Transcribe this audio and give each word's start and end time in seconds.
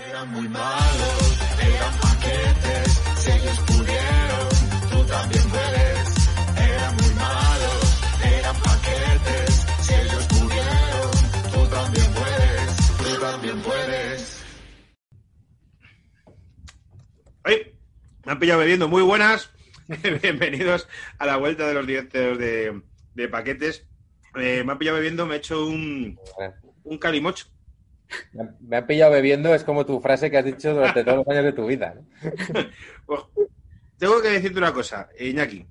Eran 0.00 0.30
muy 0.32 0.48
malos, 0.48 1.38
eran 1.60 1.94
paquetes, 2.00 3.02
si 3.18 3.30
ellos 3.30 3.58
pudieron, 3.60 4.48
tú 4.90 5.04
también 5.06 5.44
puedes. 5.50 6.28
Eran 6.58 6.96
muy 6.96 7.14
malos, 7.14 8.02
eran 8.24 8.56
paquetes, 8.56 9.66
si 9.80 9.94
ellos 9.94 10.26
pudieron, 10.28 11.10
tú 11.52 11.66
también 11.74 12.06
puedes, 12.12 12.96
tú 12.98 13.20
también 13.20 13.60
puedes. 13.62 14.44
¡Ay! 17.44 17.74
Me 18.24 18.32
han 18.32 18.38
pillado 18.38 18.60
bebiendo. 18.60 18.88
Muy 18.88 19.02
buenas. 19.02 19.50
Bienvenidos 20.22 20.88
a 21.18 21.26
la 21.26 21.36
vuelta 21.36 21.66
de 21.66 21.74
los 21.74 21.86
directos 21.86 22.38
de, 22.38 22.80
de 23.14 23.28
paquetes. 23.28 23.86
Eh, 24.36 24.62
me 24.64 24.72
han 24.72 24.78
pillado 24.78 24.96
bebiendo, 24.96 25.26
me 25.26 25.34
he 25.34 25.38
hecho 25.38 25.66
un, 25.66 26.18
un 26.84 26.98
calimocho. 26.98 27.51
Me 28.62 28.76
han- 28.76 28.86
pillado 28.86 29.12
bebiendo, 29.12 29.54
es 29.54 29.64
como 29.64 29.84
tu 29.86 30.00
frase 30.00 30.30
que 30.30 30.38
has 30.38 30.44
dicho 30.44 30.74
durante 30.74 31.04
todos 31.04 31.18
los 31.18 31.28
años 31.28 31.44
de 31.44 31.52
tu 31.52 31.66
vida. 31.66 31.94
¿no? 31.94 32.02
Pues, 33.06 33.20
tengo 33.98 34.20
que 34.22 34.28
decirte 34.30 34.58
una 34.58 34.72
cosa, 34.72 35.08
Iñaki. 35.18 35.64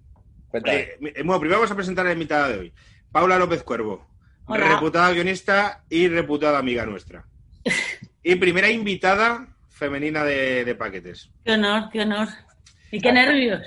Cuéntame. 0.49 0.77
Eh, 0.79 0.97
mi- 0.99 1.11
bueno, 1.23 1.39
primero 1.39 1.59
vamos 1.59 1.71
a 1.71 1.75
presentar 1.75 2.05
a 2.05 2.09
la 2.09 2.13
invitada 2.13 2.49
de 2.49 2.57
hoy. 2.59 2.73
Paula 3.11 3.37
López 3.37 3.63
Cuervo, 3.63 4.07
Hola. 4.45 4.67
reputada 4.73 5.11
guionista 5.11 5.83
y 5.89 6.07
reputada 6.07 6.57
amiga 6.59 6.85
nuestra. 6.85 7.25
Y 8.23 8.35
primera 8.35 8.69
invitada 8.69 9.47
femenina 9.69 10.23
de, 10.23 10.63
de 10.63 10.75
paquetes. 10.75 11.29
Qué 11.43 11.53
honor, 11.53 11.89
qué 11.91 12.01
honor. 12.01 12.27
Y 12.91 13.01
qué 13.01 13.11
nervios. 13.11 13.61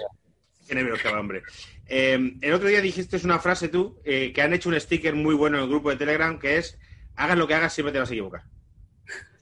Qué 0.66 0.74
nervios 0.74 1.00
que 1.02 1.10
va, 1.10 1.20
hombre. 1.20 1.42
Eh, 1.86 2.36
el 2.40 2.52
otro 2.54 2.68
día 2.68 2.80
dijiste 2.80 3.18
una 3.24 3.38
frase 3.38 3.68
tú, 3.68 4.00
eh, 4.04 4.32
que 4.32 4.40
han 4.42 4.54
hecho 4.54 4.68
un 4.70 4.80
sticker 4.80 5.14
muy 5.14 5.34
bueno 5.34 5.58
en 5.58 5.64
el 5.64 5.68
grupo 5.68 5.90
de 5.90 5.96
Telegram, 5.96 6.38
que 6.38 6.56
es, 6.56 6.78
hagas 7.16 7.36
lo 7.36 7.46
que 7.46 7.54
hagas, 7.54 7.72
siempre 7.74 7.92
te 7.92 7.98
vas 7.98 8.08
a 8.10 8.12
equivocar. 8.14 8.42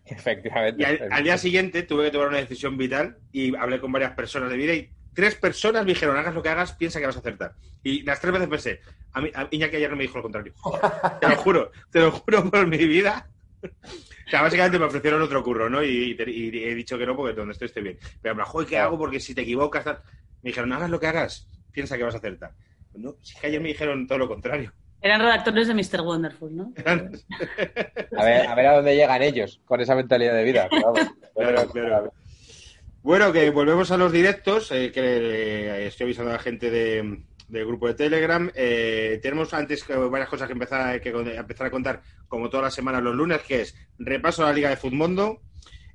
Efectivamente. 0.05 0.83
Y 0.83 0.85
al, 0.85 1.09
al 1.13 1.25
día 1.25 1.39
siguiente 1.39 1.83
tuve 1.85 2.05
que 2.07 2.11
tomar 2.11 2.29
una 2.29 2.39
decisión 2.39 2.77
vital 2.77 3.19
y 3.31 3.55
hablé 3.57 3.81
con 3.81 3.93
varias 3.93 4.13
personas 4.13 4.51
de 4.51 4.57
vida 4.57 4.75
y 4.75 4.91
tres 5.15 5.37
personas 5.37 5.85
me 5.85 5.93
dijeron, 5.93 6.17
hagas 6.17 6.35
lo 6.35 6.43
que 6.43 6.49
hagas, 6.49 6.73
piensa 6.75 6.99
que 7.01 7.07
vas 7.07 7.17
a 7.17 7.21
acertar. 7.21 7.55
Y 7.83 8.03
las 8.03 8.21
tres 8.21 8.33
veces 8.33 8.49
pensé, 8.49 8.81
a 9.13 9.21
mí, 9.21 9.31
a 9.35 9.47
Iñaki 9.51 9.77
ayer 9.77 9.91
no 9.91 9.97
me 9.97 10.03
dijo 10.05 10.17
lo 10.19 10.23
contrario. 10.23 10.55
te 11.21 11.29
lo 11.29 11.37
juro, 11.37 11.71
te 11.91 12.01
lo 12.01 12.11
juro 12.13 12.51
por 12.51 12.67
mi 12.67 12.79
vida. 12.79 13.29
O 13.63 14.31
sea, 14.31 14.43
básicamente 14.43 14.79
me 14.79 14.87
ofrecieron 14.87 15.23
otro 15.23 15.43
curro, 15.43 15.69
¿no? 15.71 15.83
Y, 15.85 16.11
y 16.11 16.15
te- 16.17 16.31
y 16.31 16.49
he 16.65 16.75
dicho 16.75 16.99
que 16.99 17.07
no 17.07 17.15
porque 17.17 17.35
donde 17.35 17.53
estoy 17.53 17.67
estoy 17.67 17.83
bien. 17.83 17.99
Pero 18.21 18.35
me 18.35 18.45
joder, 18.45 18.69
¿qué 18.69 18.79
hago? 18.79 18.99
Porque 18.99 19.21
si 19.21 19.35
te 19.35 19.43
equivocas... 19.43 19.85
tal". 19.85 20.01
Me 20.43 20.51
dijeron, 20.51 20.73
hagas 20.73 20.91
lo 20.91 20.99
que 20.99 21.07
hagas, 21.07 21.49
piensa 21.71 21.97
que 21.97 22.03
vas 22.05 22.15
a 22.15 22.19
acertar. 22.19 22.53
No, 22.95 23.17
si 23.23 23.35
es 23.35 23.41
que 23.41 23.47
ayer 23.47 23.61
me 23.61 23.69
dijeron 23.69 24.07
todo 24.07 24.19
lo 24.19 24.29
contrario. 24.29 24.73
Eran 25.03 25.21
redactores 25.21 25.67
de 25.69 25.75
Mr. 25.75 26.01
Wonderful, 26.03 26.55
¿no? 26.57 26.73
A 28.17 28.25
ver, 28.25 28.47
a 28.47 28.55
ver 28.55 28.67
a 28.67 28.75
dónde 28.77 28.95
llegan 28.95 29.23
ellos 29.23 29.61
con 29.65 29.81
esa 29.81 29.95
mentalidad 29.95 30.35
de 30.35 30.45
vida. 30.45 30.69
pero 30.71 30.93
vamos. 30.93 31.13
Claro, 31.35 31.69
claro. 31.71 32.13
Bueno, 33.03 33.33
que 33.33 33.49
volvemos 33.51 33.91
a 33.91 33.97
los 33.97 34.13
directos, 34.13 34.71
eh, 34.71 34.93
que 34.93 35.01
eh, 35.03 35.87
estoy 35.87 36.05
avisando 36.05 36.31
a 36.31 36.35
la 36.35 36.39
gente 36.39 36.71
de- 36.71 37.23
del 37.49 37.67
grupo 37.67 37.89
de 37.89 37.95
Telegram. 37.95 38.51
Eh, 38.55 39.19
tenemos 39.23 39.53
antes 39.55 39.83
que 39.83 39.95
varias 39.97 40.29
cosas 40.29 40.47
que 40.47 40.53
empezar, 40.53 41.01
que 41.01 41.09
empezar 41.09 41.67
a 41.67 41.71
contar, 41.71 42.03
como 42.29 42.49
todas 42.51 42.65
las 42.65 42.75
semanas 42.75 43.03
los 43.03 43.15
lunes, 43.15 43.41
que 43.43 43.63
es 43.63 43.75
repaso 43.99 44.43
a 44.45 44.49
la 44.49 44.53
Liga 44.53 44.69
de 44.71 44.77
Futmundo. 44.77 45.41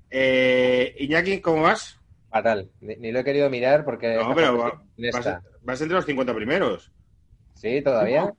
Eh, 0.10 0.96
Iñaki, 1.00 1.40
¿cómo 1.40 1.62
vas? 1.62 2.00
Fatal. 2.30 2.70
Ni, 2.82 2.96
ni 2.96 3.12
lo 3.12 3.20
he 3.20 3.24
querido 3.24 3.50
mirar 3.50 3.86
porque. 3.86 4.16
No, 4.16 4.34
pero 4.36 4.58
va- 4.58 4.82
vas, 5.64 5.82
entre 5.82 5.96
los 5.96 6.06
50 6.06 6.34
primeros. 6.34 6.92
Sí, 7.56 7.82
todavía. 7.82 8.34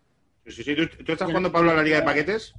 Sí, 0.50 0.62
sí. 0.62 0.74
¿Tú, 0.74 0.86
tú 1.04 1.12
estás 1.12 1.26
jugando, 1.28 1.50
Pablo, 1.52 1.70
a 1.70 1.74
la 1.74 1.82
Liga 1.82 1.98
de 1.98 2.02
Paquetes? 2.04 2.54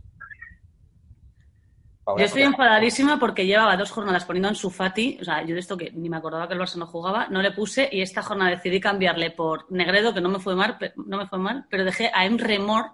Yo 2.17 2.25
estoy 2.25 2.41
enfadadísima 2.41 3.19
porque 3.19 3.45
llevaba 3.45 3.77
dos 3.77 3.91
jornadas 3.91 4.25
poniendo 4.25 4.49
en 4.49 4.55
su 4.55 4.71
Fati, 4.71 5.19
o 5.21 5.23
sea, 5.23 5.45
yo 5.45 5.53
de 5.53 5.59
esto 5.59 5.77
que 5.77 5.91
ni 5.91 6.09
me 6.09 6.17
acordaba 6.17 6.47
que 6.47 6.55
el 6.55 6.59
Barça 6.59 6.77
no 6.77 6.87
jugaba, 6.87 7.27
no 7.29 7.41
le 7.41 7.51
puse 7.51 7.87
y 7.91 8.01
esta 8.01 8.23
jornada 8.23 8.49
decidí 8.49 8.79
cambiarle 8.79 9.29
por 9.29 9.71
Negredo, 9.71 10.11
que 10.13 10.21
no 10.21 10.29
me 10.29 10.39
fue 10.39 10.55
mal, 10.55 10.75
no 11.05 11.17
me 11.17 11.27
fue 11.27 11.37
mal, 11.37 11.65
pero 11.69 11.85
dejé 11.85 12.09
a 12.11 12.25
Emre 12.25 12.57
Mor, 12.57 12.93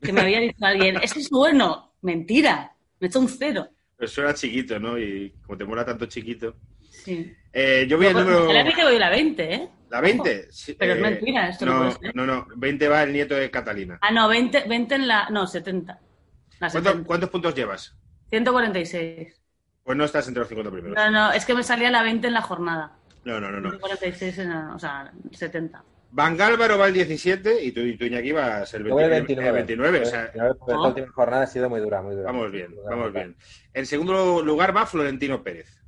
que 0.00 0.10
me 0.12 0.22
había 0.22 0.40
dicho 0.40 0.64
alguien, 0.64 0.96
ese 1.02 1.18
es 1.20 1.28
bueno, 1.28 1.92
mentira, 2.00 2.72
me 2.98 3.08
echó 3.08 3.20
un 3.20 3.28
cero. 3.28 3.68
Pero 3.94 4.06
eso 4.06 4.22
era 4.22 4.32
chiquito, 4.32 4.78
¿no? 4.78 4.98
Y 4.98 5.34
como 5.44 5.58
te 5.58 5.64
mola 5.66 5.84
tanto 5.84 6.06
chiquito. 6.06 6.56
Sí. 6.90 7.30
Eh, 7.52 7.86
yo 7.88 7.98
voy 7.98 8.06
al 8.06 8.12
Pues, 8.14 8.24
número... 8.24 8.74
que 8.74 8.84
voy 8.84 8.96
a 8.96 9.00
la 9.00 9.10
20, 9.10 9.54
¿eh? 9.54 9.68
¿La 9.90 10.00
20? 10.00 10.50
Sí, 10.50 10.74
Pero 10.78 10.92
es 10.94 10.98
eh, 10.98 11.02
mentira, 11.02 11.48
esto 11.48 11.64
no 11.66 11.72
no, 11.74 11.78
puede 11.78 11.92
ser. 12.00 12.16
no, 12.16 12.26
no. 12.26 12.46
20 12.56 12.88
va 12.88 13.02
el 13.04 13.12
nieto 13.12 13.34
de 13.34 13.50
Catalina. 13.50 13.98
Ah, 14.02 14.10
no, 14.10 14.28
20, 14.28 14.64
20 14.68 14.94
en 14.96 15.06
la... 15.08 15.28
No, 15.30 15.46
70. 15.46 15.92
La 16.58 16.70
¿Cuánto- 16.70 16.88
70. 16.90 17.06
¿Cuántos 17.06 17.30
puntos 17.30 17.54
llevas? 17.54 17.96
146. 18.30 19.42
Pues 19.84 19.96
no 19.96 20.04
estás 20.04 20.26
entre 20.26 20.40
los 20.40 20.48
50 20.48 20.70
primeros. 20.72 20.96
No, 20.96 21.10
no, 21.10 21.32
es 21.32 21.44
que 21.44 21.54
me 21.54 21.62
salía 21.62 21.90
la 21.90 22.02
20 22.02 22.26
en 22.26 22.34
la 22.34 22.42
jornada. 22.42 22.98
No, 23.24 23.40
no, 23.40 23.50
no. 23.50 23.60
no. 23.60 23.70
146 23.70 24.38
en 24.38 24.50
la, 24.50 24.74
o 24.74 24.78
sea, 24.78 25.12
70. 25.30 25.84
Van 26.10 26.36
Gálvaro 26.36 26.78
va 26.78 26.86
el 26.86 26.94
17 26.94 27.62
y 27.64 27.72
tú, 27.72 27.80
y 27.80 27.96
tú 27.96 28.04
Iñaki, 28.06 28.32
vas 28.32 28.72
el 28.74 28.84
Yo 28.84 28.94
voy 28.94 29.04
al 29.04 29.10
29. 29.10 29.52
29. 29.52 29.98
el 29.98 30.02
29, 30.02 30.06
o 30.06 30.10
sea, 30.10 30.20
29, 30.22 30.54
porque 30.58 30.72
esta 30.72 30.80
Oh. 30.82 30.88
última 30.88 31.12
jornada 31.12 31.42
ha 31.42 31.46
sido 31.46 31.68
muy 31.68 31.80
dura, 31.80 32.02
muy 32.02 32.14
dura. 32.16 32.26
vamos 32.26 32.50
bien, 32.50 32.74
dura, 32.74 32.90
vamos 32.90 33.12
bien. 33.12 33.36
En 33.74 33.86
segundo 33.86 34.42
lugar 34.42 34.74
va 34.76 34.86
Florentino 34.86 35.42
Pérez. 35.42 35.78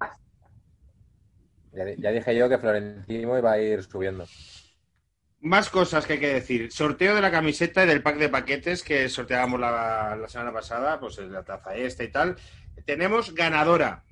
Ya, 1.73 2.11
dije 2.11 2.37
yo 2.37 2.49
que 2.49 2.59
Florentino 2.59 3.39
iba 3.39 3.53
a 3.53 3.61
ir 3.61 3.83
subiendo. 3.83 4.27
Más 5.41 5.71
cosas 5.71 6.07
que 6.07 6.15
hay 6.15 6.19
que 6.19 6.35
decir. 6.35 6.73
Sorteo 6.73 7.15
de 7.15 7.21
la 7.21 7.31
camiseta 7.31 7.85
y 7.85 7.87
del 7.87 8.03
pack 8.03 8.17
de 8.17 8.29
paquetes 8.29 8.83
que 8.83 9.09
sorteábamos 9.09 9.61
la, 9.61 10.25
semana 10.29 10.53
pasada, 10.53 10.99
pues 10.99 11.19
la 11.19 11.45
taza 11.45 11.77
esta 11.77 12.03
y 12.03 12.09
tal. 12.09 12.37
Tenemos 12.85 13.35
ganadora. 13.35 14.05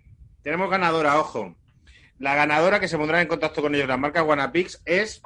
Tenemos 0.42 0.70
ganadora, 0.70 1.18
ojo. 1.18 1.56
La 2.18 2.34
ganadora 2.34 2.78
que 2.78 2.88
se 2.88 2.96
pondrá 2.96 3.20
en 3.20 3.28
contacto 3.28 3.60
con 3.60 3.74
ellos, 3.74 3.88
la 3.88 3.96
marca 3.96 4.22
Wanapix, 4.22 4.80
es. 4.84 5.20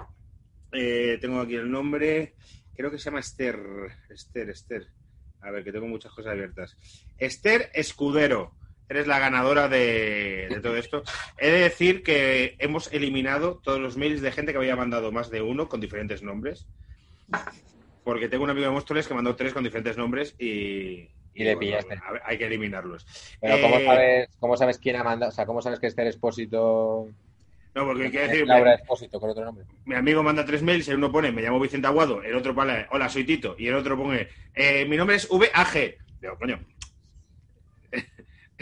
eh, 0.73 1.19
tengo 1.21 1.41
aquí 1.41 1.57
el 1.57 1.71
nombre. 1.71 2.35
Creo 2.75 2.91
que 2.91 2.99
se 2.99 3.05
llama 3.05 3.21
Esther. 3.21 3.61
Esther, 4.09 4.51
Esther. 4.51 4.87
A 5.43 5.51
ver, 5.51 5.65
que 5.65 5.73
tengo 5.73 5.87
muchas 5.87 6.13
cosas 6.13 6.33
abiertas. 6.33 6.77
Esther 7.19 7.71
Escudero. 7.75 8.55
Eres 8.91 9.07
la 9.07 9.21
ganadora 9.21 9.69
de, 9.69 10.49
de 10.51 10.61
todo 10.61 10.77
esto. 10.77 11.05
He 11.39 11.49
de 11.49 11.61
decir 11.61 12.03
que 12.03 12.57
hemos 12.59 12.93
eliminado 12.93 13.61
todos 13.63 13.79
los 13.79 13.97
mails 13.97 14.21
de 14.21 14.33
gente 14.33 14.51
que 14.51 14.59
había 14.59 14.75
mandado 14.75 15.13
más 15.13 15.31
de 15.31 15.41
uno 15.43 15.69
con 15.69 15.81
diferentes 15.81 16.23
nombres. 16.25 16.67
Porque 18.03 18.29
tengo 18.29 18.43
un 18.43 18.51
amigo 18.51 18.67
de 18.67 18.73
Móstoles 18.73 19.07
que 19.07 19.15
mandó 19.15 19.37
tres 19.37 19.53
con 19.53 19.63
diferentes 19.63 19.97
nombres 19.97 20.35
y. 20.41 21.09
Y 21.33 21.45
le 21.45 21.57
pillaste. 21.57 21.95
a 22.05 22.13
ver, 22.13 22.23
hay 22.25 22.37
que 22.37 22.47
eliminarlos. 22.47 23.07
Pero 23.41 23.61
¿cómo 23.61 23.77
Eh, 23.79 23.85
sabes, 23.87 24.29
¿cómo 24.41 24.57
sabes 24.57 24.79
quién 24.79 24.97
ha 24.97 25.05
mandado? 25.05 25.31
O 25.31 25.33
sea, 25.33 25.47
¿cómo 25.47 25.63
sabes 25.63 25.79
que 25.79 25.87
Esther 25.87 26.09
Expósito 26.09 27.07
No, 27.77 27.87
porque 27.87 28.07
es 28.07 28.13
decir. 28.13 28.47
Laura 28.49 28.75
Expósito 28.75 29.21
con 29.21 29.31
otro 29.31 29.45
nombre? 29.45 29.65
mi 29.85 29.95
amigo 29.95 30.25
manda 30.25 30.45
tres 30.45 30.63
mails, 30.65 30.89
el 30.89 30.97
uno 30.97 31.13
pone 31.13 31.31
me 31.31 31.43
llamo 31.43 31.61
Vicente 31.61 31.87
Aguado, 31.87 32.25
el 32.25 32.35
otro 32.35 32.53
pone 32.57 32.89
hola, 32.91 33.09
soy 33.09 33.23
Tito, 33.23 33.55
y 33.57 33.69
el 33.69 33.75
otro 33.77 33.97
pone 33.97 34.27
eh, 34.55 34.85
mi 34.87 34.97
nombre 34.97 35.15
es 35.15 35.29
VAG. 35.29 35.95
Digo, 36.21 36.37
coño. 36.37 36.59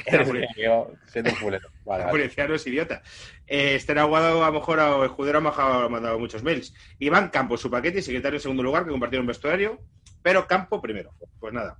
El 0.07 0.25
poli- 0.25 0.47
Yo 0.57 0.93
siendo 1.07 1.31
fulero. 1.33 1.69
Vale, 1.85 2.05
vale. 2.05 2.55
es 2.55 2.67
idiota. 2.67 3.03
Eh, 3.47 3.75
Esther 3.77 3.99
Aguado, 3.99 4.45
a 4.45 4.49
lo 4.49 4.53
mejor, 4.53 4.79
o 4.79 5.05
Escudero 5.07 5.39
ha 5.39 5.89
mandado 5.89 6.19
muchos 6.19 6.43
mails. 6.43 6.75
Iván 6.99 7.31
Campos, 7.31 7.63
su 7.63 7.71
paquete 7.71 8.01
y 8.01 8.03
secretario 8.03 8.37
en 8.37 8.43
segundo 8.43 8.63
lugar, 8.63 8.85
que 8.85 8.91
compartieron 8.91 9.27
vestuario, 9.27 9.81
pero 10.23 10.47
Campo 10.47 10.83
primero. 10.83 11.13
Pues 11.41 11.55
nada. 11.55 11.79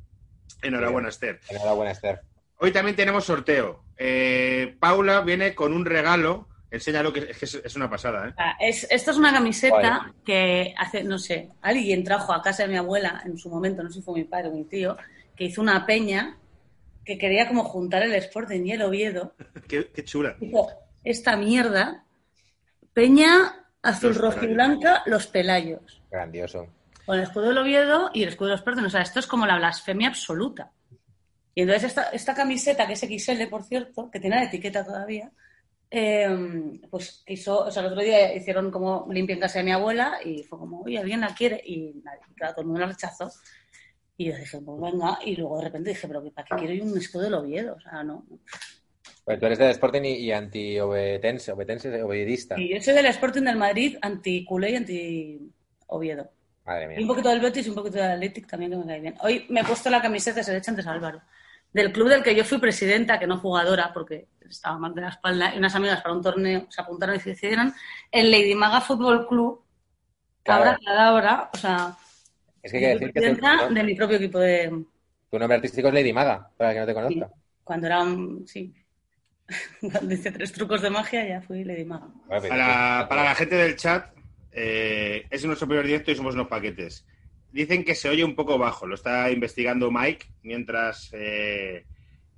Enhorabuena, 0.63 1.11
Esther. 1.11 1.41
Enhorabuena, 1.51 1.91
Esther. 1.93 2.21
Hoy 2.59 2.73
también 2.73 2.97
tenemos 2.97 3.25
sorteo. 3.27 3.85
Eh, 3.99 4.77
Paula 4.81 5.21
viene 5.21 5.55
con 5.55 5.75
un 5.75 5.85
regalo. 5.85 6.49
Enséñalo, 6.71 7.13
que 7.13 7.21
es, 7.31 7.39
que 7.39 7.45
es- 7.45 7.61
es 7.65 7.77
una 7.77 7.89
pasada, 7.91 8.29
¿eh? 8.29 8.35
Ah, 8.39 8.57
Es, 8.61 8.87
esto 8.91 9.11
es 9.11 9.17
una 9.19 9.33
camiseta 9.33 9.77
Vale. 9.79 10.13
que 10.25 10.75
hace, 10.79 11.05
no 11.05 11.19
sé, 11.19 11.51
alguien 11.61 12.03
trajo 12.03 12.33
a 12.33 12.41
casa 12.43 12.63
de 12.63 12.71
mi 12.71 12.77
abuela 12.77 13.23
en 13.27 13.37
su 13.37 13.51
momento, 13.51 13.83
no 13.83 13.91
sé 13.91 13.99
si 14.01 14.03
fue 14.03 14.15
mi 14.15 14.25
padre 14.25 14.49
o 14.49 14.53
mi 14.53 14.65
tío, 14.65 14.97
que 15.37 15.45
hizo 15.45 15.61
una 15.63 15.85
peña 15.85 16.38
que 17.09 17.17
quería 17.17 17.49
como 17.49 17.65
juntar 17.65 18.03
el 18.03 18.15
Sporting 18.17 18.67
y 18.67 18.73
el 18.73 18.83
Oviedo. 18.83 19.35
Qué, 19.67 19.91
qué 19.95 20.05
chula. 20.05 20.37
Dijo, 20.39 20.71
esta 21.03 21.37
mierda, 21.37 22.05
peña 22.93 23.65
azul, 23.81 24.11
Los 24.11 24.19
roja 24.19 24.45
y 24.45 24.53
blanca, 24.53 25.03
los 25.07 25.27
Pelayos. 25.27 26.03
Grandioso. 26.11 26.67
Con 27.07 27.17
el 27.17 27.23
escudo 27.23 27.49
del 27.49 27.57
Oviedo 27.57 28.11
y 28.13 28.25
el 28.25 28.29
escudo 28.29 28.49
de 28.49 28.53
los 28.53 28.61
Sporting. 28.61 28.85
O 28.85 28.91
sea, 28.91 29.01
esto 29.01 29.21
es 29.21 29.27
como 29.27 29.47
la 29.47 29.57
blasfemia 29.57 30.09
absoluta. 30.09 30.71
Y 31.55 31.63
entonces 31.63 31.85
esta, 31.85 32.11
esta 32.11 32.35
camiseta, 32.35 32.87
que 32.87 32.93
es 32.93 33.01
XL, 33.01 33.47
por 33.49 33.65
cierto, 33.65 34.11
que 34.11 34.21
tiene 34.21 34.37
la 34.37 34.45
etiqueta 34.45 34.85
todavía, 34.85 35.33
eh, 35.91 36.29
pues 36.91 37.25
hizo, 37.27 37.65
o 37.65 37.71
sea, 37.71 37.81
el 37.81 37.89
otro 37.89 38.03
día 38.03 38.35
hicieron 38.35 38.71
como 38.71 39.07
limpia 39.11 39.33
en 39.33 39.41
casa 39.41 39.61
de 39.61 39.65
mi 39.65 39.73
abuela 39.73 40.19
y 40.23 40.43
fue 40.43 40.59
como, 40.59 40.83
oye, 40.83 40.99
¿alguien 40.99 41.23
la 41.23 41.35
quiere? 41.35 41.63
Y 41.65 42.03
nadie, 42.05 42.21
claro, 42.37 42.53
todo 42.53 42.61
el 42.61 42.67
mundo 42.67 42.81
la 42.83 42.89
rechazó. 42.89 43.33
Y 44.21 44.27
yo 44.27 44.37
dije, 44.37 44.59
pues 44.61 44.81
venga, 44.81 45.19
y 45.25 45.37
luego 45.37 45.59
de 45.59 45.65
repente 45.65 45.91
dije, 45.91 46.07
pero 46.09 46.23
¿para 46.33 46.47
qué 46.47 46.57
quiero 46.57 46.75
yo 46.75 46.85
un 46.91 46.99
escudo 46.99 47.23
del 47.23 47.35
Oviedo? 47.35 47.75
O 47.77 47.81
sea, 47.81 48.03
no. 48.03 48.27
Pues 49.25 49.39
tú 49.39 49.47
eres 49.47 49.59
del 49.59 49.71
Sporting 49.71 50.03
y, 50.03 50.15
y 50.17 50.33
anti-obetense, 50.33 51.53
obetense. 51.53 51.89
Y 52.59 52.75
yo 52.75 52.81
soy 52.83 52.95
del 52.95 53.07
Sporting 53.07 53.43
del 53.43 53.57
Madrid, 53.57 53.97
anti-culé 54.03 54.71
y 54.73 54.77
anti-Oviedo. 54.77 56.31
Madre 56.65 56.85
Y 56.85 56.89
un 56.89 56.95
mía. 56.97 57.07
poquito 57.07 57.29
del 57.29 57.41
Betis 57.41 57.67
y 57.67 57.69
un 57.71 57.77
poquito 57.77 57.99
del 57.99 58.11
Athletic 58.11 58.47
también 58.49 58.73
que 58.73 58.77
me 58.79 58.87
cae 58.87 59.01
bien. 59.01 59.15
Hoy 59.21 59.47
me 59.51 59.61
he 59.61 59.65
puesto 59.65 59.89
la 59.89 60.03
camiseta, 60.03 60.43
se 60.43 60.53
le 60.53 60.61
antes 60.67 60.87
a 60.87 60.93
Álvaro, 60.93 61.23
del 61.73 61.93
club 61.93 62.09
del 62.09 62.23
que 62.23 62.35
yo 62.35 62.45
fui 62.45 62.59
presidenta, 62.59 63.19
que 63.19 63.27
no 63.27 63.39
jugadora, 63.39 63.93
porque 63.95 64.29
estaba 64.49 64.79
mal 64.79 64.95
de 64.95 65.03
la 65.03 65.09
espalda, 65.11 65.55
y 65.55 65.59
unas 65.59 65.75
amigas 65.75 66.03
para 66.03 66.15
un 66.15 66.23
torneo 66.23 66.67
se 66.71 66.81
apuntaron 66.81 67.15
y 67.17 67.21
se 67.21 67.31
hicieron, 67.31 67.73
el 68.11 68.31
Lady 68.31 68.55
Maga 68.55 68.81
Fútbol 68.81 69.29
Club, 69.29 69.63
Claro. 70.43 70.77
cadabra, 70.85 71.51
o 71.53 71.57
sea, 71.59 71.97
Es 72.63 72.73
que 72.73 72.79
hay 72.79 72.85
que 72.85 72.89
decir 72.89 73.13
que 73.13 73.21
tu, 73.21 73.37
presidenta 73.37 73.69
de 73.71 73.83
mi 73.85 73.95
propio 73.95 74.17
equipo 74.17 74.39
de... 74.39 74.85
tu 75.31 75.39
nombre 75.39 75.57
artístico 75.57 75.89
es 75.89 75.95
Lady 75.95 76.13
Maga, 76.13 76.51
para 76.57 76.73
que 76.73 76.81
no 76.81 76.87
te 76.87 76.95
conozca. 76.95 77.31
Cuando 77.65 77.87
era 77.87 78.03
un... 78.03 78.47
sí. 78.47 78.75
Cuando 79.81 80.13
hice 80.13 80.31
tres 80.31 80.53
trucos 80.53 80.83
de 80.83 80.91
magia 80.91 81.27
ya 81.27 81.41
fui 81.41 81.65
Lady 81.65 81.85
Maga. 81.85 82.09
Para, 82.29 83.07
para 83.09 83.25
la 83.25 83.35
gente 83.35 83.55
del 83.55 83.77
chat, 83.77 84.13
eh, 84.53 85.27
es 85.31 85.45
nuestro 85.45 85.67
primer 85.67 85.87
directo 85.87 86.11
y 86.11 86.17
somos 86.17 86.35
unos 86.35 86.49
paquetes. 86.49 87.07
Dicen 87.51 87.85
que 87.85 87.95
se 87.95 88.11
oye 88.11 88.25
un 88.25 88.35
poco 88.35 88.59
bajo, 88.59 88.87
lo 88.87 88.95
está 88.95 89.31
investigando 89.31 89.91
Mike 89.91 90.27
mientras 90.43 91.11
eh, 91.15 91.87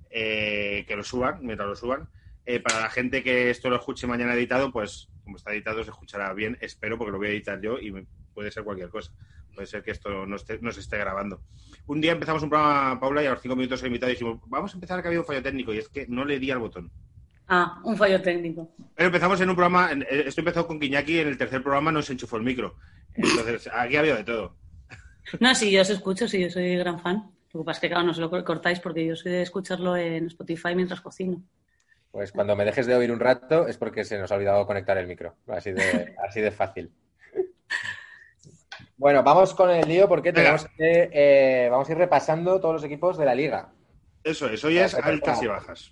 eh, 0.09 0.85
que 0.87 0.95
lo 0.95 1.03
suban, 1.03 1.39
mientras 1.41 1.67
lo 1.67 1.75
suban. 1.75 2.09
Eh, 2.45 2.59
para 2.59 2.79
la 2.81 2.89
gente 2.89 3.23
que 3.23 3.49
esto 3.49 3.69
lo 3.69 3.75
escuche 3.75 4.07
mañana 4.07 4.33
editado, 4.33 4.71
pues 4.71 5.09
como 5.23 5.37
está 5.37 5.51
editado 5.53 5.83
se 5.83 5.91
escuchará 5.91 6.33
bien, 6.33 6.57
espero, 6.61 6.97
porque 6.97 7.11
lo 7.11 7.17
voy 7.17 7.27
a 7.27 7.31
editar 7.31 7.61
yo 7.61 7.79
y 7.79 7.91
me- 7.91 8.05
puede 8.33 8.51
ser 8.51 8.63
cualquier 8.63 8.89
cosa. 8.89 9.11
Puede 9.53 9.67
ser 9.67 9.83
que 9.83 9.91
esto 9.91 10.25
no, 10.25 10.35
esté, 10.35 10.59
no 10.61 10.71
se 10.71 10.79
esté 10.79 10.97
grabando. 10.97 11.41
Un 11.87 11.99
día 12.01 12.13
empezamos 12.13 12.41
un 12.43 12.49
programa, 12.49 12.99
Paula, 12.99 13.21
y 13.23 13.25
a 13.27 13.31
los 13.31 13.41
cinco 13.41 13.55
minutos 13.55 13.81
el 13.81 13.87
invitado 13.87 14.09
dijimos, 14.09 14.39
vamos 14.47 14.71
a 14.73 14.75
empezar 14.77 15.01
que 15.01 15.07
había 15.07 15.19
un 15.19 15.25
fallo 15.25 15.43
técnico, 15.43 15.73
y 15.73 15.77
es 15.79 15.89
que 15.89 16.07
no 16.07 16.23
le 16.25 16.39
di 16.39 16.51
al 16.51 16.59
botón. 16.59 16.91
Ah, 17.47 17.81
un 17.83 17.97
fallo 17.97 18.21
técnico. 18.21 18.73
Pero 18.95 19.07
empezamos 19.07 19.41
en 19.41 19.49
un 19.49 19.55
programa, 19.55 19.91
en- 19.91 20.03
eh, 20.03 20.23
esto 20.27 20.39
empezó 20.41 20.65
con 20.65 20.79
Quiñaki, 20.79 21.19
en 21.19 21.27
el 21.27 21.37
tercer 21.37 21.61
programa 21.61 21.91
no 21.91 22.01
se 22.01 22.13
enchufó 22.13 22.37
el 22.37 22.43
micro. 22.43 22.75
Entonces, 23.13 23.69
aquí 23.73 23.97
había 23.97 24.15
de 24.15 24.23
todo. 24.23 24.55
No, 25.39 25.53
sí, 25.53 25.69
yo 25.69 25.81
os 25.81 25.89
escucho, 25.89 26.27
sí, 26.27 26.39
yo 26.41 26.49
soy 26.49 26.77
gran 26.77 26.99
fan. 26.99 27.29
Lo 27.53 27.59
que 27.61 27.65
pasa 27.65 27.77
es 27.77 27.81
que, 27.81 27.89
claro, 27.89 28.05
no 28.05 28.13
se 28.13 28.21
lo 28.21 28.29
cortáis 28.45 28.79
porque 28.79 29.05
yo 29.05 29.15
soy 29.17 29.33
de 29.33 29.41
escucharlo 29.41 29.97
en 29.97 30.27
Spotify 30.27 30.73
mientras 30.75 31.01
cocino. 31.01 31.43
Pues 32.11 32.31
cuando 32.31 32.55
me 32.55 32.63
dejes 32.65 32.87
de 32.87 32.95
oír 32.95 33.11
un 33.11 33.19
rato 33.19 33.67
es 33.67 33.77
porque 33.77 34.03
se 34.05 34.17
nos 34.17 34.31
ha 34.31 34.35
olvidado 34.35 34.65
conectar 34.65 34.97
el 34.97 35.07
micro. 35.07 35.35
Así 35.47 35.71
de, 35.71 36.15
así 36.27 36.39
de 36.41 36.51
fácil. 36.51 36.91
Bueno, 39.01 39.23
vamos 39.23 39.55
con 39.55 39.71
el 39.71 39.87
lío 39.87 40.07
porque 40.07 40.31
tenemos 40.31 40.67
que, 40.77 41.09
eh, 41.11 41.69
vamos 41.71 41.89
a 41.89 41.91
ir 41.91 41.97
repasando 41.97 42.59
todos 42.61 42.75
los 42.75 42.83
equipos 42.83 43.17
de 43.17 43.25
la 43.25 43.33
liga. 43.33 43.73
Eso 44.23 44.47
es, 44.47 44.63
hoy 44.63 44.77
es 44.77 44.93
altas 44.93 45.41
y 45.41 45.47
bajas. 45.47 45.91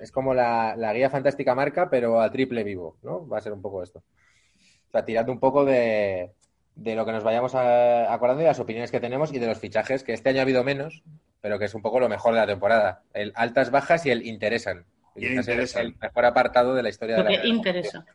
Es 0.00 0.10
como 0.10 0.32
la, 0.32 0.74
la 0.74 0.94
guía 0.94 1.10
fantástica 1.10 1.54
marca, 1.54 1.90
pero 1.90 2.18
a 2.18 2.30
triple 2.32 2.64
vivo, 2.64 2.96
¿no? 3.02 3.28
Va 3.28 3.36
a 3.36 3.40
ser 3.42 3.52
un 3.52 3.60
poco 3.60 3.82
esto. 3.82 3.98
O 3.98 4.90
sea, 4.90 5.04
tirando 5.04 5.32
un 5.32 5.38
poco 5.38 5.66
de, 5.66 6.32
de 6.74 6.94
lo 6.94 7.04
que 7.04 7.12
nos 7.12 7.22
vayamos 7.22 7.54
a- 7.54 8.10
acordando 8.10 8.42
y 8.42 8.46
las 8.46 8.58
opiniones 8.58 8.90
que 8.90 9.00
tenemos 9.00 9.34
y 9.34 9.38
de 9.38 9.48
los 9.48 9.58
fichajes, 9.58 10.02
que 10.02 10.14
este 10.14 10.30
año 10.30 10.38
ha 10.38 10.42
habido 10.44 10.64
menos, 10.64 11.02
pero 11.42 11.58
que 11.58 11.66
es 11.66 11.74
un 11.74 11.82
poco 11.82 12.00
lo 12.00 12.08
mejor 12.08 12.32
de 12.32 12.40
la 12.40 12.46
temporada. 12.46 13.02
El 13.12 13.32
altas, 13.36 13.70
bajas 13.70 14.06
y 14.06 14.10
el 14.10 14.26
interesan. 14.26 14.86
Y 15.14 15.26
el 15.26 15.34
interesan. 15.34 15.84
el 15.84 15.96
mejor 15.98 16.24
apartado 16.24 16.74
de 16.74 16.82
la 16.82 16.88
historia 16.88 17.18
Lo 17.18 17.24
de 17.24 17.36
la 17.36 17.42
que 17.42 17.48
interesa. 17.48 18.06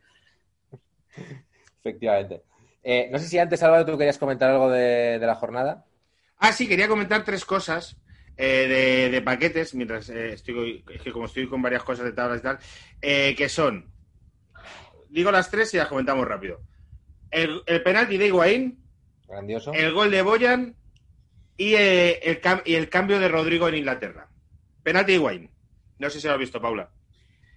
Efectivamente. 1.82 2.42
Eh, 2.84 3.10
no 3.12 3.20
sé 3.20 3.28
si 3.28 3.38
antes, 3.38 3.62
Álvaro, 3.64 3.86
tú 3.86 3.98
querías 3.98 4.18
comentar 4.18 4.50
algo 4.50 4.70
de, 4.70 5.20
de 5.20 5.28
la 5.28 5.36
jornada. 5.36 5.86
Ah, 6.38 6.52
sí, 6.52 6.68
quería 6.68 6.88
comentar 6.88 7.24
tres 7.24 7.46
cosas 7.46 7.98
eh, 8.38 8.68
de, 8.68 9.10
de 9.12 9.22
paquetes, 9.22 9.76
mientras 9.76 10.10
eh, 10.10 10.34
estoy, 10.34 10.84
es 10.92 11.02
que 11.02 11.12
como 11.12 11.26
estoy 11.26 11.48
con 11.48 11.62
varias 11.62 11.84
cosas 11.84 12.06
de 12.06 12.14
tablas 12.14 12.40
y 12.40 12.44
tal, 12.44 12.60
eh, 13.02 13.36
que 13.38 13.50
son, 13.50 13.92
digo 15.10 15.32
las 15.32 15.52
tres 15.52 15.74
y 15.74 15.78
las 15.78 15.88
comentamos 15.88 16.28
rápido. 16.28 16.62
El, 17.30 17.62
el 17.66 17.84
penalti 17.84 18.18
de 18.18 18.28
Higuaín, 18.28 18.84
Grandioso. 19.28 19.72
el 19.74 19.94
gol 19.94 20.12
de 20.12 20.22
Boyan 20.22 20.76
y, 21.58 21.76
el, 21.76 22.42
cam- 22.42 22.64
y 22.66 22.76
el 22.76 22.90
cambio 22.90 23.20
de 23.20 23.28
Rodrigo 23.28 23.68
en 23.70 23.76
Inglaterra. 23.76 24.30
Penalti 24.84 25.12
de 25.12 25.18
Higuaín. 25.18 25.52
No 26.00 26.10
sé 26.10 26.20
si 26.20 26.28
lo 26.28 26.34
has 26.34 26.40
visto, 26.40 26.60
Paula. 26.62 26.90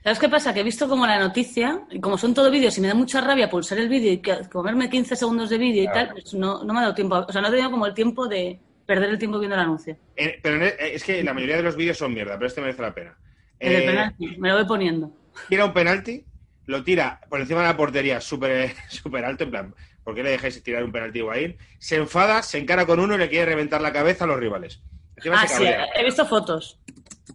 ¿Sabes 0.05 0.19
qué 0.19 0.29
pasa? 0.29 0.53
Que 0.53 0.61
he 0.61 0.65
visto 0.65 0.87
como 0.89 1.07
la 1.07 1.19
noticia, 1.19 1.81
y 1.91 1.99
como 1.99 2.19
son 2.19 2.35
todo 2.35 2.51
vídeos 2.51 2.77
y 2.77 2.81
me 2.83 2.89
da 2.89 2.95
mucha 2.95 3.21
rabia 3.23 3.49
pulsar 3.49 3.79
el 3.79 3.89
vídeo 3.89 4.13
y 4.13 4.21
comerme 4.51 4.91
15 4.91 5.17
segundos 5.17 5.49
de 5.49 5.57
vídeo 5.59 5.83
y 5.85 5.87
Claro. 5.87 6.09
tal, 6.09 6.13
pues 6.21 6.35
no, 6.35 6.63
no 6.63 6.73
me 6.75 6.79
ha 6.81 6.83
dado 6.83 6.95
tiempo. 6.95 7.17
O 7.27 7.33
sea, 7.33 7.41
no 7.41 7.49
he 7.49 7.51
tenido 7.51 7.71
como 7.71 7.87
el 7.87 7.95
tiempo 7.95 8.29
de 8.29 8.61
perder 8.85 9.09
el 9.11 9.19
tiempo 9.19 9.39
viendo 9.39 9.55
el 9.57 9.63
anuncio. 9.63 9.97
Eh, 10.15 10.39
pero 10.43 10.63
eh, 10.63 10.77
es 10.95 11.03
que 11.03 11.25
la 11.25 11.33
mayoría 11.33 11.57
de 11.57 11.63
los 11.63 11.75
vídeos 11.75 11.97
son 11.97 12.13
mierda, 12.13 12.35
pero 12.35 12.47
este 12.49 12.61
merece 12.61 12.83
la 12.83 12.95
pena. 12.95 13.17
En 13.59 13.73
el 13.73 13.83
Eh, 13.83 13.87
penalti, 13.87 14.37
me 14.37 14.49
lo 14.51 14.57
voy 14.57 14.67
poniendo. 14.67 15.11
tira 15.49 15.65
un 15.65 15.73
penalti, 15.73 16.23
lo 16.67 16.85
tira 16.85 17.21
por 17.31 17.41
encima 17.41 17.63
de 17.63 17.69
la 17.69 17.77
portería 17.79 18.21
súper 18.21 18.75
súper 18.91 19.25
alto, 19.25 19.45
en 19.45 19.51
plan, 19.51 19.75
¿por 20.05 20.15
qué 20.15 20.23
le 20.23 20.31
dejáis 20.33 20.63
tirar 20.63 20.85
un 20.85 20.93
penalti 20.93 21.21
a 21.21 21.23
Higuaín? 21.23 21.57
Se 21.79 21.97
enfada, 21.97 22.43
se 22.43 22.59
encara 22.59 22.85
con 22.85 23.01
uno 23.01 23.15
y 23.15 23.19
le 23.19 23.31
quiere 23.31 23.47
reventar 23.47 23.81
la 23.81 23.91
cabeza 23.93 24.25
a 24.25 24.27
los 24.27 24.39
rivales. 24.39 24.83
Encima 25.17 25.41
Ah, 25.41 25.49
sí, 25.49 25.65
he 25.95 26.05
visto 26.05 26.27
fotos. 26.27 26.79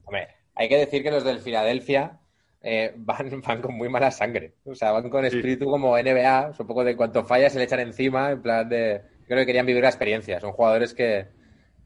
Hombre, 0.05 0.27
hay 0.53 0.69
que 0.69 0.77
decir 0.77 1.01
que 1.01 1.09
los 1.09 1.23
del 1.23 1.39
Filadelfia 1.39 2.18
eh, 2.61 2.93
van, 2.97 3.41
van 3.41 3.61
con 3.61 3.75
muy 3.75 3.89
mala 3.89 4.11
sangre. 4.11 4.53
O 4.65 4.75
sea, 4.75 4.91
van 4.91 5.09
con 5.09 5.21
Sí. 5.29 5.35
espíritu 5.37 5.65
como 5.65 5.97
NBA. 5.97 6.49
Es 6.53 6.59
un 6.59 6.67
poco 6.67 6.83
de 6.83 6.95
cuanto 6.95 7.23
falla 7.25 7.49
se 7.49 7.57
le 7.57 7.65
echan 7.65 7.79
encima. 7.81 8.31
En 8.31 8.41
plan 8.41 8.67
de. 8.67 9.01
Creo 9.27 9.39
que 9.39 9.45
querían 9.45 9.65
vivir 9.65 9.83
la 9.83 9.89
experiencia. 9.89 10.39
Son 10.39 10.51
jugadores 10.51 10.93
que, 10.93 11.27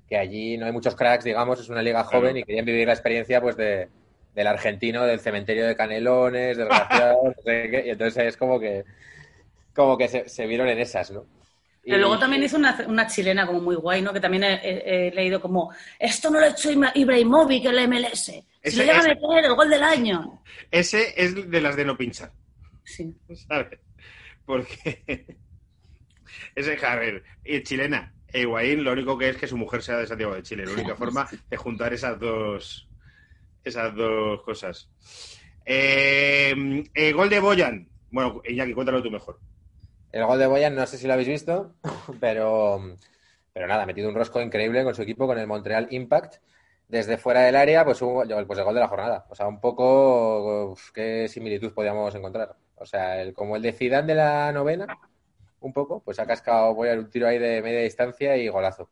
que 0.07 0.17
allí 0.17 0.57
no 0.57 0.65
hay 0.65 0.71
muchos 0.71 0.95
cracks, 0.95 1.25
digamos. 1.25 1.59
Es 1.59 1.69
una 1.69 1.81
liga 1.81 2.03
joven 2.03 2.21
Claro. 2.31 2.37
y 2.39 2.43
querían 2.43 2.65
vivir 2.65 2.87
la 2.87 2.93
experiencia 2.93 3.41
pues 3.41 3.57
de, 3.57 3.89
del 4.33 4.47
argentino, 4.47 5.03
del 5.05 5.19
cementerio 5.19 5.65
de 5.67 5.75
Canelones, 5.75 6.57
del 6.57 6.67
Graciado, 6.67 7.19
no 7.25 7.33
sé 7.43 7.69
qué. 7.69 7.83
Y 7.87 7.89
entonces 7.91 8.23
es 8.25 8.37
como 8.37 8.59
que. 8.59 8.83
Como 9.75 9.97
que 9.97 10.07
se, 10.07 10.29
se 10.29 10.45
vieron 10.45 10.67
en 10.69 10.79
esas, 10.79 11.09
¿no? 11.11 11.25
Pero 11.83 11.97
Y- 11.97 11.99
luego 11.99 12.17
también 12.19 12.43
hizo 12.43 12.55
una, 12.57 12.77
una 12.87 13.07
chilena 13.07 13.45
como 13.47 13.59
muy 13.59 13.75
guay, 13.75 14.01
¿no? 14.01 14.13
Que 14.13 14.19
también 14.21 14.43
he, 14.43 14.53
he- 14.63 15.07
he 15.07 15.11
leído 15.11 15.41
como, 15.41 15.73
esto 15.99 16.29
no 16.29 16.39
lo 16.39 16.45
ha 16.45 16.49
hecho 16.49 16.71
Ibra- 16.71 16.91
Ibrahimovic 16.95 17.65
en 17.65 17.75
la 17.75 17.87
MLS. 17.87 18.31
Si 18.63 18.69
Ese- 18.69 18.77
lo 18.77 18.83
llega 18.85 18.99
a 18.99 19.03
meter, 19.03 19.45
el 19.45 19.55
gol 19.55 19.69
del 19.69 19.83
año. 19.83 20.41
Ese 20.71 21.13
es 21.21 21.49
de 21.51 21.61
las 21.61 21.75
de 21.75 21.85
no 21.85 21.97
pinchar, 21.97 22.31
Sí. 22.85 23.13
¿sabes? 23.47 23.79
Porque 24.45 25.25
ese, 26.55 26.85
a 26.85 26.95
ver, 26.95 27.23
y 27.43 27.61
chilena, 27.63 28.13
e 28.27 28.41
Higuaín 28.41 28.83
lo 28.83 28.93
único 28.93 29.17
que 29.17 29.29
es 29.29 29.37
que 29.37 29.47
su 29.47 29.57
mujer 29.57 29.81
sea 29.83 29.97
de 29.97 30.07
Santiago 30.07 30.33
de 30.35 30.43
Chile. 30.43 30.65
La 30.65 30.71
única 30.73 30.95
forma 30.95 31.27
de 31.49 31.57
juntar 31.57 31.93
esas 31.93 32.19
dos 32.19 32.87
esas 33.63 33.95
dos 33.95 34.41
cosas. 34.43 34.89
Eh, 35.65 36.83
eh, 36.93 37.11
gol 37.13 37.29
de 37.29 37.39
Boyan. 37.39 37.87
Bueno, 38.11 38.41
Iñaki, 38.45 38.73
cuéntalo 38.73 39.01
tú 39.01 39.09
mejor. 39.09 39.39
El 40.11 40.25
gol 40.25 40.37
de 40.39 40.47
Boyan, 40.47 40.75
no 40.75 40.85
sé 40.85 40.97
si 40.97 41.07
lo 41.07 41.13
habéis 41.13 41.29
visto, 41.29 41.75
pero, 42.19 42.97
pero 43.53 43.67
nada, 43.67 43.83
ha 43.83 43.85
metido 43.85 44.09
un 44.09 44.15
rosco 44.15 44.41
increíble 44.41 44.83
con 44.83 44.93
su 44.95 45.01
equipo, 45.01 45.27
con 45.27 45.37
el 45.37 45.47
Montreal 45.47 45.87
Impact. 45.91 46.35
Desde 46.93 47.17
fuera 47.17 47.41
del 47.41 47.55
área, 47.55 47.83
pues, 47.83 48.03
un, 48.03 48.23
pues 48.45 48.59
el 48.59 48.65
gol 48.65 48.75
de 48.75 48.79
la 48.79 48.87
jornada. 48.87 49.25
O 49.27 49.33
sea, 49.33 49.47
un 49.47 49.59
poco 49.59 50.75
qué 50.93 51.27
similitud 51.27 51.73
podíamos 51.73 52.13
encontrar. 52.13 52.55
O 52.75 52.85
sea, 52.85 53.19
el, 53.19 53.33
como 53.33 53.55
el 53.55 53.63
de 53.63 53.73
Zidane 53.73 54.05
de 54.05 54.13
la 54.13 54.51
novena, 54.51 54.85
un 55.59 55.73
poco, 55.73 56.03
pues 56.03 56.19
ha 56.19 56.27
cascado 56.27 56.75
Boyan 56.75 56.99
un 56.99 57.09
tiro 57.09 57.27
ahí 57.27 57.39
de 57.39 57.63
media 57.63 57.79
distancia 57.79 58.37
y 58.37 58.47
golazo. 58.47 58.91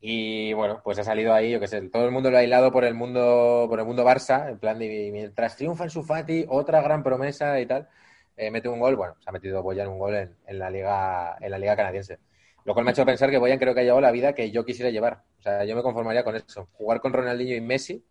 Y 0.00 0.52
bueno, 0.52 0.80
pues 0.84 1.00
ha 1.00 1.02
salido 1.02 1.34
ahí, 1.34 1.50
yo 1.50 1.58
qué 1.58 1.66
sé, 1.66 1.80
todo 1.88 2.04
el 2.04 2.12
mundo 2.12 2.30
lo 2.30 2.38
ha 2.38 2.44
hilado 2.44 2.70
por 2.70 2.84
el 2.84 2.94
mundo, 2.94 3.66
por 3.68 3.80
el 3.80 3.84
mundo 3.84 4.04
Barça, 4.04 4.48
en 4.48 4.58
plan 4.60 4.78
de 4.78 5.10
mientras 5.12 5.56
triunfa 5.56 5.82
en 5.84 5.90
su 5.90 6.04
Fati, 6.04 6.46
otra 6.48 6.80
gran 6.82 7.02
promesa 7.02 7.58
y 7.58 7.66
tal 7.66 7.88
eh, 8.36 8.52
mete 8.52 8.68
un 8.68 8.78
gol, 8.78 8.94
bueno, 8.94 9.16
se 9.18 9.28
ha 9.28 9.32
metido 9.32 9.60
Boyan 9.60 9.88
un 9.88 9.98
gol 9.98 10.14
en, 10.14 10.36
en 10.46 10.58
la 10.60 10.70
liga 10.70 11.36
en 11.40 11.50
la 11.50 11.58
liga 11.58 11.74
canadiense. 11.74 12.20
Lo 12.68 12.74
cual 12.74 12.84
me 12.84 12.90
ha 12.90 12.92
hecho 12.92 13.06
pensar 13.06 13.30
que 13.30 13.38
Boyan 13.38 13.58
creo 13.58 13.72
que 13.72 13.80
ha 13.80 13.82
llevado 13.82 14.02
la 14.02 14.10
vida 14.10 14.34
que 14.34 14.50
yo 14.50 14.62
quisiera 14.62 14.90
llevar. 14.90 15.22
O 15.38 15.42
sea, 15.42 15.64
yo 15.64 15.74
me 15.74 15.80
conformaría 15.82 16.22
con 16.22 16.36
eso. 16.36 16.68
Jugar 16.72 17.00
con 17.00 17.14
Ronaldinho 17.14 17.56
y 17.56 17.62
Messi, 17.62 18.04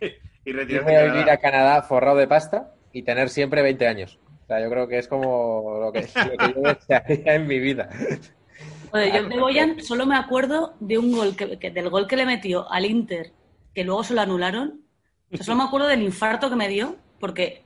Y 0.46 0.50
irme 0.50 0.60
retirarte 0.62 0.96
a 0.96 1.04
vivir 1.04 1.30
a 1.30 1.36
Canadá 1.36 1.82
forrado 1.82 2.16
de 2.16 2.26
pasta 2.26 2.72
y 2.90 3.02
tener 3.02 3.28
siempre 3.28 3.60
20 3.60 3.86
años. 3.86 4.18
O 4.44 4.46
sea, 4.46 4.62
yo 4.62 4.70
creo 4.70 4.88
que 4.88 4.96
es 4.96 5.08
como 5.08 5.78
lo 5.78 5.92
que, 5.92 6.00
lo 6.24 6.38
que 6.38 6.54
yo 6.54 6.62
desearía 6.62 7.34
en 7.34 7.46
mi 7.46 7.58
vida. 7.58 7.90
Joder, 8.90 9.12
yo 9.12 9.28
de 9.28 9.38
Boyan 9.38 9.82
solo 9.82 10.06
me 10.06 10.16
acuerdo 10.16 10.74
de 10.80 10.96
un 10.96 11.12
gol 11.12 11.36
que, 11.36 11.58
que- 11.58 11.70
del 11.70 11.90
gol 11.90 12.06
que 12.06 12.16
le 12.16 12.24
metió 12.24 12.70
al 12.72 12.86
Inter, 12.86 13.32
que 13.74 13.84
luego 13.84 14.04
se 14.04 14.14
lo 14.14 14.22
anularon. 14.22 14.86
O 15.30 15.36
sea, 15.36 15.44
solo 15.44 15.58
me 15.58 15.64
acuerdo 15.64 15.86
del 15.86 16.02
infarto 16.02 16.48
que 16.48 16.56
me 16.56 16.68
dio, 16.68 16.96
porque 17.20 17.62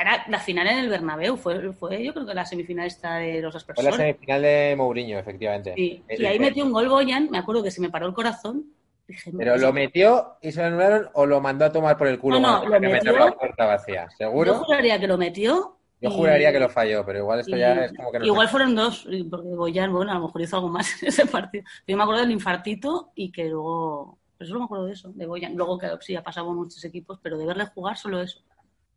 era 0.00 0.24
la 0.28 0.38
final 0.40 0.66
en 0.66 0.78
el 0.78 0.88
Bernabéu, 0.88 1.36
fue, 1.36 1.72
fue 1.72 2.02
yo 2.04 2.12
creo 2.12 2.26
que 2.26 2.34
la 2.34 2.44
semifinal 2.46 2.86
esta 2.86 3.16
de 3.16 3.40
los 3.40 3.64
Fue 3.64 3.82
la 3.84 3.92
semifinal 3.92 4.42
de 4.42 4.74
Mourinho, 4.76 5.18
efectivamente. 5.18 5.74
Sí, 5.74 6.02
Eh, 6.08 6.16
y 6.18 6.26
ahí 6.26 6.36
eh, 6.36 6.40
metió 6.40 6.64
un 6.64 6.72
gol 6.72 6.88
Boyan, 6.88 7.28
me 7.30 7.38
acuerdo 7.38 7.62
que 7.62 7.70
se 7.70 7.80
me 7.80 7.90
paró 7.90 8.06
el 8.06 8.14
corazón. 8.14 8.66
Dije, 9.08 9.32
¿Pero 9.36 9.56
lo 9.56 9.72
metió 9.72 10.36
y 10.40 10.52
se 10.52 10.60
lo 10.60 10.66
anularon 10.68 11.08
o 11.14 11.26
lo 11.26 11.40
mandó 11.40 11.64
a 11.64 11.72
tomar 11.72 11.96
por 11.96 12.06
el 12.06 12.18
culo? 12.18 12.38
No, 12.38 12.62
no, 12.64 12.68
lo 12.68 12.80
metió. 12.80 13.12
la 13.18 13.32
puerta 13.32 13.66
vacía? 13.66 14.06
Yo 14.10 14.16
¿Seguro? 14.16 14.54
juraría 14.54 15.00
que 15.00 15.06
lo 15.08 15.18
metió. 15.18 15.76
Yo 16.00 16.08
y- 16.08 16.12
juraría 16.12 16.52
que 16.52 16.60
lo 16.60 16.68
falló, 16.68 17.04
pero 17.04 17.18
igual 17.18 17.40
esto 17.40 17.56
y- 17.56 17.60
ya 17.60 17.84
es 17.84 17.92
como 17.92 18.12
que 18.12 18.20
no 18.20 18.26
Igual 18.26 18.48
fueron 18.48 18.74
dos, 18.74 19.06
porque 19.30 19.48
Boyan, 19.48 19.92
bueno, 19.92 20.12
a 20.12 20.14
lo 20.14 20.26
mejor 20.26 20.40
hizo 20.42 20.56
algo 20.56 20.68
más 20.68 20.86
en 21.02 21.08
ese 21.08 21.26
partido. 21.26 21.64
Yo 21.86 21.96
me 21.96 22.02
acuerdo 22.02 22.22
del 22.22 22.30
infartito 22.30 23.10
y 23.14 23.32
que 23.32 23.44
luego. 23.48 24.18
Pues 24.38 24.48
solo 24.48 24.60
me 24.60 24.64
acuerdo 24.64 24.86
de 24.86 24.92
eso, 24.94 25.12
de 25.14 25.26
Boyan. 25.26 25.54
Luego 25.54 25.76
que 25.78 25.88
sí 26.00 26.16
ha 26.16 26.22
pasado 26.22 26.50
muchos 26.54 26.82
equipos, 26.84 27.18
pero 27.22 27.36
de 27.36 27.44
verle 27.44 27.66
jugar 27.66 27.98
solo 27.98 28.22
eso. 28.22 28.40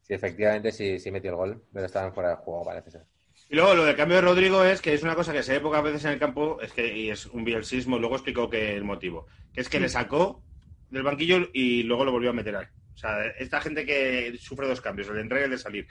Sí, 0.03 0.13
efectivamente 0.13 0.71
sí, 0.71 0.99
sí 0.99 1.11
metió 1.11 1.31
el 1.31 1.37
gol, 1.37 1.63
pero 1.73 1.85
estaban 1.85 2.13
fuera 2.13 2.31
de 2.31 2.35
juego, 2.35 2.65
parece 2.65 2.91
ser. 2.91 3.05
Y 3.49 3.55
luego 3.55 3.73
lo 3.73 3.85
del 3.85 3.95
cambio 3.95 4.17
de 4.17 4.21
Rodrigo 4.21 4.63
es 4.63 4.81
que 4.81 4.93
es 4.93 5.03
una 5.03 5.15
cosa 5.15 5.31
que 5.31 5.43
se 5.43 5.53
ve 5.53 5.59
pocas 5.59 5.83
veces 5.83 6.03
en 6.05 6.11
el 6.11 6.19
campo, 6.19 6.59
es 6.61 6.73
que 6.73 6.95
y 6.95 7.09
es 7.09 7.25
un 7.27 7.43
bielsismo, 7.43 7.97
luego 7.97 8.15
explicó 8.15 8.49
que 8.49 8.75
el 8.75 8.83
motivo, 8.83 9.27
que 9.53 9.61
es 9.61 9.69
que 9.69 9.79
le 9.79 9.89
sacó 9.89 10.43
del 10.89 11.03
banquillo 11.03 11.49
y 11.53 11.83
luego 11.83 12.05
lo 12.05 12.11
volvió 12.11 12.31
a 12.31 12.33
meter 12.33 12.55
ahí. 12.55 12.65
O 12.93 12.97
sea, 12.97 13.25
esta 13.39 13.61
gente 13.61 13.85
que 13.85 14.35
sufre 14.39 14.67
dos 14.67 14.81
cambios, 14.81 15.07
el 15.07 15.15
de 15.15 15.21
entrar 15.21 15.41
y 15.41 15.45
el 15.45 15.51
de 15.51 15.57
salir, 15.57 15.87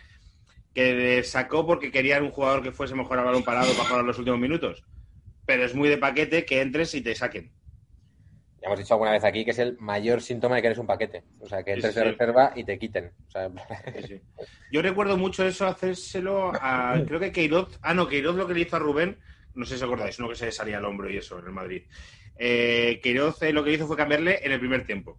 que 0.75 0.95
le 0.95 1.25
sacó 1.25 1.67
porque 1.67 1.91
querían 1.91 2.23
un 2.23 2.31
jugador 2.31 2.63
que 2.63 2.73
fuese 2.73 2.95
mejor 2.95 3.19
a 3.19 3.25
balón 3.25 3.45
parado 3.45 3.73
para 3.75 3.89
jugar 3.89 4.05
los 4.05 4.19
últimos 4.19 4.41
minutos, 4.41 4.85
pero 5.47 5.65
es 5.65 5.75
muy 5.75 5.89
de 5.89 5.99
paquete 5.99 6.45
que 6.45 6.61
entres 6.61 6.95
y 6.95 7.01
te 7.01 7.15
saquen. 7.15 7.53
Ya 8.63 8.69
hemos 8.69 8.79
dicho 8.79 8.95
alguna 8.95 9.11
vez 9.11 9.25
aquí 9.25 9.45
que 9.45 9.51
es 9.51 9.59
el 9.59 9.77
mayor 9.79 10.23
síntoma 10.23 10.55
de 10.55 10.63
que 10.63 10.69
eres 10.69 10.79
un 10.79 10.87
paquete. 10.87 11.25
O 11.41 11.49
sea, 11.49 11.65
que 11.65 11.73
entres 11.73 11.93
sí, 11.93 11.99
de 12.01 12.07
sí. 12.07 12.13
reserva 12.13 12.53
y 12.55 12.63
te 12.63 12.79
quiten. 12.79 13.13
O 13.27 13.31
sea, 13.31 13.51
Sí, 13.97 14.07
sí. 14.07 14.21
Yo 14.71 14.83
recuerdo 14.83 15.17
mucho 15.17 15.45
eso, 15.45 15.67
hacérselo 15.67 16.53
a. 16.55 17.03
Creo 17.05 17.19
que 17.19 17.33
Queiroz. 17.33 17.79
Ah, 17.83 17.93
no, 17.93 18.07
Queiroz 18.07 18.37
lo 18.37 18.47
que 18.47 18.55
le 18.55 18.61
hizo 18.61 18.77
a 18.77 18.79
Rubén. 18.79 19.19
No 19.55 19.67
sé 19.67 19.71
si 19.77 19.83
os 19.83 19.83
acordáis, 19.83 20.19
uno 20.19 20.29
que 20.29 20.37
se 20.37 20.53
salía 20.53 20.79
al 20.79 20.85
hombro 20.85 21.11
y 21.11 21.17
eso 21.17 21.39
en 21.41 21.47
el 21.47 21.53
Madrid. 21.53 21.83
Eh, 22.39 23.01
Queiroz 23.03 23.43
eh, 23.43 23.53
lo 23.53 23.65
que 23.65 23.73
hizo 23.73 23.87
fue 23.87 23.97
cambiarle 23.97 24.41
en 24.45 24.53
el 24.53 24.61
primer 24.61 24.87
tiempo. 24.87 25.19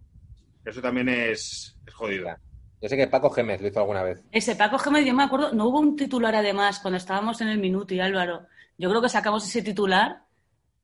Eso 0.64 0.80
también 0.80 1.08
es, 1.10 1.78
es 1.86 1.94
jodido. 1.94 2.34
Yo 2.80 2.88
sé 2.88 2.96
que 2.96 3.06
Paco 3.06 3.30
Gémez 3.30 3.60
lo 3.60 3.68
hizo 3.68 3.80
alguna 3.80 4.02
vez. 4.02 4.22
Ese 4.32 4.56
Paco 4.56 4.78
Gémez, 4.78 5.04
yo 5.04 5.14
me 5.14 5.22
acuerdo, 5.22 5.52
no 5.52 5.68
hubo 5.68 5.80
un 5.80 5.96
titular 5.96 6.34
además 6.34 6.80
cuando 6.80 6.96
estábamos 6.96 7.40
en 7.40 7.48
el 7.48 7.58
minuto 7.58 7.94
y 7.94 8.00
Álvaro. 8.00 8.46
Yo 8.76 8.90
creo 8.90 9.00
que 9.00 9.08
sacamos 9.08 9.46
ese 9.46 9.62
titular 9.62 10.23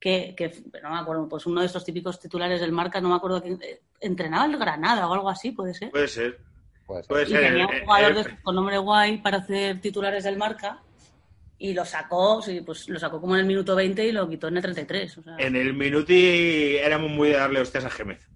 que, 0.01 0.33
que 0.35 0.51
no 0.81 0.89
me 0.89 0.97
acuerdo, 0.99 1.29
pues 1.29 1.45
uno 1.45 1.61
de 1.61 1.67
estos 1.67 1.85
típicos 1.85 2.19
titulares 2.19 2.59
del 2.59 2.71
marca, 2.71 2.99
no 2.99 3.09
me 3.09 3.15
acuerdo 3.15 3.41
quién, 3.41 3.59
eh, 3.61 3.81
entrenaba 4.01 4.45
el 4.45 4.57
Granada 4.57 5.07
o 5.07 5.13
algo 5.13 5.29
así, 5.29 5.51
puede 5.51 5.73
ser. 5.75 5.91
Puede 5.91 6.07
ser. 6.09 6.39
Puede 6.85 7.25
ser. 7.27 7.39
Y 7.43 7.47
tenía 7.47 7.67
un 7.67 7.73
eh, 7.75 7.81
jugador 7.85 8.11
eh, 8.11 8.23
de- 8.23 8.41
con 8.41 8.55
nombre 8.55 8.77
guay 8.79 9.19
para 9.19 9.37
hacer 9.37 9.79
titulares 9.79 10.23
del 10.23 10.37
marca 10.37 10.81
y 11.59 11.73
lo 11.73 11.85
sacó, 11.85 12.41
sí, 12.41 12.61
pues 12.65 12.89
lo 12.89 12.97
sacó 12.99 13.21
como 13.21 13.35
en 13.35 13.41
el 13.41 13.45
minuto 13.45 13.75
20 13.75 14.03
y 14.03 14.11
lo 14.11 14.27
quitó 14.27 14.47
en 14.47 14.57
el 14.57 14.63
33. 14.63 15.17
O 15.19 15.21
sea, 15.23 15.35
En 15.37 15.55
el 15.55 15.75
Minuti 15.75 16.75
éramos 16.77 17.11
muy 17.11 17.29
de 17.29 17.35
darle 17.37 17.61
hostias 17.61 17.85
a 17.85 17.89
Gémez. 17.91 18.27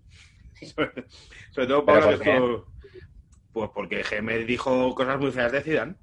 Sí. 0.54 0.68
Sobre, 1.52 1.68
todo 1.68 1.84
¿Pero 1.84 1.86
Pablo 1.86 2.06
por 2.06 2.20
que 2.22 2.32
estuvo- 2.32 2.66
Pues 3.52 3.70
porque 3.74 4.04
Gémez 4.04 4.46
dijo 4.46 4.94
cosas 4.94 5.20
muy 5.20 5.32
feas 5.32 5.52
de 5.52 5.62
Zidane. 5.62 5.96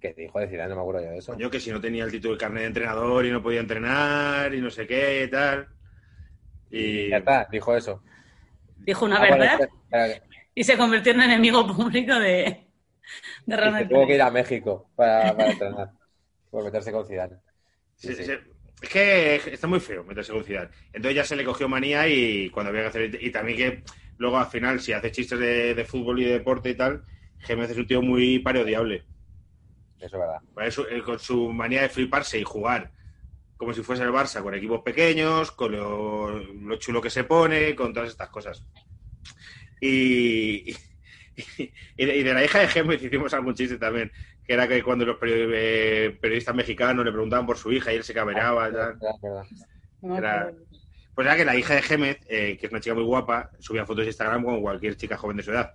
¿Qué 0.00 0.14
dijo 0.14 0.38
de 0.38 0.48
Zidane? 0.48 0.70
No 0.70 0.76
me 0.76 0.80
acuerdo 0.82 1.02
yo 1.02 1.10
de 1.10 1.18
eso. 1.18 1.32
Coño, 1.32 1.50
que 1.50 1.60
si 1.60 1.70
no 1.70 1.80
tenía 1.80 2.04
el 2.04 2.10
título 2.10 2.34
de 2.34 2.38
carnet 2.40 2.62
de 2.62 2.66
entrenador 2.68 3.26
y 3.26 3.30
no 3.30 3.42
podía 3.42 3.60
entrenar 3.60 4.54
y 4.54 4.60
no 4.60 4.70
sé 4.70 4.86
qué 4.86 5.24
y 5.24 5.30
tal. 5.30 5.68
Y 6.70 7.10
Ya 7.10 7.18
está, 7.18 7.48
dijo 7.50 7.76
eso. 7.76 8.02
dijo 8.78 9.04
una 9.04 9.18
Ah, 9.20 9.22
verdad 9.30 9.58
y 10.54 10.64
se 10.64 10.76
convirtió 10.76 11.12
en 11.12 11.22
enemigo 11.22 11.66
público 11.66 12.14
de, 12.16 12.66
de 13.46 13.56
y 13.56 13.70
se 13.70 13.70
Madrid. 13.70 13.88
tuvo 13.88 14.06
que 14.06 14.14
ir 14.14 14.22
a 14.22 14.30
México 14.30 14.90
para, 14.96 15.36
para 15.36 15.50
entrenar. 15.50 15.90
Por 16.50 16.64
meterse 16.64 16.92
con 16.92 17.06
Zidane. 17.06 17.38
Sí, 17.96 18.08
Se- 18.08 18.14
sí. 18.14 18.24
se- 18.24 18.40
es 18.80 18.88
que 18.90 19.34
está 19.52 19.66
muy 19.66 19.80
feo 19.80 20.04
meterse 20.04 20.32
con 20.32 20.44
Zidane. 20.44 20.70
Entonces 20.92 21.16
ya 21.16 21.24
se 21.24 21.36
le 21.36 21.44
cogió 21.44 21.68
manía 21.68 22.06
y 22.08 22.48
cuando 22.50 22.70
había 22.70 22.82
que 22.82 22.88
hacer... 22.88 23.18
Y 23.22 23.30
también 23.32 23.58
que 23.58 23.82
luego 24.18 24.38
al 24.38 24.46
final, 24.46 24.80
si 24.80 24.92
hace 24.92 25.10
chistes 25.10 25.38
de, 25.38 25.74
de 25.74 25.84
fútbol 25.84 26.20
y 26.20 26.24
de 26.24 26.32
deporte 26.34 26.70
y 26.70 26.74
tal, 26.76 27.02
Gémez 27.40 27.70
es 27.70 27.76
un 27.78 27.86
tío 27.86 28.02
muy 28.02 28.38
parodiable. 28.40 29.04
Eso 29.98 30.06
es 30.16 30.20
verdad. 30.20 30.40
Pues 30.54 30.68
eso, 30.68 30.88
él 30.88 31.02
con 31.02 31.18
su 31.18 31.52
manía 31.52 31.82
de 31.82 31.88
fliparse 31.88 32.38
y 32.38 32.44
jugar 32.44 32.92
como 33.56 33.74
si 33.74 33.82
fuese 33.82 34.04
el 34.04 34.10
Barça, 34.10 34.40
con 34.40 34.54
equipos 34.54 34.82
pequeños, 34.82 35.50
con 35.50 35.72
lo, 35.72 36.38
lo 36.38 36.76
chulo 36.76 37.02
que 37.02 37.10
se 37.10 37.24
pone, 37.24 37.74
con 37.74 37.92
todas 37.92 38.08
estas 38.08 38.28
cosas. 38.30 38.64
Y, 39.80 40.70
y, 40.70 41.72
y 41.96 42.04
de, 42.06 42.16
y 42.18 42.22
de 42.22 42.34
la 42.34 42.44
hija 42.44 42.60
de 42.60 42.68
Gémez 42.68 43.02
hicimos 43.02 43.34
algún 43.34 43.54
chiste 43.54 43.76
también, 43.76 44.12
que 44.44 44.52
era 44.52 44.68
que 44.68 44.82
cuando 44.82 45.04
los 45.04 45.16
eh, 45.22 46.16
periodistas 46.20 46.54
mexicanos 46.54 47.04
le 47.04 47.10
preguntaban 47.10 47.46
por 47.46 47.56
su 47.56 47.72
hija 47.72 47.92
y 47.92 47.96
él 47.96 48.04
se 48.04 48.12
verdad, 48.12 48.54
verdad. 48.54 48.96
Era- 50.18 50.40
acuerdo. 50.42 50.66
Pues 51.14 51.26
era 51.26 51.36
que 51.36 51.44
la 51.44 51.56
hija 51.56 51.74
de 51.74 51.82
Gémez, 51.82 52.20
eh, 52.28 52.56
que 52.58 52.66
es 52.66 52.72
una 52.72 52.80
chica 52.80 52.94
muy 52.94 53.02
guapa, 53.02 53.50
subía 53.58 53.84
fotos 53.84 54.04
de 54.04 54.10
Instagram 54.10 54.44
como 54.44 54.60
cualquier 54.60 54.96
chica 54.96 55.16
joven 55.16 55.36
de 55.36 55.42
su 55.42 55.50
edad. 55.50 55.74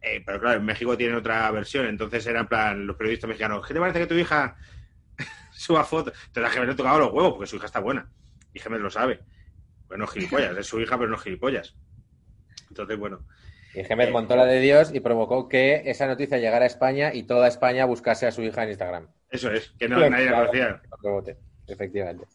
Eh, 0.00 0.22
pero 0.24 0.40
claro, 0.40 0.58
en 0.58 0.64
México 0.64 0.96
tienen 0.96 1.16
otra 1.16 1.50
versión, 1.50 1.86
entonces 1.86 2.26
era 2.26 2.40
en 2.40 2.46
plan 2.46 2.86
los 2.86 2.96
periodistas 2.96 3.28
mexicanos, 3.28 3.66
¿qué 3.66 3.74
te 3.74 3.80
parece 3.80 3.98
que 3.98 4.06
tu 4.06 4.14
hija 4.14 4.56
suba 5.52 5.84
fotos? 5.84 6.14
Entonces 6.26 6.50
a 6.50 6.54
Gémez 6.54 6.68
le 6.68 6.74
tocaba 6.74 6.98
los 6.98 7.12
huevos 7.12 7.32
porque 7.32 7.46
su 7.46 7.56
hija 7.56 7.66
está 7.66 7.80
buena. 7.80 8.10
Y 8.54 8.60
Gémez 8.60 8.80
lo 8.80 8.90
sabe. 8.90 9.20
Bueno, 9.88 10.06
gilipollas, 10.06 10.56
es 10.56 10.66
su 10.66 10.80
hija, 10.80 10.98
pero 10.98 11.10
no 11.10 11.18
gilipollas. 11.18 11.74
Entonces, 12.68 12.98
bueno, 12.98 13.26
Y 13.74 13.84
Gémez 13.84 14.10
montó 14.10 14.36
la 14.36 14.44
de 14.44 14.60
Dios 14.60 14.94
y 14.94 15.00
provocó 15.00 15.48
que 15.48 15.82
esa 15.86 16.06
noticia 16.06 16.38
llegara 16.38 16.64
a 16.64 16.66
España 16.66 17.12
y 17.14 17.24
toda 17.24 17.48
España 17.48 17.86
buscase 17.86 18.26
a 18.26 18.32
su 18.32 18.42
hija 18.42 18.62
en 18.64 18.70
Instagram. 18.70 19.08
eso 19.30 19.50
es, 19.50 19.70
que 19.78 19.88
no, 19.88 19.96
Claro, 19.96 20.10
nadie 20.10 20.30
la 20.30 20.36
conocía. 20.36 20.82
Efectivamente. 21.66 22.26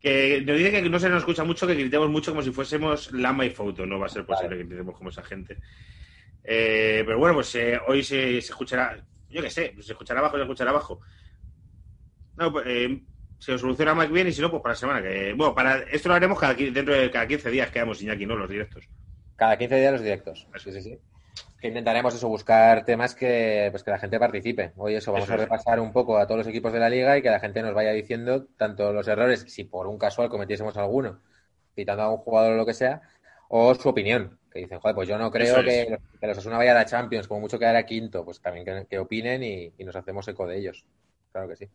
Que 0.00 0.42
nos 0.46 0.56
dice 0.56 0.70
que 0.70 0.88
no 0.88 0.98
se 0.98 1.10
nos 1.10 1.18
escucha 1.18 1.44
mucho, 1.44 1.66
que 1.66 1.74
gritemos 1.74 2.08
mucho 2.08 2.32
como 2.32 2.42
si 2.42 2.50
fuésemos 2.50 3.12
Lama 3.12 3.44
y 3.44 3.50
Foto. 3.50 3.84
No 3.84 3.98
va 3.98 4.06
a 4.06 4.08
ser 4.08 4.24
posible 4.24 4.56
Vale. 4.56 4.62
que 4.62 4.68
gritemos 4.68 4.96
como 4.96 5.10
esa 5.10 5.22
gente. 5.22 5.58
Eh, 6.44 7.02
pero 7.04 7.18
bueno, 7.18 7.34
pues 7.34 7.54
eh, 7.54 7.78
hoy 7.86 8.02
se, 8.02 8.40
se 8.40 8.52
escuchará, 8.52 9.04
yo 9.28 9.42
qué 9.42 9.50
sé, 9.50 9.74
se 9.80 9.92
escuchará 9.92 10.20
abajo, 10.20 10.36
se 10.36 10.42
escuchará 10.42 10.70
abajo. 10.70 11.00
No, 12.36 12.52
pues, 12.52 12.66
eh, 12.68 13.02
se 13.38 13.52
os 13.52 13.60
soluciona 13.60 13.94
más 13.94 14.10
bien 14.10 14.28
y 14.28 14.32
si 14.32 14.40
no, 14.40 14.50
pues 14.50 14.62
para 14.62 14.72
la 14.72 14.78
semana 14.78 15.02
que. 15.02 15.32
Bueno, 15.34 15.54
para 15.54 15.78
esto 15.90 16.08
lo 16.08 16.14
haremos 16.14 16.38
cada, 16.38 16.54
dentro 16.54 16.94
de 16.94 17.10
cada 17.10 17.26
15 17.26 17.50
días, 17.50 17.70
quedamos 17.70 18.02
Iñaki, 18.02 18.26
¿no? 18.26 18.36
Los 18.36 18.50
directos. 18.50 18.88
Cada 19.36 19.56
15 19.56 19.76
días 19.76 19.92
los 19.92 20.02
directos. 20.02 20.46
Sí, 20.56 20.72
sí, 20.72 20.82
sí. 20.82 20.98
Que 21.60 21.68
intentaremos 21.68 22.14
eso, 22.14 22.28
buscar 22.28 22.84
temas 22.84 23.14
que, 23.14 23.68
pues, 23.70 23.82
que 23.82 23.90
la 23.90 23.98
gente 23.98 24.18
participe. 24.18 24.72
Hoy 24.76 24.94
eso, 24.94 25.12
vamos 25.12 25.28
Eso 25.28 25.34
a 25.34 25.36
repasar 25.38 25.80
un 25.80 25.92
poco 25.92 26.18
a 26.18 26.26
todos 26.26 26.38
los 26.38 26.46
equipos 26.46 26.72
de 26.72 26.80
la 26.80 26.90
liga 26.90 27.16
y 27.16 27.22
que 27.22 27.30
la 27.30 27.40
gente 27.40 27.62
nos 27.62 27.74
vaya 27.74 27.92
diciendo 27.92 28.46
tanto 28.56 28.92
los 28.92 29.06
errores, 29.08 29.44
si 29.48 29.64
por 29.64 29.86
un 29.86 29.98
casual 29.98 30.30
cometiésemos 30.30 30.76
alguno, 30.76 31.20
pitando 31.74 32.02
a 32.02 32.12
un 32.12 32.18
jugador 32.18 32.54
o 32.54 32.56
lo 32.56 32.66
que 32.66 32.74
sea, 32.74 33.02
o 33.48 33.74
su 33.74 33.88
opinión. 33.88 34.39
Que 34.52 34.60
dicen, 34.60 34.80
joder, 34.80 34.94
pues 34.94 35.08
yo 35.08 35.16
no 35.16 35.30
creo 35.30 35.62
que, 35.62 35.82
es. 35.82 35.86
que 36.20 36.26
los 36.26 36.36
Osasuna 36.36 36.58
vaya 36.58 36.72
a 36.72 36.74
la 36.74 36.86
Champions, 36.86 37.28
como 37.28 37.40
mucho 37.40 37.58
quedara 37.58 37.86
quinto, 37.86 38.24
pues 38.24 38.40
también 38.40 38.64
que, 38.64 38.86
que 38.88 38.98
opinen 38.98 39.42
y, 39.44 39.72
y 39.78 39.84
nos 39.84 39.94
hacemos 39.94 40.26
eco 40.26 40.46
de 40.46 40.58
ellos. 40.58 40.84
Claro 41.32 41.48
que 41.48 41.56
sí. 41.56 41.68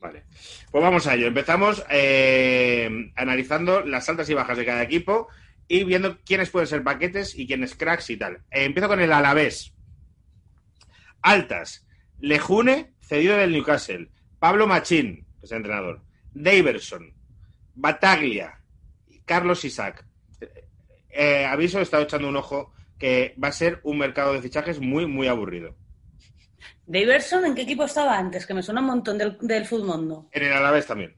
Vale. 0.00 0.24
Pues 0.70 0.82
vamos 0.82 1.06
a 1.06 1.14
ello. 1.14 1.26
Empezamos 1.26 1.84
eh, 1.90 3.10
analizando 3.16 3.82
las 3.84 4.08
altas 4.08 4.28
y 4.28 4.34
bajas 4.34 4.58
de 4.58 4.66
cada 4.66 4.82
equipo 4.82 5.28
y 5.68 5.84
viendo 5.84 6.18
quiénes 6.24 6.50
pueden 6.50 6.68
ser 6.68 6.84
paquetes 6.84 7.36
y 7.36 7.46
quiénes 7.46 7.74
cracks 7.74 8.10
y 8.10 8.16
tal. 8.16 8.36
Eh, 8.50 8.64
empiezo 8.64 8.88
con 8.88 9.00
el 9.00 9.12
Alavés. 9.12 9.74
Altas. 11.22 11.86
Lejune, 12.20 12.94
cedido 13.00 13.36
del 13.36 13.52
Newcastle. 13.52 14.10
Pablo 14.38 14.66
Machín, 14.66 15.26
que 15.40 15.46
es 15.46 15.50
el 15.50 15.58
entrenador. 15.58 16.02
Daverson. 16.32 17.12
Bataglia. 17.74 18.60
Carlos 19.24 19.64
Isaac. 19.64 20.04
Eh, 21.16 21.44
aviso, 21.46 21.78
he 21.78 21.82
estado 21.82 22.02
echando 22.02 22.28
un 22.28 22.36
ojo 22.36 22.72
que 22.98 23.34
va 23.42 23.48
a 23.48 23.52
ser 23.52 23.80
un 23.84 23.98
mercado 23.98 24.32
de 24.32 24.42
fichajes 24.42 24.80
muy, 24.80 25.06
muy 25.06 25.28
aburrido. 25.28 25.74
Daverson, 26.86 27.44
¿en 27.46 27.54
qué 27.54 27.62
equipo 27.62 27.84
estaba 27.84 28.16
antes? 28.18 28.46
Que 28.46 28.54
me 28.54 28.62
suena 28.62 28.80
un 28.80 28.86
montón 28.86 29.18
del, 29.18 29.36
del 29.40 29.66
Mundo. 29.84 30.28
En 30.32 30.44
el 30.44 30.52
Alavés 30.52 30.86
también. 30.86 31.14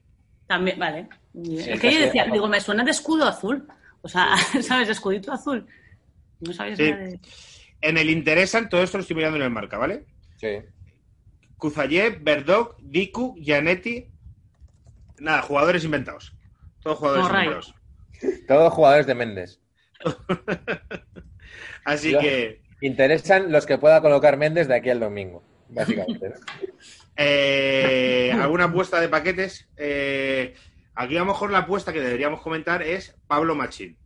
También, 0.47 0.79
vale. 0.79 1.07
Sí, 1.43 1.57
es 1.59 1.79
que 1.79 1.93
yo 1.93 1.99
decía, 1.99 2.25
digo, 2.31 2.47
me 2.47 2.59
suena 2.59 2.83
de 2.83 2.91
escudo 2.91 3.27
azul. 3.27 3.67
O 4.01 4.07
sea, 4.07 4.35
¿sabes? 4.61 4.87
De 4.87 4.93
escudito 4.93 5.31
azul. 5.31 5.65
No 6.39 6.53
sabía 6.53 6.75
si 6.75 6.83
Sí. 6.83 6.89
era 6.89 6.97
de... 6.97 7.19
En 7.81 7.97
el 7.97 8.09
Interesan, 8.09 8.67
todo 8.67 8.81
esto 8.83 8.97
lo 8.97 9.01
estoy 9.01 9.15
mirando 9.15 9.37
en 9.37 9.43
el 9.43 9.49
marca, 9.51 9.77
¿vale? 9.77 10.05
Sí. 10.37 10.57
Kuzayev, 11.57 12.23
Verdog, 12.23 12.75
Diku, 12.79 13.35
Gianetti. 13.39 14.07
Nada, 15.19 15.41
jugadores 15.41 15.83
inventados. 15.83 16.33
Todos 16.81 16.97
jugadores 16.97 17.27
inventados. 17.29 17.75
Todos 18.47 18.73
jugadores 18.73 19.05
de 19.07 19.15
Méndez. 19.15 19.59
Así 21.85 22.11
Yo- 22.11 22.19
que, 22.19 22.61
Interesan 22.81 23.51
los 23.51 23.65
que 23.65 23.77
pueda 23.77 23.99
colocar 24.01 24.37
Méndez 24.37 24.69
de 24.69 24.75
aquí 24.75 24.89
al 24.89 25.01
domingo, 25.01 25.43
básicamente. 25.67 26.29
¿no? 26.29 26.35
eh, 27.17 28.31
¿alguna 28.39 28.65
apuesta 28.65 29.01
de 29.01 29.09
paquetes? 29.09 29.67
Eh, 29.75 30.53
aquí 30.95 31.17
a 31.17 31.19
lo 31.19 31.25
mejor 31.25 31.51
la 31.51 31.57
apuesta 31.59 31.91
que 31.91 31.99
deberíamos 31.99 32.41
comentar 32.41 32.81
es 32.81 33.15
Pablo 33.27 33.53
Machín. 33.53 33.97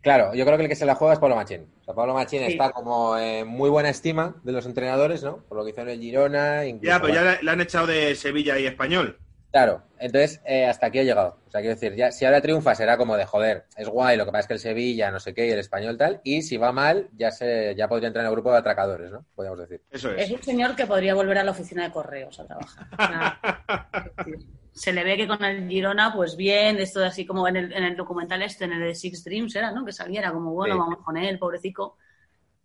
Claro, 0.00 0.32
yo 0.32 0.44
creo 0.44 0.56
que 0.56 0.62
el 0.62 0.68
que 0.68 0.76
se 0.76 0.86
la 0.86 0.94
juega 0.94 1.14
es 1.14 1.18
Pablo 1.18 1.34
Machín. 1.34 1.66
O 1.80 1.84
sea, 1.84 1.92
Pablo 1.94 2.14
Machín 2.14 2.46
Sí. 2.46 2.52
está 2.52 2.70
como 2.70 3.18
en 3.18 3.48
muy 3.48 3.68
buena 3.68 3.88
estima 3.88 4.36
de 4.44 4.52
los 4.52 4.64
entrenadores, 4.64 5.24
¿no? 5.24 5.38
Por 5.48 5.58
lo 5.58 5.64
que 5.64 5.70
hizo 5.70 5.80
en 5.80 5.88
el 5.88 5.98
Girona. 6.00 6.66
Incluso 6.66 6.86
Ya, 6.86 7.00
pero 7.00 7.14
ya 7.14 7.22
le, 7.22 7.42
le 7.42 7.50
han 7.50 7.60
echado 7.60 7.88
de 7.88 8.14
Sevilla 8.14 8.56
y 8.60 8.66
Español. 8.66 9.18
Claro, 9.50 9.82
entonces 9.98 10.42
eh, 10.44 10.66
hasta 10.66 10.86
aquí 10.88 10.98
ha 10.98 11.04
llegado. 11.04 11.38
O 11.46 11.50
sea, 11.50 11.62
quiero 11.62 11.74
decir, 11.74 11.94
ya, 11.94 12.12
si 12.12 12.26
ahora 12.26 12.42
triunfa 12.42 12.74
será 12.74 12.98
como 12.98 13.16
de 13.16 13.24
joder, 13.24 13.64
es 13.78 13.88
guay, 13.88 14.18
lo 14.18 14.26
que 14.26 14.30
pasa 14.32 14.40
es 14.40 14.46
que 14.46 14.52
el 14.54 14.58
Sevilla, 14.60 15.10
no 15.10 15.20
sé 15.20 15.32
qué, 15.32 15.46
y 15.46 15.50
el 15.50 15.58
español 15.58 15.96
tal, 15.96 16.20
y 16.22 16.42
si 16.42 16.58
va 16.58 16.70
mal, 16.70 17.08
ya 17.16 17.30
se, 17.30 17.74
ya 17.74 17.88
podría 17.88 18.08
entrar 18.08 18.24
en 18.24 18.28
el 18.28 18.34
grupo 18.34 18.52
de 18.52 18.58
atracadores, 18.58 19.10
¿no? 19.10 19.24
Podríamos 19.34 19.60
decir. 19.60 19.80
Eso 19.90 20.10
Es 20.12 20.26
es. 20.26 20.30
un 20.32 20.42
señor 20.42 20.76
que 20.76 20.86
podría 20.86 21.14
volver 21.14 21.38
a 21.38 21.44
la 21.44 21.52
oficina 21.52 21.84
de 21.84 21.90
correos 21.92 22.38
a 22.40 22.46
trabajar. 22.46 23.38
Se 24.72 24.92
le 24.92 25.02
ve 25.02 25.16
que 25.16 25.26
con 25.26 25.42
el 25.42 25.66
Girona, 25.68 26.12
pues 26.14 26.36
bien, 26.36 26.76
esto 26.78 27.00
de 27.00 27.06
así 27.06 27.26
como 27.26 27.48
en 27.48 27.56
el, 27.56 27.72
en 27.72 27.82
el 27.84 27.96
documental 27.96 28.42
este, 28.42 28.66
en 28.66 28.72
el 28.74 28.80
de 28.80 28.94
Six 28.94 29.24
Dreams 29.24 29.56
era, 29.56 29.72
¿no? 29.72 29.84
Que 29.84 29.92
saliera 29.92 30.30
como, 30.30 30.52
bueno, 30.52 30.74
Sí. 30.74 30.78
vamos 30.80 30.98
con 31.04 31.16
él, 31.16 31.38
pobrecito. 31.38 31.96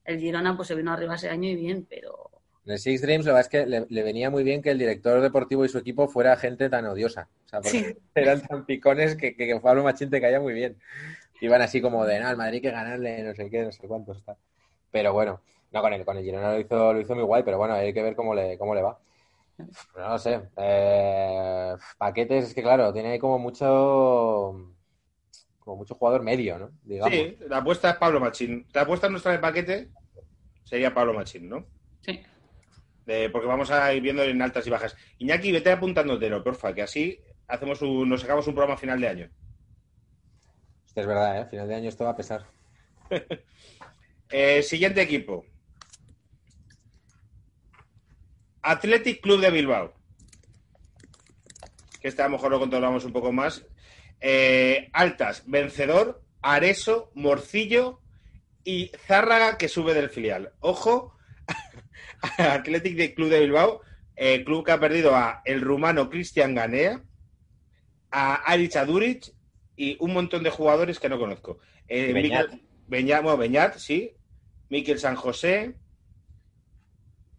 El 0.04 0.20
Girona 0.20 0.56
pues 0.56 0.68
se 0.68 0.76
vino 0.76 0.92
arriba 0.92 1.16
ese 1.16 1.30
año 1.30 1.50
y 1.50 1.56
bien, 1.56 1.88
pero 1.90 2.30
En 2.66 2.72
el 2.74 2.80
Six 2.80 3.02
Dreams, 3.02 3.26
lo 3.26 3.32
que 3.34 3.36
pasa 3.38 3.42
es 3.42 3.50
que 3.50 3.66
le, 3.66 3.86
le 3.90 4.04
venía 4.04 4.30
muy 4.30 4.44
bien 4.44 4.62
que 4.62 4.72
el 4.72 4.80
director 4.80 5.22
deportivo 5.22 5.66
y 5.66 5.70
su 5.70 5.78
equipo 5.78 6.08
fuera 6.08 6.38
gente 6.38 6.70
tan 6.70 6.86
odiosa. 6.86 7.30
O 7.46 7.50
sea, 7.50 7.62
porque 7.62 7.80
Sí. 7.80 7.98
eran 8.16 8.42
tan 8.42 8.66
picones 8.66 9.16
que, 9.16 9.36
que, 9.36 9.48
que 9.48 9.60
Pablo 9.60 9.84
Machín 9.84 10.10
te 10.10 10.22
caía 10.22 10.40
muy 10.40 10.54
bien. 10.54 10.78
Iban 11.42 11.62
así 11.62 11.82
como 11.82 12.06
de, 12.06 12.20
no, 12.20 12.28
al 12.28 12.38
Madrid 12.38 12.56
hay 12.56 12.62
que 12.62 12.72
ganarle, 12.72 13.24
no 13.24 13.36
sé 13.36 13.50
qué, 13.50 13.64
no 13.64 13.72
sé 13.72 13.88
cuánto 13.88 14.14
está. 14.14 14.38
Pero 14.92 15.14
bueno, 15.14 15.42
no, 15.72 15.82
con 15.82 15.94
el, 15.94 16.06
con 16.06 16.18
el 16.18 16.24
Girona 16.24 16.54
lo 16.54 16.60
hizo, 16.60 16.94
lo 16.94 17.02
hizo 17.02 17.16
muy 17.16 17.24
guay, 17.24 17.44
pero 17.44 17.58
bueno, 17.58 17.74
hay 17.76 17.94
que 17.94 18.04
ver 18.04 18.16
cómo 18.16 18.34
le, 18.36 18.58
cómo 18.58 18.76
le 18.76 18.82
va. 18.82 19.00
No 19.96 20.10
lo 20.10 20.20
sé. 20.20 20.42
Eh, 20.58 21.76
paquetes, 21.98 22.46
es 22.46 22.54
que 22.54 22.62
claro, 22.64 22.92
tiene 22.94 23.12
ahí 23.14 23.20
como 23.20 23.40
mucho, 23.40 24.56
como 25.60 25.78
mucho 25.78 25.96
jugador 25.96 26.24
medio, 26.24 26.60
¿no? 26.60 26.72
Digamos. 26.84 27.14
Sí, 27.14 27.38
la 27.48 27.58
apuesta 27.58 27.90
es 27.92 27.98
Pablo 27.98 28.20
Machín. 28.20 28.68
La 28.74 28.82
apuesta 28.82 29.10
nuestra 29.10 29.32
de 29.32 29.40
paquete 29.40 29.90
sería 30.64 30.94
Pablo 30.94 31.14
Machín, 31.14 31.50
¿no? 31.50 31.66
sí. 32.02 32.24
De- 33.06 33.30
porque 33.30 33.48
vamos 33.48 33.70
a 33.72 33.94
ir 33.94 34.02
viendo 34.02 34.24
en 34.24 34.42
altas 34.42 34.66
y 34.68 34.70
bajas. 34.70 34.96
Iñaki, 35.20 35.52
vete 35.52 35.72
apuntándotelo, 35.72 36.44
porfa, 36.44 36.74
que 36.74 36.82
así 36.84 37.20
hacemos 37.48 37.82
un, 37.82 38.08
nos 38.10 38.22
sacamos 38.22 38.48
un 38.48 38.56
programa 38.56 38.78
final 38.78 39.00
de 39.02 39.08
año. 39.08 39.30
Es 40.96 41.06
verdad, 41.08 41.42
¿eh? 41.42 41.46
Final 41.50 41.68
de 41.68 41.76
año 41.76 41.90
esto 41.90 42.04
va 42.06 42.12
a 42.12 42.18
pesar. 42.18 42.46
Eh, 44.36 44.64
siguiente 44.64 45.00
equipo. 45.00 45.46
Athletic 48.62 49.22
Club 49.22 49.42
de 49.42 49.52
Bilbao. 49.52 49.94
Que 52.02 52.08
este 52.08 52.22
a 52.22 52.26
lo 52.26 52.32
mejor 52.32 52.52
lo 52.52 52.60
controlamos 52.60 53.06
un 53.06 53.14
poco 53.14 53.32
más. 53.32 53.66
Eh, 54.22 54.90
altas, 54.94 55.44
vencedor, 55.46 56.24
Areso, 56.42 57.12
Morcillo 57.14 58.00
y 58.64 58.92
Zárraga 59.06 59.58
que 59.58 59.68
sube 59.68 59.94
del 59.94 60.10
filial. 60.10 60.54
Ojo, 60.62 61.13
Athletic 62.38 62.96
de 62.96 63.14
Club 63.14 63.30
de 63.30 63.40
Bilbao, 63.42 63.82
eh, 64.16 64.44
club 64.44 64.66
que 64.66 64.72
ha 64.72 64.80
perdido 64.80 65.16
a 65.16 65.42
el 65.46 65.62
rumano 65.62 66.10
Cristian 66.10 66.56
Ganea, 66.56 67.02
a 68.12 68.36
Aric 68.36 68.76
Aduric 68.76 69.34
y 69.76 69.98
un 70.00 70.14
montón 70.14 70.44
de 70.44 70.50
jugadores 70.52 71.00
que 71.00 71.10
no 71.10 71.20
conozco. 71.20 71.60
Eh, 71.88 72.14
Beñat. 72.14 72.50
Miquel- 72.52 72.62
Beñat, 72.88 73.24
bueno, 73.24 73.38
Beñat, 73.38 73.76
sí. 73.78 74.12
Miquel 74.70 75.00
San 75.00 75.16
José. 75.16 75.76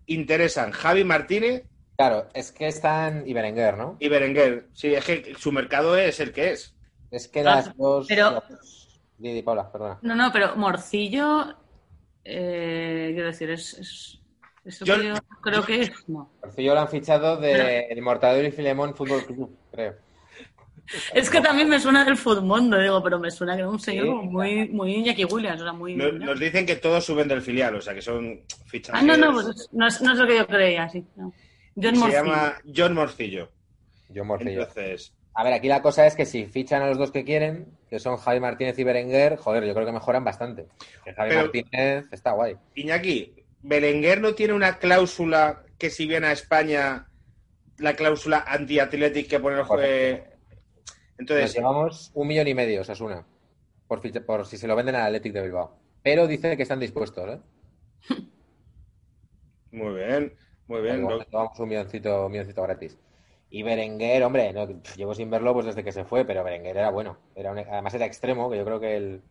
Interesan 0.07 0.71
Javi 0.73 1.05
Martínez 1.05 1.65
Claro, 1.97 2.29
es 2.35 2.51
que 2.51 2.67
están 2.67 3.23
y 3.27 3.33
Berenguer, 3.35 3.77
¿no? 3.79 3.97
y 4.01 4.09
Berenguer. 4.09 4.67
Sí, 4.73 4.93
es 4.93 5.05
que 5.05 5.35
su 5.39 5.53
mercado 5.53 5.97
es 5.97 6.19
el 6.19 6.33
que 6.33 6.51
es. 6.51 6.75
Es 7.13 7.29
que 7.29 7.45
las 7.45 7.69
Ah, 7.69 7.75
dos. 7.79 8.07
pero- 8.09 8.43
Di, 9.17 9.33
di, 9.33 9.43
Paula, 9.43 9.71
perdona. 9.71 10.01
No, 10.03 10.17
no, 10.17 10.33
pero 10.33 10.57
Morcillo, 10.57 11.55
eh, 12.25 13.11
quiero 13.15 13.29
decir, 13.29 13.49
es, 13.51 13.75
es, 13.79 14.21
eso 14.65 14.85
Yo- 14.85 14.97
que 14.99 15.09
yo 15.09 15.15
creo 15.43 15.65
que 15.65 15.83
es, 15.83 15.93
no. 16.09 16.31
Porcillo 16.41 16.75
lo 16.75 16.81
han 16.81 16.89
fichado 16.89 17.37
de 17.37 17.87
el 17.91 18.03
Mortadelo 18.03 18.49
y 18.49 18.53
Filemón 18.53 18.95
Fútbol 18.95 19.25
Club, 19.27 19.57
creo. 19.73 19.95
Es 21.15 21.31
que 21.31 21.41
también 21.41 21.67
me 21.69 21.81
suena 21.81 22.05
del 22.05 22.17
Futmundo, 22.19 22.79
digo, 22.79 23.03
pero 23.03 23.19
me 23.19 23.31
suena 23.31 23.57
que 23.57 23.63
es 23.63 23.69
un 23.69 23.81
señor 23.81 24.05
Sí, 24.05 24.11
muy, 24.29 24.69
muy 24.69 24.95
Iñaki 24.97 25.25
Williams, 25.25 25.63
o 25.63 25.65
sea, 25.65 25.73
muy... 25.73 25.95
Nos, 25.95 26.13
nos 26.13 26.39
dicen 26.39 26.67
que 26.67 26.77
todos 26.77 27.03
suben 27.05 27.27
del 27.27 27.41
filial, 27.41 27.75
o 27.75 27.81
sea 27.81 27.95
que 27.95 28.03
son 28.03 28.43
fichajes. 28.67 29.01
Ah, 29.01 29.05
no, 29.05 29.17
no, 29.17 29.33
pues 29.33 29.69
no 29.73 29.87
es, 29.87 30.03
no 30.03 30.13
es 30.13 30.19
lo 30.19 30.27
que 30.27 30.37
yo 30.37 30.47
creía, 30.47 30.87
sí. 30.91 31.03
No. 31.17 31.33
John 31.75 31.95
Se 31.95 32.01
Morcillo. 32.01 32.23
llama 32.25 32.55
John 32.77 32.95
Morcillo. 32.95 33.49
Yo 34.11 34.25
Morcillo. 34.27 34.61
Entonces, 34.61 35.15
A 35.33 35.43
ver, 35.43 35.55
aquí 35.55 35.69
la 35.69 35.81
cosa 35.81 36.07
es 36.07 36.15
que 36.15 36.27
si 36.27 36.45
fichan 36.45 36.83
a 36.83 36.89
los 36.89 36.99
dos 36.99 37.11
que 37.11 37.25
quieren, 37.25 37.67
que 37.89 37.99
son 37.99 38.19
Javi 38.19 38.39
Martínez 38.41 38.79
y 38.79 38.85
Berenguer, 38.85 39.37
joder, 39.39 39.65
yo 39.65 39.73
creo 39.73 39.87
que 39.87 39.93
mejoran 39.93 40.23
bastante. 40.23 40.67
Que 41.03 41.15
Javi 41.15 41.31
Pero- 41.31 41.41
Martínez 41.43 42.05
está 42.13 42.33
guay. 42.33 42.57
Iñaki, 42.75 43.33
Berenguer 43.65 44.21
no 44.21 44.35
tiene 44.35 44.53
una 44.53 44.79
cláusula 44.79 45.63
que 45.79 45.89
si 45.91 46.07
viene 46.07 46.27
a 46.27 46.33
España, 46.33 47.09
la 47.79 47.95
cláusula 47.95 48.45
anti-athletic 48.47 49.29
que 49.29 49.41
pone 49.41 49.57
el 49.59 49.65
juez. 49.65 50.23
Nos 50.23 51.19
Entonces, 51.19 51.55
llevamos 51.55 52.11
un 52.15 52.29
millón 52.29 52.49
y 52.49 52.55
medio, 52.55 52.83
Osasuna, 52.83 53.25
por, 53.89 54.03
por 54.27 54.47
si 54.47 54.59
se 54.59 54.67
lo 54.67 54.77
venden 54.77 54.97
al 54.97 55.07
Athletic 55.07 55.33
de 55.33 55.43
Bilbao. 55.43 55.79
Pero 56.03 56.27
dice 56.27 56.57
que 56.57 56.63
están 56.63 56.79
dispuestos, 56.79 57.29
¿eh? 57.31 57.41
muy 59.73 59.95
bien, 59.95 60.35
muy 60.67 60.83
bien. 60.83 61.03
Nos 61.03 61.27
llevamos 61.27 61.59
un 61.59 61.69
milloncito, 61.69 62.27
un 62.27 62.33
milloncito 62.33 62.63
gratis. 62.63 62.99
Y 63.49 63.63
Berenguer, 63.63 64.25
hombre, 64.25 64.53
no, 64.53 64.67
llevo 64.97 65.15
sin 65.15 65.31
verlo 65.31 65.55
pues 65.55 65.67
desde 65.67 65.85
que 65.85 65.93
se 65.93 66.05
fue, 66.05 66.25
pero 66.25 66.45
Berenguer 66.45 66.77
era 66.77 66.91
bueno. 66.91 67.17
Era 67.35 67.53
un- 67.53 67.59
además 67.59 67.95
era 67.95 68.05
extremo, 68.05 68.51
que 68.51 68.59
yo 68.59 68.65
creo 68.65 68.81
que 68.81 68.97
el, 68.97 69.23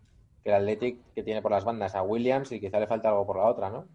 que 0.43 0.49
el 0.49 0.55
Athletic 0.55 0.97
que 1.13 1.23
tiene 1.23 1.41
por 1.41 1.51
las 1.51 1.65
bandas 1.65 1.93
a 1.93 2.01
Williams 2.01 2.51
y 2.51 2.59
quizá 2.59 2.79
le 2.79 2.87
falta 2.87 3.09
algo 3.09 3.27
por 3.27 3.37
la 3.37 3.45
otra, 3.45 3.69
¿no? 3.69 3.87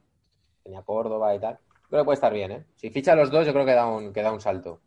Tenía 0.69 0.83
Córdoba 0.83 1.35
y 1.35 1.41
tal. 1.41 1.59
Creo 1.89 2.03
que 2.03 2.05
puede 2.05 2.15
estar 2.17 2.33
bien, 2.33 2.53
¿eh? 2.53 2.67
Si 2.77 2.91
ficha 2.91 3.13
a 3.13 3.17
los 3.17 3.31
dos, 3.31 3.47
yo 3.47 3.55
creo 3.55 3.65
que 3.65 3.73
da 3.73 3.87
un, 3.87 4.13
que 4.13 4.21
da 4.23 4.33
un 4.33 4.41
salto. 4.41 4.83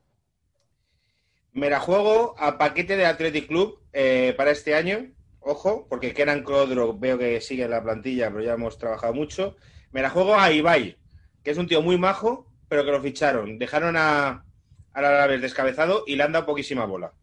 Me 1.54 1.70
la 1.70 1.80
juego 1.80 2.36
a 2.38 2.58
paquete 2.58 2.96
de 2.98 3.06
Athletic 3.06 3.48
Club 3.48 3.80
eh, 3.94 4.34
para 4.38 4.52
este 4.52 4.76
año. 4.76 5.13
Ojo, 5.39 5.88
porque 5.89 6.13
Kenan 6.13 6.44
Crodro 6.44 6.98
veo 6.98 7.17
que 7.17 7.41
sigue 7.41 7.63
en 7.65 7.72
la 7.72 7.84
plantilla, 7.84 8.30
pero 8.30 8.44
ya 8.44 8.54
hemos 8.54 8.78
trabajado 8.78 9.13
mucho. 9.13 9.56
Me 9.91 10.02
la 10.02 10.10
juego 10.10 10.36
a 10.36 10.52
Ibai, 10.52 11.00
que 11.44 11.52
es 11.52 11.58
un 11.58 11.67
tío 11.67 11.82
muy 11.82 11.98
majo, 11.98 12.52
pero 12.67 12.86
que 12.86 12.91
lo 12.91 13.02
ficharon. 13.02 13.58
Dejaron 13.60 13.96
a, 13.98 14.46
al 14.94 15.06
Alavés 15.06 15.41
descabezado 15.41 16.04
y 16.08 16.15
le 16.15 16.24
han 16.24 16.32
dado 16.32 16.46
poquísima 16.46 16.86
bola. 16.86 17.15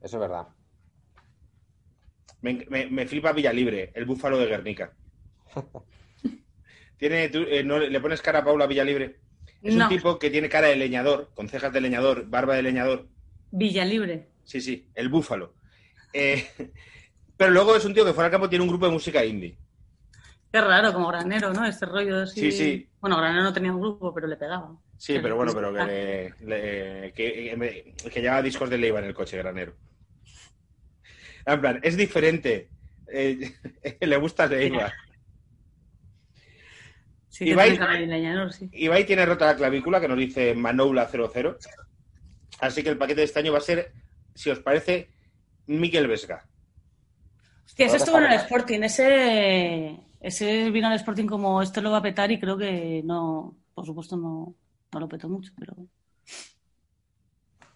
Eso 0.00 0.16
es 0.16 0.20
verdad. 0.20 0.54
Me, 2.42 2.52
me- 2.70 2.86
me 2.90 3.06
flipa 3.08 3.32
Villalibre, 3.32 3.90
el 3.92 4.04
búfalo 4.04 4.38
de 4.38 4.46
Guernica. 4.46 4.94
Tiene, 6.96 7.28
tú, 7.28 7.44
eh, 7.48 7.62
no, 7.64 7.78
¿Le 7.78 8.00
pones 8.00 8.22
cara 8.22 8.40
a 8.40 8.44
Paula 8.44 8.66
Villalibre? 8.66 9.18
Es 9.62 9.74
No. 9.74 9.84
un 9.84 9.88
tipo 9.90 10.18
que 10.18 10.30
tiene 10.30 10.48
cara 10.48 10.68
de 10.68 10.76
leñador, 10.76 11.30
con 11.34 11.48
cejas 11.48 11.72
de 11.72 11.80
leñador, 11.80 12.26
barba 12.28 12.54
de 12.54 12.62
leñador. 12.62 13.08
Villalibre. 13.50 14.28
Sí, 14.44 14.60
sí, 14.60 14.90
el 14.94 15.08
búfalo. 15.08 15.54
Eh, 16.12 16.46
pero 17.36 17.50
luego 17.50 17.74
es 17.76 17.84
un 17.84 17.94
tío 17.94 18.04
que 18.04 18.12
fuera 18.12 18.26
al 18.26 18.30
campo 18.32 18.48
tiene 18.48 18.62
un 18.62 18.68
grupo 18.68 18.86
de 18.86 18.92
música 18.92 19.24
indie. 19.24 19.58
Qué 20.52 20.60
raro, 20.60 20.92
como 20.92 21.08
Granero, 21.08 21.52
¿no? 21.52 21.66
Este 21.66 21.84
rollo 21.86 22.20
así. 22.22 22.40
Sí, 22.40 22.52
sí. 22.52 22.88
Bueno, 23.00 23.16
Granero 23.16 23.42
no 23.42 23.52
tenía 23.52 23.72
un 23.72 23.80
grupo, 23.80 24.14
pero 24.14 24.28
le 24.28 24.36
pegaba. 24.36 24.76
Sí, 24.96 25.18
pero 25.20 25.34
bueno, 25.34 25.52
pero 25.52 25.74
que, 25.74 25.84
le- 25.84 26.34
le- 26.46 27.12
que, 27.12 27.94
que- 28.04 28.10
que 28.10 28.20
llevaba 28.20 28.40
discos 28.42 28.70
de 28.70 28.78
Leiva 28.78 29.00
en 29.00 29.06
el 29.06 29.14
coche, 29.14 29.36
granero. 29.36 29.74
En 31.46 31.60
plan, 31.60 31.80
es 31.82 31.96
diferente. 31.96 32.70
Eh, 33.12 33.52
le 34.00 34.16
gusta 34.16 34.46
Leiva. 34.46 34.92
Sí, 37.34 37.46
Ibai- 37.46 38.52
sí. 38.52 38.68
Ibai 38.72 39.04
tiene 39.04 39.26
rota 39.26 39.46
la 39.46 39.56
clavícula, 39.56 40.00
que 40.00 40.06
nos 40.06 40.16
dice 40.16 40.54
Manoula 40.54 41.08
00. 41.08 41.58
Así 42.60 42.84
que 42.84 42.90
el 42.90 42.96
paquete 42.96 43.22
de 43.22 43.24
este 43.24 43.40
año 43.40 43.50
va 43.50 43.58
a 43.58 43.60
ser, 43.60 43.92
si 44.36 44.50
os 44.50 44.60
parece, 44.60 45.08
Miquel 45.66 46.06
Vesga. 46.06 46.46
Hostia, 47.66 47.86
ese 47.86 47.96
Ahora 47.96 48.04
estuvo 48.04 48.18
en 48.18 48.24
el. 48.24 48.38
Sporting. 48.38 48.80
Ese, 48.84 49.96
ese 50.20 50.70
vino 50.70 50.86
al 50.86 50.94
Sporting 50.94 51.26
como 51.26 51.60
esto 51.60 51.80
lo 51.82 51.90
va 51.90 51.96
a 51.98 52.02
petar 52.02 52.30
y 52.30 52.38
creo 52.38 52.56
que 52.56 53.02
no, 53.04 53.56
por 53.74 53.84
supuesto, 53.84 54.16
no, 54.16 54.54
no 54.92 55.00
lo 55.00 55.08
petó 55.08 55.28
mucho, 55.28 55.50
pero. 55.58 55.74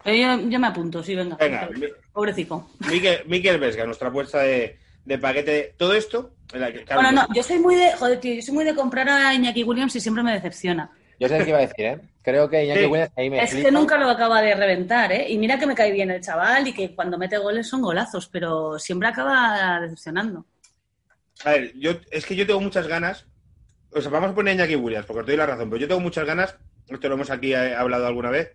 Pero 0.05 0.16
yo, 0.16 0.49
yo 0.49 0.61
me 0.61 0.68
apunto, 0.68 1.03
sí, 1.03 1.16
venga. 1.16 1.37
Venga, 1.37 1.68
mi- 1.77 1.87
Pobrecito. 2.12 2.71
Miquel, 2.88 3.23
Miquel 3.27 3.59
Vesga, 3.59 3.85
nuestra 3.85 4.09
apuesta 4.09 4.38
de, 4.42 4.79
de 5.09 5.18
paquete. 5.18 5.75
Todo 5.77 5.94
esto. 5.94 6.35
en 6.53 6.61
la 6.62 6.73
que- 6.73 6.83
claro, 6.85 7.03
Bueno, 7.03 7.27
no, 7.29 7.35
yo 7.35 7.42
soy 7.42 7.59
muy 7.59 7.75
de. 7.75 7.92
Joder, 7.92 8.21
tío, 8.21 8.35
yo 8.35 8.42
soy 8.42 8.55
muy 8.55 8.64
de 8.64 8.75
comprar 8.75 9.09
a 9.09 9.35
Iñaki 9.35 9.64
Williams 9.64 9.94
y 9.97 10.01
siempre 10.01 10.23
me 10.23 10.33
decepciona. 10.33 10.90
Yo 11.21 11.29
sé 11.29 11.38
qué 11.44 11.49
iba 11.51 11.59
a 11.59 11.62
decir, 11.62 11.85
¿eh? 11.85 12.01
Creo 12.23 12.49
que 12.49 12.64
Iñaki 12.64 12.81
Sí. 12.81 12.87
Williams 12.87 13.12
ahí 13.16 13.29
me 13.31 13.42
Es 13.42 13.55
que 13.55 13.71
nunca 13.71 13.99
lo 13.99 14.09
acaba 14.09 14.40
de 14.40 14.55
reventar, 14.55 15.12
¿eh? 15.12 15.27
Y 15.29 15.37
mira 15.38 15.59
que 15.59 15.66
me 15.66 15.75
cae 15.75 15.90
bien 15.92 16.11
el 16.11 16.21
chaval 16.23 16.66
y 16.68 16.73
que 16.73 16.94
cuando 16.94 17.18
mete 17.18 17.37
goles 17.38 17.66
son 17.68 17.83
golazos, 17.83 18.29
pero 18.29 18.79
siempre 18.79 19.09
acaba 19.09 19.81
decepcionando. 19.81 20.47
A 21.44 21.51
ver, 21.51 21.73
yo, 21.77 21.92
es 22.11 22.25
que 22.25 22.35
yo 22.37 22.47
tengo 22.47 22.61
muchas 22.61 22.87
ganas. 22.87 23.27
O 23.92 24.01
sea, 24.01 24.11
vamos 24.11 24.31
a 24.31 24.35
poner 24.35 24.53
a 24.53 24.55
Iñaki 24.55 24.77
Williams, 24.77 25.07
porque 25.07 25.21
os 25.21 25.27
doy 25.27 25.37
la 25.37 25.47
razón, 25.47 25.68
pero 25.71 25.81
yo 25.81 25.88
tengo 25.88 26.01
muchas 26.01 26.25
ganas, 26.27 26.57
esto 26.88 27.09
lo 27.09 27.14
hemos 27.14 27.31
aquí 27.31 27.53
eh, 27.55 27.75
hablado 27.75 28.07
alguna 28.07 28.31
vez, 28.31 28.53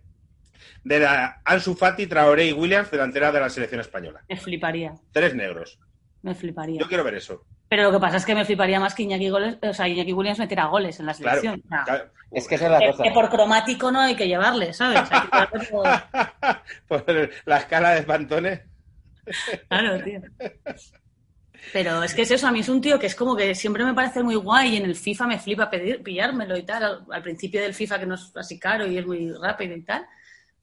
de 0.84 1.00
la 1.00 1.42
Ansu 1.46 1.76
Fati, 1.76 2.08
Traoré 2.08 2.46
y 2.48 2.54
Williams, 2.54 2.90
delantera 2.92 3.32
de 3.32 3.40
la 3.40 3.50
selección 3.50 3.82
española. 3.82 4.24
Me 4.30 4.38
fliparía, 4.38 4.94
Tres 5.12 5.34
negros. 5.36 5.80
Me 6.24 6.34
fliparía. 6.36 6.80
Yo 6.80 6.88
quiero 6.88 7.04
ver 7.04 7.16
eso. 7.16 7.46
Pero 7.70 7.84
lo 7.84 7.92
que 7.92 8.00
pasa 8.00 8.18
es 8.18 8.26
que 8.26 8.36
me 8.36 8.46
fliparía 8.46 8.80
más 8.80 8.94
que 8.96 9.04
Iñaki, 9.04 9.30
goles, 9.30 9.58
o 9.62 9.74
sea, 9.74 9.88
Iñaki 9.88 10.14
Williams 10.14 10.40
metiera 10.40 10.66
goles 10.66 11.00
en 11.00 11.06
la 11.06 11.14
Claro, 11.14 11.42
selección. 11.42 11.62
O 11.66 11.68
sea, 11.70 11.84
claro. 11.86 12.12
Es 12.32 12.48
que 12.48 12.56
esa 12.56 12.66
es 12.66 12.72
la 12.72 12.80
que, 12.80 12.92
cosa. 12.92 13.04
que 13.04 13.12
por 13.12 13.30
cromático 13.30 13.92
no 13.92 14.00
hay 14.00 14.16
que 14.16 14.28
llevarle, 14.28 14.74
¿sabes? 14.74 15.02
Que 15.10 15.70
por- 16.88 17.04
Por 17.06 17.30
la 17.46 17.58
escala 17.58 17.92
de 17.96 18.04
Pantone. 18.04 18.64
Claro, 19.70 20.04
tío. 20.04 20.22
Pero 21.72 22.04
es 22.04 22.14
que 22.14 22.24
es 22.24 22.32
eso, 22.32 22.46
a 22.48 22.52
mí 22.52 22.60
es 22.60 22.70
un 22.70 22.82
tío 22.82 23.00
que 23.00 23.08
es 23.08 23.16
como 23.16 23.36
que 23.36 23.56
siempre 23.56 23.86
me 23.86 23.94
parece 23.94 24.22
muy 24.22 24.36
guay 24.36 24.74
y 24.74 24.78
en 24.78 24.86
el 24.86 24.96
FIFA 24.96 25.28
me 25.28 25.40
flipa 25.40 25.70
pedir, 25.70 26.04
pillármelo 26.04 26.58
y 26.58 26.64
tal. 26.64 26.84
Al, 26.84 27.06
al 27.10 27.24
principio 27.24 27.62
del 27.62 27.74
FIFA 27.74 28.00
que 28.00 28.06
no 28.06 28.16
es 28.16 28.32
así 28.36 28.60
caro 28.60 28.86
y 28.86 28.98
es 28.98 29.06
muy 29.06 29.32
rápido 29.32 29.76
y 29.76 29.84
tal. 29.84 30.06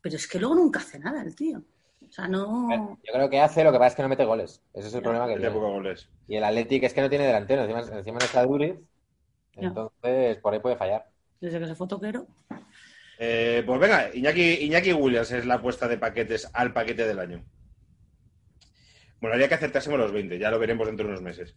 Pero 0.01 0.17
es 0.17 0.27
que 0.27 0.39
luego 0.39 0.55
nunca 0.57 0.81
hace 0.81 0.99
nada 0.99 1.23
el 1.23 1.35
tío. 1.35 1.63
O 2.11 2.13
sea, 2.13 2.27
no... 2.27 2.99
Yo 3.07 3.13
creo 3.13 3.31
que 3.31 3.41
hace, 3.41 3.63
lo 3.63 3.71
que 3.73 3.79
pasa 3.79 3.89
es 3.89 3.95
que 3.95 4.03
no 4.03 4.09
mete 4.09 4.25
goles. 4.25 4.61
Ese 4.75 4.89
es 4.89 4.95
el 4.95 5.03
problema 5.03 5.29
que 5.29 5.37
tiene. 5.37 5.51
pocos 5.53 5.71
goles. 5.73 6.09
Y 6.27 6.37
el 6.37 6.45
Athletic 6.45 6.83
es 6.83 6.93
que 6.93 7.01
no 7.03 7.09
tiene 7.09 7.27
delantero, 7.27 7.63
encima, 7.63 7.81
encima 7.99 8.19
no 8.19 8.25
está 8.25 8.45
Duriz. 8.45 8.75
Entonces, 9.57 10.37
por 10.39 10.53
ahí 10.53 10.61
puede 10.61 10.77
fallar. 10.77 11.07
Desde 11.41 11.59
que 11.61 11.67
se 11.67 11.75
fue 11.75 11.87
toquero. 11.87 12.27
Eh, 13.19 13.63
pues 13.65 13.79
venga, 13.81 14.11
Iñaki, 14.15 14.65
Iñaki 14.65 14.93
Williams 14.93 15.31
es 15.31 15.47
la 15.47 15.55
apuesta 15.55 15.87
de 15.87 15.99
paquetes 15.99 16.49
al 16.53 16.73
paquete 16.73 17.07
del 17.07 17.19
año. 17.19 17.45
Bueno, 19.21 19.35
haría 19.35 19.49
que 19.49 19.55
acertásemos 19.55 19.99
los 19.99 20.13
20, 20.13 20.39
ya 20.39 20.51
lo 20.51 20.59
veremos 20.59 20.87
dentro 20.87 21.05
de 21.07 21.13
unos 21.13 21.23
meses. 21.23 21.55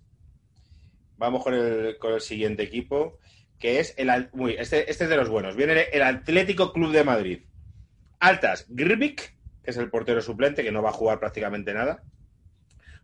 Vamos 1.18 1.44
con 1.44 1.54
el, 1.54 1.98
con 1.98 2.14
el 2.14 2.22
siguiente 2.22 2.64
equipo, 2.64 3.18
que 3.60 3.80
es 3.80 3.94
el... 3.98 4.10
Al- 4.10 4.30
Uy, 4.34 4.56
este, 4.60 4.90
este 4.92 5.06
es 5.06 5.10
de 5.10 5.16
los 5.18 5.30
buenos. 5.30 5.56
Viene 5.56 5.84
el 5.94 6.02
Atlético 6.04 6.74
Club 6.74 6.92
de 6.92 7.04
Madrid. 7.06 7.44
Altas, 8.20 8.66
Grbic, 8.70 9.34
que 9.64 9.72
es 9.72 9.78
el 9.78 9.90
portero 9.90 10.22
suplente, 10.22 10.64
que 10.64 10.72
no 10.72 10.82
va 10.84 10.90
a 10.90 10.94
jugar 10.94 11.20
prácticamente 11.20 11.74
nada. 11.74 12.04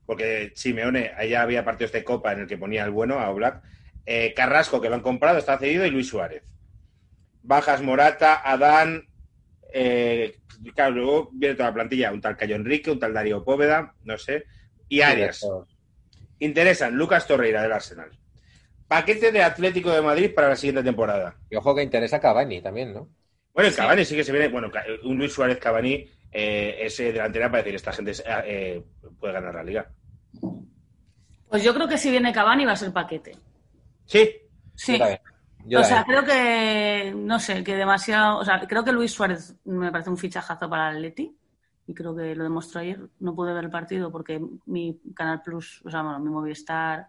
Porque 0.05 0.51
Simeone, 0.55 1.11
allá 1.15 1.41
había 1.43 1.63
partidos 1.63 1.91
de 1.91 2.03
Copa 2.03 2.33
en 2.33 2.39
el 2.41 2.47
que 2.47 2.57
ponía 2.57 2.83
el 2.83 2.91
bueno 2.91 3.19
a 3.19 3.29
Oblak. 3.29 3.61
Eh, 4.05 4.33
Carrasco, 4.35 4.81
que 4.81 4.89
lo 4.89 4.95
han 4.95 5.01
comprado, 5.01 5.37
está 5.37 5.57
cedido, 5.57 5.85
y 5.85 5.91
Luis 5.91 6.07
Suárez. 6.07 6.43
Bajas 7.43 7.81
Morata, 7.81 8.41
Adán. 8.43 9.07
eh, 9.71 10.35
claro, 10.75 10.95
luego 10.95 11.29
viene 11.31 11.55
toda 11.55 11.69
la 11.69 11.75
plantilla. 11.75 12.11
Un 12.11 12.21
tal 12.21 12.35
Cayo 12.35 12.55
Enrique, 12.55 12.89
un 12.91 12.99
tal 12.99 13.13
Darío 13.13 13.43
Póveda, 13.43 13.93
no 14.03 14.17
sé. 14.17 14.45
Y 14.87 15.01
Arias. 15.01 15.45
Interesan 16.39 16.95
Lucas 16.95 17.27
Torreira 17.27 17.61
del 17.61 17.71
Arsenal. 17.71 18.09
Paquete 18.87 19.31
de 19.31 19.43
Atlético 19.43 19.91
de 19.91 20.01
Madrid 20.01 20.31
para 20.33 20.49
la 20.49 20.55
siguiente 20.55 20.81
temporada. 20.83 21.35
Y 21.49 21.55
ojo 21.55 21.75
que 21.75 21.83
interesa 21.83 22.19
Cavani 22.19 22.61
también, 22.61 22.93
¿no? 22.93 23.07
Bueno, 23.53 23.67
el 23.67 23.73
Sí. 23.73 23.79
Cavani 23.81 24.05
sí 24.05 24.15
que 24.15 24.23
se 24.23 24.31
viene. 24.31 24.47
Bueno, 24.47 24.71
un 25.03 25.17
Luis 25.17 25.31
Suárez 25.33 25.59
Cavani 25.59 26.09
eh, 26.31 26.77
es 26.81 26.99
eh, 26.99 27.11
delantera 27.11 27.49
para 27.49 27.63
decir 27.63 27.75
esta 27.75 27.91
gente 27.91 28.11
es, 28.11 28.23
eh, 28.25 28.83
puede 29.19 29.33
ganar 29.33 29.55
la 29.55 29.63
liga. 29.63 29.89
Pues 31.49 31.63
yo 31.63 31.73
creo 31.73 31.87
que 31.87 31.97
si 31.97 32.11
viene 32.11 32.31
Cavani 32.31 32.65
va 32.65 32.73
a 32.73 32.75
ser 32.75 32.93
paquete. 32.93 33.35
Sí, 34.05 34.29
Sí. 34.79 34.97
Yo 35.65 35.81
o 35.81 35.83
sea, 35.83 36.05
creo 36.05 36.23
que, 36.23 37.13
no 37.13 37.37
sé, 37.37 37.65
que 37.65 37.75
demasiado. 37.75 38.39
O 38.39 38.45
sea, 38.45 38.61
creo 38.65 38.85
que 38.85 38.93
Luis 38.93 39.11
Suárez 39.11 39.55
me 39.65 39.91
parece 39.91 40.09
un 40.09 40.17
fichajazo 40.17 40.69
para 40.69 40.89
el 40.89 40.97
Atleti. 40.97 41.35
Y 41.85 41.93
creo 41.93 42.15
que 42.15 42.33
lo 42.33 42.43
demostró 42.43 42.79
ayer. 42.79 42.99
No 43.19 43.35
pude 43.35 43.53
ver 43.53 43.65
el 43.65 43.69
partido 43.69 44.09
porque 44.09 44.41
mi 44.67 45.01
Canal 45.13 45.41
Plus, 45.41 45.81
o 45.85 45.91
sea, 45.91 46.01
bueno, 46.01 46.19
mi 46.19 46.29
Movistar 46.29 47.07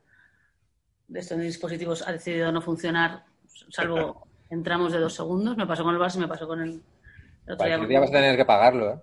de 1.07 1.21
estos 1.21 1.39
dispositivos 1.39 2.07
ha 2.07 2.13
decidido 2.13 2.51
no 2.51 2.61
funcionar, 2.61 3.25
salvo 3.69 4.27
en 4.51 4.63
tramos 4.65 4.93
de 4.93 4.99
dos 4.99 5.15
segundos. 5.15 5.57
Me 5.57 5.67
pasó 5.67 5.85
con 5.85 5.95
el 5.95 6.01
Barça 6.01 6.17
y 6.17 6.21
me 6.21 6.29
pasó 6.29 6.49
con 6.49 6.61
el. 6.61 6.71
el 6.71 7.53
otro 7.53 7.57
Cualquier 7.57 7.79
día. 7.81 7.89
día 7.89 8.01
vas 8.01 8.11
a 8.11 8.13
tener 8.13 8.37
que 8.37 8.45
pagarlo, 8.45 8.95
¿eh? 8.95 8.99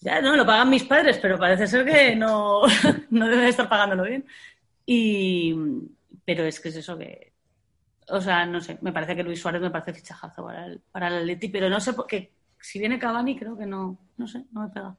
Ya, 0.00 0.20
no, 0.20 0.36
lo 0.36 0.46
pagan 0.46 0.70
mis 0.70 0.84
padres, 0.84 1.18
pero 1.20 1.38
parece 1.38 1.66
ser 1.66 1.84
que 1.84 2.14
no, 2.16 2.62
no 3.10 3.28
debe 3.28 3.48
estar 3.48 3.68
pagándolo 3.68 4.04
bien. 4.04 4.24
Y, 4.84 5.54
pero 6.24 6.44
es 6.44 6.60
que 6.60 6.68
es 6.68 6.76
eso 6.76 6.96
que, 6.96 7.32
o 8.08 8.20
sea, 8.20 8.46
no 8.46 8.60
sé, 8.60 8.78
me 8.82 8.92
parece 8.92 9.16
que 9.16 9.22
Luis 9.22 9.40
Suárez 9.40 9.60
me 9.60 9.70
parece 9.70 9.94
fichajazo 9.94 10.44
para 10.44 10.66
el, 10.66 10.80
para 10.92 11.08
el 11.08 11.18
Atleti, 11.20 11.48
pero 11.48 11.68
no 11.68 11.80
sé, 11.80 11.92
porque 11.92 12.32
si 12.60 12.78
viene 12.78 12.98
Cavani 12.98 13.36
creo 13.36 13.56
que 13.56 13.66
no, 13.66 13.98
no 14.16 14.26
sé, 14.26 14.44
no 14.52 14.62
me 14.62 14.68
pega. 14.68 14.96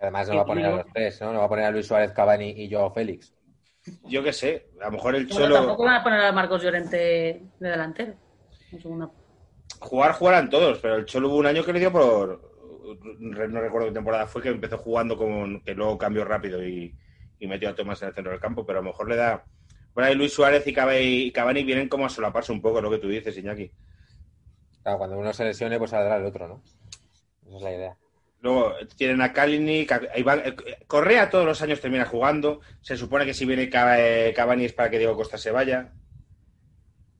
Además 0.00 0.28
no 0.28 0.36
va 0.36 0.42
a 0.42 0.46
poner 0.46 0.66
a 0.66 0.76
los 0.76 0.86
tres, 0.92 1.20
¿no? 1.20 1.32
No 1.32 1.38
va 1.38 1.44
a 1.44 1.48
poner 1.48 1.64
a 1.66 1.70
Luis 1.70 1.86
Suárez, 1.86 2.10
Cavani 2.10 2.50
y 2.50 2.72
Joao 2.72 2.92
Félix. 2.92 3.32
yo 4.04 4.22
qué 4.22 4.32
sé. 4.32 4.70
A 4.80 4.86
lo 4.86 4.92
mejor 4.92 5.14
el 5.14 5.28
Cholo. 5.28 5.54
tampoco 5.54 5.84
van 5.84 5.94
a 5.94 6.02
poner 6.02 6.20
a 6.20 6.32
Marcos 6.32 6.62
Llorente 6.62 6.96
de 7.60 7.68
delantero. 7.68 8.14
en 8.72 8.80
segunda. 8.80 9.08
Jugar, 9.78 10.12
jugarán 10.12 10.50
todos, 10.50 10.80
pero 10.80 10.96
el 10.96 11.04
Cholo 11.04 11.28
hubo 11.28 11.36
un 11.36 11.46
año 11.46 11.64
que 11.64 11.72
le 11.72 11.78
dio 11.78 11.92
por. 11.92 12.51
No 13.18 13.60
recuerdo 13.60 13.88
qué 13.88 13.94
temporada 13.94 14.26
fue, 14.26 14.42
que 14.42 14.48
empezó 14.50 14.78
jugando 14.78 15.16
con. 15.16 15.60
que 15.62 15.74
luego 15.74 15.98
cambió 15.98 16.24
rápido 16.24 16.66
y, 16.66 16.94
y 17.38 17.46
metió 17.46 17.68
a 17.70 17.74
Tomás 17.74 18.02
en 18.02 18.08
el 18.08 18.14
centro 18.14 18.32
del 18.32 18.40
campo, 18.40 18.64
pero 18.66 18.78
a 18.80 18.82
lo 18.82 18.88
mejor 18.90 19.08
le 19.08 19.16
da. 19.16 19.44
Por 19.94 20.04
ahí 20.04 20.14
Luis 20.14 20.32
Suárez 20.32 20.66
y 20.66 20.72
Cavani, 21.32 21.64
vienen 21.64 21.88
como 21.88 22.06
a 22.06 22.08
solaparse 22.08 22.52
un 22.52 22.62
poco 22.62 22.80
lo 22.80 22.90
que 22.90 22.98
tú 22.98 23.08
dices, 23.08 23.36
Iñaki. 23.36 23.70
Claro, 24.82 24.98
cuando 24.98 25.18
uno 25.18 25.32
se 25.32 25.44
lesione, 25.44 25.78
pues 25.78 25.90
saldrá 25.90 26.16
el 26.16 26.26
otro, 26.26 26.48
¿no? 26.48 26.62
Esa 27.46 27.56
es 27.56 27.62
la 27.62 27.72
idea. 27.72 27.96
Luego 28.40 28.74
tienen 28.96 29.22
a 29.22 29.32
Kalinic, 29.32 29.92
a 29.92 30.00
Iván- 30.16 30.42
eh, 30.44 30.56
Correa 30.86 31.30
todos 31.30 31.44
los 31.46 31.62
años 31.62 31.80
termina 31.80 32.04
jugando. 32.06 32.60
Se 32.80 32.96
supone 32.96 33.24
que 33.24 33.34
si 33.34 33.44
viene 33.46 33.70
eh, 33.72 34.32
Cavani 34.34 34.64
es 34.64 34.72
para 34.72 34.90
que 34.90 34.98
Diego 34.98 35.16
Costa 35.16 35.38
se 35.38 35.50
vaya. 35.52 35.92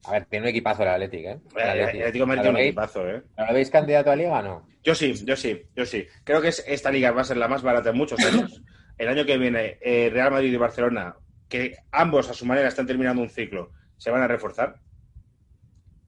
A 0.04 0.12
ver, 0.12 0.24
tiene 0.26 0.44
un 0.46 0.50
equipazo 0.50 0.82
el 0.82 0.88
Atlético, 0.88 1.28
¿eh? 1.28 1.38
El 1.56 1.82
Atlético 1.84 2.26
Madrid 2.26 2.42
tiene 2.42 2.56
un 2.58 2.62
equipazo, 2.66 3.08
¿eh? 3.08 3.22
¿Lo 3.38 3.54
veis 3.54 3.70
candidato 3.70 4.10
a 4.10 4.16
Liga 4.16 4.38
o 4.38 4.42
no? 4.42 4.66
Yo 4.82 4.94
sí, 4.96 5.14
yo 5.24 5.36
sí, 5.36 5.62
yo 5.76 5.86
sí. 5.86 6.06
Creo 6.24 6.40
que 6.42 6.48
es- 6.48 6.64
esta 6.66 6.90
liga 6.90 7.12
va 7.12 7.20
a 7.20 7.24
ser 7.24 7.36
la 7.36 7.46
más 7.46 7.62
barata 7.62 7.90
en 7.90 7.96
muchos 7.96 8.18
años. 8.24 8.62
El 8.98 9.08
año 9.08 9.24
que 9.24 9.38
viene, 9.38 9.78
eh, 9.80 10.10
Real 10.12 10.30
Madrid 10.32 10.52
y 10.52 10.56
Barcelona, 10.56 11.16
que 11.48 11.76
ambos 11.92 12.28
a 12.28 12.34
su 12.34 12.44
manera 12.46 12.68
están 12.68 12.86
terminando 12.86 13.22
un 13.22 13.28
ciclo, 13.30 13.70
se 13.96 14.10
van 14.10 14.22
a 14.22 14.28
reforzar. 14.28 14.80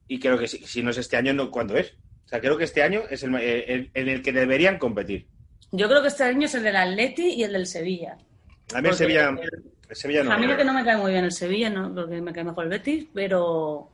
Y 0.07 0.19
creo 0.19 0.37
que 0.37 0.47
si, 0.47 0.57
si 0.65 0.83
no 0.83 0.91
es 0.91 0.97
este 0.97 1.17
año, 1.17 1.33
no, 1.33 1.49
¿cuándo 1.49 1.75
es? 1.77 1.93
O 2.25 2.27
sea, 2.27 2.39
creo 2.41 2.57
que 2.57 2.63
este 2.65 2.83
año 2.83 3.03
es 3.09 3.23
el, 3.23 3.33
eh, 3.35 3.65
el- 3.73 3.91
en 3.93 4.09
el 4.09 4.21
que 4.21 4.33
deberían 4.33 4.77
competir. 4.77 5.27
Yo 5.71 5.87
creo 5.87 6.01
que 6.01 6.09
este 6.09 6.23
año 6.23 6.45
es 6.45 6.53
el 6.55 6.63
del 6.63 6.75
Atleti 6.75 7.29
y 7.33 7.43
el 7.43 7.53
del 7.53 7.65
Sevilla. 7.65 8.17
A 8.73 8.81
mí 8.81 8.89
el 8.89 8.95
Sevilla, 8.95 9.29
el 9.29 9.63
Sevilla 9.91 10.23
no. 10.23 10.31
A 10.31 10.37
mí 10.37 10.47
lo 10.47 10.57
que 10.57 10.63
no 10.65 10.73
me 10.73 10.83
cae 10.83 10.97
muy 10.97 11.11
bien 11.11 11.25
el 11.25 11.31
Sevilla, 11.31 11.69
¿no? 11.69 11.93
porque 11.93 12.21
me 12.21 12.33
cae 12.33 12.43
mejor 12.43 12.63
el 12.63 12.69
Betis, 12.69 13.07
pero... 13.13 13.89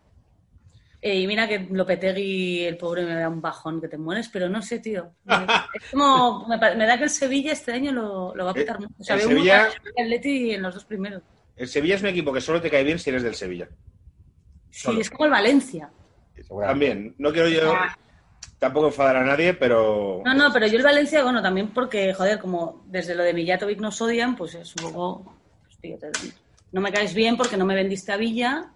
eh, 1.02 1.20
y 1.20 1.28
mira 1.28 1.48
que 1.48 1.68
Lopetegui, 1.72 2.64
el 2.66 2.78
pobre, 2.78 3.04
me 3.04 3.16
da 3.16 3.28
un 3.28 3.42
bajón 3.42 3.82
que 3.82 3.88
te 3.88 3.98
mueres, 3.98 4.30
pero 4.30 4.48
no 4.50 4.62
sé, 4.62 4.80
tío. 4.80 5.12
Es 5.74 5.90
como... 5.92 6.48
Me, 6.78 6.86
da 6.86 6.98
que 6.98 7.04
el 7.06 7.10
Sevilla 7.10 7.52
este 7.52 7.74
año 7.74 7.92
lo, 7.92 8.36
lo 8.36 8.46
va 8.46 8.52
a 8.52 8.54
petar 8.54 8.80
mucho. 8.80 8.94
O 9.00 9.04
sea, 9.04 9.16
el 9.16 9.22
veo 9.22 9.30
Sevilla- 9.30 9.70
el 9.96 10.06
Atleti 10.06 10.52
en 10.54 10.62
los 10.62 10.74
dos 10.76 10.86
primeros. 10.86 11.22
El 11.58 11.68
Sevilla 11.68 11.96
es 11.96 12.02
un 12.02 12.08
equipo 12.08 12.32
que 12.32 12.42
solo 12.42 12.62
te 12.62 12.70
cae 12.70 12.84
bien 12.84 12.98
si 13.00 13.10
eres 13.10 13.24
del 13.24 13.36
Sevilla. 13.36 13.68
Sí, 14.70 14.84
Solo. 14.84 15.02
es 15.02 15.10
como 15.10 15.26
el 15.26 15.32
Valencia. 15.32 15.90
También. 16.62 17.14
No 17.20 17.32
quiero 17.32 17.50
yo 17.50 17.74
tampoco 18.58 18.88
enfadar 18.88 19.18
a 19.18 19.24
nadie, 19.26 19.54
pero. 19.54 20.22
No, 20.26 20.34
no, 20.34 20.52
pero 20.54 20.66
yo 20.68 20.78
el 20.78 20.84
Valencia, 20.84 21.24
bueno, 21.24 21.42
también 21.42 21.68
porque, 21.70 22.14
joder, 22.14 22.40
como 22.40 22.84
desde 22.88 23.14
lo 23.16 23.24
de 23.24 23.34
Mijatovic 23.34 23.80
nos 23.80 24.02
odian, 24.02 24.36
pues 24.36 24.56
es 24.56 24.74
un 24.78 24.92
poco... 24.92 25.38
tío, 25.82 25.98
te- 25.98 26.12
no 26.72 26.82
me 26.82 26.92
caes 26.92 27.14
bien 27.14 27.38
porque 27.38 27.58
no 27.58 27.66
me 27.66 27.76
vendiste 27.76 28.12
a 28.12 28.18
Villa 28.18 28.72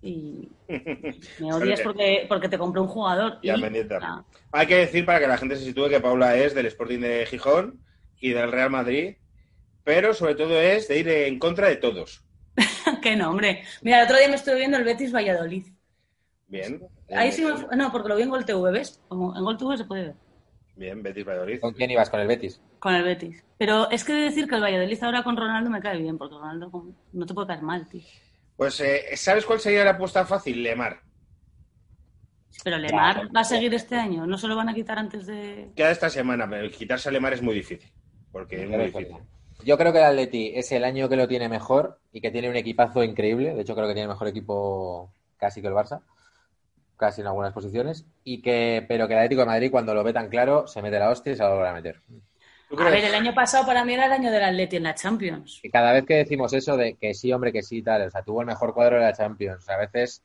y 0.00 0.48
me 1.40 1.52
odias 1.52 1.80
porque, 1.80 2.24
porque 2.28 2.48
te 2.48 2.58
compré 2.58 2.80
un 2.80 2.88
jugador. 2.88 3.38
Ya, 3.42 3.56
y, 3.56 3.60
Mendieta. 3.60 3.98
ah, 4.00 4.24
Hay 4.52 4.66
que 4.66 4.76
decir 4.76 5.04
para 5.04 5.20
que 5.20 5.26
la 5.26 5.36
gente 5.38 5.56
se 5.56 5.64
sitúe 5.64 5.88
que 5.88 6.00
Paula 6.00 6.36
es 6.36 6.54
del 6.54 6.66
Sporting 6.66 7.00
de 7.00 7.26
Gijón 7.26 7.80
y 8.20 8.30
del 8.30 8.52
Real 8.52 8.70
Madrid, 8.70 9.16
pero 9.84 10.14
sobre 10.14 10.34
todo 10.34 10.60
es 10.60 10.88
de 10.88 10.98
ir 10.98 11.08
en 11.08 11.38
contra 11.38 11.68
de 11.68 11.76
todos. 11.76 12.22
que 13.02 13.16
no, 13.16 13.30
hombre. 13.30 13.64
Mira, 13.82 13.98
el 14.00 14.04
otro 14.06 14.18
día 14.18 14.28
me 14.28 14.34
estuve 14.36 14.56
viendo 14.56 14.76
el 14.76 14.84
Betis 14.84 15.12
Valladolid. 15.14 15.66
Bien. 16.46 16.82
Ahí 17.14 17.30
sí 17.32 17.44
me 17.44 17.76
No, 17.76 17.92
porque 17.92 18.08
lo 18.08 18.16
vi 18.16 18.22
en 18.22 18.30
Gol 18.30 18.44
TV, 18.44 18.70
¿ves? 18.70 19.00
Como 19.08 19.36
en 19.36 19.44
Gol 19.44 19.58
TV 19.58 19.76
se 19.76 19.84
puede 19.84 20.02
ver. 20.04 20.14
Bien, 20.78 21.02
Betis 21.02 21.26
Valladolid. 21.26 21.60
¿Con 21.60 21.74
quién 21.74 21.90
ibas? 21.90 22.08
¿Con 22.08 22.20
el 22.20 22.28
Betis? 22.28 22.60
Con 22.78 22.94
el 22.94 23.02
Betis. 23.02 23.44
Pero 23.58 23.90
es 23.90 24.04
que 24.04 24.12
de 24.12 24.22
decir 24.22 24.46
que 24.46 24.54
el 24.54 24.62
Valladolid 24.62 25.02
ahora 25.02 25.24
con 25.24 25.36
Ronaldo 25.36 25.70
me 25.70 25.80
cae 25.80 25.98
bien, 25.98 26.16
porque 26.16 26.36
Ronaldo 26.36 26.70
no 27.12 27.26
te 27.26 27.34
puede 27.34 27.48
caer 27.48 27.62
mal, 27.62 27.88
tío. 27.88 28.02
Pues, 28.56 28.80
eh, 28.80 29.16
¿sabes 29.16 29.44
cuál 29.44 29.58
sería 29.58 29.84
la 29.84 29.90
apuesta 29.90 30.24
fácil? 30.24 30.62
Lemar. 30.62 31.00
Pero 32.62 32.78
Lemar 32.78 33.28
va 33.34 33.40
a 33.40 33.44
seguir 33.44 33.74
este 33.74 33.96
año, 33.96 34.24
no 34.24 34.38
se 34.38 34.46
lo 34.46 34.54
van 34.54 34.68
a 34.68 34.74
quitar 34.74 34.98
antes 34.98 35.26
de... 35.26 35.72
Queda 35.74 35.90
esta 35.90 36.10
semana, 36.10 36.48
pero 36.48 36.70
quitarse 36.70 37.08
a 37.08 37.12
Lemar 37.12 37.32
es 37.32 37.42
muy 37.42 37.54
difícil. 37.54 37.90
Porque 38.30 38.62
es 38.62 38.68
muy 38.68 38.84
difícil. 38.84 39.16
Yo 39.64 39.76
creo 39.76 39.92
que 39.92 39.98
el 39.98 40.04
Atleti 40.04 40.52
es 40.54 40.70
el 40.70 40.84
año 40.84 41.08
que 41.08 41.16
lo 41.16 41.26
tiene 41.26 41.48
mejor 41.48 42.00
y 42.12 42.20
que 42.20 42.30
tiene 42.30 42.48
un 42.48 42.56
equipazo 42.56 43.02
increíble. 43.02 43.54
De 43.54 43.62
hecho, 43.62 43.74
creo 43.74 43.88
que 43.88 43.94
tiene 43.94 44.08
mejor 44.08 44.28
equipo 44.28 45.12
casi 45.36 45.60
que 45.60 45.66
el 45.66 45.74
Barça, 45.74 46.02
casi 46.98 47.22
en 47.22 47.28
algunas 47.28 47.54
posiciones. 47.54 48.04
Y 48.24 48.42
que, 48.42 48.84
pero 48.86 49.08
que 49.08 49.14
el 49.14 49.20
Atlético 49.20 49.40
de 49.40 49.46
Madrid, 49.46 49.70
cuando 49.70 49.94
lo 49.94 50.04
ve 50.04 50.12
tan 50.12 50.28
claro, 50.28 50.66
se 50.66 50.82
mete 50.82 50.98
la 50.98 51.08
hostia 51.08 51.32
y 51.32 51.36
se 51.36 51.42
la 51.42 51.50
vuelve 51.50 51.68
a 51.68 51.72
meter. 51.72 52.00
¿Tú 52.68 52.78
A 52.78 52.90
ver, 52.90 53.04
el 53.04 53.14
año 53.14 53.34
pasado 53.34 53.64
para 53.64 53.82
mí 53.84 53.94
era 53.94 54.04
el 54.04 54.12
año 54.12 54.30
del 54.30 54.44
Atleti 54.44 54.76
en 54.76 54.82
la 54.82 54.94
Champions. 54.94 55.60
Y 55.62 55.70
cada 55.70 55.92
vez 55.92 56.04
que 56.04 56.16
decimos 56.16 56.52
eso 56.52 56.76
de 56.76 56.96
que 56.96 57.14
sí, 57.14 57.32
hombre, 57.32 57.50
que 57.50 57.62
sí, 57.62 57.82
tal, 57.82 58.02
o 58.02 58.10
sea, 58.10 58.22
tuvo 58.22 58.42
el 58.42 58.46
mejor 58.46 58.74
cuadro 58.74 58.96
de 58.96 59.04
la 59.04 59.14
Champions. 59.14 59.62
O 59.62 59.66
sea, 59.66 59.76
a 59.76 59.78
veces, 59.78 60.22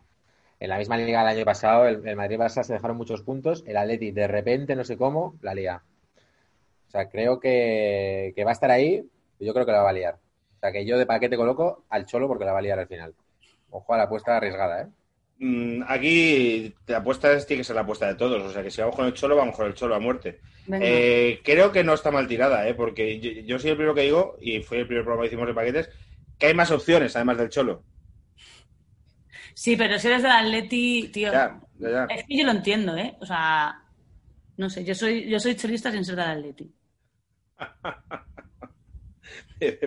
en 0.59 0.67
la 0.67 0.77
misma 0.77 0.97
liga 0.97 1.19
del 1.19 1.37
año 1.37 1.45
pasado, 1.45 1.87
el, 1.87 2.05
el 2.05 2.17
Madrid 2.17 2.35
y 2.35 2.39
Barça 2.39 2.63
se 2.63 2.73
dejaron 2.73 2.97
muchos 2.97 3.21
puntos. 3.21 3.63
El 3.65 3.77
Atleti, 3.77 4.11
de 4.11 4.27
repente, 4.27 4.75
no 4.75 4.83
sé 4.83 4.97
cómo, 4.97 5.35
la 5.41 5.53
lía. 5.55 5.83
O 6.87 6.91
sea, 6.91 7.09
creo 7.09 7.39
que, 7.39 8.33
que 8.35 8.43
va 8.43 8.51
a 8.51 8.53
estar 8.53 8.71
ahí. 8.71 9.09
y 9.39 9.45
Yo 9.45 9.53
creo 9.53 9.65
que 9.65 9.71
la 9.71 9.81
va 9.81 9.89
a 9.89 9.93
liar. 9.93 10.17
sea 10.59 10.71
que 10.71 10.85
yo 10.85 10.97
de 10.97 11.05
paquete 11.05 11.37
coloco 11.37 11.85
al 11.89 12.05
Cholo 12.05 12.27
porque 12.27 12.45
la 12.45 12.51
va 12.51 12.59
a 12.59 12.61
liar 12.61 12.79
al 12.79 12.87
final. 12.87 13.15
Ojo 13.71 13.93
a 13.93 13.97
la 13.97 14.03
apuesta 14.03 14.37
arriesgada, 14.37 14.81
¿eh? 14.81 14.87
Mm, 15.45 15.83
Aquí 15.87 16.73
la 16.87 16.97
apuesta 16.99 17.33
es- 17.33 17.45
tiene 17.45 17.59
que 17.61 17.63
ser 17.65 17.75
la 17.75 17.81
apuesta 17.81 18.07
de 18.07 18.15
todos. 18.15 18.41
O 18.41 18.51
sea 18.53 18.63
que 18.63 18.71
si 18.71 18.79
vamos 18.79 18.95
con 18.95 19.05
el 19.07 19.13
cholo, 19.13 19.35
vamos 19.35 19.55
con 19.57 19.67
el 19.67 19.73
cholo 19.73 19.93
a 19.95 19.99
muerte. 19.99 20.39
Eh, 20.71 21.41
creo 21.43 21.71
que 21.73 21.83
no 21.83 21.93
está 21.93 22.11
mal 22.11 22.27
tirada, 22.27 22.65
¿eh? 22.67 22.73
porque 22.73 23.19
yo, 23.19 23.29
yo 23.31 23.59
soy 23.59 23.71
el 23.71 23.75
primero 23.75 23.93
que 23.93 24.01
digo, 24.03 24.37
y 24.39 24.61
fue 24.61 24.79
el 24.79 24.87
primer 24.87 25.03
programa 25.03 25.23
que 25.23 25.27
hicimos 25.27 25.47
de 25.47 25.53
paquetes, 25.53 25.89
que 26.39 26.45
hay 26.47 26.53
más 26.53 26.71
opciones 26.71 27.13
además 27.17 27.37
del 27.37 27.49
cholo. 27.49 27.83
Sí, 29.53 29.75
pero 29.75 29.99
si 29.99 30.07
eres 30.07 30.23
del 30.23 30.31
Atleti, 30.31 31.09
tío. 31.13 31.31
Ya, 31.31 31.59
ya, 31.77 31.89
ya. 31.89 32.05
Es 32.05 32.23
que 32.25 32.37
yo 32.37 32.45
lo 32.45 32.51
entiendo, 32.51 32.95
¿eh? 32.95 33.15
O 33.19 33.25
sea, 33.25 33.83
no 34.55 34.69
sé, 34.69 34.85
yo 34.85 34.95
soy, 34.95 35.29
yo 35.29 35.39
soy 35.41 35.55
cholista 35.55 35.91
sin 35.91 36.05
ser 36.05 36.15
del 36.15 36.25
Atleti. 36.29 36.71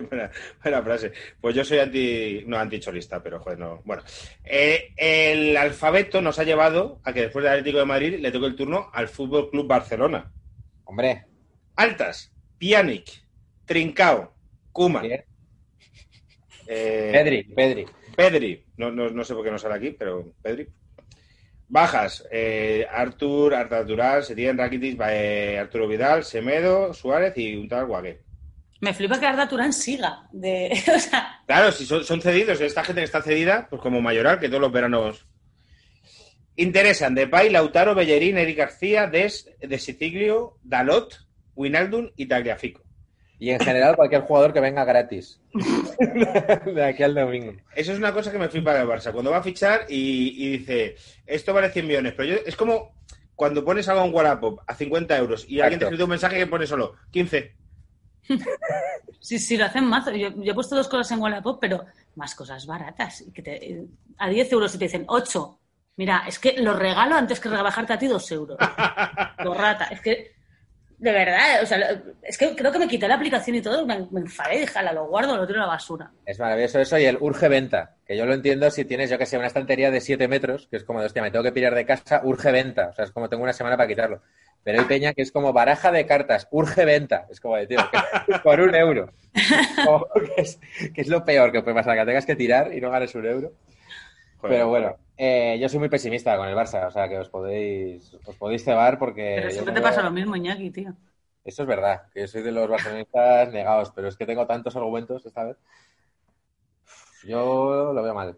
buena, 0.09 0.31
buena 0.63 0.81
frase. 0.83 1.11
Pues 1.41 1.55
yo 1.55 1.63
soy 1.63 1.79
anti, 1.79 2.43
no 2.45 2.57
anticholista, 2.57 3.21
pero 3.21 3.39
joder, 3.39 3.59
no. 3.59 3.81
Bueno, 3.85 4.03
Eh, 4.43 4.93
el 4.97 5.55
alfabeto 5.57 6.21
nos 6.21 6.39
ha 6.39 6.43
llevado 6.43 6.99
a 7.03 7.13
que 7.13 7.21
después 7.21 7.43
del 7.43 7.53
Atlético 7.53 7.79
de 7.79 7.85
Madrid 7.85 8.19
le 8.19 8.31
toque 8.31 8.47
el 8.47 8.55
turno 8.55 8.89
al 8.93 9.07
Fútbol 9.07 9.49
Club 9.49 9.67
Barcelona. 9.67 10.31
Hombre, 10.85 11.25
Altas, 11.75 12.31
Pjanic, 12.57 13.23
Trincao, 13.65 14.33
Kuma, 14.71 15.03
eh, 16.67 17.09
Pedri, 17.11 17.43
Pedri. 17.43 17.85
Pedri, 18.15 18.65
no, 18.77 18.91
no, 18.91 19.09
no 19.09 19.23
sé 19.23 19.33
por 19.33 19.43
qué 19.43 19.51
no 19.51 19.59
sale 19.59 19.75
aquí, 19.75 19.91
pero 19.91 20.33
Pedri. 20.41 20.67
Bajas, 21.69 22.25
eh, 22.31 22.87
Artur, 22.89 23.53
Arta 23.53 23.83
Durán, 23.83 24.23
Setién, 24.23 24.57
Rakitic, 24.57 24.99
eh, 25.09 25.57
Arturo 25.59 25.87
Vidal, 25.87 26.23
Semedo, 26.23 26.93
Suárez 26.93 27.33
y 27.37 27.55
un 27.57 27.67
tal 27.67 27.85
Guagué. 27.85 28.21
Me 28.79 28.93
flipa 28.93 29.19
que 29.19 29.25
Arda 29.25 29.47
Turán 29.47 29.73
siga. 29.73 30.27
De, 30.31 30.71
o 30.95 30.99
sea, 30.99 31.41
Claro, 31.45 31.71
si 31.71 31.85
son, 31.85 32.03
son 32.03 32.21
cedidos, 32.21 32.61
esta 32.61 32.83
gente 32.83 33.01
que 33.01 33.05
está 33.05 33.21
cedida, 33.21 33.67
pues 33.69 33.81
como 33.81 34.01
Mayoral, 34.01 34.39
que 34.39 34.49
todos 34.49 34.61
los 34.61 34.71
veranos 34.71 35.25
interesan. 36.55 37.15
Depay, 37.15 37.49
Lautaro, 37.49 37.95
Bellerín, 37.95 38.37
Eric 38.37 38.57
García, 38.57 39.07
Des, 39.07 39.49
De 39.59 39.79
Siciglio, 39.79 40.57
Dalot, 40.63 41.25
Winaldun 41.55 42.11
y 42.15 42.27
Tagliafico. 42.27 42.83
Y 43.39 43.51
en 43.51 43.59
general 43.59 43.95
cualquier 43.95 44.21
jugador 44.21 44.51
que 44.51 44.59
venga 44.59 44.83
gratis. 44.83 45.39
de 46.65 46.83
aquí 46.83 47.03
al 47.03 47.13
domingo. 47.13 47.53
Eso 47.75 47.91
es 47.91 47.99
una 47.99 48.11
cosa 48.11 48.31
que 48.31 48.39
me 48.39 48.49
flipa 48.49 48.73
del 48.73 48.87
Barça. 48.87 49.11
Cuando 49.11 49.29
va 49.29 49.37
a 49.37 49.43
fichar 49.43 49.85
y, 49.87 50.33
y 50.43 50.57
dice, 50.57 50.95
esto 51.25 51.53
vale 51.53 51.69
100 51.69 51.87
millones, 51.87 52.13
pero 52.17 52.29
yo, 52.29 52.39
es 52.45 52.55
como 52.55 52.95
cuando 53.35 53.63
pones 53.63 53.87
algo 53.87 54.03
en 54.03 54.13
Wallapop 54.13 54.61
a 54.65 54.73
50 54.73 55.15
euros 55.15 55.45
y 55.47 55.61
alguien 55.61 55.77
te 55.77 55.85
escribe 55.85 56.03
un 56.05 56.09
mensaje 56.09 56.37
que 56.37 56.47
pone 56.47 56.65
solo 56.65 56.95
15. 57.11 57.53
Sí, 59.19 59.39
sí, 59.39 59.57
lo 59.57 59.65
hacen 59.65 59.85
mazo. 59.85 60.11
Yo, 60.11 60.29
he 60.43 60.53
puesto 60.53 60.75
dos 60.75 60.87
cosas 60.87 61.11
en 61.11 61.19
Wallapop, 61.19 61.59
pero 61.59 61.85
más 62.15 62.35
cosas 62.35 62.65
baratas. 62.65 63.23
Que 63.33 63.41
te- 63.41 63.85
a 64.17 64.29
10 64.29 64.51
euros 64.51 64.73
y 64.75 64.77
te 64.77 64.85
dicen 64.85 65.05
8. 65.07 65.59
Mira, 65.95 66.23
es 66.27 66.39
que 66.39 66.53
lo 66.61 66.73
regalo 66.73 67.15
antes 67.15 67.39
que 67.39 67.49
rebajarte 67.49 67.93
a 67.93 67.97
ti 67.99 68.07
2 68.07 68.31
euros. 68.31 68.57
Lo 69.43 69.53
rata. 69.53 69.85
Es 69.85 70.01
que, 70.01 70.31
de 70.99 71.11
verdad, 71.11 71.61
o 71.63 71.65
sea, 71.65 72.01
es 72.23 72.37
que 72.37 72.55
creo 72.55 72.71
que 72.71 72.79
me 72.79 72.87
quité 72.87 73.07
la 73.07 73.15
aplicación 73.15 73.55
y 73.55 73.61
todo, 73.61 73.85
me, 73.85 73.95
enfadé 74.19 74.57
y 74.57 74.59
dije, 74.61 74.79
"Ala, 74.79 74.93
lo 74.93 75.07
guardo, 75.07 75.35
lo 75.37 75.45
tiro 75.45 75.59
a 75.59 75.63
la 75.63 75.67
basura. 75.67 76.11
Es 76.25 76.39
maravilloso 76.39 76.79
eso 76.79 76.97
y 76.97 77.05
el 77.05 77.17
urge 77.19 77.47
venta, 77.47 77.95
que 78.05 78.17
yo 78.17 78.25
lo 78.25 78.33
entiendo 78.33 78.69
si 78.71 78.85
tienes, 78.85 79.09
yo 79.09 79.17
que 79.17 79.25
sé, 79.27 79.37
una 79.37 79.47
estantería 79.47 79.91
de 79.91 80.01
7 80.01 80.27
metros, 80.27 80.67
que 80.69 80.77
es 80.77 80.83
como, 80.83 80.99
hostia, 80.99 81.21
me 81.21 81.29
tengo 81.31 81.43
que 81.43 81.51
pillar 81.51 81.75
de 81.75 81.85
casa, 81.85 82.21
urge 82.23 82.51
venta. 82.51 82.89
O 82.89 82.93
sea, 82.93 83.05
es 83.05 83.11
como 83.11 83.29
tengo 83.29 83.43
una 83.43 83.53
semana 83.53 83.77
para 83.77 83.87
quitarlo. 83.87 84.21
Pero 84.67 84.81
hay 84.81 84.85
peña 84.85 85.13
que 85.13 85.21
es 85.21 85.31
como 85.31 85.53
baraja 85.53 85.93
de 85.93 86.05
cartas, 86.05 86.45
urge 86.51 86.83
venta. 86.83 87.25
Es 87.29 87.39
como 87.39 87.55
de, 87.55 87.67
tío, 87.67 87.79
que- 87.89 88.39
por 88.39 88.59
un 88.59 88.75
euro. 88.75 89.09
Que, 90.35 90.41
es, 90.41 90.59
que 90.93 91.01
es 91.01 91.07
lo 91.07 91.23
peor 91.23 91.53
que 91.53 91.61
puede 91.61 91.73
pasar, 91.73 91.97
que 91.97 92.03
tengas 92.03 92.25
que 92.25 92.35
tirar 92.35 92.73
y 92.73 92.81
no 92.81 92.91
ganes 92.91 93.15
un 93.15 93.25
euro. 93.25 93.53
Joder. 94.41 94.55
Pero 94.57 94.67
bueno, 94.67 94.97
eh, 95.15 95.57
yo 95.61 95.69
soy 95.69 95.79
muy 95.79 95.87
pesimista 95.87 96.35
con 96.35 96.49
el 96.49 96.55
Barça, 96.55 96.85
o 96.85 96.91
sea, 96.91 97.07
que 97.07 97.17
os 97.17 97.29
podéis, 97.29 98.13
os 98.25 98.35
podéis 98.35 98.65
cebar 98.65 98.99
porque... 98.99 99.35
Pero 99.37 99.51
siempre 99.51 99.73
te 99.73 99.79
pasa 99.79 100.01
lo 100.01 100.11
mismo, 100.11 100.35
Iñaki, 100.35 100.69
tío. 100.69 100.93
Eso 101.45 101.61
es 101.61 101.67
verdad, 101.69 102.01
que 102.13 102.19
yo 102.21 102.27
soy 102.27 102.41
de 102.41 102.51
los 102.51 102.67
barcelonistas 102.67 103.53
negados, 103.53 103.91
pero 103.95 104.09
es 104.09 104.17
que 104.17 104.25
tengo 104.25 104.45
tantos 104.47 104.75
argumentos 104.75 105.25
esta 105.25 105.45
vez. 105.45 105.55
Yo 107.23 107.93
lo 107.93 108.03
veo 108.03 108.13
mal. 108.13 108.37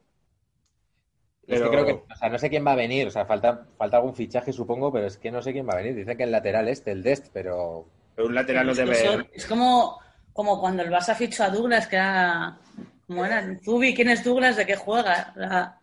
Y 1.50 1.56
Es 1.56 1.62
que 1.62 1.68
Pero- 1.68 1.72
creo 1.84 1.86
que, 1.86 2.14
o 2.14 2.16
sea, 2.16 2.30
no 2.30 2.38
sé 2.38 2.50
quién 2.52 2.66
va 2.66 2.74
a 2.74 2.76
venir, 2.76 3.08
o 3.08 3.12
sea, 3.12 3.26
falta, 3.26 3.66
falta 3.76 3.98
algún 3.98 4.14
fichaje, 4.16 4.54
supongo, 4.54 4.92
pero 4.94 5.08
es 5.08 5.18
que 5.18 5.32
no 5.32 5.42
sé 5.42 5.52
quién 5.52 5.68
va 5.68 5.74
a 5.74 5.78
venir. 5.78 5.96
Dice 5.96 6.16
que 6.16 6.24
el 6.24 6.32
lateral 6.32 6.68
este, 6.68 6.92
el 6.92 7.02
Dest, 7.02 7.30
pero 7.34 7.88
Pero 8.16 8.28
un 8.28 8.36
lateral 8.36 8.68
no 8.68 8.76
debe... 8.76 8.92
eso- 8.92 9.24
es 9.34 9.46
como, 9.48 10.00
como 10.32 10.60
cuando 10.62 10.84
el 10.84 10.92
Barça 10.92 11.16
fichó 11.16 11.44
a 11.44 11.50
Douglas, 11.50 11.88
que 11.88 11.96
era. 11.96 12.60
¿Cómo 13.08 13.26
era? 13.26 13.44
Zubi, 13.66 13.96
¿quién 13.96 14.10
es 14.10 14.24
Douglas? 14.24 14.58
¿De 14.58 14.68
qué 14.68 14.76
juega? 14.76 15.34
La- 15.36 15.80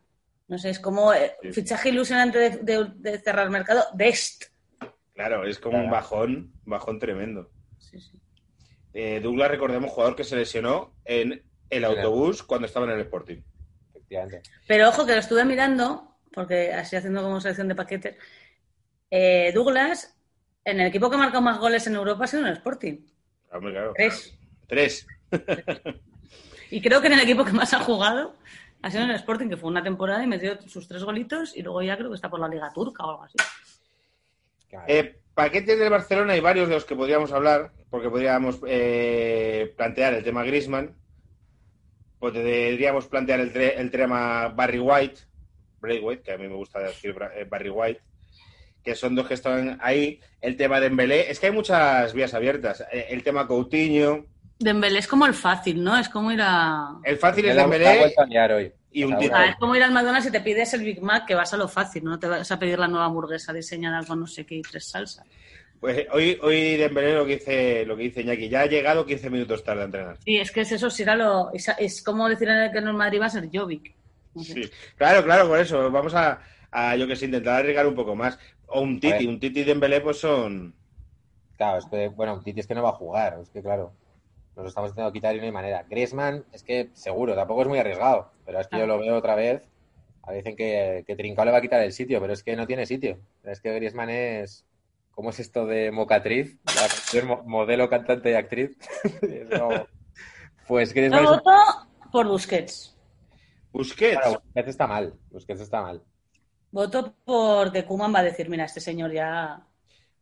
no 0.46 0.57
sé, 0.59 0.70
es 0.70 0.79
como 0.79 1.12
eh, 1.12 1.35
Sí. 1.42 1.52
fichaje 1.52 1.88
ilusionante 1.88 2.38
de, 2.38 2.50
de- 2.59 2.92
de 2.94 3.18
cerrar 3.18 3.50
mercado. 3.50 3.83
Dest. 3.94 4.44
Claro, 5.14 5.44
es 5.44 5.59
como 5.59 5.79
un 5.79 5.90
bajón, 5.90 6.52
bajón 6.64 7.00
tremendo. 7.00 7.50
Sí, 7.79 7.98
sí. 8.00 8.20
Eh, 8.94 9.18
Douglas, 9.20 9.50
recordemos, 9.50 9.90
jugador 9.90 10.14
que 10.14 10.22
se 10.22 10.37
lesionó 10.37 10.94
en 11.05 11.42
el 11.70 11.85
autobús 11.85 12.44
cuando 12.44 12.66
estaba 12.68 12.87
en 12.87 12.92
el 12.92 13.00
Sporting. 13.00 13.42
Efectivamente. 14.07 14.42
Pero 14.66 14.88
ojo 14.88 15.05
que 15.07 15.12
lo 15.12 15.19
estuve 15.19 15.45
mirando, 15.45 16.16
porque 16.33 16.73
así 16.73 16.97
haciendo 16.97 17.23
como 17.23 17.40
selección 17.40 17.69
de 17.69 17.75
paquetes. 17.75 18.16
eh, 19.11 19.53
Douglas, 19.55 20.16
en 20.64 20.81
el 20.81 20.88
equipo 20.88 21.09
que 21.09 21.16
ha 21.16 21.19
marcado 21.19 21.42
más 21.42 21.59
goles 21.59 21.87
en 21.87 21.95
Europa 21.95 22.25
ha 22.25 22.27
sido 22.27 22.42
en 22.42 22.49
el 22.49 22.55
Sporting. 22.57 22.99
Hombre, 23.53 23.73
claro. 23.73 23.92
Tres. 23.97 24.38
Tres. 24.66 25.07
Y 26.69 26.83
creo 26.83 27.01
que 27.01 27.07
en 27.07 27.12
el 27.12 27.21
equipo 27.21 27.45
que 27.45 27.53
más 27.53 27.73
ha 27.75 27.79
jugado 27.79 28.35
ha 28.83 28.90
sido 28.90 29.05
en 29.05 29.11
el 29.11 29.16
Sporting, 29.16 29.49
que 29.49 29.57
fue 29.57 29.71
una 29.71 29.85
temporada 29.85 30.25
y 30.25 30.27
metió 30.27 30.61
sus 30.62 30.88
tres 30.88 31.05
golitos 31.05 31.57
y 31.57 31.62
luego 31.62 31.81
ya 31.81 31.97
creo 31.97 32.09
que 32.11 32.16
está 32.16 32.29
por 32.29 32.40
la 32.40 32.49
Liga 32.49 32.73
Turca 32.75 33.05
o 33.07 33.11
algo 33.11 33.23
así. 33.23 33.37
Eh, 34.88 35.21
paquetes 35.33 35.79
del 35.79 35.90
Barcelona 35.90 36.33
hay 36.33 36.40
varios 36.40 36.69
de 36.69 36.75
los 36.75 36.85
que 36.85 36.97
podríamos 36.97 37.31
hablar, 37.31 37.71
porque 37.88 38.11
podríamos 38.11 38.59
eh, 38.66 39.73
plantear 39.77 40.14
el 40.14 40.25
tema 40.25 40.42
Grisman, 40.42 40.92
podríamos 42.18 43.07
plantear 43.07 43.40
el, 43.40 43.52
tre- 43.52 43.74
el 43.76 43.90
tema 43.90 44.48
Barry 44.48 44.79
White, 44.79 45.20
Braithwaite, 45.81 46.22
que 46.22 46.33
a 46.33 46.38
mí 46.38 46.48
me 46.48 46.55
gusta 46.55 46.81
decir 46.81 47.14
eh, 47.35 47.44
Barry 47.48 47.70
White, 47.70 48.00
que 48.83 48.94
son 48.94 49.14
dos 49.14 49.26
que 49.26 49.35
están 49.35 49.79
ahí, 49.83 50.20
el 50.40 50.57
tema 50.57 50.81
de 50.81 50.87
Embelé, 50.87 51.31
es 51.31 51.38
que 51.40 51.46
hay 51.46 51.52
muchas 51.52 52.12
vías 52.14 52.33
abiertas, 52.35 52.85
Eh, 52.92 53.07
el 53.11 53.22
tema 53.22 53.46
Coutinho, 53.46 54.26
Dembélé 54.59 55.00
es 55.00 55.07
como 55.07 55.26
el 55.26 55.35
fácil, 55.35 55.85
¿no? 55.85 55.98
Es 55.98 56.09
como 56.09 56.33
ir 56.33 56.40
a... 56.42 56.88
el 57.05 57.18
fácil 57.18 57.44
es 57.44 57.57
Dembélé 57.57 57.88
a 57.88 58.55
hoy. 58.55 58.72
y 58.90 59.05
un 59.05 59.12
O 59.12 59.16
sea, 59.16 59.18
título. 59.20 59.38
Ah, 59.38 59.46
es 59.50 59.57
como 59.57 59.76
ir 59.76 59.83
al 59.83 59.92
McDonald's 59.92 60.29
y 60.29 60.33
te 60.33 60.40
pides 60.40 60.72
el 60.72 60.83
Big 60.83 61.02
Mac, 61.02 61.26
que 61.26 61.35
vas 61.35 61.52
a 61.52 61.59
lo 61.59 61.68
fácil, 61.68 62.05
no 62.05 62.18
te 62.18 62.26
vas 62.26 62.50
a 62.50 62.59
pedir 62.59 62.79
la 62.79 62.88
nueva 62.88 63.05
hamburguesa 63.05 63.52
diseñada 63.52 64.02
con 64.07 64.18
no 64.18 64.26
sé 64.26 64.46
qué 64.46 64.55
y 64.55 64.62
tres 64.62 64.88
salsas. 64.88 65.26
Pues 65.80 66.06
hoy, 66.12 66.38
hoy 66.42 66.76
Dembélé 66.76 67.14
lo 67.14 67.26
que 67.26 67.36
dice, 67.36 67.84
lo 67.84 67.96
que 67.96 68.04
dice 68.04 68.22
Iñaki, 68.22 68.48
ya 68.48 68.62
ha 68.62 68.66
llegado 68.66 69.06
15 69.06 69.30
minutos 69.30 69.62
tarde 69.62 69.82
a 69.82 69.84
entrenar. 69.84 70.16
Sí, 70.24 70.36
es 70.36 70.50
que 70.50 70.62
es 70.62 70.72
eso, 70.72 70.90
si 70.90 71.02
era 71.02 71.16
lo... 71.16 71.52
Es, 71.52 71.70
es 71.78 72.02
como 72.02 72.28
decir 72.28 72.48
que 72.72 72.78
en 72.78 72.86
el 72.86 72.94
Madrid 72.94 73.20
va 73.20 73.26
a 73.26 73.30
ser 73.30 73.48
Jovic. 73.52 73.94
No 74.34 74.42
sé. 74.42 74.54
Sí, 74.54 74.70
claro, 74.96 75.22
claro, 75.24 75.48
por 75.48 75.58
eso. 75.58 75.90
Vamos 75.90 76.14
a, 76.14 76.40
a, 76.70 76.96
yo 76.96 77.06
que 77.06 77.16
sé, 77.16 77.26
intentar 77.26 77.60
arriesgar 77.60 77.86
un 77.86 77.94
poco 77.94 78.14
más. 78.14 78.38
O 78.66 78.80
un 78.80 78.96
A 78.96 79.00
Titi, 79.00 79.26
un 79.26 79.38
Titi 79.38 79.60
y 79.60 79.64
Dembélé, 79.64 80.00
pues 80.00 80.18
son... 80.18 80.74
Claro, 81.56 81.78
es 81.78 81.86
que, 81.86 82.08
bueno, 82.08 82.40
Titi 82.42 82.60
es 82.60 82.66
que 82.66 82.74
no 82.74 82.82
va 82.82 82.90
a 82.90 82.92
jugar, 82.92 83.38
es 83.40 83.48
que 83.48 83.62
claro, 83.62 83.92
nos 84.56 84.62
lo 84.62 84.68
estamos 84.68 84.90
intentando 84.90 85.12
quitar 85.12 85.34
y 85.34 85.38
no 85.38 85.44
hay 85.44 85.52
manera. 85.52 85.84
Griezmann, 85.88 86.44
es 86.52 86.62
que 86.62 86.88
seguro, 86.94 87.34
tampoco 87.34 87.62
es 87.62 87.68
muy 87.68 87.78
arriesgado, 87.78 88.30
pero 88.44 88.58
es 88.58 88.66
que 88.68 88.78
yo 88.78 88.86
lo 88.86 88.98
veo 88.98 89.16
otra 89.16 89.34
vez. 89.34 89.68
Ahora 90.22 90.38
dicen 90.38 90.56
que, 90.56 91.04
que 91.06 91.14
Trincao 91.14 91.44
le 91.44 91.52
va 91.52 91.58
a 91.58 91.62
quitar 91.62 91.82
el 91.82 91.92
sitio, 91.92 92.20
pero 92.20 92.32
es 92.32 92.42
que 92.42 92.56
no 92.56 92.66
tiene 92.66 92.86
sitio. 92.86 93.18
Es 93.44 93.60
que 93.60 93.72
Griezmann 93.74 94.10
es. 94.10 94.64
¿Cómo 95.16 95.31
es 95.31 95.40
esto 95.40 95.64
de 95.64 95.90
mocatriz? 95.90 96.59
La 96.66 97.42
modelo, 97.46 97.88
cantante 97.88 98.31
y 98.31 98.35
actriz. 98.35 98.76
Pues 100.68 100.92
un- 100.94 101.24
voto 101.24 101.50
por 102.12 102.26
Busquets. 102.26 102.94
Busquets. 103.72 104.18
Claro, 104.20 104.42
Busquets 104.42 104.68
está 104.68 104.87
mal. 104.88 105.14
Busquets 105.31 105.61
está 105.61 105.81
mal. 105.81 106.02
Voto 106.72 107.14
porque 107.24 107.85
Kuman 107.85 108.12
va 108.12 108.18
a 108.18 108.24
decir, 108.24 108.50
mira, 108.50 108.64
este 108.64 108.81
señor 108.81 109.12
ya... 109.12 109.64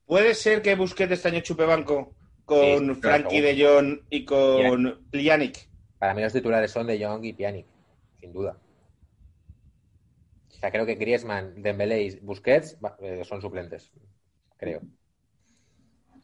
¿Puede 0.05 0.35
ser 0.35 0.61
que 0.61 0.75
Busquets 0.77 1.13
este 1.13 1.29
año 1.29 1.41
chupe 1.41 1.65
banco 1.65 2.15
con 2.45 2.95
Sí, 2.95 3.01
Frankie 3.01 3.41
de 3.41 3.65
Jong 3.65 4.01
y 4.11 4.25
con 4.27 5.07
Pjanic? 5.11 5.67
Para 5.99 6.13
mí 6.13 6.21
los 6.23 6.33
titulares 6.35 6.71
son 6.71 6.87
de 6.87 7.03
Jong 7.03 7.25
y 7.25 7.33
Pjanic, 7.33 7.67
sin 8.21 8.33
duda. 8.35 8.59
O 10.51 10.53
sea, 10.53 10.71
creo 10.71 10.85
que 10.85 10.97
Griezmann, 10.97 11.63
Dembélé 11.63 12.03
y 12.03 12.21
Busquets 12.21 12.77
eh, 13.01 13.25
son 13.25 13.41
suplentes. 13.41 13.91
Creo. 14.57 14.81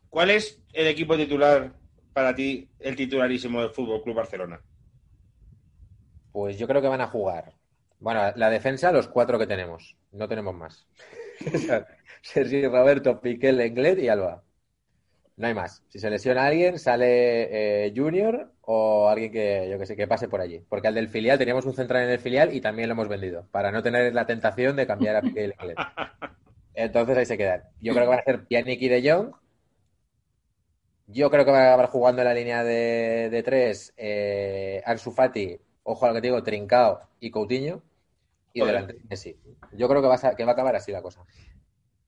¿Cuál 0.08 0.30
es 0.30 0.60
el 0.72 0.86
equipo 0.86 1.16
titular 1.16 1.72
para 2.12 2.34
ti, 2.34 2.68
el 2.78 2.96
titularísimo 2.96 3.60
del 3.60 3.70
Fútbol 3.70 4.02
Club 4.02 4.16
Barcelona? 4.16 4.60
Pues 6.32 6.58
yo 6.58 6.66
creo 6.66 6.82
que 6.82 6.88
van 6.88 7.00
a 7.00 7.06
jugar. 7.06 7.54
Bueno, 7.98 8.32
la 8.34 8.50
defensa, 8.50 8.92
los 8.92 9.08
cuatro 9.08 9.38
que 9.38 9.46
tenemos. 9.46 9.96
No 10.12 10.26
tenemos 10.26 10.54
más. 10.54 10.86
Sergi 12.22 12.66
Roberto, 12.66 13.20
Piqué, 13.20 13.52
Lenglet 13.52 13.98
y 13.98 14.08
Alba. 14.08 14.42
No 15.36 15.46
hay 15.46 15.54
más. 15.54 15.82
Si 15.88 15.98
se 15.98 16.10
lesiona 16.10 16.46
alguien, 16.46 16.78
sale 16.78 17.86
eh, 17.86 17.92
Junior 17.96 18.52
o 18.62 19.08
alguien 19.08 19.32
que, 19.32 19.68
yo 19.70 19.78
que 19.78 19.86
sé, 19.86 19.96
que 19.96 20.06
pase 20.06 20.28
por 20.28 20.40
allí. 20.40 20.62
Porque 20.68 20.88
al 20.88 20.94
del 20.94 21.08
filial 21.08 21.38
teníamos 21.38 21.64
un 21.64 21.74
central 21.74 22.04
en 22.04 22.10
el 22.10 22.18
filial 22.18 22.54
y 22.54 22.60
también 22.60 22.88
lo 22.88 22.92
hemos 22.92 23.08
vendido, 23.08 23.46
para 23.50 23.72
no 23.72 23.82
tener 23.82 24.12
la 24.14 24.26
tentación 24.26 24.76
de 24.76 24.86
cambiar 24.86 25.16
a 25.16 25.22
Piqué 25.22 25.44
y 25.44 25.46
Lenglet. 25.48 25.78
Entonces 26.80 27.16
ahí 27.18 27.26
se 27.26 27.36
quedan. 27.38 27.62
Yo 27.80 27.92
creo 27.92 28.04
que 28.06 28.10
van 28.10 28.18
a 28.20 28.24
ser 28.24 28.46
Pjanic 28.46 28.80
y 28.82 28.88
De 28.88 29.10
Jong. 29.10 29.34
Yo 31.06 31.30
creo 31.30 31.44
que 31.44 31.50
va 31.50 31.58
a 31.58 31.66
acabar 31.68 31.86
jugando 31.88 32.22
en 32.22 32.28
la 32.28 32.34
línea 32.34 32.62
de, 32.62 33.28
de 33.30 33.42
tres 33.42 33.92
eh, 33.96 34.80
Ansu 34.86 35.10
Fati, 35.10 35.58
ojo 35.82 36.04
a 36.04 36.08
lo 36.08 36.14
que 36.14 36.20
te 36.20 36.26
digo, 36.28 36.42
Trincao 36.42 37.00
y 37.18 37.30
Coutinho. 37.30 37.82
Y 38.52 38.60
delante 38.60 38.96
Messi. 39.08 39.36
Yo 39.72 39.88
creo 39.88 40.02
que 40.02 40.08
va, 40.08 40.18
a, 40.22 40.34
que 40.34 40.44
va 40.44 40.50
a 40.50 40.54
acabar 40.54 40.76
así 40.76 40.92
la 40.92 41.02
cosa. 41.02 41.24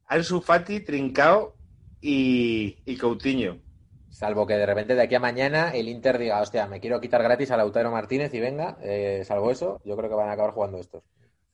Ansu 0.07 0.41
Fati, 0.41 0.81
Trincao 0.81 1.55
y, 2.01 2.79
y 2.85 2.97
Coutinho. 2.97 3.61
Salvo 4.11 4.47
que 4.47 4.55
de 4.55 4.67
repente 4.67 4.95
de 4.95 5.03
aquí 5.03 5.15
a 5.15 5.21
mañana 5.21 5.71
el 5.71 5.89
Inter 5.89 6.19
diga, 6.19 6.41
hostia, 6.41 6.67
me 6.67 6.81
quiero 6.81 7.01
quitar 7.01 7.23
gratis 7.23 7.51
a 7.51 7.57
Lautaro 7.57 7.91
Martínez 7.91 8.33
y 8.35 8.41
venga, 8.41 8.77
eh, 8.83 9.23
salvo 9.25 9.51
eso, 9.51 9.81
yo 9.85 9.97
creo 9.97 10.11
que 10.11 10.17
van 10.17 10.29
a 10.29 10.33
acabar 10.33 10.53
jugando 10.53 10.79
estos. 10.79 11.03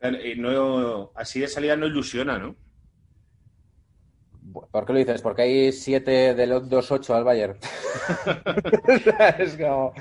Eh, 0.00 0.34
No, 0.36 1.12
así 1.14 1.40
de 1.40 1.48
salida 1.48 1.76
no 1.76 1.86
ilusiona, 1.86 2.38
¿no? 2.38 2.56
¿Por 4.52 4.86
qué 4.86 4.92
lo 4.92 4.98
dices? 4.98 5.22
Porque 5.22 5.42
hay 5.42 5.72
7 5.72 6.34
de 6.34 6.46
los 6.46 6.68
2-8 6.68 7.14
al 7.14 7.24
Bayern. 7.24 7.58
es 9.38 9.56
como... 9.56 9.92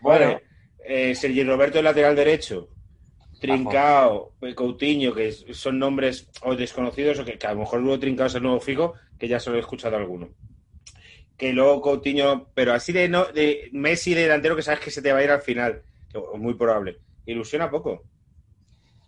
Bueno, 0.00 0.26
Bueno. 0.26 0.40
eh, 0.84 1.14
Sergi 1.14 1.42
Roberto, 1.44 1.80
lateral 1.82 2.14
derecho. 2.16 2.68
Trincao, 3.40 4.32
eh, 4.42 4.54
Coutinho, 4.54 5.14
que 5.14 5.32
son 5.32 5.78
nombres 5.78 6.28
o 6.42 6.54
desconocidos, 6.54 7.18
o 7.18 7.24
que, 7.24 7.38
que 7.38 7.46
a 7.46 7.52
lo 7.54 7.60
mejor 7.60 7.80
luego 7.80 7.98
Trincao 7.98 8.26
es 8.26 8.34
el 8.34 8.42
nuevo 8.42 8.60
Figo, 8.60 8.94
que 9.18 9.28
ya 9.28 9.40
se 9.40 9.50
lo 9.50 9.56
he 9.56 9.60
escuchado 9.60 9.96
a 9.96 9.98
alguno. 10.00 10.30
Que 11.36 11.52
luego 11.52 11.80
Coutinho, 11.80 12.48
pero 12.54 12.72
así 12.72 12.92
de, 12.92 13.08
no, 13.08 13.26
de 13.26 13.68
Messi 13.72 14.14
de 14.14 14.22
delantero 14.22 14.56
que 14.56 14.62
sabes 14.62 14.80
que 14.80 14.90
se 14.90 15.02
te 15.02 15.12
va 15.12 15.18
a 15.18 15.24
ir 15.24 15.30
al 15.30 15.42
final, 15.42 15.82
muy 16.36 16.54
probable. 16.54 16.98
Ilusiona 17.26 17.70
poco. 17.70 18.04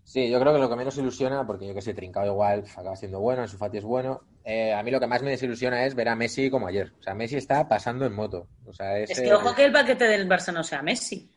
Sí, 0.06 0.30
yo 0.30 0.38
creo 0.38 0.52
que 0.52 0.60
lo 0.60 0.70
que 0.70 0.76
menos 0.76 0.96
ilusiona, 0.98 1.44
porque 1.46 1.66
yo 1.66 1.74
que 1.74 1.82
sé, 1.82 1.92
Trincao 1.92 2.24
igual 2.26 2.64
acaba 2.76 2.94
siendo 2.94 3.18
bueno, 3.20 3.42
Ansu 3.42 3.56
Fati 3.58 3.78
es 3.78 3.84
bueno. 3.84 4.20
eh, 4.44 4.72
a 4.72 4.80
mí 4.84 4.90
lo 4.92 5.00
que 5.00 5.06
más 5.08 5.20
me 5.22 5.30
desilusiona 5.30 5.84
es 5.84 5.96
ver 5.96 6.08
a 6.08 6.14
Messi 6.14 6.48
como 6.48 6.68
ayer. 6.68 6.92
O 7.00 7.02
sea, 7.02 7.14
Messi 7.14 7.36
está 7.36 7.68
pasando 7.68 8.06
en 8.06 8.14
moto. 8.14 8.46
O 8.64 8.72
sea, 8.72 8.96
Es 8.98 9.10
ese- 9.10 9.24
que 9.24 9.32
ojo 9.34 9.52
que 9.54 9.64
el 9.64 9.72
paquete 9.72 10.04
del 10.06 10.28
Barça 10.28 10.52
no 10.52 10.62
sea 10.62 10.80
Messi. 10.80 11.28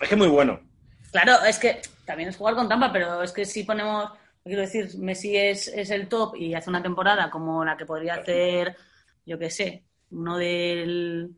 Es 0.00 0.08
que 0.08 0.14
es 0.14 0.16
muy 0.16 0.28
bueno. 0.28 0.60
Claro, 1.10 1.44
es 1.44 1.58
que 1.58 1.80
también 2.04 2.28
es 2.28 2.36
jugar 2.36 2.54
con 2.54 2.68
trampa, 2.68 2.92
pero 2.92 3.22
es 3.22 3.32
que 3.32 3.44
si 3.44 3.64
ponemos, 3.64 4.10
quiero 4.44 4.62
decir, 4.62 4.90
Messi 4.98 5.36
es, 5.36 5.68
es 5.68 5.90
el 5.90 6.08
top 6.08 6.36
y 6.36 6.54
hace 6.54 6.70
una 6.70 6.82
temporada 6.82 7.30
como 7.30 7.64
la 7.64 7.76
que 7.76 7.86
podría 7.86 8.14
hacer, 8.14 8.76
yo 9.24 9.38
qué 9.38 9.50
sé, 9.50 9.84
uno 10.10 10.36
del 10.38 11.34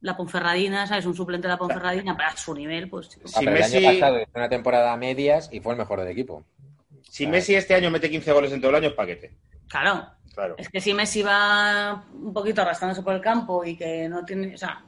la 0.00 0.16
Ponferradina, 0.16 0.86
¿sabes? 0.86 1.06
Un 1.06 1.14
suplente 1.14 1.46
de 1.48 1.52
la 1.54 1.58
Ponferradina 1.58 2.16
para 2.16 2.36
su 2.36 2.54
nivel, 2.54 2.88
pues 2.88 3.08
Ah, 3.24 3.28
Si 3.40 3.44
el 3.44 3.54
Messi- 3.54 3.76
año 3.86 4.00
pasado 4.00 4.20
hizo 4.20 4.30
una 4.34 4.48
temporada 4.48 4.92
a 4.92 4.96
medias 4.96 5.48
y 5.52 5.60
fue 5.60 5.72
el 5.72 5.78
mejor 5.78 6.00
del 6.00 6.08
equipo. 6.08 6.44
Si 7.02 7.24
Claro. 7.24 7.36
Messi 7.36 7.54
este 7.54 7.74
año 7.74 7.90
mete 7.90 8.10
15 8.10 8.32
goles 8.32 8.52
en 8.52 8.60
todo 8.60 8.70
el 8.70 8.76
año, 8.76 8.88
es 8.88 8.94
paquete. 8.94 9.32
claro. 9.68 10.06
Claro. 10.34 10.54
Es 10.56 10.68
que 10.68 10.80
si 10.80 10.94
Messi 10.94 11.20
va 11.22 12.04
un 12.14 12.32
poquito 12.32 12.62
arrastrándose 12.62 13.02
por 13.02 13.12
el 13.12 13.20
campo 13.20 13.64
y 13.64 13.76
que 13.76 14.08
no 14.08 14.24
tiene, 14.24 14.54
o 14.54 14.58
sea, 14.58 14.84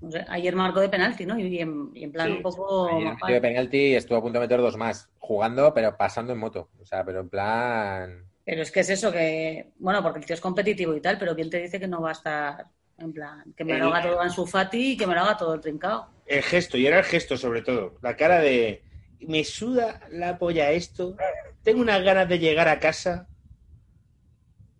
no 0.00 0.10
sé, 0.10 0.24
ayer 0.28 0.56
marcó 0.56 0.80
de 0.80 0.88
penalti, 0.88 1.24
¿no? 1.24 1.38
Y 1.38 1.60
en, 1.60 1.90
y 1.94 2.02
en 2.02 2.10
plan 2.10 2.26
Sí. 2.26 2.32
un 2.32 2.42
poco... 2.42 2.88
Ayer 2.88 3.04
metió 3.14 3.34
de 3.34 3.40
penalti 3.40 3.76
y 3.78 3.94
estuvo 3.94 4.18
a 4.18 4.22
punto 4.22 4.40
de 4.40 4.46
meter 4.46 4.58
dos 4.60 4.76
más, 4.76 5.08
jugando, 5.20 5.72
pero 5.72 5.96
pasando 5.96 6.32
en 6.32 6.40
moto. 6.40 6.70
O 6.80 6.84
sea, 6.84 7.04
pero 7.04 7.20
en 7.20 7.28
plan. 7.28 8.24
Pero 8.44 8.62
es 8.62 8.72
que 8.72 8.80
es 8.80 8.90
eso, 8.90 9.12
que, 9.12 9.70
bueno, 9.78 10.02
porque 10.02 10.18
el 10.18 10.26
tío 10.26 10.34
es 10.34 10.40
competitivo 10.40 10.96
y 10.96 11.00
tal, 11.00 11.16
pero 11.16 11.36
¿quién 11.36 11.48
te 11.50 11.60
dice 11.62 11.78
que 11.78 11.86
no 11.86 12.00
va 12.00 12.08
a 12.08 12.12
estar, 12.12 12.66
en 12.98 13.12
plan, 13.12 13.54
que 13.56 13.64
me 13.64 13.78
lo 13.78 13.86
El- 13.88 13.92
haga 13.94 14.08
todo 14.08 14.20
Ansu 14.20 14.46
Fati 14.46 14.92
y 14.92 14.96
que 14.96 15.06
me 15.06 15.14
lo 15.14 15.20
haga 15.20 15.36
todo 15.36 15.54
el 15.54 15.60
trincado? 15.60 16.08
El 16.26 16.42
gesto, 16.42 16.76
y 16.76 16.86
era 16.86 16.98
el 16.98 17.04
gesto 17.04 17.36
sobre 17.36 17.62
todo. 17.62 17.94
La 18.02 18.16
cara 18.16 18.40
de. 18.40 18.82
Me 19.20 19.44
suda 19.44 20.00
la 20.10 20.38
polla 20.38 20.70
esto. 20.70 21.16
Tengo 21.62 21.80
unas 21.80 22.02
ganas 22.02 22.28
de 22.28 22.38
llegar 22.38 22.68
a 22.68 22.78
casa. 22.78 23.28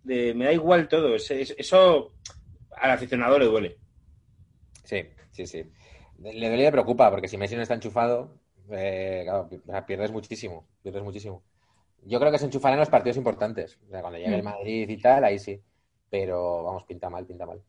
De, 0.02 0.34
me 0.34 0.46
da 0.46 0.52
igual 0.52 0.88
todo. 0.88 1.14
Es- 1.14 1.30
es- 1.30 1.54
Eso 1.58 2.12
al 2.76 2.90
aficionado 2.90 3.38
le 3.38 3.46
duele. 3.46 3.78
Sí, 4.84 5.04
sí, 5.30 5.46
sí. 5.46 5.64
Le 6.20 6.30
duele 6.48 6.56
y 6.62 6.64
le 6.64 6.72
preocupa, 6.72 7.10
porque 7.10 7.28
si 7.28 7.36
Messi 7.36 7.56
no 7.56 7.62
está 7.62 7.74
enchufado, 7.74 8.34
eh, 8.70 9.22
claro, 9.24 9.48
pierdes 9.86 10.10
muchísimo. 10.10 10.66
Pierdes 10.82 11.02
muchísimo. 11.02 11.42
Yo 12.02 12.18
creo 12.20 12.30
que 12.32 12.38
se 12.38 12.44
enchufará 12.46 12.74
en 12.74 12.80
los 12.80 12.88
partidos 12.90 13.16
importantes. 13.16 13.78
O 13.86 13.90
sea, 13.90 14.00
cuando 14.00 14.18
llegue 14.18 14.34
el 14.36 14.42
Mm. 14.42 14.46
Madrid 14.46 14.88
y 14.88 14.96
tal, 14.98 15.24
ahí 15.24 15.38
sí. 15.38 15.60
Pero 16.10 16.62
vamos, 16.64 16.84
pinta 16.84 17.10
mal, 17.10 17.26
pinta 17.26 17.44
mal. 17.44 17.60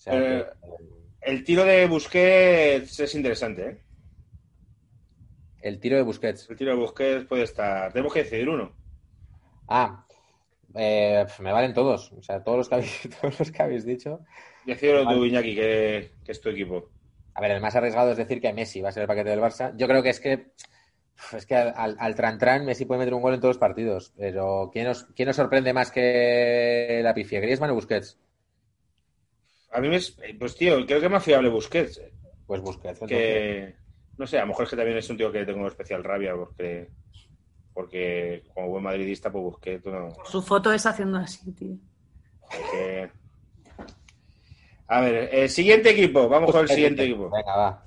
Sea, 0.00 0.14
Eh, 0.14 0.46
que, 0.46 1.30
El 1.30 1.44
tiro 1.44 1.62
de 1.64 1.86
Busquets 1.86 3.00
es 3.00 3.14
interesante. 3.14 3.68
¿eh? 3.68 3.78
el 5.62 5.78
tiro 5.78 5.96
de 5.96 6.02
Busquets. 6.02 6.48
El 6.48 6.56
tiro 6.56 6.70
de 6.70 6.78
Busquets 6.78 7.26
puede 7.26 7.42
estar. 7.42 7.92
Tenemos 7.92 8.14
que 8.14 8.22
decidir 8.22 8.48
uno. 8.48 8.72
Ah, 9.68 10.06
eh, 10.74 11.26
me 11.40 11.52
valen 11.52 11.74
todos. 11.74 12.12
O 12.12 12.22
sea, 12.22 12.42
todos 12.42 12.56
los 12.58 12.68
que 12.70 12.74
habéis, 12.76 13.08
todos 13.20 13.38
los 13.38 13.50
que 13.50 13.62
habéis 13.62 13.84
dicho. 13.84 14.20
Decídelo 14.64 15.06
tú. 15.06 15.24
Iñaki, 15.26 15.54
que, 15.54 16.12
que 16.24 16.32
es 16.32 16.40
tu 16.40 16.48
equipo. 16.48 16.88
A 17.34 17.42
ver, 17.42 17.50
el 17.50 17.60
más 17.60 17.76
arriesgado 17.76 18.10
es 18.12 18.16
decir 18.16 18.40
que 18.40 18.52
Messi 18.54 18.80
va 18.80 18.88
a 18.88 18.92
ser 18.92 19.02
el 19.02 19.06
paquete 19.08 19.28
del 19.30 19.40
Barça. 19.40 19.74
Yo 19.76 19.86
creo 19.86 20.02
que 20.02 20.10
es 20.10 20.20
que 20.20 20.52
es 21.34 21.44
que 21.44 21.54
al, 21.54 21.74
al, 21.76 21.96
al 21.98 22.14
Tran 22.14 22.38
Tran 22.38 22.64
Messi 22.64 22.86
puede 22.86 23.00
meter 23.00 23.12
un 23.12 23.20
gol 23.20 23.34
en 23.34 23.40
todos 23.40 23.56
los 23.56 23.60
partidos. 23.60 24.14
Pero 24.16 24.70
¿quién 24.72 24.86
nos, 24.86 25.04
quién 25.14 25.26
nos 25.26 25.36
sorprende 25.36 25.74
más 25.74 25.90
que 25.90 27.00
la 27.04 27.12
pifia? 27.12 27.40
¿Griezmann 27.40 27.70
o 27.70 27.74
Busquets? 27.74 28.18
A 29.72 29.80
mí 29.80 29.88
me. 29.88 29.96
es- 29.96 30.16
Pues 30.38 30.56
tío, 30.56 30.84
creo 30.86 31.00
que 31.00 31.06
es 31.06 31.12
más 31.12 31.24
fiable 31.24 31.48
Busquets. 31.48 31.98
¿eh? 31.98 32.12
Pues 32.46 32.60
Busquets. 32.60 33.00
entonces. 33.02 33.18
que 33.18 33.74
no 34.18 34.26
sé, 34.26 34.36
a 34.38 34.42
lo 34.42 34.48
mejor 34.48 34.64
es 34.64 34.70
que 34.70 34.76
también 34.76 34.98
es 34.98 35.08
un 35.08 35.16
tío 35.16 35.32
que 35.32 35.46
tengo 35.46 35.66
especial 35.66 36.04
rabia 36.04 36.34
porque 36.34 36.88
porque 37.72 38.42
como 38.52 38.68
buen 38.68 38.82
madridista 38.82 39.30
pues 39.32 39.42
busqué 39.44 39.78
todo 39.78 40.10
Su 40.24 40.42
foto 40.42 40.72
es 40.72 40.84
haciendo 40.84 41.16
así, 41.18 41.50
tío. 41.52 41.76
que- 42.72 43.10
a 44.88 45.00
ver 45.00 45.30
el 45.32 45.48
siguiente 45.48 45.90
equipo 45.90 46.28
vamos 46.28 46.50
con 46.50 46.62
el 46.62 46.68
siguiente 46.68 47.04
equipo 47.04 47.30
Venga, 47.30 47.56
va. 47.56 47.86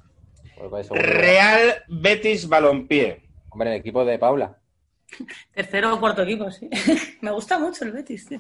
Pues. 0.70 0.88
Real 0.90 1.84
Betis 1.90 2.48
Balompié 2.48 3.24
Hombre, 3.50 3.72
el 3.74 3.80
equipo 3.82 4.04
de 4.06 4.18
Paula. 4.18 4.58
Tercero 5.54 5.94
o 5.94 6.00
cuarto 6.00 6.24
equipo, 6.24 6.50
sí. 6.50 6.68
me 7.22 7.30
gusta 7.32 7.60
mucho 7.60 7.86
el 7.86 7.92
Betis, 7.92 8.26
tío. 8.28 8.40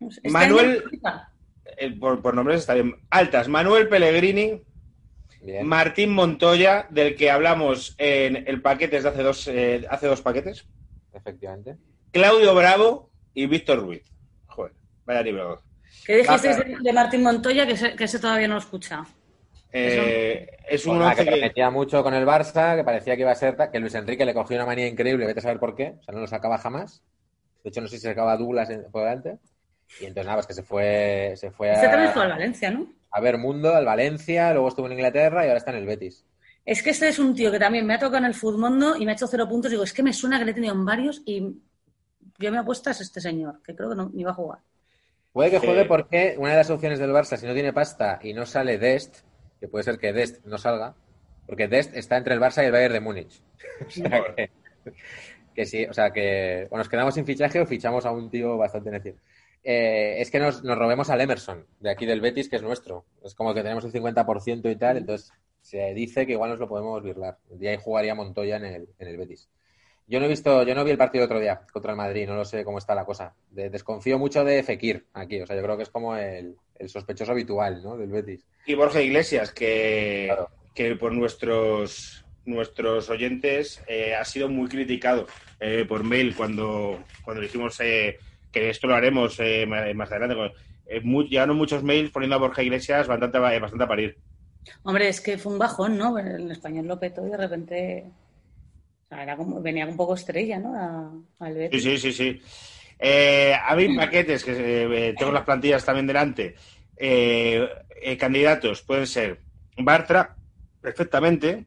No 0.00 0.10
sé, 0.10 0.20
este 0.24 0.30
Manuel- 0.30 0.82
por, 1.98 2.20
por 2.22 2.34
nombres 2.34 2.60
está 2.60 2.74
bien 2.74 2.94
altas 3.10 3.48
Manuel 3.48 3.88
Pellegrini 3.88 4.62
Bien. 5.42 5.66
Martín 5.66 6.10
Montoya 6.10 6.86
del 6.90 7.16
que 7.16 7.30
hablamos 7.30 7.94
en 7.98 8.44
el 8.46 8.60
paquete 8.60 9.00
de 9.00 9.08
hace 9.08 9.22
dos 9.22 9.48
eh, 9.48 9.86
hace 9.88 10.06
dos 10.06 10.20
paquetes 10.22 10.66
Efectivamente. 11.14 11.76
Claudio 12.12 12.54
Bravo 12.54 13.10
y 13.34 13.46
Víctor 13.46 13.80
Ruiz 13.80 14.02
joder 14.46 14.72
vaya 15.06 15.22
libro 15.22 15.62
¿Qué 16.04 16.18
dijiste 16.18 16.48
Baja. 16.48 16.62
de, 16.64 16.76
de 16.82 16.92
Martín 16.92 17.22
Montoya 17.22 17.66
que 17.66 17.72
ese, 17.72 17.96
que 17.96 18.04
ese 18.04 18.18
todavía 18.18 18.48
no 18.48 18.54
lo 18.54 18.60
he 18.60 18.64
escuchado? 18.64 19.06
Eh, 19.72 20.48
es 20.68 20.84
un 20.86 20.96
Pues 20.98 21.10
once 21.10 21.24
que 21.24 21.30
que 21.30 21.36
prometía 21.36 21.70
mucho 21.70 22.02
con 22.02 22.12
el 22.14 22.26
Barça, 22.26 22.76
que 22.76 22.84
parecía 22.84 23.14
que 23.14 23.22
iba 23.22 23.30
a 23.30 23.36
ser 23.36 23.56
que 23.72 23.78
Luis 23.78 23.94
Enrique 23.94 24.24
le 24.24 24.34
cogió 24.34 24.56
una 24.56 24.66
manía 24.66 24.88
increíble, 24.88 25.26
vete 25.26 25.38
a 25.38 25.42
saber 25.42 25.60
por 25.60 25.76
qué, 25.76 25.94
o 26.00 26.02
sea, 26.02 26.12
no 26.14 26.20
lo 26.20 26.26
sacaba 26.26 26.58
jamás. 26.58 27.02
De 27.62 27.70
hecho, 27.70 27.80
no 27.80 27.86
sé 27.88 27.98
si 27.98 28.02
sacaba 28.04 28.36
Douglas 28.36 28.68
en- 28.70 28.90
por 28.90 29.02
delante. 29.04 29.38
Y 29.98 30.04
entonces 30.04 30.26
nada, 30.26 30.36
pues 30.36 30.46
que 30.46 30.54
se 30.54 30.62
fue, 30.62 31.34
se 31.36 31.50
fue 31.50 31.72
también 31.72 32.12
fue 32.12 32.22
al 32.22 32.32
a, 32.32 32.34
Valencia, 32.34 32.70
¿no? 32.70 32.86
a 33.10 33.20
ver 33.20 33.38
mundo, 33.38 33.74
al 33.74 33.84
Valencia, 33.84 34.52
luego 34.52 34.68
estuvo 34.68 34.86
en 34.86 34.92
Inglaterra 34.92 35.44
y 35.44 35.48
ahora 35.48 35.58
está 35.58 35.72
en 35.72 35.78
el 35.78 35.86
Betis. 35.86 36.24
Es 36.64 36.82
que 36.82 36.90
este 36.90 37.08
es 37.08 37.18
un 37.18 37.34
tío 37.34 37.50
que 37.50 37.58
también 37.58 37.86
me 37.86 37.94
ha 37.94 37.98
tocado 37.98 38.18
en 38.18 38.26
el 38.26 38.34
Futmundo 38.34 38.96
y 38.96 39.04
me 39.04 39.12
ha 39.12 39.14
hecho 39.14 39.26
cero 39.26 39.48
puntos. 39.48 39.70
Digo, 39.70 39.82
es 39.82 39.92
que 39.92 40.02
me 40.02 40.12
suena 40.12 40.38
que 40.38 40.44
le 40.44 40.50
he 40.52 40.54
tenido 40.54 40.74
en 40.74 40.84
varios 40.84 41.22
y 41.24 41.56
yo 42.38 42.52
me 42.52 42.58
apuesto 42.58 42.90
a 42.90 42.92
este 42.92 43.20
señor, 43.20 43.60
que 43.62 43.74
creo 43.74 43.90
que 43.90 43.96
no 43.96 44.10
ni 44.12 44.22
va 44.22 44.30
a 44.30 44.34
jugar. 44.34 44.60
Puede 45.32 45.50
que 45.50 45.58
juege 45.58 45.82
Eh. 45.82 45.86
porque 45.86 46.34
una 46.38 46.50
de 46.50 46.56
las 46.56 46.70
opciones 46.70 46.98
del 46.98 47.10
Barça, 47.10 47.36
si 47.36 47.46
no 47.46 47.54
tiene 47.54 47.72
pasta 47.72 48.18
y 48.22 48.34
no 48.34 48.46
sale 48.46 48.78
Dest, 48.78 49.18
que 49.58 49.68
puede 49.68 49.84
ser 49.84 49.98
que 49.98 50.12
Dest 50.12 50.44
no 50.44 50.58
salga, 50.58 50.94
porque 51.46 51.68
Dest 51.68 51.96
está 51.96 52.16
entre 52.16 52.34
el 52.34 52.40
Barça 52.40 52.62
y 52.62 52.66
el 52.66 52.72
Bayern 52.72 52.94
de 52.94 53.00
Múnich. 53.00 53.42
O 53.86 53.90
sea 53.90 54.34
que, 54.34 54.50
que 55.54 55.66
sí, 55.66 55.84
o 55.84 55.92
sea 55.92 56.10
que 56.10 56.66
o 56.70 56.76
nos 56.76 56.88
quedamos 56.88 57.14
sin 57.14 57.26
fichaje 57.26 57.60
o 57.60 57.66
fichamos 57.66 58.06
a 58.06 58.12
un 58.12 58.30
tío 58.30 58.56
bastante 58.56 58.90
necio. 58.90 59.14
Eh, 59.62 60.16
es 60.20 60.30
que 60.30 60.38
nos, 60.38 60.62
nos 60.64 60.78
robemos 60.78 61.10
al 61.10 61.20
Emerson, 61.20 61.66
de 61.80 61.90
aquí 61.90 62.06
del 62.06 62.20
Betis, 62.20 62.48
que 62.48 62.56
es 62.56 62.62
nuestro. 62.62 63.04
Es 63.24 63.34
como 63.34 63.52
que 63.54 63.62
tenemos 63.62 63.84
el 63.84 63.92
50% 63.92 64.70
y 64.70 64.76
tal, 64.76 64.96
entonces 64.96 65.32
se 65.60 65.92
dice 65.94 66.26
que 66.26 66.32
igual 66.32 66.50
nos 66.50 66.58
lo 66.60 66.68
podemos 66.68 67.02
virlar. 67.02 67.36
Y 67.60 67.66
ahí 67.66 67.76
jugaría 67.80 68.14
Montoya 68.14 68.56
en 68.56 68.64
el, 68.64 68.88
en 68.98 69.08
el 69.08 69.16
Betis. 69.18 69.48
Yo 70.06 70.18
no 70.18 70.26
he 70.26 70.28
visto, 70.28 70.64
yo 70.64 70.74
no 70.74 70.82
vi 70.84 70.90
el 70.90 70.98
partido 70.98 71.24
otro 71.26 71.38
día 71.38 71.60
contra 71.72 71.92
el 71.92 71.96
Madrid, 71.96 72.26
no 72.26 72.34
lo 72.34 72.44
sé 72.44 72.64
cómo 72.64 72.78
está 72.78 72.94
la 72.96 73.04
cosa. 73.04 73.34
De- 73.50 73.70
desconfío 73.70 74.18
mucho 74.18 74.42
de 74.44 74.62
Fekir 74.64 75.06
aquí, 75.12 75.40
o 75.40 75.46
sea, 75.46 75.54
yo 75.54 75.62
creo 75.62 75.76
que 75.76 75.84
es 75.84 75.90
como 75.90 76.16
el, 76.16 76.56
el 76.78 76.88
sospechoso 76.88 77.30
habitual, 77.30 77.80
¿no? 77.82 77.96
Del 77.96 78.10
Betis. 78.10 78.44
y 78.66 78.74
Borja 78.74 79.00
Iglesias, 79.02 79.52
que, 79.52 80.24
Claro. 80.26 80.48
que 80.74 80.96
por 80.96 81.12
nuestros 81.12 82.24
nuestros 82.46 83.08
oyentes 83.10 83.82
eh, 83.86 84.14
ha 84.16 84.24
sido 84.24 84.48
muy 84.48 84.68
criticado 84.68 85.26
eh, 85.60 85.84
por 85.86 86.02
mail 86.02 86.34
cuando, 86.34 87.04
cuando 87.22 87.42
dijimos 87.42 87.78
eh, 87.80 88.16
que 88.52 88.70
esto 88.70 88.86
lo 88.86 88.94
haremos 88.94 89.38
eh, 89.40 89.66
ma- 89.66 89.92
más 89.94 90.10
adelante. 90.10 90.54
eh, 90.86 91.00
mu- 91.02 91.22
llegaron 91.22 91.56
muchos 91.56 91.82
mails 91.82 92.10
poniendo 92.10 92.36
a 92.36 92.40
Borja 92.40 92.62
Iglesias 92.62 93.06
bastante, 93.06 93.38
a- 93.38 93.58
bastante 93.60 93.84
a 93.84 93.88
parir. 93.88 94.18
Hombre, 94.82 95.08
es 95.08 95.20
que 95.20 95.38
fue 95.38 95.52
un 95.52 95.58
bajón, 95.58 95.96
¿no? 95.96 96.18
El 96.18 96.50
español 96.50 96.86
lo 96.86 96.98
petó 96.98 97.26
y 97.26 97.30
de 97.30 97.36
repente. 97.36 98.04
era 99.10 99.36
como, 99.36 99.60
venía 99.60 99.86
un 99.86 99.96
poco 99.96 100.14
estrella, 100.14 100.58
¿no? 100.58 100.74
A- 100.76 101.44
al 101.46 101.68
Sí, 101.72 101.80
sí, 101.80 101.98
sí, 101.98 102.12
sí. 102.12 102.42
Eh, 102.98 103.54
a 103.54 103.74
mí, 103.76 103.96
paquetes, 103.96 104.44
que 104.44 104.52
eh, 105.08 105.14
tengo 105.18 105.32
las 105.32 105.44
plantillas 105.44 105.84
también 105.84 106.06
delante. 106.06 106.54
Eh, 106.96 107.66
eh, 108.02 108.16
candidatos 108.18 108.82
pueden 108.82 109.06
ser 109.06 109.40
Bartra, 109.78 110.36
perfectamente. 110.82 111.64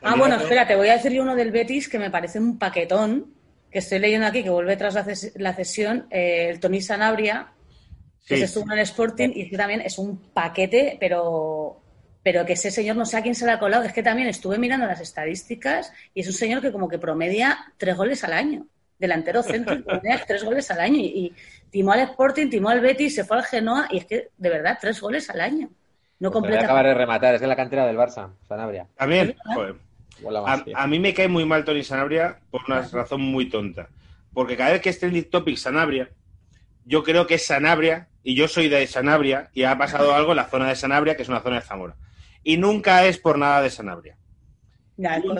Ah, 0.00 0.10
bueno, 0.16 0.36
Candidato- 0.36 0.42
espera, 0.44 0.66
te 0.66 0.76
voy 0.76 0.88
a 0.88 0.94
decir 0.94 1.12
yo 1.12 1.22
uno 1.22 1.36
del 1.36 1.50
Betis 1.50 1.88
que 1.88 1.98
me 1.98 2.10
parece 2.10 2.38
un 2.38 2.58
paquetón, 2.58 3.34
que 3.78 3.84
estoy 3.84 4.00
leyendo 4.00 4.26
aquí, 4.26 4.42
que 4.42 4.50
vuelve 4.50 4.76
tras 4.76 4.94
la, 4.94 5.04
ces- 5.04 5.32
la 5.36 5.54
cesión, 5.54 6.06
eh, 6.10 6.48
el 6.50 6.58
Tony 6.58 6.80
Sanabria, 6.80 7.48
que 8.26 8.34
Sí. 8.34 8.40
se 8.40 8.44
estuvo 8.46 8.64
en 8.72 8.72
el 8.78 8.80
Sporting, 8.80 9.30
y 9.34 9.48
que 9.48 9.56
también 9.56 9.80
es 9.80 9.98
un 9.98 10.18
paquete, 10.32 10.96
pero, 10.98 11.80
pero 12.24 12.44
que 12.44 12.54
ese 12.54 12.70
señor 12.70 12.96
no 12.96 13.06
sé 13.06 13.16
a 13.16 13.22
quién 13.22 13.34
se 13.36 13.46
le 13.46 13.52
ha 13.52 13.58
colado. 13.58 13.84
Es 13.84 13.92
que 13.92 14.02
también 14.02 14.28
estuve 14.28 14.58
mirando 14.58 14.84
las 14.86 15.00
estadísticas 15.00 15.92
y 16.12 16.20
es 16.22 16.26
un 16.26 16.32
señor 16.34 16.60
que 16.60 16.72
como 16.72 16.88
que 16.88 16.98
promedia 16.98 17.56
tres 17.76 17.96
goles 17.96 18.24
al 18.24 18.32
año. 18.32 18.66
Delantero 18.98 19.42
centro 19.44 19.74
y 19.76 19.82
promedia 19.82 20.20
tres 20.26 20.42
goles 20.44 20.68
al 20.72 20.80
año. 20.80 20.96
Y, 20.98 21.06
y 21.06 21.32
timó 21.70 21.92
al 21.92 22.00
Sporting, 22.00 22.50
timó 22.50 22.68
al 22.70 22.80
Betis, 22.80 23.14
se 23.14 23.24
fue 23.24 23.36
al 23.36 23.44
Genoa 23.44 23.86
y 23.90 23.98
es 23.98 24.06
que, 24.06 24.28
de 24.36 24.50
verdad, 24.50 24.76
tres 24.80 25.00
goles 25.00 25.30
al 25.30 25.40
año. 25.40 25.70
No 26.18 26.30
Pues 26.30 26.40
completa. 26.40 26.64
acabar 26.64 26.84
de 26.84 26.94
rematar, 26.94 27.36
es 27.36 27.40
de 27.40 27.46
la 27.46 27.54
cantera 27.54 27.86
del 27.86 27.96
Barça, 27.96 28.30
Sanabria. 28.48 28.88
También, 28.96 29.36
joder. 29.54 29.76
A, 30.74 30.86
mí 30.86 30.98
me 30.98 31.14
cae 31.14 31.28
muy 31.28 31.44
mal 31.44 31.64
Tony 31.64 31.84
Sanabria 31.84 32.40
por 32.50 32.62
una 32.66 32.82
razón 32.82 33.20
muy 33.20 33.48
tonta. 33.48 33.88
Porque 34.32 34.56
cada 34.56 34.72
vez 34.72 34.80
que 34.80 34.90
es 34.90 34.98
trending 34.98 35.30
topic 35.30 35.56
Sanabria, 35.56 36.10
yo 36.84 37.02
creo 37.02 37.26
que 37.26 37.34
es 37.34 37.46
Sanabria 37.46 38.08
y 38.22 38.34
yo 38.34 38.48
soy 38.48 38.68
de 38.68 38.86
Sanabria 38.86 39.50
y 39.54 39.64
ha 39.64 39.76
pasado 39.78 40.14
algo 40.14 40.32
en 40.32 40.36
la 40.36 40.48
zona 40.48 40.68
de 40.68 40.76
Sanabria, 40.76 41.16
que 41.16 41.22
es 41.22 41.28
una 41.28 41.40
zona 41.40 41.56
de 41.56 41.62
Zamora. 41.62 41.96
Y 42.42 42.56
nunca 42.56 43.04
es 43.04 43.18
por 43.18 43.38
nada 43.38 43.62
de 43.62 43.70
Sanabria. 43.70 44.16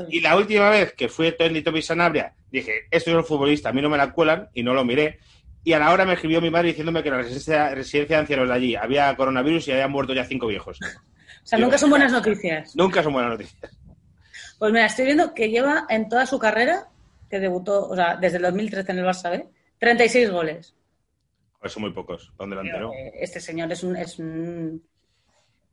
Y 0.08 0.20
la 0.20 0.36
última 0.36 0.70
vez 0.70 0.92
que 0.92 1.08
fui 1.08 1.26
a 1.26 1.36
trending 1.36 1.64
topic 1.64 1.82
Sanabria, 1.82 2.34
dije, 2.50 2.86
esto 2.90 3.10
es 3.10 3.16
un 3.16 3.24
futbolista, 3.24 3.70
a 3.70 3.72
mí 3.72 3.82
no 3.82 3.90
me 3.90 3.96
la 3.96 4.12
cuelan 4.12 4.48
y 4.54 4.62
no 4.62 4.74
lo 4.74 4.84
miré. 4.84 5.18
Y 5.64 5.72
a 5.72 5.78
la 5.78 5.92
hora 5.92 6.04
me 6.04 6.14
escribió 6.14 6.40
mi 6.40 6.50
madre 6.50 6.68
diciéndome 6.68 7.02
que 7.02 7.08
en 7.08 7.16
la 7.16 7.22
residencia, 7.22 7.74
residencia 7.74 8.16
de 8.16 8.20
ancianos 8.20 8.48
de 8.48 8.54
allí 8.54 8.74
había 8.76 9.14
coronavirus 9.16 9.68
y 9.68 9.72
habían 9.72 9.90
muerto 9.90 10.14
ya 10.14 10.24
cinco 10.24 10.46
viejos. 10.46 10.78
o 11.42 11.46
sea, 11.46 11.58
nunca 11.58 11.76
son 11.76 11.90
buenas 11.90 12.12
noticias. 12.12 12.74
Nunca 12.76 13.02
son 13.02 13.12
buenas 13.12 13.32
noticias. 13.32 13.78
Pues 14.58 14.72
mira, 14.72 14.86
estoy 14.86 15.06
viendo 15.06 15.34
que 15.34 15.50
lleva 15.50 15.86
en 15.88 16.08
toda 16.08 16.26
su 16.26 16.38
carrera, 16.38 16.88
que 17.30 17.38
debutó, 17.38 17.88
o 17.88 17.94
sea, 17.94 18.16
desde 18.16 18.36
el 18.38 18.42
2013 18.44 18.92
en 18.92 18.98
el 18.98 19.04
Barça 19.04 19.30
B, 19.30 19.48
36 19.78 20.30
goles. 20.30 20.74
Pues 21.60 21.72
son 21.72 21.82
muy 21.82 21.92
pocos, 21.92 22.32
para 22.36 22.44
un 22.44 22.50
delantero. 22.50 22.92
Eh, 22.92 23.12
Este 23.20 23.40
señor 23.40 23.70
es 23.72 23.82
un, 23.82 23.96
es 23.96 24.18
un- 24.18 24.82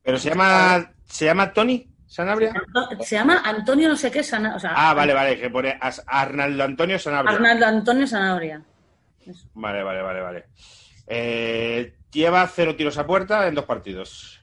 Pero 0.03 0.19
se 0.19 0.29
llama, 0.29 0.93
¿se 1.05 1.25
llama 1.25 1.51
Tony 1.53 1.89
Sanabria? 2.05 2.53
Anto- 2.53 3.03
Se 3.03 3.15
llama 3.15 3.41
Antonio 3.43 3.89
no 3.89 3.95
sé 3.95 4.11
qué, 4.11 4.23
Sana- 4.23 4.55
o 4.55 4.59
sea, 4.59 4.73
Ah, 4.75 4.93
vale, 4.93 5.13
vale, 5.13 5.39
que 5.39 5.49
pone 5.49 5.77
As- 5.81 6.03
Arnaldo 6.05 6.63
Antonio 6.63 6.99
Sanabria. 6.99 7.35
Arnaldo 7.35 7.65
Antonio 7.65 8.05
Sanabria. 8.07 8.63
Vale, 9.55 9.81
vale, 9.83 10.01
vale, 10.03 10.21
vale. 10.21 10.45
Eh, 11.07 11.95
lleva 12.11 12.47
cero 12.47 12.75
tiros 12.75 12.97
a 12.99 13.05
puerta 13.07 13.47
en 13.47 13.55
dos 13.55 13.65
partidos. 13.65 14.41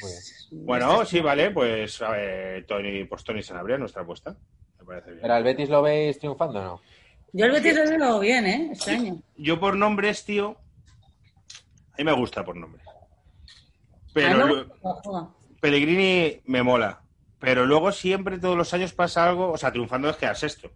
Muy 0.00 0.10
bien. 0.10 0.22
Bueno, 0.62 1.04
sí, 1.04 1.20
vale, 1.20 1.50
pues 1.50 2.00
a 2.02 2.10
ver, 2.10 2.66
Tony, 2.66 3.04
pues 3.04 3.24
Tony 3.24 3.42
Sanabria, 3.42 3.76
nuestra 3.78 4.02
apuesta. 4.02 4.36
Me 4.78 4.84
parece 4.84 5.10
bien. 5.10 5.22
¿Pero 5.22 5.34
al 5.34 5.44
Betis 5.44 5.68
lo 5.68 5.82
veis 5.82 6.18
triunfando 6.18 6.60
o 6.60 6.62
no? 6.62 6.80
Yo 7.32 7.46
el 7.46 7.52
Betis 7.52 7.74
lo 7.74 7.98
veo 7.98 8.18
bien, 8.20 8.46
¿eh? 8.46 8.68
Este 8.72 8.92
año. 8.92 9.20
Yo 9.36 9.58
por 9.58 9.76
nombres, 9.76 10.24
tío, 10.24 10.56
a 11.92 11.96
mí 11.98 12.04
me 12.04 12.12
gusta 12.12 12.44
por 12.44 12.56
nombres. 12.56 12.84
Ah, 12.86 13.06
Pero 14.12 14.66
juega. 15.02 15.28
Pellegrini 15.60 16.40
me 16.46 16.62
mola. 16.62 17.00
Pero 17.38 17.66
luego 17.66 17.92
siempre, 17.92 18.38
todos 18.38 18.56
los 18.56 18.72
años 18.72 18.92
pasa 18.92 19.28
algo, 19.28 19.50
o 19.50 19.58
sea, 19.58 19.70
triunfando 19.72 20.08
es 20.08 20.16
quedar 20.16 20.36
sexto. 20.36 20.70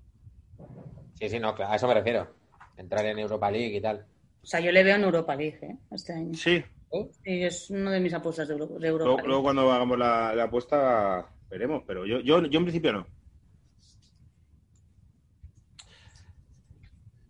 Sí, 1.15 1.29
sí, 1.29 1.39
no, 1.39 1.55
claro, 1.55 1.73
a 1.73 1.77
eso 1.77 1.89
me 1.89 1.95
refiero. 1.95 2.35
Entrar 2.77 3.07
en 3.07 3.19
Europa 3.19 3.51
League 3.51 3.77
y 3.77 3.81
tal. 3.81 4.07
O 4.43 4.47
sea, 4.47 4.61
yo 4.61 4.71
le 4.71 4.85
veo 4.85 4.97
en 4.97 5.05
Europa 5.05 5.35
League, 5.35 5.59
¿eh? 5.63 5.77
Este 5.91 6.13
año. 6.13 6.35
Sí, 6.35 6.63
Sí, 6.91 7.43
es 7.45 7.71
una 7.71 7.91
de 7.93 8.01
mis 8.01 8.15
apuestas 8.15 8.49
de, 8.49 8.55
Euro- 8.55 8.67
de 8.79 8.89
Europa 8.89 9.05
Luego, 9.05 9.17
League. 9.19 9.29
luego 9.29 9.43
cuando 9.43 9.73
hagamos 9.73 9.99
la, 9.99 10.35
la 10.35 10.45
apuesta 10.45 11.29
veremos, 11.51 11.83
pero 11.87 12.07
yo, 12.07 12.21
yo, 12.21 12.41
yo 12.47 12.59
en 12.59 12.65
principio 12.65 12.93
no. 12.93 13.07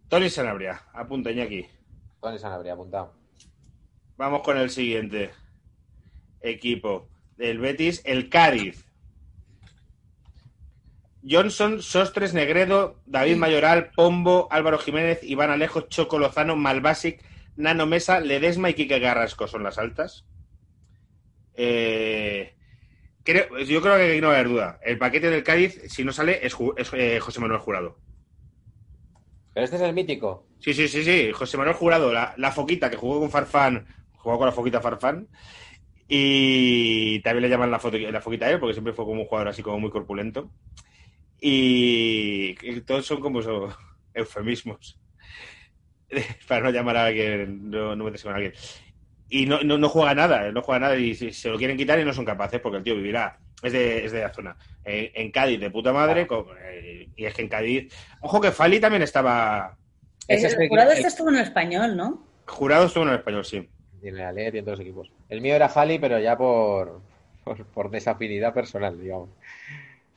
Tony 0.09 0.31
Sanabria, 0.31 0.83
apunta 0.93 1.31
aquí. 1.31 1.67
Tony 2.21 2.39
Sanabria, 2.39 2.73
apuntado. 2.73 3.13
Vamos 4.17 4.43
con 4.43 4.57
el 4.57 4.71
siguiente 4.71 5.31
equipo 6.41 7.09
del 7.37 7.59
Betis, 7.59 8.01
el 8.05 8.29
Cádiz. 8.29 8.85
Johnson, 11.29 11.83
Sostres, 11.83 12.33
Negredo, 12.33 13.01
David 13.05 13.37
Mayoral, 13.37 13.91
Pombo, 13.95 14.49
Álvaro 14.51 14.79
Jiménez, 14.79 15.23
Iván 15.23 15.51
Alejo, 15.51 15.83
Choco 15.83 16.19
Lozano, 16.19 16.57
Malbasic, 16.57 17.23
Nano 17.59 17.87
Mesa, 17.87 18.21
Ledesma 18.21 18.71
y 18.71 18.75
Quique 18.75 18.99
Garrasco 19.01 19.47
son 19.49 19.63
las 19.65 19.79
altas. 19.79 20.27
Eh, 21.55 22.55
creo- 23.25 23.59
yo 23.61 23.83
creo 23.83 23.97
que 23.97 24.13
aquí 24.13 24.21
no 24.21 24.29
va 24.29 24.35
a 24.35 24.37
haber 24.37 24.49
duda. 24.51 24.81
El 24.85 24.99
paquete 24.99 25.31
del 25.31 25.45
Cádiz, 25.45 25.81
si 25.89 26.05
no 26.05 26.13
sale, 26.13 26.47
es, 26.47 26.57
eh, 26.95 27.21
José 27.21 27.41
Manuel 27.41 27.61
Jurado. 27.61 27.99
Pero 29.53 29.65
este 29.65 29.77
es 29.77 29.83
el 29.83 29.95
mítico. 29.95 30.47
Sí, 30.61 30.75
sí, 30.75 30.89
sí, 30.89 31.05
sí. 31.05 31.33
José 31.33 31.57
Manuel 31.57 31.77
Jurado, 31.77 32.13
la, 32.13 32.35
la 32.37 32.53
foquita 32.53 32.91
que 32.91 32.97
jugó 32.97 33.21
con 33.21 33.31
Farfán, 33.31 33.87
jugó 34.17 34.39
con 34.39 34.47
la 34.47 34.53
foquita 34.53 34.81
Farfán. 34.81 35.29
Y 36.09 37.21
también 37.23 37.43
le 37.45 37.49
llaman 37.51 37.71
la, 37.71 37.81
foto- 37.81 37.99
la 37.99 38.21
foquita 38.21 38.47
a 38.47 38.51
él, 38.53 38.61
porque 38.61 38.75
siempre 38.75 38.93
fue 38.95 39.05
como 39.05 39.23
un 39.23 39.29
jugador 39.29 39.49
así 39.49 39.63
como 39.63 39.81
muy 39.81 39.91
corpulento. 39.91 40.53
Y, 41.41 42.57
y 42.63 42.81
todos 42.83 43.07
son 43.07 43.21
como 43.21 43.41
esos 43.41 43.75
eufemismos. 44.15 44.99
Para 46.49 46.61
no 46.63 46.71
llamar 46.71 46.97
a 46.97 47.05
alguien, 47.07 47.71
no, 47.71 47.95
no 47.97 48.05
meterse 48.05 48.25
con 48.25 48.35
alguien. 48.35 48.53
Y 49.31 49.45
no, 49.47 49.61
no, 49.63 49.77
no 49.77 49.89
juega 49.89 50.15
nada, 50.15 50.51
no 50.53 50.63
juega 50.63 50.81
nada. 50.81 50.97
Y 50.97 51.15
si- 51.15 51.33
se 51.33 51.51
lo 51.51 51.59
quieren 51.59 51.77
quitar 51.77 51.99
y 51.99 52.05
no 52.05 52.13
son 52.15 52.25
capaces, 52.25 52.61
porque 52.61 52.79
el 52.79 52.85
tío 52.85 52.95
vivirá. 52.97 53.39
Es 53.63 53.73
de, 53.73 54.05
es 54.07 54.13
de 54.13 54.21
la 54.23 54.33
zona. 54.33 54.57
En, 54.85 55.11
en 55.15 55.31
Cádiz, 55.31 55.61
de 55.61 55.71
puta 55.71 55.93
madre. 55.93 56.27
con- 56.27 56.47
eh, 56.63 57.09
y 57.17 57.25
es 57.25 57.35
que 57.35 57.43
en 57.43 57.49
Cádiz. 57.49 57.93
Ojo 58.21 58.41
que 58.41 58.53
Fali 58.53 58.81
también 58.81 59.03
estaba. 59.03 59.77
El, 60.27 60.39
es 60.45 60.55
el- 60.57 60.69
jurado 60.69 60.93
este 60.93 61.09
estuvo 61.09 61.29
en 61.29 61.37
el 61.37 61.43
español, 61.43 61.97
¿no? 61.97 62.27
Jurado 62.47 62.87
estuvo 62.87 63.03
en 63.05 63.11
el 63.11 63.17
español, 63.17 63.45
sí. 63.45 63.69
Tiene 64.01 64.19
la 64.19 64.29
Atleti 64.31 64.57
y 64.57 64.59
en 64.61 64.65
todos 64.65 64.79
los 64.79 64.87
equipos. 64.87 65.11
El 65.29 65.41
mío 65.41 65.55
era 65.57 65.69
Fali, 65.69 65.99
pero 65.99 66.19
ya 66.21 66.39
por, 66.39 67.03
por, 67.45 67.67
por 67.67 67.91
desafinidad 67.91 68.55
personal, 68.55 68.99
digamos. 68.99 69.29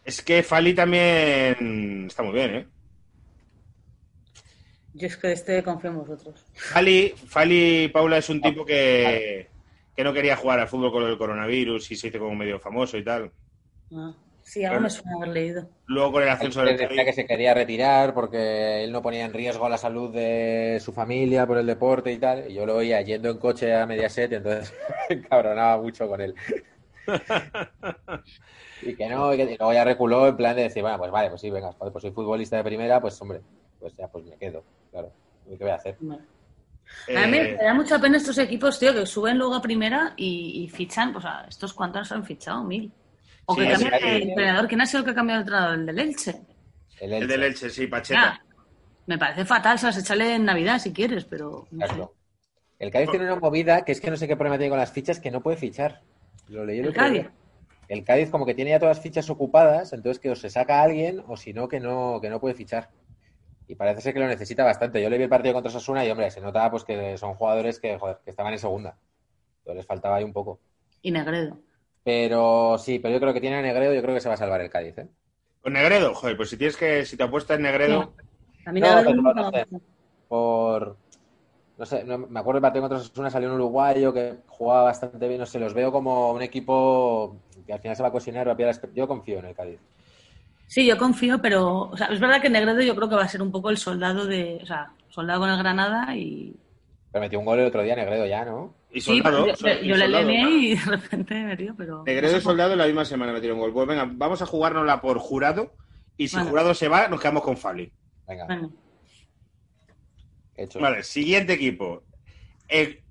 Es 0.06 0.22
que 0.22 0.44
Fali 0.44 0.74
también 0.74 2.06
está 2.08 2.24
muy 2.24 2.34
bien, 2.34 2.56
¿eh? 2.56 2.66
Yo 4.94 5.08
es 5.08 5.18
que 5.18 5.28
de 5.28 5.34
este 5.34 5.64
confío 5.64 5.92
en 5.92 6.00
vosotros. 6.00 6.46
Fali, 6.54 7.14
Fali 7.28 7.90
Paula 7.90 8.18
es 8.18 8.30
un 8.30 8.42
tipo 8.42 8.66
que, 8.66 9.48
que 9.96 10.04
no 10.04 10.14
quería 10.14 10.36
jugar 10.36 10.60
al 10.60 10.68
fútbol 10.68 10.92
con 10.92 11.04
el 11.04 11.18
coronavirus 11.18 11.92
y 11.92 11.96
se 11.96 12.08
hizo 12.08 12.20
como 12.20 12.36
medio 12.36 12.60
famoso 12.60 12.98
y 12.98 13.04
tal. 13.04 13.32
Ah, 13.94 14.14
sí, 14.42 14.66
algo 14.66 14.82
me 14.82 14.90
suena 14.90 15.16
haber 15.16 15.30
leído. 15.30 15.70
Luego 15.88 16.14
con 16.14 16.24
el 16.24 16.30
ascenso 16.30 16.64
del 16.64 16.78
decía 16.78 17.06
que 17.06 17.14
se 17.14 17.26
quería 17.26 17.54
retirar 17.54 18.14
porque 18.14 18.84
él 18.84 18.92
no 18.92 19.02
ponía 19.02 19.26
en 19.26 19.34
riesgo 19.34 19.70
la 19.70 19.78
salud 19.78 20.14
de 20.14 20.80
su 20.84 20.92
familia 20.92 21.48
por 21.48 21.58
el 21.58 21.68
deporte 21.68 22.12
y 22.12 22.18
tal. 22.18 22.52
Y 22.52 22.56
yo 22.56 22.66
lo 22.66 22.76
oía 22.76 23.02
yendo 23.02 23.30
en 23.30 23.38
coche 23.38 23.74
a 23.74 23.86
Mediaset 23.86 24.32
y 24.32 24.36
entonces 24.36 24.74
me 25.10 25.16
encabronaba 25.20 25.82
mucho 25.82 26.08
con 26.08 26.20
él. 26.22 26.36
Y 28.84 28.96
que 28.96 29.08
no, 29.08 29.34
y, 29.34 29.38
que, 29.38 29.46
luego 29.58 29.74
ya 29.74 29.84
reculó 29.84 30.28
en 30.28 30.36
plan 30.36 30.56
de 30.56 30.64
decir, 30.64 30.82
bueno, 30.82 30.98
pues 30.98 31.12
vale, 31.12 31.30
pues 31.30 31.42
sí, 31.42 31.50
venga, 31.50 31.72
pues 31.72 31.94
soy 32.02 32.12
futbolista 32.12 32.58
de 32.58 32.64
primera, 32.64 33.00
pues 33.00 33.22
hombre, 33.22 33.42
pues 33.82 33.96
ya 33.98 34.08
pues 34.10 34.26
me 34.26 34.38
quedo, 34.38 34.64
claro. 34.92 35.12
¿Y 35.48 35.58
¿Qué 35.58 35.66
voy 35.66 35.72
a 35.74 35.76
hacer? 35.76 35.98
Eh, 37.08 37.18
A 37.18 37.28
mí 37.28 37.40
me 37.40 37.56
da 37.56 37.74
mucha 37.74 38.00
pena 38.00 38.18
estos 38.18 38.38
equipos, 38.38 38.80
tío, 38.80 38.94
que 38.94 39.06
suben 39.06 39.38
luego 39.38 39.56
a 39.56 39.62
primera 39.62 40.14
y, 40.18 40.64
y 40.64 40.70
fichan, 40.70 41.14
pues 41.14 41.26
a 41.26 41.46
estos 41.48 41.74
cuantos 41.74 42.12
han 42.12 42.26
fichado, 42.26 42.64
mil. 42.64 42.92
O 43.46 43.56
que 43.58 43.66
Sí, 43.66 43.68
cambian 43.68 43.94
sí, 43.94 44.06
de 44.06 44.22
sí. 44.22 44.30
entrenador. 44.30 44.68
¿Quién 44.68 44.82
ha 44.82 44.86
sido 44.86 45.00
el 45.00 45.06
que 45.06 45.12
ha 45.12 45.16
cambiado 45.16 45.40
de 45.40 45.44
entrenador? 45.44 45.76
El 45.80 45.86
del 45.88 46.00
Elche. 46.00 46.42
El 47.02 47.12
el 47.20 47.24
Elche, 47.24 47.28
del 47.28 47.44
Elche, 47.44 47.70
sí, 47.70 47.88
Pacheta. 47.88 48.20
Ya, 48.22 48.46
me 49.08 49.18
parece 49.18 49.46
fatal, 49.46 49.80
¿sabes? 49.80 49.98
Echarle 50.00 50.36
en 50.36 50.46
Navidad 50.46 50.80
si 50.80 50.94
quieres, 50.94 51.26
pero 51.26 51.68
no 51.72 51.84
sé. 51.84 51.96
claro. 51.96 52.16
El 52.80 52.92
Cádiz 52.92 53.10
tiene 53.12 53.26
una 53.26 53.38
movida 53.40 53.86
que 53.86 53.92
es 53.94 54.02
que 54.02 54.12
no 54.12 54.18
sé 54.18 54.28
qué 54.28 54.36
problema 54.36 54.58
tiene 54.58 54.70
con 54.72 54.80
las 54.80 54.92
fichas 54.92 55.20
que 55.20 55.32
no 55.32 55.42
puede 55.44 55.58
fichar. 55.58 56.04
Lo 56.48 56.66
leí 56.66 56.80
el 56.80 56.88
¿El 56.88 56.94
día. 56.94 56.94
Cádiz? 56.94 57.32
El 57.88 58.04
Cádiz 58.06 58.30
como 58.32 58.46
que 58.46 58.56
tiene 58.56 58.72
ya 58.72 58.80
todas 58.80 58.98
las 58.98 59.04
fichas 59.04 59.30
ocupadas, 59.30 59.94
entonces 59.94 60.20
que 60.22 60.32
o 60.32 60.36
se 60.36 60.50
saca 60.50 60.80
a 60.82 60.84
alguien 60.84 61.24
o 61.28 61.38
si 61.38 61.54
no, 61.54 61.68
que 61.70 61.80
no, 61.80 62.20
que 62.22 62.30
no 62.30 62.40
puede 62.42 62.56
fichar. 62.56 62.92
Y 63.72 63.76
parece 63.76 64.02
ser 64.02 64.14
que 64.14 64.20
lo 64.20 64.28
necesita 64.28 64.66
bastante. 64.66 65.02
Yo 65.02 65.10
le 65.10 65.18
vi 65.18 65.24
el 65.24 65.30
partido 65.30 65.54
contra 65.54 65.72
Sasuna 65.72 66.06
y, 66.06 66.12
hombre, 66.12 66.30
se 66.30 66.42
notaba 66.42 66.72
pues 66.72 66.84
que 66.84 67.18
son 67.18 67.36
jugadores 67.36 67.80
que, 67.80 67.98
joder, 67.98 68.18
que 68.24 68.32
estaban 68.32 68.52
en 68.52 68.60
segunda. 68.60 68.98
Entonces 69.60 69.78
les 69.78 69.86
faltaba 69.86 70.18
ahí 70.18 70.26
un 70.26 70.34
poco. 70.34 70.60
Y 71.02 71.12
Negredo. 71.12 71.58
Pero 72.04 72.78
sí, 72.78 73.00
pero 73.00 73.14
yo 73.14 73.22
creo 73.22 73.34
que 73.34 73.40
tiene 73.40 73.58
a 73.58 73.62
Negredo, 73.62 73.94
yo 73.94 74.02
creo 74.02 74.14
que 74.14 74.20
se 74.22 74.28
va 74.28 74.34
a 74.34 74.38
salvar 74.38 74.60
el 74.60 74.70
Cádiz, 74.70 74.98
¿eh? 74.98 75.08
Con 75.62 75.72
Negredo, 75.74 76.14
joder, 76.16 76.36
pues 76.36 76.50
si 76.50 76.58
tienes 76.58 76.76
que, 76.76 77.06
si 77.06 77.16
te 77.16 77.24
apuestas 77.24 77.56
en 77.58 77.64
Negredo, 77.64 78.14
A 78.66 78.72
mí 78.74 78.82
No, 78.82 78.88
no 78.96 79.02
sé. 79.04 79.10
ha 79.10 79.14
gustado. 79.16 79.52
Por... 80.28 80.98
no 81.78 81.86
sé, 81.86 82.04
no- 82.04 82.18
me 82.20 82.40
acuerdo 82.40 82.58
del 82.58 82.64
partido 82.64 82.84
contra 82.84 83.00
Osasuna 83.00 83.30
salió 83.30 83.50
un 83.50 83.56
uruguayo 83.56 84.14
que 84.14 84.38
jugaba 84.48 84.84
bastante 84.84 85.28
bien, 85.28 85.40
no 85.40 85.46
sé, 85.46 85.60
los 85.60 85.74
veo 85.74 85.92
como 85.92 86.32
un 86.34 86.42
equipo 86.42 87.38
que 87.66 87.74
al 87.74 87.80
final 87.82 87.96
se 87.96 88.04
va 88.04 88.10
a 88.10 88.12
cocinar, 88.12 88.48
va 88.48 88.54
a 88.54 88.58
pillar 88.58 88.94
Yo 88.94 89.08
confío 89.08 89.40
en 89.40 89.46
el 89.46 89.56
Cádiz. 89.56 89.80
Sí, 90.72 90.86
yo 90.86 90.98
confío, 90.98 91.42
pero 91.42 91.90
o 91.90 91.98
sea, 91.98 92.08
es 92.08 92.20
verdad 92.22 92.42
que 92.42 92.50
Negredo 92.50 92.80
yo 92.80 92.96
creo 92.96 93.10
que 93.10 93.16
va 93.16 93.24
a 93.24 93.28
ser 93.28 93.42
un 93.42 93.52
poco 93.52 93.70
el 93.70 93.76
soldado 93.76 94.26
de, 94.26 94.58
o 94.64 94.66
sea, 94.66 94.94
soldado 95.10 95.42
con 95.42 95.50
el 95.50 95.58
Granada 95.58 96.16
y 96.16 96.56
Pero 97.12 97.22
metió 97.22 97.40
un 97.40 97.44
gol 97.44 97.60
el 97.60 97.66
otro 97.66 97.84
día, 97.84 97.94
Negredo, 97.94 98.26
ya, 98.26 98.46
¿no? 98.46 98.74
Y 98.90 99.02
sí, 99.02 99.22
soldado. 99.22 99.48
y 99.82 99.88
yo 99.90 99.98
le 99.98 100.08
leí 100.08 100.72
y 100.72 100.76
de 100.78 100.86
repente 100.86 101.34
me 101.44 101.58
río, 101.58 101.76
pero 101.78 102.04
Negredo 102.06 102.38
y 102.38 102.40
Soldado 102.40 102.72
en 102.72 102.78
la 102.78 102.86
misma 102.86 103.04
semana 103.04 103.34
metieron 103.34 103.60
gol. 103.60 103.74
Pues 103.74 103.86
venga, 103.86 104.10
vamos 104.14 104.42
a 104.42 104.46
jugárnosla 104.46 105.02
por 105.02 105.20
jurado. 105.20 105.74
Y 106.16 106.30
si 106.30 106.38
Vale. 106.38 106.50
jurado 106.50 106.74
se 106.74 106.88
va, 106.88 107.10
nos 107.10 107.20
quedamos 107.20 107.44
con 107.44 107.58
Fali. 107.58 107.92
Venga, 108.26 108.70
hecho. 110.56 110.80
Vale, 110.80 111.04
siguiente 111.04 111.52
equipo. 111.52 112.04
El 112.70 113.04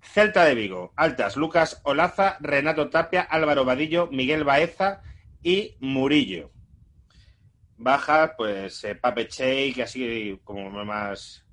Celta 0.00 0.46
de 0.46 0.54
Vigo. 0.54 0.94
Altas, 0.96 1.36
Lucas 1.36 1.82
Olaza, 1.84 2.38
Renato 2.40 2.88
Tapia, 2.88 3.20
Álvaro 3.20 3.66
Vadillo, 3.66 4.08
Miguel 4.10 4.44
Baeza 4.44 5.02
y 5.42 5.76
Murillo. 5.80 6.51
Baja, 7.82 8.34
pues 8.36 8.84
eh, 8.84 8.94
Pape 8.94 9.26
Chey, 9.28 9.72
que 9.72 9.82
así 9.82 10.40
como 10.44 10.70
más 10.84 11.44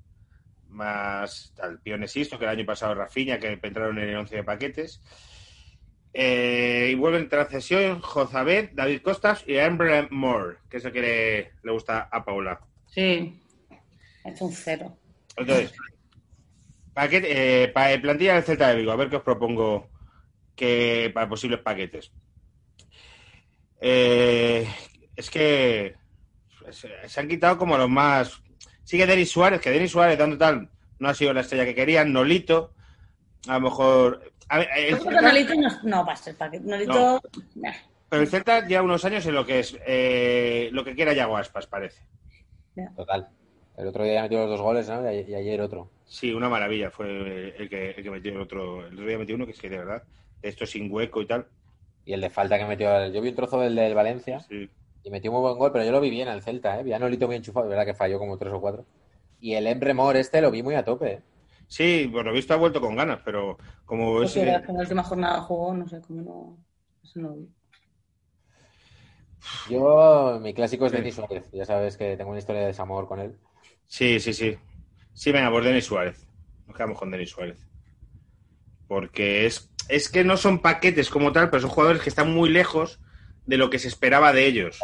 más 0.68 1.52
tal, 1.56 1.80
Pionesisto, 1.80 2.38
que 2.38 2.44
el 2.44 2.50
año 2.52 2.64
pasado 2.64 2.94
Rafinha, 2.94 3.40
que 3.40 3.58
entraron 3.60 3.98
en 3.98 4.10
el 4.10 4.16
11 4.16 4.36
de 4.36 4.44
paquetes. 4.44 5.00
Eh, 6.12 6.90
y 6.92 6.94
vuelven 6.94 7.28
transcesión 7.28 8.00
Jozabet, 8.00 8.72
David 8.72 9.02
Costas 9.02 9.44
y 9.46 9.58
Amber 9.58 10.08
Moore, 10.10 10.58
que 10.68 10.76
es 10.76 10.84
el 10.84 10.92
que 10.92 11.00
le, 11.00 11.52
le 11.62 11.72
gusta 11.72 12.08
a 12.10 12.24
Paula. 12.24 12.60
sí, 12.86 13.40
es 14.24 14.40
un 14.40 14.52
cero. 14.52 14.96
Entonces, 15.36 15.72
paquete, 16.94 17.64
eh, 17.64 17.68
pa- 17.68 17.98
plantilla 18.00 18.34
del 18.34 18.44
Celta 18.44 18.68
de 18.68 18.76
Vigo, 18.76 18.92
a 18.92 18.96
ver 18.96 19.08
qué 19.08 19.16
os 19.16 19.22
propongo 19.22 19.88
que 20.54 21.10
para 21.14 21.28
posibles 21.28 21.60
paquetes. 21.60 22.12
Eh, 23.80 24.68
es 25.16 25.30
que 25.30 25.94
se, 26.72 27.08
se 27.08 27.20
han 27.20 27.28
quitado 27.28 27.56
como 27.58 27.76
los 27.78 27.88
más. 27.88 28.42
Sigue 28.84 29.06
Denis 29.06 29.30
Suárez, 29.30 29.60
que 29.60 29.70
Denis 29.70 29.90
Suárez, 29.92 30.18
dando 30.18 30.36
tal, 30.38 30.68
no 30.98 31.08
ha 31.08 31.14
sido 31.14 31.32
la 31.32 31.40
estrella 31.42 31.64
que 31.64 31.74
querían. 31.74 32.12
Nolito, 32.12 32.72
a 33.48 33.54
lo 33.54 33.60
mejor. 33.60 34.32
a 34.48 34.58
ver, 34.58 34.68
el 34.76 34.90
Yo 34.90 34.98
creo 34.98 35.10
que 35.10 35.16
Celta- 35.16 35.22
Nolito 35.28 35.54
no, 35.54 35.68
no 35.84 36.04
va 36.06 36.12
a 36.12 36.16
ser 36.16 36.36
para 36.36 36.50
que 36.50 36.60
Nolito. 36.60 37.20
nah. 37.56 37.72
pero 38.08 38.22
el 38.22 38.28
Celta 38.28 38.66
lleva 38.66 38.82
unos 38.82 39.04
años 39.04 39.24
en 39.26 39.34
lo 39.34 39.46
que 39.46 39.60
es 39.60 39.76
eh, 39.86 40.68
lo 40.72 40.84
que 40.84 40.94
quiera 40.94 41.12
Yago 41.12 41.36
Aspas, 41.36 41.66
parece. 41.66 42.02
Total. 42.96 43.28
El 43.76 43.86
otro 43.88 44.04
día 44.04 44.14
ya 44.14 44.22
metió 44.22 44.38
los 44.40 44.50
dos 44.50 44.60
goles, 44.60 44.88
¿no? 44.88 45.10
Y, 45.12 45.20
y 45.28 45.34
ayer 45.34 45.60
otro. 45.60 45.90
Sí, 46.06 46.32
una 46.32 46.48
maravilla 46.48 46.90
fue 46.90 47.54
el 47.56 47.68
que, 47.68 47.90
el 47.92 48.02
que 48.02 48.10
metió 48.10 48.32
el 48.32 48.40
otro. 48.40 48.86
El 48.86 48.94
otro 48.94 49.06
día 49.06 49.18
metió 49.18 49.34
uno 49.36 49.46
que 49.46 49.52
es 49.52 49.60
que 49.60 49.70
de 49.70 49.78
verdad, 49.78 50.02
esto 50.42 50.66
sin 50.66 50.90
hueco 50.92 51.22
y 51.22 51.26
tal. 51.26 51.46
Y 52.04 52.12
el 52.12 52.20
de 52.20 52.30
falta 52.30 52.58
que 52.58 52.64
metió. 52.66 53.06
Yo 53.08 53.20
vi 53.20 53.28
un 53.28 53.34
trozo 53.36 53.60
del 53.60 53.74
del 53.76 53.94
Valencia 53.94 54.40
Sí. 54.40 54.68
Y 55.02 55.10
metió 55.10 55.32
muy 55.32 55.40
buen 55.40 55.58
gol, 55.58 55.72
pero 55.72 55.84
yo 55.84 55.92
lo 55.92 56.00
vi 56.00 56.10
bien 56.10 56.28
al 56.28 56.42
Celta, 56.42 56.78
¿eh? 56.78 56.82
Vi 56.82 56.92
a 56.92 56.98
Nolito 56.98 57.26
muy 57.26 57.36
enchufado, 57.36 57.66
de 57.66 57.70
verdad 57.70 57.86
que 57.86 57.94
falló 57.94 58.18
como 58.18 58.36
tres 58.36 58.52
o 58.52 58.60
cuatro. 58.60 58.84
Y 59.40 59.54
el 59.54 59.66
Emre 59.66 59.94
Mor 59.94 60.16
este 60.16 60.40
lo 60.40 60.50
vi 60.50 60.62
muy 60.62 60.74
a 60.74 60.84
tope. 60.84 61.12
¿eh? 61.12 61.22
Sí, 61.66 62.08
por 62.12 62.24
lo 62.24 62.32
visto 62.32 62.52
ha 62.52 62.58
vuelto 62.58 62.80
con 62.80 62.96
ganas, 62.96 63.20
pero 63.24 63.56
como 63.84 64.22
es, 64.22 64.34
Porque 64.34 64.50
en 64.50 64.74
la 64.74 64.80
última 64.80 65.02
jornada 65.02 65.40
jugó, 65.40 65.74
no 65.74 65.88
sé 65.88 66.00
cómo 66.00 66.22
no. 66.22 66.58
Eso 67.02 67.20
no 67.20 67.34
vi. 67.34 67.48
Yo, 69.70 70.38
mi 70.42 70.52
clásico 70.52 70.86
es 70.86 70.92
Denis 70.92 71.14
Suárez. 71.14 71.50
Ya 71.52 71.64
sabes 71.64 71.96
que 71.96 72.16
tengo 72.16 72.30
una 72.30 72.38
historia 72.38 72.60
de 72.60 72.68
desamor 72.68 73.08
con 73.08 73.20
él. 73.20 73.38
Sí, 73.86 74.20
sí, 74.20 74.34
sí. 74.34 74.58
Sí, 75.14 75.32
venga, 75.32 75.50
por 75.50 75.64
Denis 75.64 75.86
Suárez. 75.86 76.26
Nos 76.66 76.76
quedamos 76.76 76.98
con 76.98 77.10
Denis 77.10 77.30
Suárez. 77.30 77.66
Porque 78.86 79.46
es, 79.46 79.72
es 79.88 80.10
que 80.10 80.24
no 80.24 80.36
son 80.36 80.60
paquetes 80.60 81.08
como 81.08 81.32
tal, 81.32 81.48
pero 81.48 81.62
son 81.62 81.70
jugadores 81.70 82.02
que 82.02 82.10
están 82.10 82.32
muy 82.34 82.50
lejos 82.50 83.00
de 83.50 83.56
lo 83.58 83.68
que 83.68 83.80
se 83.80 83.88
esperaba 83.88 84.32
de 84.32 84.46
ellos. 84.46 84.78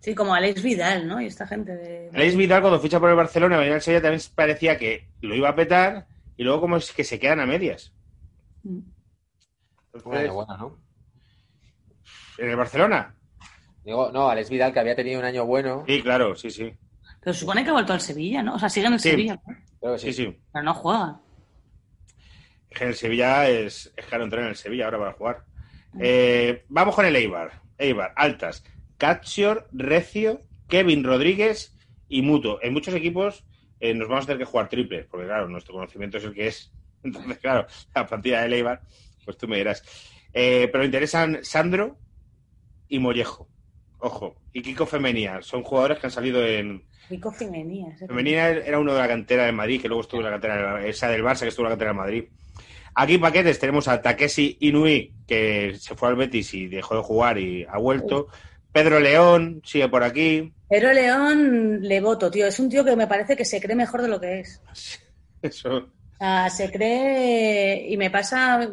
Sí, 0.00 0.14
como 0.14 0.34
Alex 0.34 0.62
Vidal, 0.62 1.08
¿no? 1.08 1.18
Y 1.20 1.24
esta 1.26 1.46
gente 1.46 1.74
de. 1.74 2.10
Alex 2.12 2.36
Vidal, 2.36 2.60
cuando 2.60 2.78
ficha 2.78 3.00
por 3.00 3.08
el 3.08 3.16
Barcelona, 3.16 3.56
venía 3.56 3.74
al 3.74 3.80
Sevilla, 3.80 4.02
también 4.02 4.20
parecía 4.34 4.76
que 4.76 5.08
lo 5.22 5.34
iba 5.34 5.48
a 5.48 5.54
petar 5.56 6.06
y 6.36 6.44
luego 6.44 6.60
como 6.60 6.76
es 6.76 6.92
que 6.92 7.04
se 7.04 7.18
quedan 7.18 7.40
a 7.40 7.46
medias. 7.46 7.94
Mm. 8.64 8.80
Entonces, 9.94 10.04
Bueno, 10.04 10.34
bueno, 10.34 10.56
¿no? 10.58 10.78
¿En 12.36 12.50
el 12.50 12.56
Barcelona? 12.56 13.14
Digo, 13.82 14.10
no, 14.12 14.28
Alex 14.28 14.50
Vidal, 14.50 14.74
que 14.74 14.80
había 14.80 14.94
tenido 14.94 15.18
un 15.20 15.24
año 15.24 15.46
bueno. 15.46 15.84
Sí, 15.86 16.02
claro, 16.02 16.36
sí, 16.36 16.50
sí. 16.50 16.70
Pero 17.20 17.32
se 17.32 17.40
supone 17.40 17.64
que 17.64 17.70
ha 17.70 17.74
vuelto 17.74 17.94
al 17.94 18.00
Sevilla, 18.02 18.42
¿no? 18.42 18.56
O 18.56 18.58
sea, 18.58 18.68
sigue 18.68 18.88
en 18.88 18.92
el 18.92 19.00
Sí. 19.00 19.10
Sevilla, 19.10 19.40
¿no? 19.46 19.56
Creo 19.80 19.92
que 19.94 19.98
Sí, 20.00 20.12
sí. 20.12 20.24
sí. 20.26 20.38
pero 20.52 20.64
no 20.64 20.74
juega. 20.74 21.18
Es 22.68 22.76
que 22.78 22.84
en 22.84 22.90
el 22.90 22.96
Sevilla 22.96 23.48
es, 23.48 23.90
es 23.96 24.04
caro 24.06 24.24
entrar 24.24 24.42
en 24.42 24.50
el 24.50 24.56
Sevilla 24.56 24.84
ahora 24.86 24.98
para 24.98 25.12
jugar. 25.14 25.44
Eh, 26.00 26.64
vamos 26.68 26.94
con 26.94 27.06
el 27.06 27.16
Eibar. 27.16 27.62
Eibar, 27.78 28.12
altas. 28.16 28.64
Catsior, 28.98 29.68
Recio, 29.72 30.40
Kevin 30.68 31.04
Rodríguez 31.04 31.76
y 32.08 32.22
Muto. 32.22 32.58
En 32.62 32.72
muchos 32.72 32.94
equipos 32.94 33.44
eh, 33.80 33.94
nos 33.94 34.08
vamos 34.08 34.24
a 34.24 34.26
tener 34.28 34.38
que 34.38 34.44
jugar 34.50 34.68
triple, 34.68 35.04
porque 35.10 35.26
claro, 35.26 35.48
nuestro 35.48 35.74
conocimiento 35.74 36.18
es 36.18 36.24
el 36.24 36.34
que 36.34 36.46
es. 36.46 36.72
Entonces, 37.02 37.38
claro, 37.38 37.66
la 37.94 38.06
plantilla 38.06 38.42
del 38.42 38.52
Eibar, 38.54 38.80
pues 39.24 39.36
tú 39.36 39.46
me 39.48 39.58
dirás. 39.58 39.82
Eh, 40.32 40.68
pero 40.70 40.80
me 40.80 40.86
interesan 40.86 41.38
Sandro 41.42 41.98
y 42.88 42.98
Mollejo. 42.98 43.48
Ojo. 43.98 44.36
Y 44.52 44.62
Kiko 44.62 44.86
Femenía. 44.86 45.42
Son 45.42 45.62
jugadores 45.62 45.98
que 45.98 46.06
han 46.06 46.10
salido 46.10 46.44
en, 46.44 46.84
Rico 47.08 47.30
Femenía. 47.30 47.94
Femenina 47.98 48.48
era 48.48 48.78
uno 48.78 48.94
de 48.94 48.98
la 49.00 49.08
cantera 49.08 49.44
del 49.44 49.54
Madrid, 49.54 49.80
que 49.80 49.88
luego 49.88 50.00
estuvo 50.02 50.20
en 50.20 50.24
la 50.26 50.30
cantera, 50.32 50.78
de- 50.78 50.88
esa 50.88 51.08
del 51.08 51.22
Barça, 51.22 51.40
que 51.40 51.48
estuvo 51.48 51.66
en 51.66 51.70
la 51.70 51.72
cantera 51.76 51.90
del 51.90 51.98
Madrid. 51.98 52.24
Aquí 52.94 53.18
paquetes 53.18 53.58
tenemos 53.58 53.88
a 53.88 54.00
Takeshi 54.00 54.58
Inui, 54.60 55.12
que 55.26 55.76
se 55.78 55.94
fue 55.96 56.08
al 56.08 56.16
Betis 56.16 56.54
y 56.54 56.68
dejó 56.68 56.96
de 56.96 57.02
jugar 57.02 57.38
y 57.38 57.64
ha 57.64 57.78
vuelto. 57.78 58.28
Pedro 58.72 59.00
León 59.00 59.62
sigue 59.64 59.88
por 59.88 60.02
aquí. 60.02 60.52
Pero 60.68 60.92
León 60.92 61.80
le 61.82 62.00
voto, 62.00 62.30
tío. 62.30 62.46
Es 62.46 62.58
un 62.58 62.68
tío 62.68 62.84
que 62.84 62.96
me 62.96 63.06
parece 63.06 63.36
que 63.36 63.44
se 63.44 63.60
cree 63.60 63.76
mejor 63.76 64.02
de 64.02 64.08
lo 64.08 64.20
que 64.20 64.40
es. 64.40 64.60
Eso. 65.42 65.88
Se 66.50 66.70
cree 66.70 67.86
y 67.88 67.96
me 67.96 68.10
pasa 68.10 68.70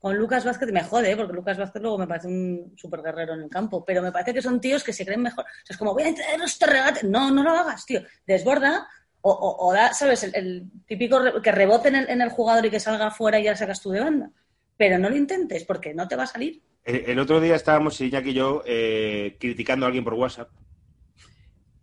con 0.00 0.16
Lucas 0.16 0.44
Vázquez, 0.44 0.70
me 0.72 0.82
jode, 0.82 1.16
porque 1.16 1.32
Lucas 1.32 1.58
Vázquez 1.58 1.82
luego 1.82 1.98
me 1.98 2.06
parece 2.06 2.28
un 2.28 2.72
super 2.76 3.02
guerrero 3.02 3.34
en 3.34 3.42
el 3.42 3.50
campo, 3.50 3.84
pero 3.84 4.02
me 4.02 4.12
parece 4.12 4.32
que 4.32 4.42
son 4.42 4.60
tíos 4.60 4.82
que 4.82 4.92
se 4.92 5.04
creen 5.04 5.22
mejor. 5.22 5.44
O 5.44 5.66
sea, 5.66 5.74
es 5.74 5.76
como, 5.76 5.92
voy 5.92 6.04
a 6.04 6.08
entrar 6.08 6.40
este 6.42 6.66
regate. 6.66 7.06
No, 7.06 7.30
no 7.30 7.42
lo 7.42 7.50
hagas, 7.50 7.84
tío. 7.84 8.00
Desborda 8.26 8.88
o, 9.30 9.72
da, 9.72 9.92
¿sabes? 9.92 10.24
El, 10.24 10.64
típico 10.86 11.40
que 11.42 11.52
rebote 11.52 11.88
en 11.88 12.20
el, 12.20 12.28
jugador 12.30 12.66
y 12.66 12.70
que 12.70 12.80
salga 12.80 13.08
afuera 13.08 13.38
y 13.38 13.44
ya 13.44 13.56
sacas 13.56 13.80
tú 13.80 13.90
de 13.90 14.00
banda. 14.00 14.30
Pero 14.76 14.98
no 14.98 15.10
lo 15.10 15.16
intentes 15.16 15.64
porque 15.64 15.94
no 15.94 16.08
te 16.08 16.16
va 16.16 16.24
a 16.24 16.26
salir. 16.26 16.62
El, 16.84 17.18
otro 17.18 17.40
día 17.40 17.54
estábamos 17.54 18.00
Iñaki 18.00 18.30
y 18.30 18.34
yo 18.34 18.62
eh, 18.66 19.36
criticando 19.38 19.86
a 19.86 19.88
alguien 19.88 20.04
por 20.04 20.14
WhatsApp. 20.14 20.50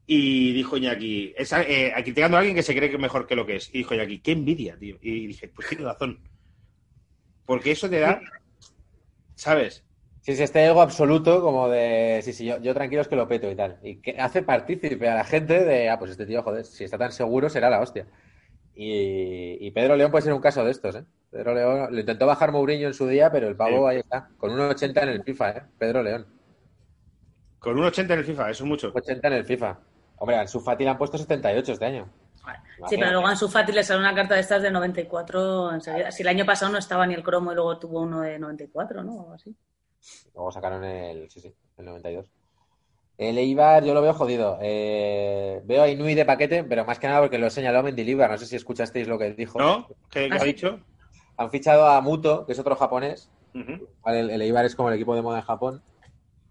Y 0.07 0.53
dijo 0.53 0.77
Iñaki, 0.77 1.33
eh, 1.37 1.93
criticando 2.03 2.37
a 2.37 2.39
alguien 2.39 2.55
que 2.55 2.63
se 2.63 2.75
cree 2.75 2.89
que 2.89 2.95
es 2.95 3.01
mejor 3.01 3.27
que 3.27 3.35
lo 3.35 3.45
que 3.45 3.57
es. 3.57 3.69
Y 3.69 3.79
dijo 3.79 3.93
Iñaki, 3.93 4.19
qué 4.19 4.31
envidia, 4.31 4.77
tío. 4.77 4.97
Y 5.01 5.27
dije, 5.27 5.47
pues 5.47 5.69
tiene 5.69 5.85
razón. 5.85 6.19
Porque 7.45 7.71
eso 7.71 7.89
te 7.89 7.99
da, 7.99 8.19
¿sabes? 9.35 9.84
Sí, 10.25 10.35
sí, 10.35 10.41
este 10.41 10.65
ego 10.65 10.81
absoluto 10.81 11.39
como 11.39 11.69
de, 11.69 12.19
sí, 12.23 12.33
sí, 12.33 12.45
yo, 12.47 12.57
yo 12.57 12.73
tranquilo 12.73 13.03
es 13.03 13.07
que 13.07 13.15
lo 13.15 13.27
peto 13.27 13.47
y 13.51 13.55
tal. 13.55 13.77
Y 13.83 13.97
que 13.97 14.19
hace 14.19 14.41
partícipe 14.41 15.07
a 15.07 15.13
la 15.13 15.23
gente 15.23 15.63
de, 15.63 15.87
ah, 15.87 15.99
pues 15.99 16.09
este 16.09 16.25
tío, 16.25 16.41
joder, 16.41 16.65
si 16.65 16.83
está 16.83 16.97
tan 16.97 17.11
seguro 17.11 17.47
será 17.47 17.69
la 17.69 17.79
hostia. 17.79 18.07
Y, 18.73 19.57
y 19.63 19.69
Pedro 19.69 19.95
León 19.95 20.09
puede 20.09 20.23
ser 20.23 20.33
un 20.33 20.41
caso 20.41 20.65
de 20.65 20.71
estos, 20.71 20.95
¿eh? 20.95 21.03
Pedro 21.29 21.53
León 21.53 21.89
lo 21.91 21.99
intentó 21.99 22.25
bajar 22.25 22.51
Mourinho 22.51 22.87
en 22.87 22.95
su 22.95 23.07
día, 23.07 23.31
pero 23.31 23.47
el 23.47 23.55
pavo 23.55 23.87
Sí. 23.87 23.93
ahí 23.95 23.97
está, 23.99 24.29
con 24.37 24.49
un 24.49 24.61
80 24.61 25.03
en 25.03 25.09
el 25.09 25.23
FIFA, 25.23 25.49
¿eh? 25.51 25.61
Pedro 25.77 26.01
León, 26.01 26.25
Con 27.59 27.77
un 27.77 27.85
80 27.85 28.13
en 28.15 28.19
el 28.19 28.25
FIFA, 28.25 28.49
eso 28.49 28.63
es 28.63 28.67
mucho. 28.67 28.91
80 28.95 29.27
en 29.27 29.33
el 29.33 29.45
FIFA. 29.45 29.77
Hombre, 30.17 30.37
al 30.37 30.49
Fati 30.49 30.83
le 30.83 30.89
han 30.89 30.97
puesto 30.97 31.19
78 31.19 31.71
este 31.73 31.85
año. 31.85 32.09
Sí, 32.89 32.97
pero 32.97 33.11
luego 33.11 33.27
a 33.27 33.29
Ansu 33.29 33.47
Fati 33.47 33.71
le 33.71 33.83
sale 33.83 33.99
una 33.99 34.15
carta 34.15 34.33
de 34.33 34.41
estas 34.41 34.63
de 34.63 34.71
94 34.71 35.73
enseguida. 35.73 36.11
Si 36.11 36.23
el 36.23 36.29
año 36.29 36.45
pasado 36.47 36.71
no 36.71 36.79
estaba 36.79 37.05
ni 37.05 37.13
el 37.13 37.23
cromo 37.23 37.51
y 37.51 37.55
luego 37.55 37.77
tuvo 37.77 38.01
uno 38.01 38.21
de 38.21 38.39
94, 38.39 39.03
¿no? 39.03 39.13
O 39.13 39.19
algo 39.21 39.33
así. 39.33 39.55
Luego 40.33 40.51
sacaron 40.51 40.83
el, 40.83 41.29
sí, 41.29 41.39
sí, 41.39 41.53
el 41.77 41.85
92. 41.85 42.25
El 43.17 43.37
Eibar 43.37 43.83
yo 43.85 43.93
lo 43.93 44.01
veo 44.01 44.13
jodido. 44.13 44.57
Eh, 44.61 45.61
veo 45.63 45.83
a 45.83 45.87
Inui 45.87 46.15
de 46.15 46.25
paquete, 46.25 46.63
pero 46.65 46.83
más 46.83 46.99
que 46.99 47.07
nada 47.07 47.21
porque 47.21 47.37
lo 47.37 47.49
señaló 47.49 47.81
Mendilibar. 47.81 48.29
No 48.29 48.37
sé 48.37 48.45
si 48.45 48.55
escuchasteis 48.57 49.07
lo 49.07 49.17
que 49.17 49.31
dijo. 49.33 49.57
¿No? 49.59 49.87
¿Qué, 50.11 50.27
qué 50.27 50.33
Ah, 50.33 50.35
ha 50.35 50.39
sí. 50.39 50.47
dicho? 50.47 50.79
Han 51.37 51.49
fichado 51.49 51.87
a 51.87 52.01
Muto, 52.01 52.45
que 52.45 52.51
es 52.53 52.59
otro 52.59 52.75
japonés. 52.75 53.29
El, 54.05 54.29
el 54.29 54.41
Eibar 54.41 54.65
es 54.65 54.75
como 54.75 54.89
el 54.89 54.95
equipo 54.95 55.15
de 55.15 55.21
moda 55.21 55.39
en 55.39 55.45
Japón. 55.45 55.81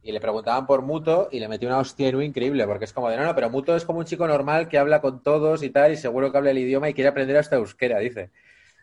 Y 0.02 0.12
le 0.12 0.20
preguntaban 0.20 0.66
por 0.66 0.82
Muto 0.82 1.28
y 1.30 1.38
le 1.40 1.48
metió 1.48 1.68
una 1.68 1.78
hostia 1.78 2.08
Inui 2.08 2.24
increíble, 2.26 2.66
porque 2.66 2.84
es 2.86 2.92
como 2.92 3.08
de 3.10 3.16
no, 3.18 3.24
no, 3.24 3.34
pero 3.34 3.50
Muto 3.50 3.76
es 3.76 3.84
como 3.84 3.98
un 3.98 4.04
chico 4.06 4.26
normal 4.26 4.68
que 4.68 4.78
habla 4.78 5.00
con 5.02 5.22
todos 5.22 5.62
y 5.62 5.70
tal, 5.70 5.92
y 5.92 5.96
seguro 5.96 6.30
que 6.32 6.38
habla 6.38 6.50
el 6.50 6.58
idioma 6.58 6.88
y 6.88 6.94
quiere 6.94 7.08
aprender 7.08 7.36
hasta 7.36 7.56
euskera, 7.56 7.98
dice. 7.98 8.30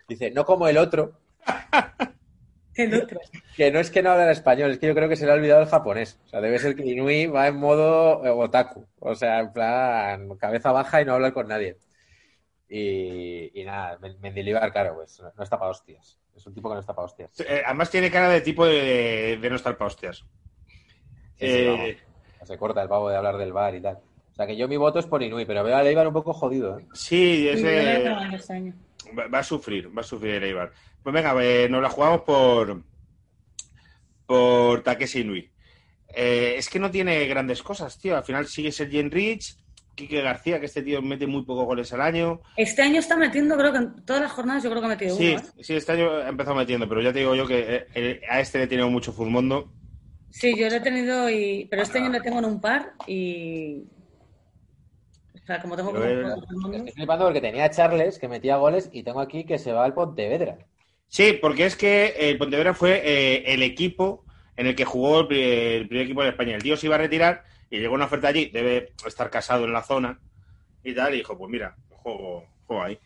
Dice, 0.08 0.32
no 0.32 0.46
como 0.46 0.68
el 0.68 0.78
otro, 0.78 1.14
El 2.84 2.94
otro. 3.02 3.20
que 3.56 3.72
no 3.72 3.80
es 3.80 3.90
que 3.92 4.02
no 4.04 4.12
habla 4.12 4.32
español, 4.32 4.72
es 4.72 4.80
que 4.80 4.88
yo 4.88 4.96
creo 4.96 5.08
que 5.10 5.16
se 5.16 5.26
le 5.26 5.32
ha 5.32 5.36
olvidado 5.36 5.62
el 5.62 5.68
japonés. 5.70 6.20
O 6.26 6.30
sea, 6.30 6.42
debe 6.42 6.60
ser 6.60 6.76
que 6.76 6.86
Inui 6.86 7.28
va 7.28 7.48
en 7.48 7.56
modo 7.58 8.26
eh, 8.26 8.30
otaku. 8.30 8.86
O 9.00 9.16
sea, 9.16 9.40
en 9.40 9.52
plan, 9.54 10.38
cabeza 10.38 10.72
baja 10.72 11.02
y 11.02 11.06
no 11.06 11.14
hablar 11.14 11.34
con 11.34 11.48
nadie. 11.48 11.78
Y, 12.70 13.60
y 13.60 13.66
nada, 13.66 13.98
Men- 14.02 14.18
Mendilibar, 14.22 14.72
claro, 14.72 14.96
pues 14.96 15.20
no, 15.22 15.32
no 15.36 15.44
está 15.44 15.60
para 15.60 15.72
hostias. 15.72 16.18
Es 16.36 16.46
un 16.48 16.54
tipo 16.54 16.70
que 16.70 16.76
no 16.76 16.80
está 16.80 16.94
para 16.96 17.06
hostias. 17.06 17.32
Eh, 17.42 17.62
además 17.66 17.90
tiene 17.92 18.10
cara 18.10 18.30
de 18.30 18.42
tipo 18.42 18.66
de, 18.66 19.38
de 19.42 19.50
no 19.50 19.56
estar 19.58 19.78
pa' 19.78 19.86
hostias. 19.86 20.24
sí, 21.38 21.46
Eh. 21.46 21.98
Se 22.44 22.58
corta 22.58 22.82
el 22.82 22.90
pavo 22.90 23.10
de 23.10 23.18
hablar 23.18 23.38
del 23.38 23.54
bar 23.54 23.76
y 23.76 23.82
tal. 23.82 23.98
O 24.32 24.36
sea 24.36 24.48
que 24.48 24.56
yo 24.58 24.68
mi 24.68 24.78
voto 24.78 24.98
es 24.98 25.06
por 25.06 25.22
Inui, 25.22 25.46
pero 25.46 25.64
veo 25.64 25.76
a 25.76 25.84
Leibar 25.84 26.08
un 26.08 26.14
poco 26.14 26.34
jodido, 26.34 26.80
¿eh? 26.80 26.88
sí, 26.94 27.48
ese, 27.48 28.10
va, 29.18 29.28
va 29.28 29.40
a 29.40 29.44
sufrir, 29.44 29.96
va 29.96 30.02
a 30.02 30.06
sufrir 30.06 30.36
el 30.36 30.44
Eibar. 30.44 30.72
Pues 31.04 31.14
venga, 31.14 31.34
eh, 31.44 31.68
nos 31.70 31.82
la 31.82 31.90
jugamos 31.90 32.22
por 32.22 32.82
por 34.26 34.82
Takeshi 34.84 35.22
Inui. 35.22 35.50
Eh, 36.14 36.56
es 36.58 36.70
que 36.70 36.80
no 36.80 36.92
tiene 36.92 37.26
grandes 37.28 37.62
cosas, 37.64 37.98
tío. 38.00 38.16
Al 38.18 38.24
final 38.24 38.48
sigue 38.48 38.72
Sergi 38.72 39.02
Rich, 39.04 39.58
Quique 39.96 40.22
García, 40.22 40.60
que 40.60 40.66
este 40.68 40.82
tío 40.82 41.02
mete 41.02 41.28
muy 41.28 41.44
pocos 41.44 41.66
goles 41.66 41.92
al 41.94 42.02
año. 42.02 42.42
Este 42.58 42.82
año 42.82 43.00
está 43.00 43.18
metiendo, 43.18 43.58
creo 43.58 43.72
que 43.72 43.78
en 43.80 44.06
todas 44.06 44.22
las 44.22 44.32
jornadas, 44.32 44.64
yo 44.64 44.70
creo 44.70 44.82
que 44.82 44.86
ha 44.86 44.90
metido 44.90 45.16
Sí, 45.18 45.32
uno. 45.32 45.40
¿eh? 45.40 45.64
sí, 45.64 45.74
este 45.76 45.92
año 45.94 46.12
ha 46.12 46.30
empezado 46.30 46.56
metiendo, 46.56 46.88
pero 46.88 47.02
ya 47.02 47.12
te 47.14 47.20
digo 47.20 47.36
yo 47.36 47.46
que 47.48 47.86
eh, 47.94 48.22
a 48.30 48.40
este 48.40 48.58
le 48.58 48.64
he 48.66 48.68
tenido 48.68 48.90
mucho 48.90 49.12
Furmondo. 49.12 49.72
Sí, 50.30 50.56
yo 50.58 50.70
lo 50.70 50.76
he 50.76 50.80
tenido, 50.82 51.30
y... 51.30 51.68
pero 51.70 51.82
este 51.82 51.98
año 52.00 52.10
le 52.10 52.22
tengo 52.22 52.40
en 52.40 52.46
un 52.46 52.62
par 52.62 52.94
y. 53.08 53.84
Sea, 55.54 55.62
como 55.62 55.76
tengo 55.76 55.92
como. 55.92 56.04
Estoy 56.76 56.92
flipando 56.94 57.26
porque 57.26 57.42
tenía 57.42 57.66
a 57.66 57.70
Charles 57.70 58.18
que 58.20 58.28
metía 58.28 58.58
goles 58.58 58.90
y 58.92 59.04
tengo 59.04 59.20
aquí 59.22 59.44
que 59.46 59.58
se 59.60 59.72
va 59.72 59.84
al 59.86 59.94
Pontevedra. 59.94 60.58
Sí, 61.08 61.38
porque 61.42 61.66
es 61.66 61.76
que 61.76 62.16
el 62.18 62.38
Pontevedra 62.38 62.74
fue 62.74 63.02
eh, 63.04 63.54
el 63.54 63.64
equipo 63.64 64.26
en 64.56 64.68
el 64.68 64.76
que 64.76 64.86
jugó 64.86 65.22
el, 65.22 65.28
pri- 65.28 65.42
el 65.42 65.88
primer 65.88 66.06
equipo 66.06 66.24
de 66.24 66.30
España. 66.30 66.56
El 66.56 66.64
tío 66.64 66.78
se 66.78 66.88
iba 66.88 66.96
a 66.96 67.00
retirar 67.00 67.44
y 67.70 67.80
llegó 67.80 67.94
una 67.96 68.06
oferta 68.06 68.28
allí, 68.30 68.46
debe 68.48 68.94
estar 69.06 69.30
casado 69.30 69.66
en 69.66 69.74
la 69.74 69.82
zona 69.84 70.20
y 70.84 70.94
tal, 70.94 71.14
y 71.14 71.18
dijo, 71.18 71.38
pues 71.38 71.50
mira, 71.52 71.76
juego, 71.90 72.46
juego 72.66 72.84
ahí. 72.84 73.00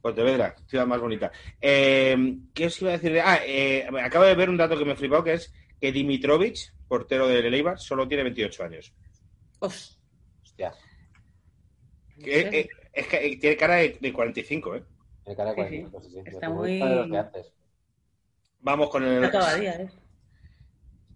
Pontevedra, 0.00 0.54
ciudad 0.66 0.86
más 0.86 1.00
bonita. 1.00 1.32
Eh, 1.60 2.36
¿Qué 2.54 2.66
os 2.66 2.80
iba 2.80 2.90
a 2.90 2.98
decir? 2.98 3.20
Ah, 3.24 3.40
eh, 3.44 3.86
acabo 4.02 4.24
de 4.24 4.34
ver 4.36 4.48
un 4.48 4.56
dato 4.56 4.78
que 4.78 4.84
me 4.84 4.94
flipado, 4.94 5.24
que 5.24 5.34
es 5.34 5.52
que 5.80 5.90
Dimitrovic, 5.92 6.56
portero 6.86 7.26
del 7.26 7.52
Eibar, 7.52 7.78
solo 7.78 8.06
tiene 8.06 8.22
28 8.24 8.64
años. 8.64 8.92
Os- 9.58 9.97
Hostia, 10.58 10.72
Que- 12.22 12.50
Sí. 12.50 12.56
eh, 12.56 12.68
es 12.92 13.06
que 13.06 13.16
eh, 13.26 13.36
tiene 13.36 13.56
cara 13.56 13.76
de, 13.76 13.96
de 14.00 14.12
45, 14.12 14.74
¿eh? 14.74 14.82
tiene 15.24 15.36
cara 15.36 15.54
de 15.54 15.68
Sí, 15.68 15.76
sí. 15.76 15.82
40, 15.90 16.00
sí, 16.02 16.10
sí. 16.10 16.22
Está 16.26 16.50
muy- 16.50 16.78
de 16.78 17.18
antes. 17.18 17.52
Vamos 18.60 18.90
con 18.90 19.04
el... 19.04 19.22
Está 19.24 19.38
todavía, 19.38 19.74
¿eh? 19.74 19.88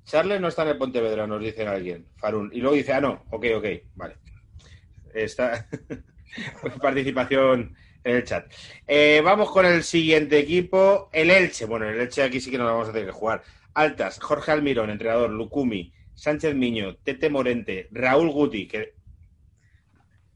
Charles 0.05 0.41
no 0.41 0.47
está 0.49 0.63
en 0.63 0.69
el 0.69 0.79
Pontevedra, 0.79 1.27
nos 1.27 1.41
dice 1.43 1.67
alguien, 1.67 2.07
Farun. 2.17 2.51
Y 2.53 2.61
luego 2.61 2.77
dice, 2.77 2.93
ah, 2.93 3.01
no, 3.01 3.25
ok, 3.31 3.47
ok, 3.57 3.67
vale. 3.97 4.17
Está 5.13 5.69
participación 6.81 7.75
en 8.05 8.17
el 8.17 8.25
chat. 8.25 8.53
Eh, 8.87 9.21
vamos 9.25 9.51
con 9.51 9.67
el 9.67 9.83
siguiente 9.83 10.39
equipo, 10.39 11.09
el 11.13 11.31
Elche. 11.31 11.65
Bueno, 11.67 11.89
el 11.89 12.01
Elche 12.01 12.23
aquí 12.23 12.41
sí 12.41 12.51
que 12.51 12.59
nos 12.59 12.67
vamos 12.69 12.89
a 12.89 12.93
tener 12.93 13.07
que 13.09 13.13
jugar. 13.13 13.43
Altas, 13.75 14.21
Jorge 14.21 14.53
Almirón, 14.53 14.91
entrenador, 14.91 15.31
Lucumi, 15.31 15.93
Sánchez 16.15 16.55
Miño, 16.55 16.97
Tete 16.99 17.29
Morente, 17.29 17.89
Raúl 17.91 18.31
Guti, 18.31 18.69
que... 18.69 18.95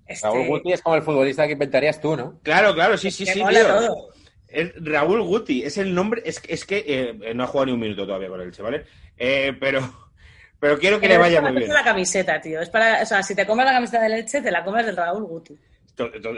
Este... 0.06 0.26
Raúl 0.26 0.46
Guti 0.46 0.72
es 0.72 0.82
como 0.82 0.96
el 0.96 1.02
futbolista 1.02 1.46
que 1.46 1.52
inventarías 1.54 2.00
tú, 2.00 2.16
¿no? 2.16 2.38
Claro, 2.42 2.74
claro, 2.74 2.96
sí, 2.96 3.10
sí, 3.10 3.24
que 3.24 3.32
sí, 3.32 3.42
tío. 3.48 4.08
Es 4.48 4.72
Raúl 4.76 5.22
Guti, 5.22 5.64
es 5.64 5.76
el 5.78 5.94
nombre, 5.94 6.22
es, 6.24 6.40
es 6.48 6.64
que 6.64 6.84
eh, 6.86 7.34
no 7.34 7.44
ha 7.44 7.46
jugado 7.46 7.66
ni 7.66 7.72
un 7.72 7.80
minuto 7.80 8.06
todavía 8.06 8.28
con 8.28 8.40
el 8.40 8.46
Elche, 8.46 8.62
¿vale? 8.62 8.84
Eh, 9.18 9.52
pero, 9.58 9.80
pero 10.60 10.78
quiero 10.78 11.00
que 11.00 11.08
le 11.08 11.18
vaya 11.18 11.36
es 11.38 11.40
para 11.40 11.52
muy 11.52 11.60
bien. 11.60 11.70
hacerte 11.70 11.84
la 11.88 11.92
camiseta, 11.92 12.40
tío. 12.40 12.60
Es 12.60 12.70
para, 12.70 13.02
o 13.02 13.06
sea, 13.06 13.22
si 13.22 13.34
te 13.34 13.44
comes 13.46 13.66
la 13.66 13.72
camiseta 13.72 14.02
de 14.02 14.08
leche, 14.10 14.40
te 14.40 14.50
la 14.50 14.64
comes 14.64 14.86
del 14.86 14.96
Raúl 14.96 15.24
Guti. 15.24 15.58
To- 15.96 16.10
to- 16.12 16.34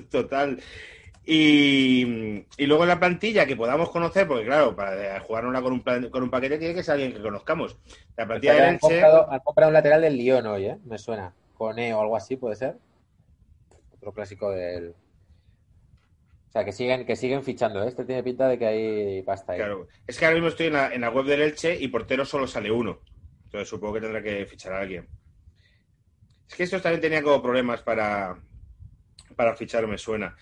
Total. 0.10 0.60
Y, 1.24 2.44
y 2.56 2.66
luego 2.66 2.82
en 2.82 2.88
la 2.88 2.98
plantilla 2.98 3.46
que 3.46 3.56
podamos 3.56 3.90
conocer, 3.90 4.26
porque 4.26 4.44
claro, 4.44 4.74
para 4.74 5.20
jugárnosla 5.20 5.62
con 5.62 5.72
un, 5.72 5.82
plan- 5.82 6.08
con 6.10 6.22
un 6.22 6.30
paquete 6.30 6.58
tiene 6.58 6.74
que 6.74 6.82
ser 6.82 6.94
alguien 6.94 7.12
que 7.12 7.20
conozcamos. 7.22 7.76
La 8.16 8.26
plantilla 8.26 8.54
del 8.54 8.62
han, 8.64 8.74
Elche, 8.74 8.80
comprado, 8.88 9.30
han 9.32 9.40
comprado 9.40 9.68
un 9.68 9.74
lateral 9.74 10.00
del 10.02 10.16
Lyon 10.16 10.46
hoy, 10.46 10.66
¿eh? 10.66 10.76
Me 10.84 10.98
suena. 10.98 11.32
Cone 11.54 11.92
o 11.94 12.00
algo 12.00 12.16
así, 12.16 12.36
puede 12.36 12.56
ser. 12.56 12.74
Otro 14.00 14.12
clásico 14.12 14.50
del. 14.50 14.90
O 16.48 16.52
sea, 16.52 16.64
que 16.64 16.72
siguen, 16.72 17.06
que 17.06 17.14
siguen 17.14 17.44
fichando, 17.44 17.82
¿eh? 17.84 17.88
Este 17.88 18.04
tiene 18.04 18.24
pinta 18.24 18.48
de 18.48 18.58
que 18.58 18.66
hay 18.66 19.22
pasta 19.22 19.52
ahí. 19.52 19.58
claro, 19.58 19.86
es 20.06 20.18
que 20.18 20.24
ahora 20.24 20.34
mismo 20.34 20.48
estoy 20.48 20.66
en 20.66 20.72
la, 20.72 20.92
en 20.92 21.00
la 21.02 21.10
web 21.10 21.24
del 21.24 21.42
Elche 21.42 21.76
y 21.78 21.86
portero 21.88 22.24
solo 22.24 22.46
sale 22.48 22.70
uno. 22.72 22.98
Entonces 23.44 23.68
supongo 23.68 23.94
que 23.94 24.00
tendrá 24.00 24.22
que 24.22 24.46
fichar 24.46 24.72
a 24.72 24.80
alguien. 24.80 25.08
Es 26.48 26.56
que 26.56 26.64
estos 26.64 26.82
también 26.82 27.00
tenían 27.00 27.22
como 27.22 27.40
problemas 27.42 27.82
para, 27.82 28.36
para 29.36 29.54
fichar, 29.54 29.86
me 29.86 29.96
suena. 29.98 30.36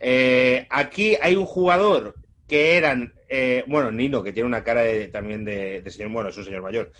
Eh, 0.00 0.66
aquí 0.68 1.16
hay 1.20 1.36
un 1.36 1.46
jugador 1.46 2.16
que 2.48 2.76
eran, 2.76 3.14
eh, 3.28 3.62
bueno, 3.68 3.92
Nino, 3.92 4.22
que 4.22 4.32
tiene 4.32 4.48
una 4.48 4.64
cara 4.64 4.82
de- 4.82 5.08
también 5.08 5.44
de, 5.44 5.80
de 5.82 5.90
señor, 5.90 6.10
bueno, 6.10 6.30
es 6.30 6.36
un 6.36 6.44
señor 6.44 6.62
mayor. 6.62 6.90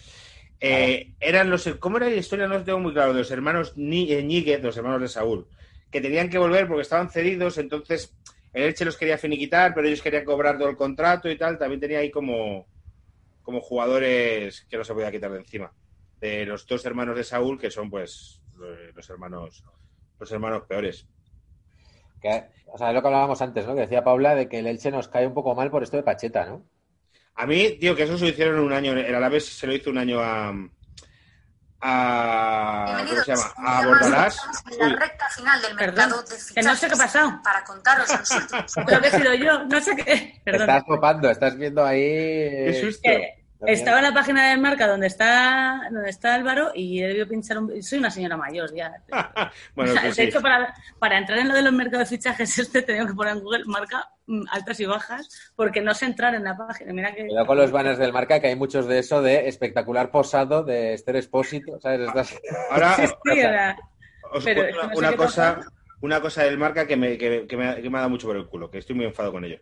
Eh, 0.60 1.14
eran 1.18 1.50
los, 1.50 1.66
¿cómo 1.80 1.96
era 1.96 2.08
la 2.08 2.14
historia? 2.14 2.46
No 2.46 2.54
lo 2.58 2.62
tengo 2.64 2.78
muy 2.78 2.92
claro, 2.92 3.12
de 3.12 3.18
los 3.20 3.30
hermanos 3.32 3.74
eh, 3.76 4.22
Ñíguez, 4.22 4.62
los 4.62 4.76
hermanos 4.76 5.00
de 5.00 5.08
Saúl, 5.08 5.48
que 5.92 6.00
tenían 6.00 6.28
que 6.30 6.38
volver 6.38 6.66
porque 6.66 6.82
estaban 6.82 7.10
cedidos, 7.10 7.58
entonces 7.58 8.16
el 8.52 8.64
Elche 8.64 8.84
los 8.84 8.96
quería 8.96 9.18
finiquitar, 9.18 9.74
pero 9.74 9.86
ellos 9.86 10.02
querían 10.02 10.24
cobrar 10.24 10.58
todo 10.58 10.68
el 10.68 10.76
contrato 10.76 11.30
y 11.30 11.36
tal, 11.38 11.58
también 11.58 11.80
tenía 11.80 12.00
ahí 12.00 12.10
como, 12.10 12.66
como 13.42 13.60
jugadores 13.60 14.66
que 14.68 14.76
no 14.78 14.84
se 14.84 14.94
podía 14.94 15.12
quitar 15.12 15.30
de 15.30 15.38
encima. 15.38 15.72
De 16.20 16.44
los 16.46 16.66
dos 16.66 16.84
hermanos 16.86 17.16
de 17.16 17.24
Saúl, 17.24 17.58
que 17.60 17.70
son 17.70 17.90
pues 17.90 18.40
eh, 18.64 18.90
los 18.94 19.08
hermanos, 19.10 19.64
los 20.18 20.32
hermanos 20.32 20.62
peores. 20.68 21.06
Que- 22.20 22.44
o 22.66 22.78
sea, 22.78 22.88
es 22.88 22.94
lo 22.94 23.02
que 23.02 23.08
hablábamos 23.08 23.42
antes, 23.42 23.66
¿no? 23.66 23.74
Que 23.74 23.82
decía 23.82 24.04
Paula 24.04 24.34
de 24.34 24.48
que 24.48 24.60
el 24.60 24.66
Elche 24.66 24.90
nos 24.90 25.08
cae 25.08 25.26
un 25.26 25.34
poco 25.34 25.54
mal 25.54 25.70
por 25.70 25.82
esto 25.82 25.96
de 25.96 26.02
Pacheta, 26.04 26.46
¿no? 26.46 26.64
A 27.34 27.46
mí, 27.46 27.78
tío, 27.78 27.96
que 27.96 28.04
eso 28.04 28.16
se 28.16 28.24
lo 28.24 28.30
hicieron 28.30 28.60
un 28.60 28.72
año, 28.72 28.92
el 28.92 29.14
Alavés 29.14 29.46
se 29.46 29.66
lo 29.66 29.74
hizo 29.74 29.90
un 29.90 29.98
año 29.98 30.20
a. 30.20 30.52
a 31.82 33.04
¿Cómo 33.06 33.22
se 33.22 33.34
llama? 33.34 33.52
A 33.56 33.86
Bordalás. 33.86 34.40
La 34.78 34.88
recta 34.88 35.28
final 35.30 35.62
del 35.62 35.76
Perdón, 35.76 35.94
mercado 35.96 36.22
de 36.22 36.54
que 36.54 36.62
no 36.62 36.76
sé 36.76 36.86
qué 36.86 36.94
ha 36.94 36.96
pasado. 36.96 37.40
Para 37.42 37.64
contaros 37.64 38.08
los 38.08 38.30
últimos 38.42 38.74
Creo 38.86 39.00
que 39.00 39.08
he 39.08 39.10
sido 39.10 39.34
yo, 39.34 39.64
no 39.64 39.80
sé 39.80 39.96
qué. 39.96 40.40
Perdón. 40.44 40.70
estás 40.70 40.86
topando, 40.86 41.30
estás 41.30 41.56
viendo 41.56 41.84
ahí. 41.84 42.00
qué 42.00 42.70
eh, 42.70 42.80
susto. 42.80 43.00
Que 43.02 43.41
estaba 43.66 43.98
en 43.98 44.04
la 44.04 44.12
página 44.14 44.50
de 44.50 44.56
marca 44.56 44.86
donde 44.86 45.06
está, 45.06 45.88
donde 45.90 46.10
está 46.10 46.34
Álvaro 46.34 46.72
y 46.74 47.02
he 47.02 47.06
debido 47.08 47.28
pinchar 47.28 47.58
un... 47.58 47.82
Soy 47.82 47.98
una 47.98 48.10
señora 48.10 48.36
mayor 48.36 48.74
ya. 48.74 48.92
bueno, 49.74 49.92
pues 50.00 50.02
de 50.04 50.12
sí. 50.12 50.22
hecho, 50.22 50.40
para, 50.40 50.74
para 50.98 51.18
entrar 51.18 51.38
en 51.38 51.48
lo 51.48 51.54
de 51.54 51.62
los 51.62 51.72
mercados 51.72 52.10
de 52.10 52.16
fichajes, 52.16 52.58
este 52.58 52.80
he 52.80 52.82
tenido 52.82 53.06
que 53.06 53.14
poner 53.14 53.34
en 53.36 53.40
Google 53.42 53.64
marca 53.66 54.08
mm, 54.26 54.42
altas 54.50 54.80
y 54.80 54.86
bajas 54.86 55.52
porque 55.56 55.80
no 55.80 55.94
sé 55.94 56.06
entrar 56.06 56.34
en 56.34 56.44
la 56.44 56.56
página. 56.56 56.92
Mira 56.92 57.14
que... 57.14 57.26
Cuidado 57.26 57.46
con 57.46 57.56
los 57.58 57.70
banners 57.70 57.98
del 57.98 58.12
marca, 58.12 58.40
que 58.40 58.48
hay 58.48 58.56
muchos 58.56 58.86
de 58.86 58.98
eso 58.98 59.22
de 59.22 59.48
espectacular 59.48 60.10
posado 60.10 60.62
de 60.64 60.94
Esther 60.94 61.16
Expósito, 61.16 61.80
¿sabes? 61.80 62.00
Estás- 62.08 62.40
Ahora 62.70 62.94
Sí, 62.96 63.06
sí, 63.06 63.38
era- 63.38 63.76
os 64.32 64.44
pero 64.44 64.62
cuento 64.62 64.80
que 64.80 64.86
no 64.86 64.92
sé 64.94 64.98
una 64.98 65.16
cosa, 65.16 65.56
pasa. 65.56 65.68
una 66.00 66.20
cosa 66.20 66.42
del 66.44 66.58
marca 66.58 66.86
que 66.86 66.96
me, 66.96 67.18
que, 67.18 67.46
que 67.46 67.56
me, 67.56 67.68
ha- 67.68 67.76
que 67.76 67.90
me 67.90 67.96
ha 67.98 68.00
dado 68.00 68.10
mucho 68.10 68.26
por 68.26 68.36
el 68.36 68.46
culo, 68.46 68.70
que 68.70 68.78
estoy 68.78 68.96
muy 68.96 69.04
enfadado 69.04 69.32
con 69.32 69.44
ello. 69.44 69.58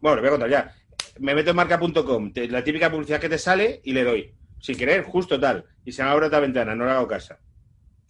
Bueno, 0.00 0.16
lo 0.16 0.22
voy 0.22 0.28
a 0.28 0.30
contar 0.32 0.48
ya. 0.50 0.74
Me 1.18 1.34
meto 1.34 1.50
en 1.50 1.56
marca.com, 1.56 2.32
la 2.48 2.64
típica 2.64 2.90
publicidad 2.90 3.20
que 3.20 3.28
te 3.28 3.38
sale 3.38 3.80
y 3.84 3.92
le 3.92 4.04
doy. 4.04 4.34
Sin 4.60 4.76
querer, 4.76 5.02
justo 5.04 5.38
tal. 5.38 5.64
Y 5.84 5.92
se 5.92 6.02
me 6.02 6.10
abre 6.10 6.26
otra 6.26 6.40
ventana, 6.40 6.74
no 6.74 6.84
le 6.84 6.92
hago 6.92 7.06
casa. 7.08 7.38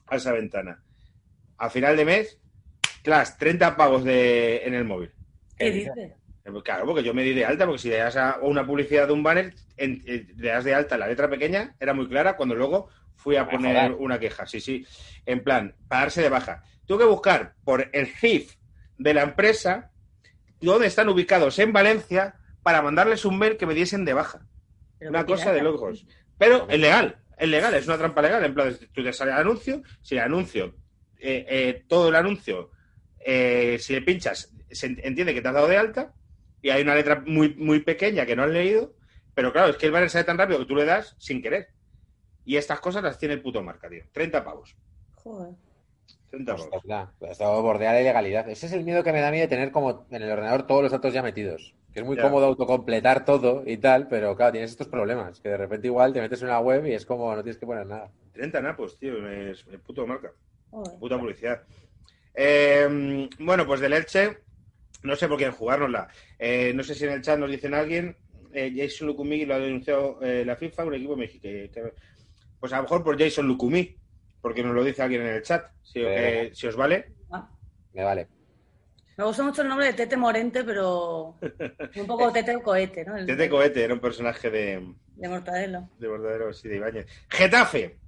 A 0.07 0.17
esa 0.17 0.33
ventana. 0.33 0.83
A 1.59 1.71
final 1.71 1.97
de 1.97 2.05
mes, 2.05 2.39
claro, 3.03 3.29
30 3.39 3.77
pavos 3.77 4.05
de, 4.05 4.59
en 4.65 4.75
el 4.75 4.85
móvil. 4.85 5.11
¿Qué 5.57 5.71
dices? 5.71 5.93
Claro, 6.65 6.87
porque 6.87 7.03
yo 7.05 7.15
me 7.15 7.23
di 7.23 7.33
de 7.35 7.45
alta, 7.45 7.67
porque 7.67 7.81
si 7.83 7.89
le 7.89 7.99
das 7.99 8.17
a 8.17 8.39
una 8.43 8.67
publicidad 8.67 9.07
de 9.07 9.13
un 9.13 9.23
banner, 9.23 9.55
en- 9.77 10.03
eh, 10.07 10.27
le 10.37 10.49
das 10.49 10.65
de 10.65 10.75
alta 10.75 10.99
la 10.99 11.07
letra 11.07 11.31
pequeña, 11.31 11.77
era 11.79 11.95
muy 11.95 12.09
clara, 12.09 12.37
cuando 12.37 12.55
luego 12.57 12.89
fui 13.15 13.37
a 13.37 13.43
Ah, 13.43 13.49
poner 13.49 13.77
joder. 13.77 13.93
una 14.01 14.19
queja. 14.19 14.47
Sí, 14.47 14.61
sí. 14.61 14.85
En 15.25 15.43
plan, 15.45 15.75
para 15.89 16.03
darse 16.03 16.21
de 16.21 16.29
baja. 16.29 16.63
Tuve 16.85 17.05
que 17.05 17.11
buscar 17.11 17.55
por 17.65 17.89
el 17.93 18.07
CIF 18.09 18.57
de 18.99 19.15
la 19.15 19.23
empresa 19.23 19.93
dónde 20.61 20.89
están 20.89 21.09
ubicados 21.09 21.59
en 21.61 21.73
Valencia 21.73 22.35
para 22.63 22.83
mandarles 22.83 23.25
un 23.25 23.39
mail 23.39 23.57
que 23.57 23.67
me 23.67 23.75
diesen 23.75 24.05
de 24.05 24.13
baja. 24.15 24.47
Pero 24.99 25.11
Una 25.11 25.27
cosa 25.27 25.53
de 25.53 25.63
locos. 25.63 26.07
Pero 26.39 26.69
es 26.69 26.79
legal, 26.79 27.17
es 27.37 27.49
legal, 27.49 27.75
es 27.75 27.87
una 27.87 27.99
trampa 27.99 28.23
legal. 28.23 28.45
En 28.45 28.55
plan, 28.55 28.77
tú 28.93 29.03
te 29.03 29.13
sale 29.13 29.33
el 29.33 29.39
anuncio, 29.39 29.83
si 30.01 30.15
el 30.15 30.21
anuncio, 30.23 30.77
eh, 31.19 31.45
eh, 31.49 31.85
todo 31.89 32.09
el 32.09 32.15
anuncio, 32.17 32.71
eh, 33.25 33.79
si 33.81 33.93
le 33.95 34.03
pinchas, 34.03 34.53
se 34.71 34.87
en- 34.87 35.01
entiende 35.05 35.35
que 35.35 35.43
te 35.43 35.49
has 35.49 35.55
dado 35.55 35.69
de 35.69 35.77
alta 35.77 36.13
y 36.61 36.71
hay 36.71 36.83
una 36.83 36.95
letra 36.95 37.23
muy, 37.27 37.55
muy 37.55 37.81
pequeña 37.81 38.27
que 38.27 38.37
no 38.37 38.45
has 38.45 38.51
leído, 38.51 38.95
pero 39.35 39.53
claro, 39.53 39.71
es 39.71 39.77
que 39.77 39.87
el 39.87 39.93
banner 39.93 40.11
sale 40.11 40.25
tan 40.25 40.39
rápido 40.39 40.59
que 40.61 40.67
tú 40.67 40.77
le 40.77 40.85
das 40.85 41.15
sin 41.19 41.43
querer. 41.43 41.69
Y 42.45 42.57
estas 42.57 42.81
cosas 42.81 43.03
las 43.05 43.19
tiene 43.19 43.35
el 43.35 43.43
puto 43.43 43.63
marca, 43.63 43.89
tío. 43.89 44.05
30 44.13 44.45
pavos. 44.45 44.77
Joder. 45.15 45.55
30 46.33 46.57
pavos. 46.57 46.69
Ostras, 46.73 47.09
esto 47.31 47.63
bordea 47.63 47.93
la 47.93 48.01
ilegalidad. 48.01 48.49
Ese 48.49 48.67
es 48.67 48.73
el 48.73 48.83
miedo 48.85 49.05
que 49.05 49.13
me 49.13 49.21
da 49.21 49.29
a 49.29 49.31
mí 49.31 49.39
de 49.39 49.47
tener 49.49 49.71
como 49.71 50.07
en 50.11 50.23
el 50.23 50.31
ordenador 50.31 50.67
todos 50.67 50.83
los 50.83 50.91
datos 50.91 51.13
ya 51.15 51.23
metidos. 51.23 51.75
Que 51.93 52.01
es 52.01 52.07
muy 52.07 52.17
Ya. 52.17 52.23
cómodo 52.23 52.47
autocompletar 52.47 53.25
todo 53.25 53.63
y 53.67 53.77
tal, 53.77 54.09
pero 54.09 54.35
claro, 54.35 54.53
tienes 54.53 54.71
estos 54.71 54.89
problemas. 54.89 55.41
Que 55.41 55.51
de 55.51 55.57
repente 55.59 55.87
igual 55.87 56.13
te 56.13 56.21
metes 56.21 56.41
en 56.43 56.49
una 56.49 56.59
web 56.61 56.87
y 56.87 56.93
es 56.95 57.07
como 57.07 57.35
no 57.37 57.43
tienes 57.43 57.59
que 57.59 57.67
poner 57.67 57.87
nada. 57.87 58.11
30 58.33 58.61
napos, 58.63 58.99
tío. 58.99 59.29
Es, 59.29 59.65
es 59.71 59.79
puto 59.81 60.07
marca. 60.07 60.33
Joder. 60.71 60.99
Puta 60.99 61.19
publicidad. 61.19 61.63
Eh, 62.35 63.29
bueno, 63.39 63.67
pues 63.67 63.81
del 63.81 63.93
Elche, 63.93 64.39
no 65.03 65.15
sé 65.17 65.29
por 65.29 65.37
quién 65.37 65.53
jugárnosla. 65.53 66.09
Eh, 66.39 66.73
no 66.75 66.83
sé 66.83 66.95
si 66.95 67.05
en 67.05 67.13
el 67.13 67.23
chat 67.23 67.39
nos 67.39 67.51
dicen 67.51 67.75
alguien. 67.75 68.17
eh, 68.55 68.73
Jason 68.77 69.07
Lukumi 69.09 69.45
lo 69.47 69.55
ha 69.55 69.59
denunciado 69.59 70.19
eh, 70.23 70.45
la 70.47 70.57
FIFA, 70.57 70.85
un 70.87 70.95
equipo 70.95 71.17
mexicano. 71.17 71.91
Pues 72.59 72.73
a 72.73 72.77
lo 72.77 72.83
mejor 72.85 73.03
por 73.05 73.19
Jason 73.19 73.47
Lukumi, 73.47 73.97
porque 74.43 74.63
nos 74.63 74.75
lo 74.75 74.85
dice 74.85 75.01
alguien 75.03 75.23
en 75.23 75.29
el 75.29 75.43
chat. 75.43 75.71
Si, 75.83 76.01
eh, 76.03 76.51
si 76.53 76.67
os 76.67 76.77
vale. 76.77 77.13
Me 77.95 78.03
vale. 78.05 78.29
Me 79.17 79.25
gusta 79.25 79.43
mucho 79.43 79.63
el 79.63 79.69
nombre 79.69 79.87
de 79.87 79.93
Tete 79.93 80.17
Morente, 80.17 80.65
pero 80.65 81.37
un 81.97 82.07
poco 82.07 82.33
Tete 82.33 82.61
Cohete, 82.63 83.05
¿no? 83.05 83.17
El- 83.17 83.27
Tete 83.27 83.49
Cohete 83.49 83.85
era 83.85 83.95
un 83.95 84.01
personaje 84.01 84.51
de, 84.51 84.95
De 85.17 85.29
Mortadelo. 85.29 85.89
de 85.99 86.09
verdadero 86.09 86.53
sí, 86.53 86.69
de 86.69 86.77
Ibáñez. 86.77 87.07
Getafe, 87.29 87.99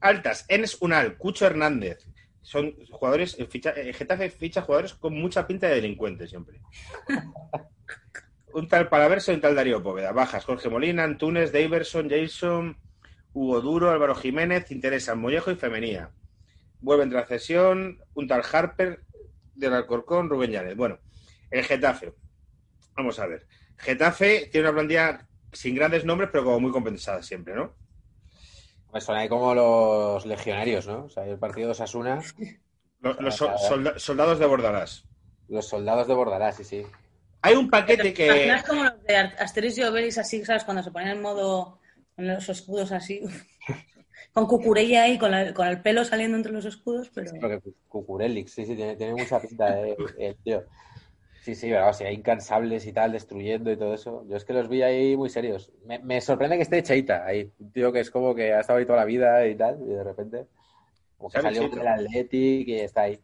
Altas, 0.00 0.44
Enes 0.48 0.78
Unal, 0.80 1.16
Cucho 1.18 1.46
Hernández. 1.46 2.06
Son 2.40 2.72
jugadores, 2.90 3.36
eh, 3.38 3.46
ficha- 3.46 3.74
eh, 3.76 3.92
Getafe 3.92 4.30
ficha 4.30 4.62
jugadores 4.62 4.94
con 4.94 5.14
mucha 5.14 5.46
pinta 5.46 5.66
de 5.68 5.74
delincuente 5.76 6.26
siempre. 6.28 6.60
un 8.54 8.68
tal 8.68 8.88
Palaverso 8.88 9.32
y 9.32 9.36
un 9.36 9.40
tal 9.40 9.54
Darío 9.54 9.82
Póveda. 9.82 10.12
Bajas, 10.12 10.44
Jorge 10.44 10.68
Molina, 10.68 11.04
Antunes, 11.04 11.52
Daverson, 11.52 12.08
Jason, 12.08 12.76
Hugo 13.34 13.60
Duro, 13.60 13.90
Álvaro 13.90 14.14
Jiménez, 14.14 14.70
interesan 14.70 15.18
Mollejo 15.20 15.50
y 15.50 15.56
Femenía. 15.56 16.10
Vuelven 16.80 17.10
tras 17.10 17.28
cesión, 17.28 17.98
un 18.14 18.28
tal 18.28 18.42
Harper 18.50 19.04
del 19.54 19.72
Alcorcón, 19.74 20.28
Rubén 20.28 20.50
Llanes. 20.50 20.76
Bueno, 20.76 20.98
el 21.50 21.64
Getafe. 21.64 22.12
Vamos 22.96 23.18
a 23.18 23.26
ver. 23.26 23.46
Getafe 23.78 24.48
tiene 24.50 24.68
una 24.68 24.74
plantilla 24.76 25.26
sin 25.52 25.74
grandes 25.74 26.04
nombres, 26.04 26.30
pero 26.32 26.44
como 26.44 26.60
muy 26.60 26.70
compensada 26.72 27.22
siempre, 27.22 27.54
¿no? 27.54 27.74
Me 28.92 29.00
suena 29.00 29.22
ahí 29.22 29.28
como 29.28 29.54
los 29.54 30.26
legionarios, 30.26 30.86
¿no? 30.86 31.04
O 31.04 31.08
sea, 31.10 31.24
el 31.26 31.38
partido 31.38 31.68
de 31.68 31.72
Osasuna, 31.72 32.20
Los, 33.00 33.20
los 33.20 33.34
sol- 33.36 33.54
solda- 33.58 33.98
soldados 33.98 34.38
de 34.38 34.46
Bordalás. 34.46 35.04
los 35.48 35.66
soldados 35.66 36.06
de 36.06 36.14
Bordalás, 36.14 36.56
sí, 36.56 36.64
sí. 36.64 36.86
Hay 37.40 37.54
un 37.56 37.70
paquete 37.70 38.12
que. 38.12 38.52
es 38.54 38.62
como 38.64 38.84
los 38.84 39.02
de 39.02 39.72
y 39.76 39.82
Obelix, 39.82 40.18
así, 40.18 40.44
¿sabes? 40.44 40.64
Cuando 40.64 40.82
se 40.82 40.90
ponían 40.90 41.16
en 41.16 41.22
modo, 41.22 41.80
en 42.16 42.28
los 42.28 42.48
escudos 42.48 42.92
así, 42.92 43.20
con 44.32 44.46
cucurella 44.46 45.04
ahí, 45.04 45.18
con, 45.18 45.30
la- 45.30 45.54
con 45.54 45.66
el 45.68 45.82
pelo 45.82 46.04
saliendo 46.04 46.36
entre 46.36 46.52
los 46.52 46.64
escudos, 46.64 47.10
pero... 47.14 47.32
Cucurellix, 47.88 48.52
sí, 48.52 48.66
sí, 48.66 48.74
tiene, 48.76 48.96
tiene 48.96 49.14
mucha 49.14 49.40
pinta, 49.40 49.80
eh, 49.86 49.96
el 50.18 50.36
tío. 50.36 50.62
Sí, 51.42 51.54
sí, 51.56 51.68
pero 51.70 51.92
sí, 51.92 52.04
hay 52.04 52.14
incansables 52.14 52.86
y 52.86 52.92
tal, 52.92 53.12
destruyendo 53.12 53.70
y 53.72 53.76
todo 53.76 53.94
eso. 53.94 54.24
Yo 54.28 54.36
es 54.36 54.44
que 54.44 54.52
los 54.52 54.68
vi 54.68 54.82
ahí 54.82 55.16
muy 55.16 55.28
serios. 55.28 55.72
Me, 55.86 55.98
me 55.98 56.20
sorprende 56.20 56.56
que 56.56 56.62
esté 56.62 56.82
Cheita 56.84 57.26
ahí. 57.26 57.50
Un 57.58 57.72
tío 57.72 57.92
que 57.92 58.00
es 58.00 58.10
como 58.12 58.34
que 58.34 58.52
ha 58.54 58.60
estado 58.60 58.78
ahí 58.78 58.86
toda 58.86 58.98
la 59.00 59.04
vida 59.04 59.44
y 59.48 59.56
tal, 59.56 59.80
y 59.82 59.86
de 59.86 60.04
repente, 60.04 60.46
como 61.18 61.30
que 61.30 61.40
¿Sabe 61.40 61.54
salió 61.54 61.68
del 61.68 61.88
Athletic 61.88 62.68
y 62.68 62.74
está 62.80 63.02
ahí. 63.02 63.20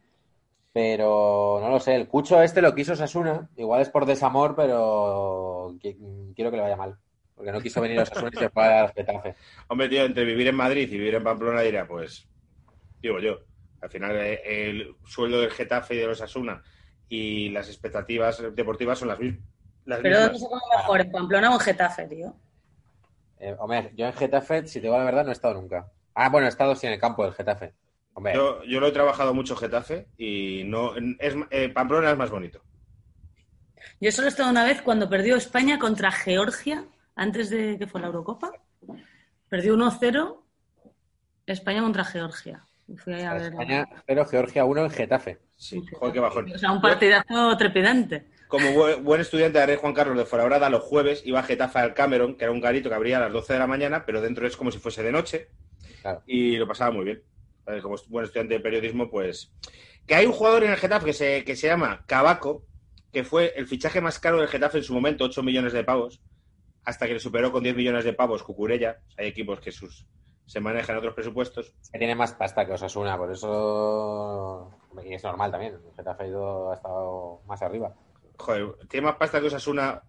Pero 0.73 1.59
no 1.61 1.69
lo 1.69 1.79
sé, 1.79 1.95
el 1.95 2.07
Cucho 2.07 2.41
este 2.41 2.61
lo 2.61 2.75
quiso 2.75 2.95
Sasuna. 2.95 3.49
Igual 3.57 3.81
es 3.81 3.89
por 3.89 4.05
desamor, 4.05 4.55
pero 4.55 5.73
qui- 5.79 6.33
quiero 6.35 6.51
que 6.51 6.57
le 6.57 6.63
vaya 6.63 6.75
mal. 6.77 6.97
Porque 7.39 7.53
no 7.53 7.61
quiso 7.61 7.79
venir 7.79 7.97
a 8.01 8.05
Sasuna 8.05 8.31
y 8.33 8.37
se 8.37 8.49
fue 8.49 8.65
al 8.65 8.91
Getafe. 8.91 9.35
Hombre, 9.69 9.87
tío, 9.87 10.03
entre 10.03 10.25
vivir 10.25 10.47
en 10.49 10.55
Madrid 10.55 10.89
y 10.91 10.97
vivir 10.97 11.15
en 11.15 11.23
Pamplona, 11.23 11.61
dirá, 11.61 11.87
pues. 11.87 12.27
Digo 13.01 13.19
yo. 13.21 13.39
Al 13.79 13.89
final, 13.89 14.13
eh, 14.17 14.41
el 14.69 14.97
sueldo 15.05 15.39
del 15.39 15.51
Getafe 15.51 15.95
y 15.95 15.99
de 15.99 16.07
los 16.07 16.21
Asuna 16.21 16.61
y 17.07 17.47
las 17.51 17.69
expectativas 17.69 18.43
deportivas 18.53 18.99
son 18.99 19.07
las, 19.07 19.19
mis- 19.19 19.39
las 19.85 20.01
Pero 20.01 20.19
¿dónde 20.19 20.37
mismas. 20.37 20.41
se 20.41 20.49
come 20.49 20.61
mejor? 20.77 21.01
¿En 21.01 21.11
Pamplona 21.11 21.51
o 21.51 21.53
en 21.53 21.59
Getafe, 21.61 22.07
tío? 22.07 22.35
Eh, 23.39 23.55
hombre, 23.59 23.91
yo 23.95 24.05
en 24.05 24.13
Getafe, 24.13 24.67
si 24.67 24.79
te 24.79 24.87
digo 24.87 24.97
la 24.97 25.05
verdad, 25.05 25.23
no 25.23 25.29
he 25.29 25.33
estado 25.33 25.53
nunca. 25.53 25.89
Ah, 26.13 26.29
bueno, 26.29 26.47
he 26.47 26.49
estado 26.49 26.75
sí 26.75 26.87
en 26.87 26.93
el 26.93 26.99
campo 26.99 27.23
del 27.23 27.33
Getafe. 27.33 27.73
Hombre, 28.13 28.33
Yo, 28.33 28.63
yo 28.63 28.79
lo 28.79 28.87
he 28.87 28.91
trabajado 28.91 29.33
mucho 29.33 29.55
Getafe 29.55 30.07
y 30.17 30.63
no 30.65 30.95
es, 31.19 31.35
eh, 31.51 31.69
Pamplona 31.69 32.11
es 32.11 32.17
más 32.17 32.29
bonito. 32.29 32.61
Yo 34.01 34.11
solo 34.11 34.27
he 34.27 34.29
estado 34.29 34.49
una 34.49 34.65
vez 34.65 34.81
cuando 34.81 35.09
perdió 35.09 35.35
España 35.35 35.79
contra 35.79 36.11
Georgia, 36.11 36.85
antes 37.19 37.49
de 37.49 37.77
que 37.77 37.87
fue 37.87 38.01
la 38.01 38.07
Eurocopa. 38.07 38.51
Perdió 39.47 39.75
1-0 39.75 40.41
España 41.45 41.81
contra 41.81 42.03
Georgia. 42.05 42.63
Y 42.87 42.95
fui 42.97 43.13
ahí 43.13 43.23
a 43.23 43.33
ver. 43.33 43.43
España 43.53 43.87
0, 44.07 44.25
Georgia 44.29 44.65
1 44.65 44.85
en 44.85 44.89
Getafe. 44.91 45.39
Sí, 45.55 45.83
joder, 45.93 46.13
qué 46.13 46.19
bajón. 46.19 46.51
O 46.51 46.57
sea, 46.57 46.71
un 46.71 46.81
partidazo 46.81 47.57
trepidante. 47.57 48.27
Como 48.47 48.67
bu- 48.69 49.01
buen 49.03 49.21
estudiante 49.21 49.63
de 49.65 49.75
Juan 49.75 49.93
Carlos 49.93 50.17
de 50.17 50.25
Fuenlabrada, 50.25 50.69
los 50.69 50.81
jueves 50.83 51.21
iba 51.25 51.39
a 51.39 51.43
Getafe 51.43 51.79
al 51.79 51.93
Cameron, 51.93 52.35
que 52.35 52.45
era 52.45 52.51
un 52.51 52.61
garito 52.61 52.89
que 52.89 52.95
abría 52.95 53.17
a 53.17 53.21
las 53.21 53.31
12 53.33 53.53
de 53.53 53.59
la 53.59 53.67
mañana, 53.67 54.05
pero 54.05 54.21
dentro 54.21 54.47
es 54.47 54.57
como 54.57 54.71
si 54.71 54.79
fuese 54.79 55.03
de 55.03 55.11
noche. 55.11 55.49
Claro. 56.01 56.23
Y 56.25 56.57
lo 56.57 56.67
pasaba 56.67 56.91
muy 56.91 57.05
bien. 57.05 57.21
Como 57.83 57.95
buen 58.07 58.25
estudiante 58.25 58.55
de 58.55 58.59
periodismo, 58.59 59.09
pues... 59.11 59.51
Que 60.07 60.15
hay 60.15 60.25
un 60.25 60.31
jugador 60.31 60.63
en 60.63 60.71
el 60.71 60.77
Getafe 60.77 61.05
que 61.05 61.13
se, 61.13 61.43
que 61.43 61.55
se 61.55 61.67
llama 61.67 62.03
Cabaco, 62.07 62.65
que 63.13 63.23
fue 63.23 63.53
el 63.55 63.67
fichaje 63.67 64.01
más 64.01 64.17
caro 64.19 64.39
del 64.39 64.47
Getafe 64.47 64.79
en 64.79 64.83
su 64.83 64.93
momento, 64.95 65.25
8 65.25 65.43
millones 65.43 65.73
de 65.73 65.83
pavos, 65.83 66.19
hasta 66.89 67.07
que 67.07 67.13
le 67.13 67.19
superó 67.19 67.51
con 67.51 67.63
10 67.63 67.75
millones 67.75 68.03
de 68.03 68.13
pavos 68.13 68.43
Cucurella. 68.43 68.99
Hay 69.17 69.27
equipos 69.27 69.59
que 69.59 69.71
sus 69.71 70.05
se 70.45 70.59
manejan 70.59 70.97
otros 70.97 71.13
presupuestos. 71.13 71.75
Que 71.91 71.99
tiene 71.99 72.15
más 72.15 72.33
pasta 72.33 72.65
que 72.65 72.73
Osasuna, 72.73 73.15
por 73.15 73.31
eso. 73.31 74.71
Y 75.05 75.13
es 75.13 75.23
normal 75.23 75.51
también. 75.51 75.75
El 75.75 75.95
Getafe 75.95 76.23
ha, 76.23 76.27
ido, 76.27 76.71
ha 76.71 76.75
estado 76.75 77.41
más 77.45 77.61
arriba. 77.61 77.93
Joder, 78.37 78.73
tiene 78.89 79.05
más 79.05 79.17
pasta 79.17 79.39
que 79.39 79.45
Osasuna 79.45 80.01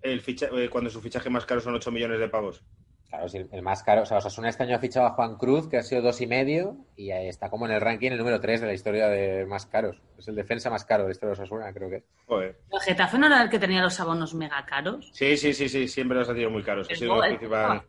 el 0.00 0.20
ficha, 0.20 0.46
eh, 0.52 0.68
cuando 0.70 0.90
su 0.90 1.00
fichaje 1.00 1.28
más 1.28 1.44
caro 1.44 1.60
son 1.60 1.74
8 1.74 1.90
millones 1.90 2.20
de 2.20 2.28
pavos. 2.28 2.62
Claro, 3.10 3.28
sí, 3.28 3.44
el 3.50 3.62
más 3.62 3.82
caro. 3.82 4.02
O 4.02 4.06
sea, 4.06 4.18
Osasuna 4.18 4.48
este 4.48 4.62
año 4.62 4.76
ha 4.76 4.78
fichado 4.78 5.04
a 5.04 5.10
Juan 5.10 5.36
Cruz, 5.36 5.68
que 5.68 5.76
ha 5.76 5.82
sido 5.82 6.00
dos 6.00 6.20
y 6.20 6.28
medio, 6.28 6.76
y 6.94 7.10
ahí 7.10 7.26
está 7.26 7.50
como 7.50 7.66
en 7.66 7.72
el 7.72 7.80
ranking 7.80 8.12
el 8.12 8.18
número 8.18 8.40
3 8.40 8.60
de 8.60 8.66
la 8.68 8.72
historia 8.72 9.08
de 9.08 9.44
más 9.46 9.66
caros. 9.66 10.00
Es 10.16 10.28
el 10.28 10.36
defensa 10.36 10.70
más 10.70 10.84
caro 10.84 11.02
de 11.02 11.08
la 11.08 11.12
historia 11.12 11.34
de 11.34 11.42
Osasuna, 11.42 11.72
creo 11.72 11.90
que 11.90 11.96
es. 11.96 12.04
Joder. 12.26 12.56
¿El 12.72 12.80
Getafe 12.80 13.18
no 13.18 13.26
era 13.26 13.42
el 13.42 13.50
que 13.50 13.58
tenía 13.58 13.82
los 13.82 13.98
abonos 13.98 14.32
mega 14.34 14.64
caros? 14.64 15.10
Sí, 15.12 15.36
sí, 15.36 15.52
sí, 15.52 15.68
sí, 15.68 15.88
siempre 15.88 16.18
los 16.18 16.28
ha 16.28 16.32
tenido 16.32 16.50
muy 16.50 16.62
caros. 16.62 16.88
Ha 16.88 16.94
sido 16.94 17.20
el 17.24 17.36
principal. 17.36 17.82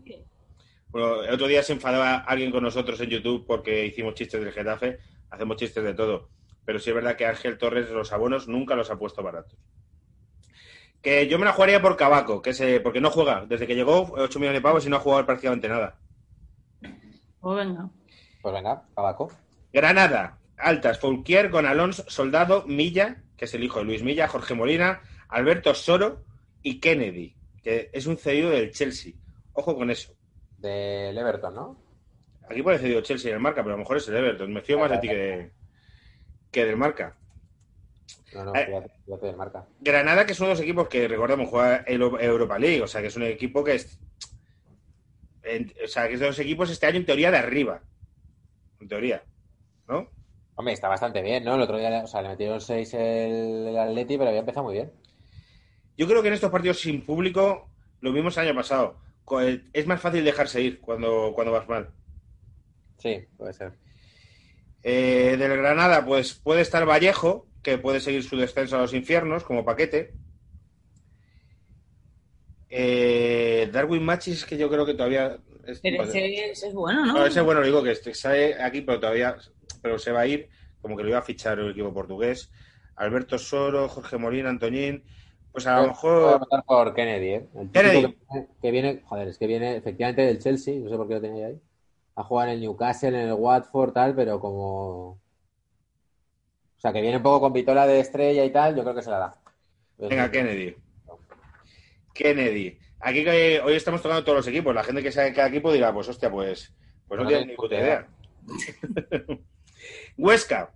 Bueno, 0.89 1.23
el 1.23 1.33
otro 1.35 1.47
día 1.47 1.61
se 1.61 1.73
enfadaba 1.73 2.15
alguien 2.17 2.49
con 2.49 2.63
nosotros 2.63 2.99
en 2.99 3.11
YouTube 3.11 3.45
porque 3.45 3.85
hicimos 3.85 4.15
chistes 4.15 4.43
del 4.43 4.51
Getafe. 4.51 4.97
Hacemos 5.29 5.55
chistes 5.57 5.83
de 5.83 5.93
todo. 5.93 6.29
Pero 6.65 6.79
sí 6.79 6.89
es 6.89 6.95
verdad 6.95 7.15
que 7.15 7.27
Ángel 7.27 7.59
Torres 7.59 7.91
los 7.91 8.11
abonos 8.11 8.47
nunca 8.47 8.75
los 8.75 8.89
ha 8.89 8.97
puesto 8.97 9.21
baratos. 9.21 9.55
Que 11.01 11.27
yo 11.27 11.39
me 11.39 11.45
la 11.45 11.53
jugaría 11.53 11.81
por 11.81 11.97
Cabaco, 11.97 12.41
que 12.41 12.53
se, 12.53 12.79
porque 12.79 13.01
no 13.01 13.09
juega. 13.09 13.45
Desde 13.47 13.65
que 13.65 13.75
llegó, 13.75 14.11
8 14.13 14.39
millones 14.39 14.59
de 14.59 14.61
pavos 14.63 14.85
y 14.85 14.89
no 14.89 14.97
ha 14.97 14.99
jugado 14.99 15.25
prácticamente 15.25 15.67
nada. 15.67 15.97
Pues 17.39 17.57
venga. 17.57 17.89
Pues 18.41 18.53
venga, 18.53 18.83
Cabaco. 18.95 19.31
Granada, 19.73 20.37
altas, 20.57 20.99
Foulquier, 20.99 21.49
Gonalons, 21.49 22.03
Soldado, 22.07 22.65
Milla, 22.67 23.23
que 23.37 23.45
es 23.45 23.53
el 23.53 23.63
hijo 23.63 23.79
de 23.79 23.85
Luis 23.85 24.03
Milla, 24.03 24.27
Jorge 24.27 24.53
Molina, 24.53 25.01
Alberto 25.29 25.73
Soro 25.73 26.23
y 26.61 26.79
Kennedy, 26.79 27.35
que 27.63 27.89
es 27.93 28.05
un 28.05 28.17
cedido 28.17 28.49
del 28.51 28.71
Chelsea. 28.71 29.13
Ojo 29.53 29.75
con 29.75 29.89
eso. 29.89 30.13
Del 30.57 31.17
Everton, 31.17 31.55
¿no? 31.55 31.77
Aquí 32.49 32.61
pone 32.61 32.77
cedido 32.77 33.01
Chelsea 33.01 33.29
en 33.29 33.35
el 33.37 33.41
marca, 33.41 33.63
pero 33.63 33.73
a 33.73 33.77
lo 33.77 33.83
mejor 33.83 33.97
es 33.97 34.07
el 34.07 34.17
Everton. 34.17 34.53
Me 34.53 34.61
fío 34.61 34.77
más 34.77 34.91
de 34.91 34.97
ti 34.99 35.07
que, 35.07 35.15
de- 35.15 35.51
que 36.51 36.65
del 36.65 36.77
marca. 36.77 37.15
No, 38.33 38.45
no, 38.45 38.55
Eh. 38.55 38.81
fíjate, 39.05 39.33
marca. 39.33 39.65
Granada, 39.81 40.25
que 40.25 40.31
es 40.31 40.39
uno 40.39 40.49
de 40.49 40.53
los 40.55 40.61
equipos 40.61 40.87
que, 40.87 41.07
recordemos, 41.07 41.49
juega 41.49 41.77
el 41.87 42.01
Europa 42.01 42.57
League, 42.59 42.81
o 42.81 42.87
sea, 42.87 43.01
que 43.01 43.07
es 43.07 43.15
un 43.15 43.23
equipo 43.23 43.63
que 43.63 43.75
es. 43.75 43.99
en- 45.43 45.73
o 45.83 45.87
sea, 45.87 46.07
que 46.07 46.13
es 46.13 46.19
de 46.19 46.27
los 46.27 46.37
equipos 46.39 46.69
este 46.69 46.85
año 46.85 46.97
en 46.97 47.05
teoría 47.05 47.31
de 47.31 47.37
arriba. 47.37 47.81
En 48.79 48.87
teoría. 48.87 49.23
¿No? 49.87 50.07
Hombre, 50.55 50.73
está 50.73 50.87
bastante 50.87 51.21
bien, 51.21 51.43
¿no? 51.43 51.55
El 51.55 51.61
otro 51.61 51.77
día, 51.79 52.03
o 52.03 52.07
sea, 52.07 52.21
le 52.21 52.29
metieron 52.29 52.61
6 52.61 52.93
el, 52.93 53.67
el 53.69 53.77
Atleti, 53.77 54.17
pero 54.17 54.29
había 54.29 54.41
empezado 54.41 54.65
muy 54.65 54.75
bien. 54.75 54.91
Yo 55.97 56.07
creo 56.07 56.21
que 56.21 56.27
en 56.27 56.35
estos 56.35 56.51
partidos 56.51 56.79
sin 56.79 57.03
público, 57.03 57.69
lo 58.01 58.13
vimos 58.13 58.37
el 58.37 58.47
año 58.47 58.55
pasado. 58.55 58.99
Co- 59.25 59.41
Es 59.41 59.87
más 59.87 59.99
fácil 59.99 60.23
dejarse 60.23 60.61
ir 60.61 60.79
cuando, 60.79 61.31
cuando 61.33 61.51
vas 61.53 61.67
mal. 61.67 61.89
Sí, 62.99 63.25
puede 63.35 63.53
ser. 63.53 63.73
Eh, 64.83 65.35
del 65.39 65.57
Granada, 65.57 66.05
pues 66.05 66.33
puede 66.35 66.61
estar 66.61 66.85
Vallejo, 66.87 67.47
que 67.61 67.77
puede 67.77 67.99
seguir 67.99 68.23
su 68.23 68.37
descenso 68.37 68.75
a 68.77 68.81
los 68.81 68.93
infiernos 68.93 69.43
como 69.43 69.63
paquete. 69.65 70.13
Eh, 72.69 73.69
Darwin 73.71 74.03
Machis, 74.03 74.45
que 74.45 74.57
yo 74.57 74.69
creo 74.69 74.85
que 74.85 74.93
todavía. 74.93 75.37
es- 75.65 75.79
Pero 75.81 76.03
ese, 76.03 76.51
ese 76.51 76.67
es 76.69 76.73
bueno, 76.73 77.05
¿no? 77.05 77.13
No, 77.13 77.25
ese 77.25 77.41
bueno, 77.41 77.61
digo 77.61 77.83
que 77.83 77.91
este- 77.91 78.13
sale 78.13 78.55
aquí, 78.61 78.81
pero 78.81 78.99
todavía 78.99 79.35
pero 79.81 79.97
se 79.97 80.11
va 80.11 80.21
a 80.21 80.27
ir, 80.27 80.47
como 80.81 80.95
que 80.95 81.03
lo 81.03 81.09
iba 81.09 81.17
a 81.19 81.23
fichar 81.23 81.59
el 81.59 81.71
equipo 81.71 81.93
portugués. 81.93 82.51
Alberto 82.95 83.37
Soro, 83.39 83.87
Jorge 83.89 84.17
Molina, 84.17 84.49
Antoñín. 84.49 85.03
Pues 85.51 85.67
a 85.67 85.71
lo 85.75 85.77
Voy 85.81 85.85
a 85.85 85.91
mejor. 85.91 86.39
votar 86.39 86.63
por 86.65 86.93
Kennedy, 86.93 87.27
¿eh? 87.29 87.49
El 87.55 87.71
Kennedy. 87.71 88.01
Que, 88.01 88.07
viene, 88.31 88.47
que 88.61 88.71
viene- 88.71 89.01
joder, 89.03 89.27
es 89.27 89.37
que 89.37 89.47
viene 89.47 89.75
efectivamente 89.75 90.21
del 90.21 90.39
Chelsea, 90.39 90.79
no 90.79 90.89
sé 90.89 90.95
por 90.95 91.07
qué 91.09 91.15
lo 91.15 91.21
tenía 91.21 91.47
ahí. 91.47 91.59
Ha 92.15 92.23
jugado 92.23 92.49
en 92.49 92.55
el 92.55 92.61
Newcastle, 92.61 93.09
en 93.09 93.27
el 93.27 93.33
Watford, 93.33 93.91
tal, 93.93 94.15
pero 94.15 94.39
como. 94.39 95.20
O 96.81 96.81
sea, 96.81 96.91
que 96.91 97.01
viene 97.01 97.17
un 97.17 97.23
poco 97.23 97.41
con 97.41 97.53
vitola 97.53 97.85
de 97.85 97.99
estrella 97.99 98.43
y 98.43 98.49
tal, 98.51 98.75
yo 98.75 98.81
creo 98.81 98.95
que 98.95 99.03
se 99.03 99.11
la 99.11 99.19
da. 99.19 99.35
Venga, 99.99 100.31
Kennedy. 100.31 100.75
Kennedy. 102.11 102.79
Aquí 102.99 103.23
que 103.23 103.61
hoy 103.63 103.75
estamos 103.75 104.01
tocando 104.01 104.23
todos 104.23 104.37
los 104.39 104.47
equipos. 104.47 104.73
La 104.73 104.83
gente 104.83 105.03
que 105.03 105.11
sabe 105.11 105.31
cada 105.31 105.49
equipo 105.49 105.71
dirá, 105.71 105.93
pues 105.93 106.07
hostia, 106.09 106.31
pues, 106.31 106.73
pues 107.07 107.17
no, 107.19 107.23
No 107.25 107.29
tiene 107.29 107.45
ni 107.45 107.55
puta 107.55 107.75
idea. 107.75 108.07
idea. 108.47 109.37
Huesca. 110.17 110.71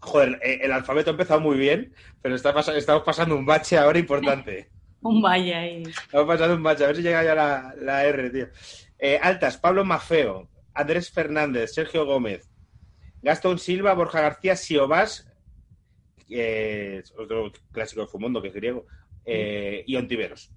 Joder, 0.00 0.38
eh, 0.42 0.60
el 0.62 0.72
alfabeto 0.72 1.10
ha 1.10 1.12
empezado 1.12 1.40
muy 1.40 1.56
bien, 1.56 1.94
pero 2.22 2.34
está 2.34 2.54
pas- 2.54 2.74
estamos 2.76 3.02
pasando 3.02 3.34
un 3.34 3.46
bache 3.46 3.78
ahora 3.78 3.98
importante. 3.98 4.68
Un 5.00 5.22
valle 5.22 5.54
ahí. 5.54 5.82
Estamos 5.84 6.26
pasando 6.26 6.56
un 6.56 6.62
bache, 6.64 6.82
a 6.82 6.88
ver 6.88 6.96
si 6.96 7.02
llega 7.02 7.22
ya 7.22 7.32
la, 7.32 7.72
la 7.80 8.04
R, 8.04 8.30
tío. 8.30 8.48
Eh, 8.98 9.16
altas, 9.22 9.56
Pablo 9.56 9.84
Mafeo, 9.84 10.48
Andrés 10.74 11.12
Fernández, 11.12 11.72
Sergio 11.72 12.04
Gómez, 12.04 12.50
Gastón 13.22 13.60
Silva, 13.60 13.94
Borja 13.94 14.20
García, 14.20 14.56
Siobás, 14.56 15.27
eh, 16.30 17.02
otro 17.16 17.50
clásico 17.72 18.02
de 18.02 18.06
Fumondo 18.06 18.42
que 18.42 18.48
es 18.48 18.54
griego, 18.54 18.86
eh, 19.24 19.84
y 19.86 19.96
Ontiveros. 19.96 20.50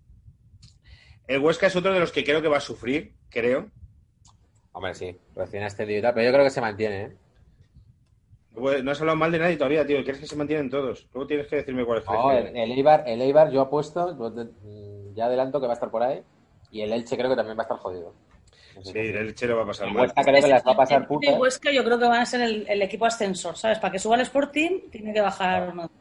El 1.28 1.40
Huesca 1.40 1.68
es 1.68 1.76
otro 1.76 1.94
de 1.94 2.00
los 2.00 2.12
que 2.12 2.24
creo 2.24 2.42
que 2.42 2.48
va 2.48 2.58
a 2.58 2.62
sufrir, 2.62 3.14
creo. 3.30 3.70
Hombre, 4.74 4.94
sí, 4.96 5.18
recién 5.36 5.64
ascendido 5.64 6.00
y 6.00 6.02
tal, 6.02 6.14
pero 6.14 6.26
yo 6.26 6.34
creo 6.34 6.44
que 6.46 6.52
se 6.52 6.62
mantiene, 6.62 7.02
¿eh? 7.02 7.18
Pues 8.54 8.84
No 8.84 8.92
has 8.92 9.00
hablado 9.00 9.18
mal 9.18 9.32
de 9.32 9.40
nadie 9.40 9.56
todavía, 9.56 9.86
tío. 9.86 10.04
¿Quieres 10.04 10.20
que 10.20 10.28
se 10.28 10.36
mantienen 10.36 10.70
todos? 10.70 11.08
Luego 11.14 11.28
tienes 11.28 11.48
que 11.48 11.56
decirme 11.58 11.86
cuál 11.86 12.00
es. 12.00 12.06
No, 12.06 12.32
el, 12.32 12.56
el 12.56 12.72
Eibar, 12.72 13.04
el 13.08 13.22
Eibar 13.22 13.50
yo 13.50 13.62
apuesto, 13.62 14.14
mm, 14.14 15.14
ya 15.16 15.26
adelanto 15.26 15.62
que 15.62 15.68
va 15.68 15.74
a 15.74 15.76
estar 15.76 15.90
por 15.90 16.04
ahí, 16.04 16.22
y 16.70 16.82
el 16.82 16.92
Elche 16.92 17.16
creo 17.16 17.30
que 17.30 17.36
también 17.36 17.58
va 17.58 17.62
a 17.62 17.66
estar 17.66 17.78
jodido. 17.78 18.14
Sí, 18.84 18.98
el 19.00 19.36
Che 19.36 19.48
lo 19.48 19.58
va 19.58 19.64
a 19.64 19.66
pasar 19.68 19.88
El 19.88 19.94
mal. 19.94 20.04
Huesca 20.04 20.24
creo 20.24 20.42
que 20.42 20.48
las 20.48 20.66
va 20.66 20.72
a 20.72 20.78
pasar 20.78 21.02
El 21.02 21.08
putas. 21.08 21.40
Huesca 21.40 21.72
yo 21.72 21.84
creo 21.84 22.00
que 22.00 22.06
van 22.06 22.22
a 22.22 22.26
ser 22.26 22.42
el, 22.42 22.66
el 22.68 22.82
equipo 22.82 23.06
ascensor, 23.06 23.58
¿sabes? 23.58 23.80
Para 23.80 23.92
que 23.92 24.00
suba 24.00 24.16
el 24.16 24.22
Sporting 24.22 24.90
tiene 24.92 25.14
que 25.14 25.22
bajar 25.22 25.70
uno. 25.74 25.92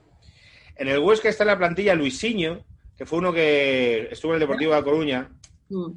En 0.77 0.89
el 0.89 0.99
Huesca 0.99 1.29
está 1.29 1.45
en 1.45 1.49
la 1.49 1.59
plantilla 1.59 1.95
Luisinho, 1.95 2.65
que 2.97 3.05
fue 3.07 3.19
uno 3.19 3.33
que 3.33 4.09
estuvo 4.11 4.33
en 4.33 4.37
el 4.37 4.41
Deportivo 4.41 4.73
de 4.73 4.77
La 4.79 4.85
Coruña 4.85 5.31
Mm. 5.71 5.93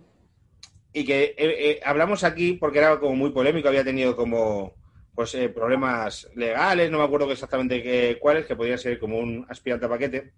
y 0.93 1.03
que 1.03 1.23
eh, 1.23 1.35
eh, 1.37 1.79
hablamos 1.83 2.23
aquí 2.23 2.53
porque 2.53 2.77
era 2.77 2.99
como 2.99 3.15
muy 3.15 3.31
polémico, 3.31 3.67
había 3.67 3.83
tenido 3.83 4.15
como 4.15 4.73
pues 5.15 5.33
eh, 5.35 5.49
problemas 5.49 6.29
legales, 6.35 6.89
no 6.91 6.99
me 6.99 7.03
acuerdo 7.03 7.31
exactamente 7.31 7.81
qué, 7.83 8.17
cuáles, 8.19 8.45
que 8.45 8.55
podría 8.55 8.77
ser 8.77 8.99
como 8.99 9.17
un 9.19 9.45
aspirante 9.49 9.85
a 9.85 9.89
paquete. 9.89 10.31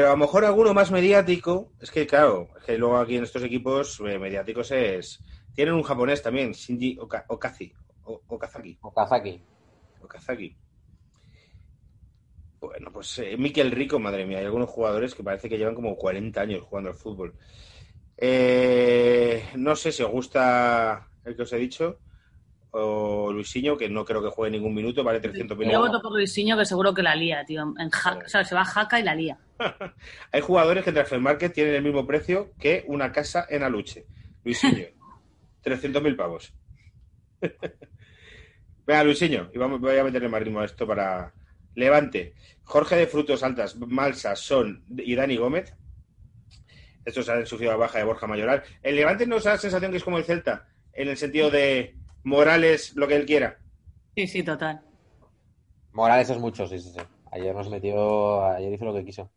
Pero 0.00 0.08
a 0.08 0.12
lo 0.12 0.16
mejor 0.24 0.46
alguno 0.46 0.72
más 0.72 0.90
mediático, 0.90 1.74
es 1.78 1.90
que 1.90 2.06
claro, 2.06 2.48
es 2.56 2.64
que 2.64 2.78
luego 2.78 2.96
aquí 2.96 3.16
en 3.16 3.24
estos 3.24 3.42
equipos 3.42 4.00
eh, 4.00 4.18
mediáticos 4.18 4.70
es... 4.70 5.22
Tienen 5.52 5.74
un 5.74 5.82
japonés 5.82 6.22
también, 6.22 6.52
Shinji 6.52 6.96
Oka- 6.98 7.26
Okazi, 7.28 7.70
o- 8.04 8.22
Okazaki. 8.28 8.78
Okazaki. 8.80 9.44
Okazaki. 10.00 10.56
Bueno, 12.62 12.90
pues 12.90 13.18
eh, 13.18 13.36
Mikel 13.36 13.70
Rico, 13.72 13.98
madre 13.98 14.24
mía, 14.24 14.38
hay 14.38 14.46
algunos 14.46 14.70
jugadores 14.70 15.14
que 15.14 15.22
parece 15.22 15.50
que 15.50 15.58
llevan 15.58 15.74
como 15.74 15.94
40 15.96 16.40
años 16.40 16.62
jugando 16.62 16.88
al 16.88 16.96
fútbol. 16.96 17.36
Eh, 18.16 19.44
no 19.56 19.76
sé 19.76 19.92
si 19.92 20.02
os 20.02 20.10
gusta 20.10 21.10
el 21.24 21.36
que 21.36 21.42
os 21.42 21.52
he 21.52 21.58
dicho, 21.58 22.00
o 22.72 23.32
Luisinho, 23.32 23.76
que 23.76 23.88
no 23.88 24.04
creo 24.04 24.22
que 24.22 24.28
juegue 24.28 24.52
ningún 24.56 24.74
minuto, 24.74 25.02
vale 25.02 25.20
300 25.20 25.56
Yo 25.56 25.60
minutos. 25.60 25.88
voto 25.88 26.02
por 26.02 26.12
Luisinho 26.12 26.56
que 26.56 26.64
seguro 26.64 26.94
que 26.94 27.02
la 27.02 27.14
lía, 27.16 27.44
tío. 27.44 27.74
En 27.78 27.90
jaca, 27.90 28.24
o 28.26 28.28
sea, 28.28 28.44
se 28.44 28.54
va 28.54 28.62
a 28.62 28.64
jaca 28.64 29.00
y 29.00 29.02
la 29.02 29.14
lía. 29.14 29.38
Hay 30.32 30.40
jugadores 30.40 30.84
que 30.84 30.90
en 30.90 30.94
Transfer 30.94 31.20
Market 31.20 31.52
tienen 31.52 31.74
el 31.74 31.82
mismo 31.82 32.06
precio 32.06 32.52
que 32.58 32.84
una 32.86 33.12
casa 33.12 33.46
en 33.48 33.62
Aluche. 33.62 34.06
Luisinho, 34.44 34.86
300.000 35.64 36.16
pavos. 36.16 36.54
Venga, 38.86 39.04
Luisinho, 39.04 39.50
y 39.52 39.58
vamos, 39.58 39.80
voy 39.80 39.96
a 39.96 40.04
meterle 40.04 40.28
más 40.28 40.42
ritmo 40.42 40.60
a 40.60 40.64
esto 40.64 40.86
para 40.86 41.32
Levante. 41.74 42.34
Jorge 42.64 42.96
de 42.96 43.06
Frutos 43.06 43.42
Altas, 43.42 43.76
Malsa, 43.76 44.36
Son 44.36 44.84
y 44.88 45.14
Dani 45.14 45.36
Gómez. 45.36 45.74
Estos 47.04 47.28
han 47.28 47.46
sufrido 47.46 47.72
la 47.72 47.78
baja 47.78 47.98
de 47.98 48.04
Borja 48.04 48.26
Mayoral. 48.26 48.62
El 48.82 48.96
Levante 48.96 49.26
nos 49.26 49.44
da 49.44 49.52
la 49.52 49.58
sensación 49.58 49.90
que 49.90 49.96
es 49.96 50.04
como 50.04 50.18
el 50.18 50.24
Celta, 50.24 50.68
en 50.92 51.08
el 51.08 51.16
sentido 51.16 51.50
de 51.50 51.96
Morales, 52.24 52.96
lo 52.96 53.06
que 53.06 53.16
él 53.16 53.26
quiera. 53.26 53.58
Sí, 54.16 54.26
sí, 54.28 54.42
total. 54.44 54.82
Morales 55.92 56.30
es 56.30 56.38
mucho, 56.38 56.66
sí, 56.66 56.78
sí, 56.80 56.90
sí. 56.90 57.00
Ayer 57.32 57.54
nos 57.54 57.68
metió, 57.70 58.44
ayer 58.44 58.72
hizo 58.72 58.84
lo 58.84 58.94
que 58.94 59.04
quiso. 59.04 59.30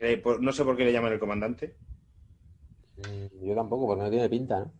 Eh, 0.00 0.16
por- 0.18 0.42
no 0.42 0.50
sé 0.52 0.64
por 0.64 0.76
qué 0.76 0.84
le 0.84 0.92
llaman 0.92 1.12
el 1.12 1.20
comandante. 1.20 1.76
Mm, 2.96 3.46
Yo 3.46 3.54
tampoco, 3.54 3.86
porque 3.86 4.02
no 4.04 4.10
tiene 4.10 4.28
pinta, 4.28 4.60
¿no? 4.60 4.72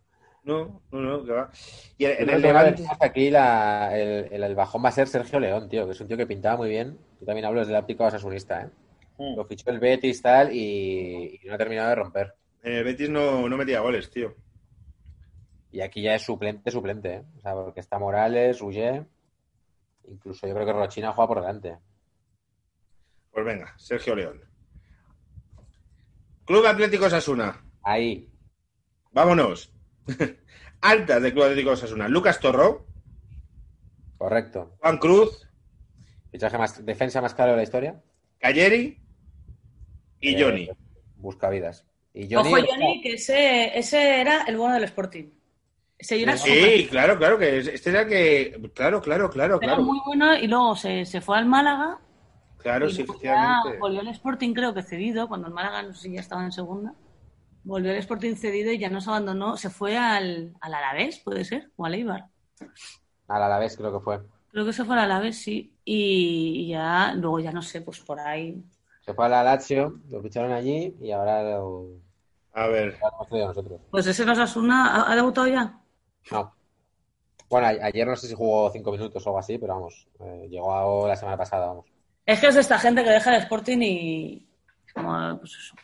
No, 0.43 0.81
no, 0.91 0.99
no, 1.01 1.23
que 1.23 1.31
va. 1.31 1.51
Y 1.97 2.05
en, 2.05 2.11
Yo 2.17 2.23
en 2.23 2.29
el 2.29 2.41
Levante. 2.41 2.83
más 2.83 2.97
aquí 3.01 3.29
la- 3.29 3.91
el, 3.97 4.33
el- 4.33 4.43
el 4.43 4.55
bajón 4.55 4.83
va 4.83 4.89
a 4.89 4.91
ser 4.91 5.07
Sergio 5.07 5.39
León, 5.39 5.69
tío, 5.69 5.85
que 5.85 5.91
es 5.91 6.01
un 6.01 6.07
tío 6.07 6.17
que 6.17 6.25
pintaba 6.27 6.57
muy 6.57 6.69
bien. 6.69 6.97
Yo 7.19 7.25
también 7.25 7.45
hablo 7.45 7.59
desde 7.61 7.77
óptica 7.77 8.07
asunista, 8.07 8.63
¿eh? 8.63 8.69
Mm. 9.17 9.35
Lo 9.35 9.45
fichó 9.45 9.69
el 9.69 9.79
Betis 9.79 10.21
tal 10.21 10.51
y, 10.53 11.39
y 11.43 11.47
no 11.47 11.53
ha 11.55 11.57
terminado 11.57 11.89
de 11.89 11.95
romper. 11.95 12.33
En 12.63 12.73
el 12.73 12.83
Betis 12.83 13.09
no, 13.09 13.47
no 13.47 13.55
metía 13.55 13.81
goles, 13.81 14.09
tío. 14.09 14.35
Y 15.71 15.81
aquí 15.81 16.01
ya 16.01 16.15
es 16.15 16.23
suplente, 16.23 16.69
suplente, 16.71 17.13
¿eh? 17.15 17.23
O 17.37 17.41
sea, 17.41 17.53
porque 17.53 17.79
está 17.79 17.97
Morales, 17.97 18.59
Rullé, 18.59 19.05
incluso 20.07 20.45
yo 20.47 20.53
creo 20.53 20.65
que 20.65 20.73
Rochina 20.73 21.13
juega 21.13 21.27
por 21.27 21.39
delante. 21.41 21.77
Pues 23.31 23.45
venga, 23.45 23.73
Sergio 23.77 24.15
León. 24.15 24.41
Club 26.45 26.65
Atlético 26.65 27.09
Sasuna. 27.09 27.63
Ahí, 27.83 28.27
Vámonos. 29.13 29.73
Altas 30.81 31.21
del 31.21 31.31
Club 31.33 31.43
Atlético 31.45 31.75
Sasuna. 31.75 32.07
Lucas 32.07 32.39
Torró, 32.39 32.85
correcto. 34.17 34.75
Juan 34.81 34.97
Cruz, 34.97 35.47
Fichaje 36.31 36.57
más, 36.57 36.85
defensa 36.85 37.21
más 37.21 37.33
caro 37.33 37.51
de 37.51 37.57
la 37.57 37.63
historia. 37.63 38.01
Cayeri 38.39 38.97
y 40.19 40.35
Eh, 40.35 40.41
Johnny. 40.41 40.69
Busca 41.15 41.49
vidas. 41.49 41.85
Y 42.13 42.33
Johnny, 42.33 42.53
Ojo, 42.53 42.63
Johnny, 42.69 43.01
que 43.01 43.13
ese, 43.13 43.77
ese 43.77 44.21
era 44.21 44.43
el 44.43 44.57
bueno 44.57 44.75
del 44.75 44.83
Sporting. 44.85 45.29
Era 46.09 46.35
Sí, 46.37 46.87
claro, 46.89 47.17
claro, 47.17 47.37
que 47.37 47.59
es- 47.59 47.67
este 47.67 47.89
era 47.91 48.05
que. 48.07 48.59
Claro, 48.73 49.01
claro, 49.01 49.29
claro, 49.29 49.55
Era 49.61 49.73
claro. 49.73 49.83
muy 49.83 49.99
bueno 50.05 50.35
y 50.35 50.47
luego 50.47 50.75
se, 50.75 51.05
se 51.05 51.21
fue 51.21 51.37
al 51.37 51.45
Málaga. 51.45 51.99
Claro, 52.57 52.89
sí, 52.89 53.01
efectivamente. 53.01 53.79
volvió 53.79 54.01
al 54.01 54.07
Sporting, 54.09 54.53
creo 54.53 54.73
que 54.73 54.83
cedido, 54.83 55.27
cuando 55.27 55.47
el 55.47 55.53
Málaga 55.53 55.81
no 55.83 55.93
sé 55.93 56.03
si 56.09 56.13
ya 56.13 56.19
estaba 56.21 56.43
en 56.43 56.51
segunda. 56.51 56.93
Volvió 57.63 57.91
al 57.91 57.97
Sporting 57.97 58.35
cedido 58.35 58.71
y 58.71 58.79
ya 58.79 58.89
nos 58.89 59.07
abandonó. 59.07 59.57
Se 59.57 59.69
fue 59.69 59.97
al, 59.97 60.53
al 60.61 60.73
Alavés, 60.73 61.19
puede 61.19 61.43
ser, 61.45 61.71
o 61.75 61.85
al 61.85 61.93
Eibar. 61.95 62.25
al 63.27 63.43
Alavés 63.43 63.77
creo 63.77 63.91
que 63.93 64.03
fue. 64.03 64.19
Creo 64.51 64.65
que 64.65 64.73
se 64.73 64.83
fue 64.83 64.95
al 64.95 65.01
Alavés, 65.01 65.37
sí. 65.41 65.73
Y 65.85 66.67
ya, 66.69 67.13
luego 67.15 67.39
ya 67.39 67.51
no 67.51 67.61
sé, 67.61 67.81
pues 67.81 67.99
por 68.01 68.19
ahí. 68.19 68.63
Se 69.01 69.13
fue 69.13 69.25
a 69.25 69.29
la 69.29 69.43
Lazio, 69.43 69.99
lo 70.09 70.21
ficharon 70.21 70.51
allí 70.51 70.95
y 71.01 71.11
ahora 71.11 71.41
lo, 71.43 71.87
A 72.53 72.67
ver. 72.67 72.99
Pues 73.89 74.05
ese 74.05 74.23
Osasuna 74.29 74.95
¿ha, 74.95 75.11
ha 75.11 75.15
debutado 75.15 75.47
ya? 75.47 75.80
No. 76.29 76.53
Bueno, 77.49 77.67
ayer 77.67 78.07
no 78.07 78.15
sé 78.15 78.27
si 78.27 78.33
jugó 78.33 78.69
cinco 78.71 78.91
minutos 78.91 79.25
o 79.25 79.29
algo 79.29 79.39
así, 79.39 79.57
pero 79.57 79.73
vamos, 79.75 80.07
eh, 80.19 80.47
llegó 80.49 81.07
la 81.07 81.15
semana 81.15 81.37
pasada, 81.37 81.67
vamos. 81.67 81.85
Es 82.25 82.39
que 82.39 82.47
es 82.47 82.55
de 82.55 82.61
esta 82.61 82.79
gente 82.79 83.03
que 83.03 83.09
deja 83.09 83.35
el 83.35 83.41
Sporting 83.41 83.79
y. 83.81 84.47
Como, 84.93 85.37
pues 85.39 85.55
eso. 85.55 85.75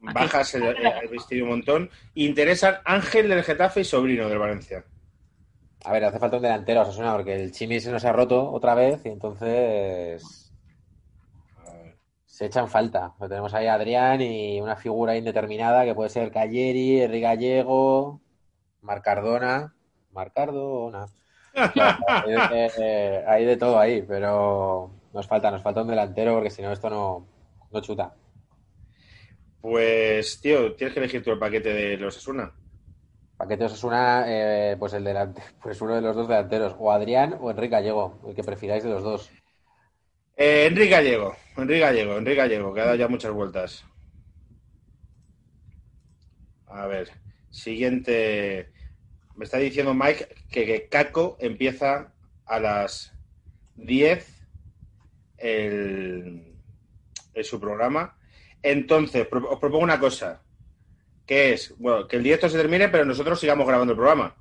bajas 0.00 0.54
el, 0.54 0.62
el 0.64 1.08
vestido 1.08 1.44
un 1.44 1.50
montón. 1.50 1.90
Interesan 2.14 2.76
Ángel 2.84 3.28
del 3.28 3.42
Getafe 3.42 3.80
y 3.80 3.84
Sobrino 3.84 4.28
del 4.28 4.38
Valencia. 4.38 4.84
A 5.84 5.92
ver, 5.92 6.04
hace 6.04 6.18
falta 6.18 6.36
un 6.36 6.42
delantero, 6.42 6.82
Osasuna, 6.82 7.14
porque 7.14 7.34
el 7.34 7.52
Chimi 7.52 7.80
se 7.80 7.90
nos 7.92 8.04
ha 8.04 8.12
roto 8.12 8.50
otra 8.50 8.74
vez 8.74 9.04
y 9.04 9.08
entonces 9.10 10.46
se 12.36 12.46
echan 12.46 12.68
falta. 12.68 13.14
Lo 13.18 13.28
tenemos 13.28 13.54
ahí 13.54 13.66
a 13.66 13.74
Adrián 13.74 14.20
y 14.20 14.60
una 14.60 14.76
figura 14.76 15.16
indeterminada 15.16 15.84
que 15.84 15.94
puede 15.94 16.10
ser 16.10 16.30
Calleri, 16.30 17.00
Enrique 17.00 17.22
Gallego, 17.22 18.20
Marcardona. 18.86 19.74
Marcardona. 20.12 21.06
Hay 21.54 22.32
de, 22.32 22.70
eh, 22.78 23.24
hay 23.26 23.44
de 23.44 23.56
todo 23.56 23.78
ahí, 23.78 24.02
pero 24.02 24.90
nos 25.12 25.26
falta, 25.26 25.50
nos 25.50 25.62
falta 25.62 25.82
un 25.82 25.88
delantero 25.88 26.34
porque 26.34 26.50
si 26.50 26.62
no 26.62 26.72
esto 26.72 26.88
no, 26.88 27.26
no 27.70 27.80
chuta. 27.80 28.14
Pues, 29.60 30.40
tío, 30.40 30.74
tienes 30.74 30.94
que 30.94 31.00
elegir 31.00 31.24
tú 31.24 31.32
el 31.32 31.38
paquete 31.38 31.70
de 31.70 31.96
los 31.96 32.16
Asuna. 32.16 32.52
Paquete 33.36 33.64
Osasuna, 33.64 34.24
eh, 34.26 34.76
pues 34.78 34.94
el 34.94 35.04
delante, 35.04 35.42
pues 35.62 35.80
uno 35.80 35.96
de 35.96 36.00
los 36.00 36.16
dos 36.16 36.28
delanteros, 36.28 36.74
o 36.78 36.92
Adrián 36.92 37.36
o 37.40 37.50
Enrique 37.50 37.72
Gallego, 37.72 38.20
el 38.26 38.34
que 38.34 38.44
prefiráis 38.44 38.84
de 38.84 38.90
los 38.90 39.02
dos. 39.02 39.30
Eh, 40.36 40.66
Enrique 40.70 40.90
Gallego, 40.90 41.34
Enrique 41.56 41.80
Gallego, 41.80 42.16
Enrique 42.16 42.36
Gallego, 42.36 42.72
que 42.72 42.80
ha 42.80 42.84
dado 42.84 42.96
ya 42.96 43.08
muchas 43.08 43.32
vueltas. 43.32 43.84
A 46.66 46.86
ver, 46.86 47.10
siguiente. 47.50 48.70
Me 49.36 49.44
está 49.44 49.58
diciendo 49.58 49.94
Mike 49.94 50.28
que, 50.50 50.64
que 50.66 50.88
Caco 50.88 51.36
empieza 51.40 52.12
a 52.46 52.58
las 52.60 53.12
10 53.76 54.26
el, 55.38 56.54
en 57.34 57.44
su 57.44 57.60
programa. 57.60 58.16
Entonces, 58.62 59.26
pro- 59.26 59.48
os 59.50 59.58
propongo 59.60 59.84
una 59.84 60.00
cosa, 60.00 60.42
que 61.26 61.52
es, 61.52 61.74
bueno, 61.78 62.06
que 62.08 62.16
el 62.16 62.22
directo 62.22 62.48
se 62.48 62.56
termine, 62.56 62.88
pero 62.88 63.04
nosotros 63.04 63.38
sigamos 63.38 63.66
grabando 63.66 63.92
el 63.92 63.98
programa. 63.98 64.34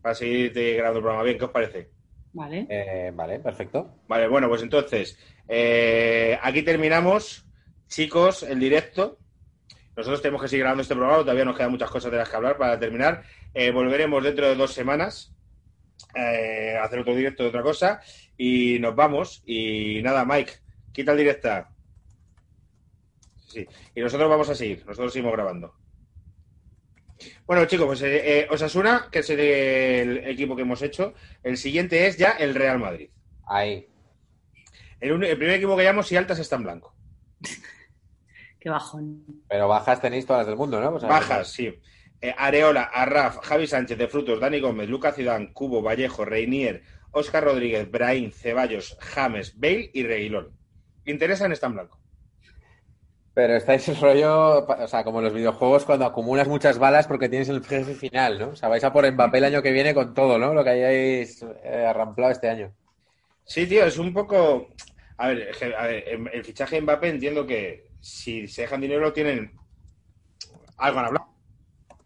Para 0.00 0.14
seguir 0.14 0.52
grabando 0.52 0.98
el 0.98 1.02
programa 1.02 1.22
bien, 1.24 1.38
¿qué 1.38 1.44
os 1.44 1.50
parece? 1.50 1.90
Vale. 2.34 2.66
Eh, 2.68 3.12
vale, 3.14 3.38
perfecto. 3.40 3.98
Vale, 4.08 4.26
bueno, 4.28 4.48
pues 4.48 4.62
entonces, 4.62 5.18
eh, 5.48 6.38
aquí 6.42 6.62
terminamos, 6.62 7.46
chicos, 7.88 8.42
el 8.42 8.58
directo. 8.58 9.18
Nosotros 9.96 10.22
tenemos 10.22 10.40
que 10.40 10.48
seguir 10.48 10.62
grabando 10.62 10.82
este 10.82 10.94
programa, 10.94 11.18
todavía 11.22 11.44
nos 11.44 11.56
quedan 11.56 11.70
muchas 11.70 11.90
cosas 11.90 12.10
de 12.10 12.16
las 12.16 12.28
que 12.28 12.36
hablar 12.36 12.56
para 12.56 12.78
terminar. 12.78 13.22
Eh, 13.54 13.70
volveremos 13.70 14.22
dentro 14.24 14.48
de 14.48 14.54
dos 14.54 14.72
semanas. 14.72 15.34
eh, 16.14 16.76
hacer 16.82 16.98
otro 16.98 17.14
directo 17.14 17.42
de 17.42 17.48
otra 17.50 17.62
cosa 17.62 18.00
y 18.36 18.78
nos 18.80 18.94
vamos. 18.94 19.42
Y 19.46 20.00
nada, 20.02 20.24
Mike, 20.24 20.52
quita 20.92 21.12
el 21.12 21.18
directa. 21.18 21.70
Sí, 23.48 23.66
y 23.94 24.00
nosotros 24.00 24.28
vamos 24.30 24.48
a 24.48 24.54
seguir, 24.54 24.84
nosotros 24.86 25.12
seguimos 25.12 25.32
grabando. 25.34 25.74
Bueno, 27.46 27.64
chicos, 27.66 27.86
pues 27.86 28.02
eh, 28.02 28.40
eh, 28.40 28.46
Osasuna, 28.50 29.08
que 29.12 29.20
es 29.20 29.30
el, 29.30 29.38
equipo 30.26 30.56
que 30.56 30.62
hemos 30.62 30.82
hecho. 30.82 31.14
El 31.42 31.56
siguiente 31.56 32.06
es 32.06 32.16
ya 32.16 32.30
el 32.32 32.54
Real 32.54 32.78
Madrid. 32.78 33.10
Ahí. 33.46 33.86
El, 35.00 35.12
un- 35.12 35.24
el 35.24 35.36
primer 35.36 35.56
equipo 35.56 35.76
que 35.76 35.84
llamamos 35.84 36.10
y 36.12 36.16
altas 36.16 36.38
está 36.38 36.56
en 36.56 36.62
blanco. 36.64 36.94
Qué 38.60 38.70
bajón. 38.70 39.24
Pero 39.48 39.68
bajas 39.68 40.00
tenéis 40.00 40.24
todas 40.26 40.40
las 40.40 40.46
del 40.48 40.56
mundo, 40.56 40.80
¿no? 40.80 40.98
Sea, 40.98 41.08
Bajas, 41.08 41.48
sí. 41.52 41.78
Eh, 42.22 42.32
Areola, 42.38 42.84
Arraf, 42.84 43.38
Javi 43.42 43.66
Sánchez 43.66 43.98
de 43.98 44.06
Frutos, 44.06 44.38
Dani 44.38 44.60
Gómez, 44.60 44.88
Lucas 44.88 45.16
Zidane, 45.16 45.52
Cubo, 45.52 45.82
Vallejo, 45.82 46.24
Reinier, 46.24 46.84
Óscar 47.10 47.42
Rodríguez, 47.42 47.90
Brahim, 47.90 48.30
Ceballos, 48.30 48.96
James, 49.00 49.58
Bale 49.58 49.90
y 49.92 50.04
Reguilón. 50.04 50.56
Interesan 51.04 51.50
está 51.50 51.66
en 51.66 51.74
blanco. 51.74 51.98
Pero 53.34 53.56
estáis 53.56 53.88
el 53.88 53.96
rollo, 53.96 54.64
o 54.66 54.86
sea, 54.86 55.02
como 55.02 55.18
en 55.18 55.24
los 55.24 55.34
videojuegos 55.34 55.84
cuando 55.84 56.04
acumulas 56.04 56.46
muchas 56.46 56.78
balas 56.78 57.08
porque 57.08 57.28
tienes 57.28 57.48
el 57.48 57.64
jefe 57.64 57.94
final, 57.94 58.38
¿no? 58.38 58.48
O 58.50 58.56
sea, 58.56 58.68
vais 58.68 58.84
a 58.84 58.92
por 58.92 59.10
Mbappé 59.10 59.38
el 59.38 59.44
año 59.44 59.62
que 59.62 59.72
viene 59.72 59.92
con 59.92 60.14
todo, 60.14 60.38
¿no? 60.38 60.54
Lo 60.54 60.62
que 60.62 60.70
hayáis 60.70 61.42
eh, 61.64 61.86
arramplado 61.86 62.30
este 62.30 62.50
año. 62.50 62.72
Sí, 63.44 63.66
tío, 63.66 63.84
es 63.84 63.98
un 63.98 64.12
poco. 64.12 64.68
A 65.16 65.28
ver, 65.28 65.50
a 65.76 65.86
ver, 65.86 66.08
el 66.08 66.30
el 66.32 66.44
fichaje 66.44 66.76
de 66.76 66.82
Mbappé 66.82 67.08
entiendo 67.08 67.46
que 67.46 67.88
si 68.00 68.46
se 68.46 68.62
dejan 68.62 68.80
dinero 68.80 69.12
tienen 69.12 69.52
algo 70.76 71.00
han 71.00 71.31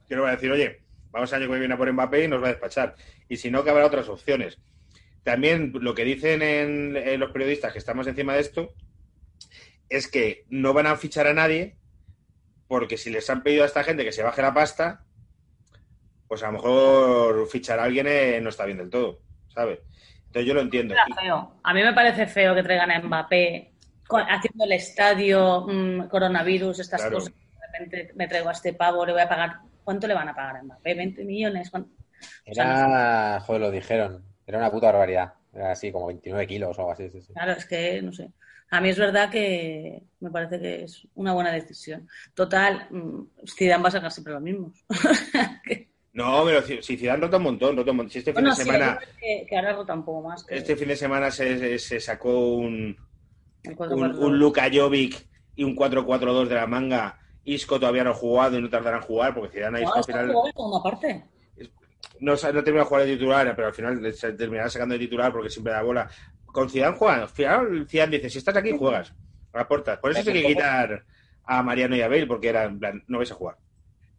hablado. 0.06 0.08
Quiero 0.08 0.22
voy 0.22 0.30
a 0.30 0.34
decir, 0.34 0.50
oye, 0.50 0.80
vamos 1.10 1.32
año 1.32 1.48
que 1.50 1.58
viene 1.58 1.74
a 1.74 1.76
por 1.76 1.92
Mbappé 1.92 2.24
y 2.24 2.28
nos 2.28 2.42
va 2.42 2.46
a 2.48 2.50
despachar. 2.50 2.94
Y 3.28 3.36
si 3.36 3.50
no, 3.50 3.64
que 3.64 3.70
habrá 3.70 3.86
otras 3.86 4.08
opciones. 4.08 4.58
También 5.22 5.72
lo 5.80 5.94
que 5.94 6.04
dicen 6.04 6.42
en, 6.42 6.96
en 6.96 7.18
los 7.20 7.32
periodistas 7.32 7.72
que 7.72 7.78
estamos 7.78 8.06
encima 8.06 8.34
de 8.34 8.40
esto 8.40 8.74
es 9.88 10.08
que 10.08 10.44
no 10.48 10.72
van 10.72 10.86
a 10.86 10.96
fichar 10.96 11.26
a 11.26 11.34
nadie 11.34 11.76
porque 12.68 12.96
si 12.96 13.10
les 13.10 13.28
han 13.30 13.42
pedido 13.42 13.62
a 13.62 13.66
esta 13.66 13.84
gente 13.84 14.04
que 14.04 14.12
se 14.12 14.22
baje 14.22 14.42
la 14.42 14.54
pasta, 14.54 15.04
pues 16.28 16.42
a 16.42 16.46
lo 16.46 16.52
mejor 16.54 17.48
fichar 17.48 17.78
a 17.78 17.84
alguien 17.84 18.06
eh, 18.08 18.40
no 18.40 18.48
está 18.50 18.64
bien 18.66 18.78
del 18.78 18.90
todo, 18.90 19.20
¿sabes? 19.48 19.80
Entonces 20.26 20.46
yo 20.46 20.54
lo 20.54 20.60
entiendo. 20.60 20.94
Feo. 21.20 21.60
A 21.62 21.72
mí 21.74 21.82
me 21.82 21.92
parece 21.92 22.26
feo 22.26 22.54
que 22.54 22.62
traigan 22.64 22.90
a 22.90 23.00
Mbappé 23.00 23.72
con- 24.08 24.22
haciendo 24.28 24.64
el 24.64 24.72
estadio, 24.72 25.66
mm, 25.68 26.08
coronavirus, 26.08 26.80
estas 26.80 27.00
Claro. 27.02 27.16
cosas. 27.18 27.32
De 27.34 27.78
repente 27.78 28.12
me 28.16 28.26
traigo 28.28 28.48
a 28.48 28.52
este 28.52 28.72
pavo, 28.74 29.06
le 29.06 29.12
voy 29.12 29.22
a 29.22 29.28
pagar. 29.28 29.56
¿Cuánto 29.86 30.08
le 30.08 30.14
van 30.14 30.28
a 30.28 30.34
pagar 30.34 30.56
a 30.56 30.62
Mbappé? 30.64 30.96
¿20 30.96 31.24
millones? 31.24 31.70
¿Cuánto? 31.70 31.90
O 32.50 32.52
sea, 32.54 32.64
Era, 32.86 33.40
joder, 33.40 33.60
lo 33.62 33.70
dijeron. 33.70 34.24
Era 34.44 34.58
una 34.58 34.70
puta 34.72 34.88
barbaridad. 34.88 35.32
Era 35.54 35.70
así, 35.70 35.92
como 35.92 36.08
29 36.08 36.44
kilos 36.48 36.76
o 36.76 36.80
algo 36.80 36.92
así. 36.92 37.08
Sí, 37.08 37.22
sí. 37.22 37.32
Claro, 37.32 37.52
es 37.52 37.64
que 37.66 38.02
no 38.02 38.12
sé. 38.12 38.32
A 38.72 38.80
mí 38.80 38.88
es 38.88 38.98
verdad 38.98 39.30
que 39.30 40.02
me 40.18 40.30
parece 40.30 40.58
que 40.58 40.82
es 40.82 41.06
una 41.14 41.32
buena 41.32 41.52
decisión. 41.52 42.08
Total, 42.34 42.88
mm, 42.90 43.20
Zidane 43.56 43.82
va 43.84 43.88
a 43.88 43.92
sacar 43.92 44.10
siempre 44.10 44.32
los 44.32 44.42
mismos. 44.42 44.84
No, 46.12 46.42
pero 46.46 46.62
si 46.62 46.96
Zidane 46.96 47.20
rota 47.20 47.36
un 47.36 47.42
montón, 47.42 47.76
rota 47.76 47.90
un 47.90 47.98
montón. 47.98 48.10
Si 48.10 48.20
este 48.20 48.32
fin 48.32 48.42
bueno, 48.42 48.50
de 48.50 48.56
sí, 48.56 48.62
semana, 48.62 48.98
que, 49.20 49.44
que 49.46 49.56
ahora 49.56 49.74
rota 49.74 49.92
un 49.92 50.02
poco 50.02 50.26
más. 50.26 50.44
Que 50.44 50.56
este 50.56 50.74
fin 50.74 50.88
de 50.88 50.96
semana 50.96 51.30
se, 51.30 51.58
se- 51.58 51.78
se 51.78 52.00
sacó 52.00 52.54
un, 52.56 52.96
un, 53.66 53.76
4-4-2. 53.76 54.18
un 54.24 54.38
Luka 54.38 54.70
Jovic 54.72 55.26
y 55.56 55.64
un 55.64 55.76
4-4-2 55.76 56.46
de 56.48 56.54
la 56.54 56.66
manga. 56.66 57.18
Isco 57.46 57.80
todavía 57.80 58.04
no 58.04 58.10
ha 58.10 58.14
jugado 58.14 58.58
y 58.58 58.62
no 58.62 58.68
tardará 58.68 58.96
en 58.98 59.02
jugar 59.02 59.34
porque 59.34 59.56
Zidane 59.56 59.78
a 59.78 59.82
Isco 59.82 59.94
No, 59.94 59.98
al 59.98 60.04
final 60.04 60.34
una 60.56 60.82
parte. 60.82 61.24
no, 62.20 62.32
no 62.32 62.38
termina 62.64 62.80
de 62.80 62.84
jugar 62.88 63.04
de 63.04 63.12
titular, 63.14 63.56
pero 63.56 63.68
al 63.68 63.74
final 63.74 64.12
se 64.14 64.32
terminará 64.32 64.68
sacando 64.70 64.94
de 64.94 64.98
titular 65.00 65.32
porque 65.32 65.50
siempre 65.50 65.72
da 65.72 65.82
bola. 65.82 66.08
Con 66.44 66.70
Zidane 66.70 66.96
juega, 66.96 67.22
al 67.22 67.28
final 67.28 67.86
Zidane 67.88 68.16
dice, 68.16 68.30
si 68.30 68.38
estás 68.38 68.56
aquí 68.56 68.76
juegas, 68.76 69.12
aportas. 69.52 69.98
Por 69.98 70.10
eso 70.10 70.20
hay 70.20 70.26
que 70.42 70.46
quitar 70.46 71.04
a 71.44 71.62
Mariano 71.62 71.96
y 71.96 72.00
a 72.02 72.08
Bale 72.08 72.26
porque 72.26 72.48
era 72.48 72.64
en 72.64 72.78
plan, 72.78 73.04
no 73.06 73.18
vais 73.18 73.30
a 73.30 73.34
jugar. 73.34 73.56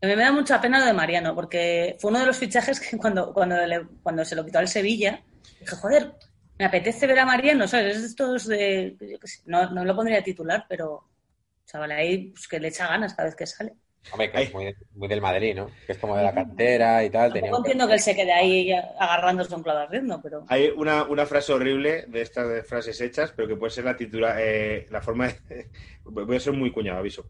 A 0.01 0.05
mí 0.05 0.15
me 0.15 0.21
da 0.23 0.31
mucha 0.31 0.61
pena 0.61 0.79
lo 0.79 0.85
de 0.85 0.93
Mariano, 0.93 1.33
porque 1.33 1.97
fue 1.99 2.11
uno 2.11 2.19
de 2.19 2.27
los 2.27 2.37
fichajes 2.37 2.79
que 2.79 2.97
cuando, 2.97 3.33
cuando, 3.33 3.55
le- 3.65 3.87
cuando 4.03 4.23
se 4.23 4.35
lo 4.35 4.45
quitó 4.45 4.59
al 4.59 4.67
Sevilla, 4.67 5.23
dije, 5.59 5.75
joder, 5.75 6.13
me 6.59 6.65
apetece 6.65 7.07
ver 7.07 7.17
a 7.19 7.25
Mariano, 7.25 7.67
¿sabes? 7.67 7.95
Es 7.95 8.01
de 8.01 8.07
estos 8.07 8.47
de. 8.47 8.95
no, 9.45 9.71
no 9.71 9.83
lo 9.83 9.95
pondría 9.95 10.23
titular, 10.23 10.65
pero 10.69 11.03
chaval, 11.67 11.91
ahí 11.91 12.29
pues, 12.31 12.47
que 12.47 12.59
le 12.59 12.69
echa 12.69 12.87
ganas 12.87 13.13
cada 13.13 13.27
vez 13.27 13.35
que 13.35 13.45
sale. 13.45 13.73
Hombre, 14.11 14.31
que 14.31 14.41
es 14.43 14.53
muy, 14.53 14.73
muy 14.95 15.07
del 15.09 15.19
Madrid, 15.21 15.53
¿no? 15.53 15.69
Que 15.85 15.91
es 15.91 15.97
como 15.97 16.15
de 16.15 16.23
la 16.23 16.33
cantera 16.33 17.03
y 17.03 17.09
tal. 17.09 17.31
Un- 17.33 17.57
entiendo 17.57 17.87
que 17.87 17.93
él 17.95 17.99
se 17.99 18.15
quede 18.15 18.31
ahí 18.31 18.71
agarrándose 18.71 19.53
un 19.53 19.63
clavo 19.63 19.79
ardiendo, 19.79 20.21
pero. 20.21 20.45
Hay 20.47 20.69
una, 20.69 21.03
una 21.03 21.25
frase 21.25 21.51
horrible 21.51 22.05
de 22.07 22.21
estas 22.21 22.47
de 22.47 22.63
frases 22.63 23.01
hechas, 23.01 23.33
pero 23.35 23.49
que 23.49 23.57
puede 23.57 23.71
ser 23.71 23.83
la 23.83 23.97
titular, 23.97 24.37
eh, 24.39 24.85
la 24.91 25.01
forma 25.01 25.27
de, 25.27 25.69
voy 26.05 26.37
a 26.37 26.39
ser 26.39 26.53
muy 26.53 26.71
cuñado, 26.71 26.99
aviso. 26.99 27.29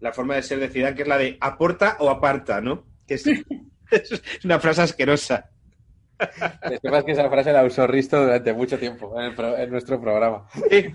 La 0.00 0.12
forma 0.12 0.34
de 0.36 0.42
ser 0.42 0.58
de 0.60 0.68
Zidane, 0.68 0.94
que 0.94 1.02
es 1.02 1.08
la 1.08 1.16
de 1.18 1.38
aporta 1.40 1.96
o 2.00 2.10
aparta, 2.10 2.60
¿no? 2.60 2.84
Que 3.06 3.14
es, 3.14 3.26
es 3.90 4.44
una 4.44 4.60
frase 4.60 4.82
asquerosa. 4.82 5.50
Que 6.68 6.78
sepas 6.78 7.04
que 7.04 7.12
esa 7.12 7.30
frase 7.30 7.52
la 7.52 7.64
usó 7.64 7.86
Risto 7.86 8.20
durante 8.20 8.52
mucho 8.52 8.76
tiempo 8.78 9.18
en, 9.20 9.26
el 9.26 9.34
pro- 9.36 9.56
en 9.56 9.70
nuestro 9.70 10.00
programa. 10.00 10.46
Sí. 10.68 10.94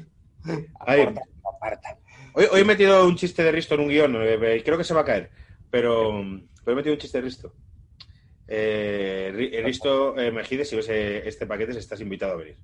Aporta, 0.80 1.22
aparta. 1.56 1.98
Hoy, 2.36 2.48
hoy 2.52 2.62
he 2.62 2.66
metido 2.66 3.06
un 3.06 3.16
chiste 3.16 3.44
de 3.44 3.52
Risto 3.52 3.76
en 3.76 3.82
un 3.82 3.90
guion, 3.90 4.16
eh, 4.16 4.40
eh, 4.42 4.64
creo 4.64 4.78
que 4.78 4.84
se 4.84 4.94
va 4.94 5.02
a 5.02 5.06
caer, 5.06 5.30
pero, 5.70 6.24
pero 6.64 6.74
he 6.74 6.76
metido 6.76 6.94
un 6.94 7.00
chiste 7.00 7.20
de 7.20 7.24
Risto. 7.26 7.54
Eh, 8.48 9.50
eh, 9.54 9.62
Risto 9.64 10.18
eh, 10.20 10.32
Mejide, 10.32 10.66
si 10.66 10.76
ves 10.76 10.90
este 10.90 11.46
paquete, 11.46 11.78
estás 11.78 12.02
invitado 12.02 12.34
a 12.34 12.38
venir. 12.38 12.58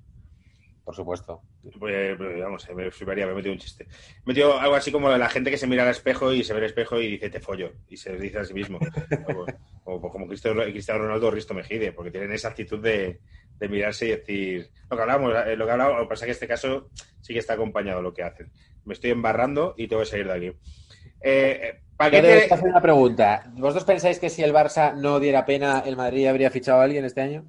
Por 0.84 0.94
supuesto. 0.94 1.42
Pues, 1.78 2.16
pues, 2.18 2.40
vamos, 2.40 2.68
me 2.74 2.90
fliparía, 2.90 3.26
me 3.26 3.32
he 3.32 3.34
metido 3.36 3.52
un 3.52 3.60
chiste. 3.60 3.84
He 3.84 4.26
metido 4.26 4.58
algo 4.58 4.74
así 4.74 4.90
como 4.90 5.08
la 5.08 5.28
gente 5.28 5.50
que 5.50 5.56
se 5.56 5.66
mira 5.66 5.84
al 5.84 5.90
espejo 5.90 6.32
y 6.32 6.42
se 6.42 6.52
ve 6.52 6.58
el 6.58 6.66
espejo 6.66 7.00
y 7.00 7.12
dice 7.12 7.30
te 7.30 7.38
follo, 7.38 7.72
y 7.88 7.96
se 7.96 8.16
dice 8.16 8.38
a 8.38 8.44
sí 8.44 8.54
mismo. 8.54 8.80
como, 9.24 9.46
como, 9.84 10.10
como 10.10 10.26
Cristiano, 10.26 10.62
Cristiano 10.64 11.04
Ronaldo 11.04 11.28
o 11.28 11.30
Risto 11.30 11.54
Mejide, 11.54 11.92
porque 11.92 12.10
tienen 12.10 12.32
esa 12.32 12.48
actitud 12.48 12.80
de, 12.80 13.20
de 13.58 13.68
mirarse 13.68 14.06
y 14.06 14.10
decir 14.10 14.70
lo 14.90 14.96
que 14.96 15.02
hablamos, 15.02 15.32
lo 15.32 15.66
que 15.66 15.72
hablamos, 15.72 15.96
lo 15.96 16.02
que 16.02 16.08
pasa 16.08 16.24
es 16.24 16.26
que 16.26 16.32
este 16.32 16.48
caso 16.48 16.88
sí 17.20 17.34
que 17.34 17.38
está 17.38 17.52
acompañado 17.54 18.02
lo 18.02 18.12
que 18.12 18.24
hacen. 18.24 18.50
Me 18.90 18.94
estoy 18.94 19.10
embarrando 19.12 19.74
y 19.76 19.86
tengo 19.86 20.02
que 20.02 20.06
salir 20.06 20.26
de 20.26 20.32
aquí. 20.32 20.46
Eh, 21.22 21.60
eh, 21.62 21.80
paquete, 21.96 22.52
hacer 22.52 22.68
una 22.68 22.82
pregunta. 22.82 23.44
¿Vosotros 23.52 23.84
pensáis 23.84 24.18
que 24.18 24.28
si 24.30 24.42
el 24.42 24.52
Barça 24.52 24.96
no 24.96 25.20
diera 25.20 25.46
pena, 25.46 25.84
el 25.86 25.96
Madrid 25.96 26.26
habría 26.26 26.50
fichado 26.50 26.80
a 26.80 26.84
alguien 26.84 27.04
este 27.04 27.20
año? 27.20 27.44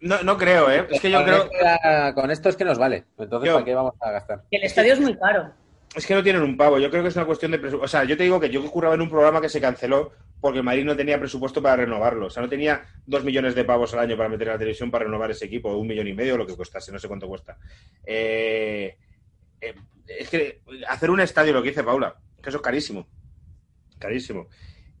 no, 0.00 0.22
no 0.22 0.36
creo, 0.36 0.70
¿eh? 0.70 0.86
Es 0.90 1.00
que 1.00 1.10
yo 1.10 1.24
Con 1.24 1.26
creo, 1.26 2.14
Con 2.14 2.30
esto 2.30 2.50
es 2.50 2.56
que 2.56 2.66
nos 2.66 2.76
vale. 2.76 3.04
Entonces, 3.18 3.46
Yo- 3.48 3.54
¿para 3.54 3.64
qué 3.64 3.74
vamos 3.74 3.94
a 3.98 4.10
gastar? 4.10 4.42
el 4.50 4.62
estadio 4.62 4.92
es 4.92 5.00
muy 5.00 5.16
caro. 5.16 5.52
Es 5.96 6.06
que 6.06 6.14
no 6.14 6.22
tienen 6.22 6.42
un 6.42 6.56
pavo. 6.58 6.78
Yo 6.78 6.90
creo 6.90 7.02
que 7.02 7.08
es 7.08 7.16
una 7.16 7.24
cuestión 7.24 7.50
de 7.52 7.58
presupuesto. 7.58 7.84
O 7.86 7.88
sea, 7.88 8.04
yo 8.04 8.14
te 8.16 8.24
digo 8.24 8.38
que 8.38 8.50
yo 8.50 8.62
curraba 8.70 8.94
en 8.94 9.00
un 9.00 9.08
programa 9.10 9.40
que 9.40 9.48
se 9.48 9.60
canceló 9.60 10.12
porque 10.40 10.58
el 10.58 10.64
Madrid 10.64 10.84
no 10.84 10.96
tenía 10.96 11.18
presupuesto 11.18 11.62
para 11.62 11.76
renovarlo. 11.76 12.26
O 12.26 12.30
sea, 12.30 12.42
no 12.42 12.48
tenía 12.48 12.82
dos 13.06 13.22
millones 13.24 13.54
de 13.54 13.64
pavos 13.64 13.94
al 13.94 14.00
año 14.00 14.16
para 14.16 14.28
meter 14.28 14.48
a 14.50 14.52
la 14.54 14.58
televisión 14.58 14.90
para 14.90 15.04
renovar 15.04 15.30
ese 15.30 15.44
equipo, 15.46 15.70
o 15.70 15.78
un 15.78 15.86
millón 15.86 16.08
y 16.08 16.14
medio, 16.14 16.36
lo 16.36 16.46
que 16.46 16.56
costase, 16.56 16.90
no 16.90 16.98
sé 16.98 17.06
cuánto 17.08 17.28
cuesta. 17.28 17.56
Eh, 18.04 18.96
eh, 19.60 19.74
es 20.18 20.28
que 20.28 20.62
hacer 20.88 21.10
un 21.10 21.20
estadio, 21.20 21.52
lo 21.52 21.62
que 21.62 21.70
dice 21.70 21.84
Paula, 21.84 22.16
que 22.42 22.48
eso 22.48 22.58
es 22.58 22.62
carísimo. 22.62 23.08
Carísimo. 23.98 24.48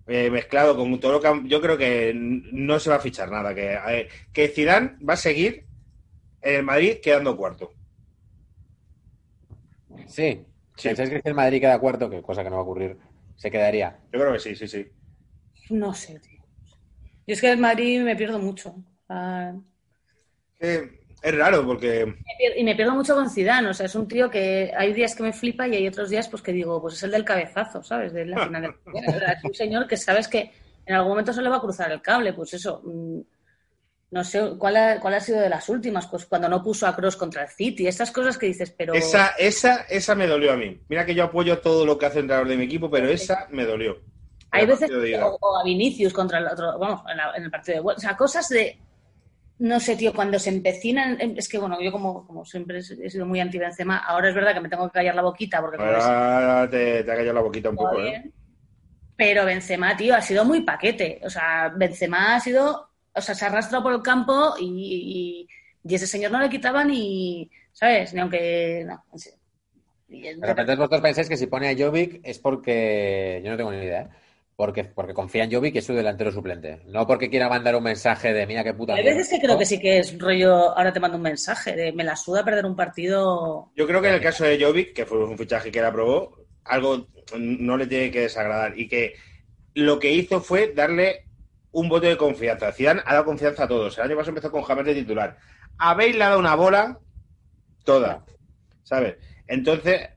Eh, 0.06 0.30
mezclado 0.30 0.76
con 0.76 0.98
todo 1.00 1.12
lo 1.12 1.20
que... 1.20 1.48
Yo 1.48 1.60
creo 1.60 1.78
que 1.78 2.12
no 2.14 2.78
se 2.78 2.90
va 2.90 2.96
a 2.96 3.00
fichar 3.00 3.30
nada. 3.30 3.54
Que, 3.54 3.74
eh, 3.88 4.08
que 4.32 4.48
Zidane 4.48 4.96
va 5.08 5.14
a 5.14 5.16
seguir 5.16 5.66
en 6.40 6.54
el 6.56 6.62
Madrid 6.64 6.98
quedando 7.02 7.36
cuarto. 7.36 7.72
Sí. 10.06 10.44
Sí. 10.76 10.88
¿Pensáis 10.88 11.10
que 11.10 11.20
si 11.20 11.28
el 11.28 11.34
Madrid 11.34 11.60
queda 11.60 11.78
cuarto, 11.78 12.08
que 12.10 12.22
cosa 12.22 12.42
que 12.42 12.50
no 12.50 12.56
va 12.56 12.62
a 12.62 12.64
ocurrir, 12.64 12.96
se 13.36 13.50
quedaría? 13.50 13.98
Yo 14.12 14.20
creo 14.20 14.32
que 14.32 14.40
sí, 14.40 14.56
sí, 14.56 14.66
sí. 14.66 14.86
No 15.70 15.94
sé, 15.94 16.18
tío. 16.18 16.42
Yo 17.26 17.34
es 17.34 17.40
que 17.40 17.50
el 17.50 17.58
Madrid 17.58 18.00
me 18.02 18.16
pierdo 18.16 18.38
mucho. 18.38 18.74
Ah, 19.08 19.54
Que 20.58 21.01
es 21.22 21.34
raro 21.36 21.64
porque 21.66 22.04
me 22.06 22.60
y 22.60 22.64
me 22.64 22.74
pierdo 22.74 22.94
mucho 22.94 23.14
con 23.14 23.30
Zidane. 23.30 23.68
O 23.68 23.74
sea, 23.74 23.86
es 23.86 23.94
un 23.94 24.08
tío 24.08 24.28
que 24.30 24.72
hay 24.76 24.92
días 24.92 25.14
que 25.14 25.22
me 25.22 25.32
flipa 25.32 25.66
y 25.68 25.74
hay 25.76 25.86
otros 25.88 26.10
días 26.10 26.28
pues 26.28 26.42
que 26.42 26.52
digo, 26.52 26.80
pues 26.80 26.94
es 26.94 27.02
el 27.04 27.10
del 27.12 27.24
cabezazo, 27.24 27.82
¿sabes? 27.82 28.12
De 28.12 28.26
la 28.26 28.38
final 28.46 28.74
Es 28.86 29.44
un 29.44 29.54
señor 29.54 29.86
que 29.86 29.96
sabes 29.96 30.28
que 30.28 30.50
en 30.84 30.94
algún 30.94 31.10
momento 31.10 31.32
se 31.32 31.42
le 31.42 31.48
va 31.48 31.56
a 31.56 31.60
cruzar 31.60 31.90
el 31.92 32.02
cable. 32.02 32.32
Pues 32.32 32.54
eso. 32.54 32.80
mm, 32.84 33.20
No 34.10 34.24
sé, 34.24 34.40
¿cuál 34.58 34.76
ha, 34.76 35.00
cuál 35.00 35.14
ha 35.14 35.20
sido 35.20 35.40
de 35.40 35.48
las 35.48 35.68
últimas? 35.68 36.06
Pues 36.06 36.26
cuando 36.26 36.48
no 36.48 36.62
puso 36.62 36.86
a 36.86 36.94
Cross 36.94 37.16
contra 37.16 37.42
el 37.44 37.48
City, 37.48 37.86
estas 37.86 38.10
cosas 38.10 38.36
que 38.36 38.46
dices, 38.46 38.70
pero... 38.76 38.92
esa, 38.94 39.28
esa, 39.38 39.82
esa 39.88 40.14
me 40.14 40.26
dolió 40.26 40.52
a 40.52 40.56
mí. 40.56 40.78
Mira 40.88 41.06
que 41.06 41.14
yo 41.14 41.24
apoyo 41.24 41.60
todo 41.60 41.86
lo 41.86 41.96
que 41.96 42.06
hace 42.06 42.18
el 42.18 42.24
entrenador 42.24 42.48
de 42.48 42.56
mi 42.58 42.64
equipo, 42.64 42.90
pero 42.90 43.08
esa 43.08 43.46
me 43.50 43.64
dolió. 43.64 43.96
Hay 44.50 44.66
veces 44.66 44.90
o, 45.22 45.38
o 45.40 45.58
a 45.58 45.64
Vinicius 45.64 46.12
contra 46.12 46.38
el 46.38 46.46
otro, 46.46 46.78
vamos, 46.78 47.00
en, 47.10 47.16
la- 47.16 47.32
en 47.36 47.44
el 47.44 47.50
partido 47.50 47.82
de. 47.82 47.94
O 47.94 47.98
sea, 47.98 48.14
cosas 48.16 48.46
de. 48.50 48.76
No 49.58 49.78
sé, 49.78 49.96
tío, 49.96 50.12
cuando 50.12 50.38
se 50.38 50.50
empecinan. 50.50 51.18
Es 51.36 51.48
que, 51.48 51.58
bueno, 51.58 51.80
yo 51.80 51.92
como, 51.92 52.26
como 52.26 52.44
siempre 52.44 52.78
he 52.78 52.82
sido 53.10 53.26
muy 53.26 53.38
anti 53.40 53.58
Benzema, 53.58 53.98
ahora 53.98 54.28
es 54.28 54.34
verdad 54.34 54.54
que 54.54 54.60
me 54.60 54.68
tengo 54.68 54.86
que 54.88 54.94
callar 54.94 55.14
la 55.14 55.22
boquita 55.22 55.60
porque 55.60 55.76
Ahora 55.80 56.68
te, 56.68 57.04
te 57.04 57.12
ha 57.12 57.16
callado 57.16 57.34
la 57.34 57.40
boquita 57.42 57.70
un 57.70 57.76
poco, 57.76 58.00
¿eh? 58.02 58.30
Pero 59.16 59.44
Benzema, 59.44 59.96
tío, 59.96 60.16
ha 60.16 60.22
sido 60.22 60.44
muy 60.44 60.62
paquete. 60.62 61.20
O 61.24 61.30
sea, 61.30 61.72
Benzema 61.76 62.34
ha 62.34 62.40
sido 62.40 62.88
o 63.14 63.20
sea, 63.20 63.34
se 63.34 63.44
arrastra 63.44 63.82
por 63.82 63.92
el 63.92 64.02
campo 64.02 64.54
y, 64.58 65.46
y- 65.46 65.48
y 65.84 65.94
ese 65.94 66.06
señor 66.06 66.30
no 66.32 66.40
le 66.40 66.48
quitaba 66.48 66.82
ni, 66.84 67.50
¿sabes? 67.72 68.14
Ni 68.14 68.20
aunque... 68.20 68.84
No, 68.86 69.04
en 69.12 69.18
serio. 69.18 69.38
De 70.08 70.46
repente 70.46 70.76
vosotros 70.76 71.00
pensáis 71.02 71.28
que 71.28 71.36
si 71.36 71.46
pone 71.46 71.68
a 71.70 71.76
Jovic 71.76 72.20
es 72.22 72.38
porque. 72.38 73.40
Yo 73.44 73.50
no 73.50 73.56
tengo 73.56 73.72
ni 73.72 73.78
idea. 73.78 74.02
¿eh? 74.02 74.08
Porque, 74.56 74.84
porque 74.84 75.14
confía 75.14 75.44
en 75.44 75.52
Jovic 75.52 75.74
y 75.74 75.78
es 75.78 75.86
su 75.86 75.94
delantero 75.94 76.30
suplente. 76.30 76.82
No 76.86 77.06
porque 77.06 77.30
quiera 77.30 77.48
mandar 77.48 77.74
un 77.74 77.82
mensaje 77.82 78.32
de 78.32 78.46
mira 78.46 78.62
qué 78.62 78.74
puta. 78.74 78.94
Hay 78.94 79.02
veces 79.02 79.28
que 79.28 79.32
mierda", 79.34 79.42
creo 79.42 79.54
¿no? 79.54 79.58
que 79.58 79.66
sí 79.66 79.80
que 79.80 79.98
es 79.98 80.18
rollo, 80.18 80.76
ahora 80.76 80.92
te 80.92 81.00
mando 81.00 81.16
un 81.16 81.22
mensaje, 81.22 81.74
de 81.74 81.92
me 81.92 82.04
la 82.04 82.16
suda 82.16 82.44
perder 82.44 82.66
un 82.66 82.76
partido. 82.76 83.70
Yo 83.74 83.86
creo 83.86 84.02
que 84.02 84.08
en 84.08 84.14
el 84.14 84.20
caso 84.20 84.44
de 84.44 84.62
Jovic, 84.62 84.92
que 84.92 85.06
fue 85.06 85.24
un 85.24 85.38
fichaje 85.38 85.70
que 85.72 85.78
él 85.78 85.84
aprobó, 85.86 86.36
algo 86.64 87.08
no 87.38 87.76
le 87.76 87.86
tiene 87.86 88.10
que 88.10 88.20
desagradar 88.20 88.78
y 88.78 88.88
que 88.88 89.14
lo 89.74 89.98
que 89.98 90.12
hizo 90.12 90.40
fue 90.40 90.72
darle 90.74 91.26
un 91.72 91.88
voto 91.88 92.06
de 92.06 92.18
confianza. 92.18 92.70
Zidane 92.72 93.00
ha 93.06 93.14
dado 93.14 93.24
confianza 93.24 93.64
a 93.64 93.68
todos. 93.68 93.96
El 93.96 94.04
año 94.04 94.16
pasado 94.16 94.30
empezó 94.30 94.50
con 94.52 94.62
James 94.62 94.84
de 94.84 94.94
titular. 94.94 95.38
A 95.78 95.94
Bale 95.94 96.12
le 96.12 96.24
ha 96.24 96.28
dado 96.28 96.40
una 96.40 96.54
bola 96.54 96.98
toda, 97.84 98.22
¿sabes? 98.82 99.16
Entonces, 99.46 100.10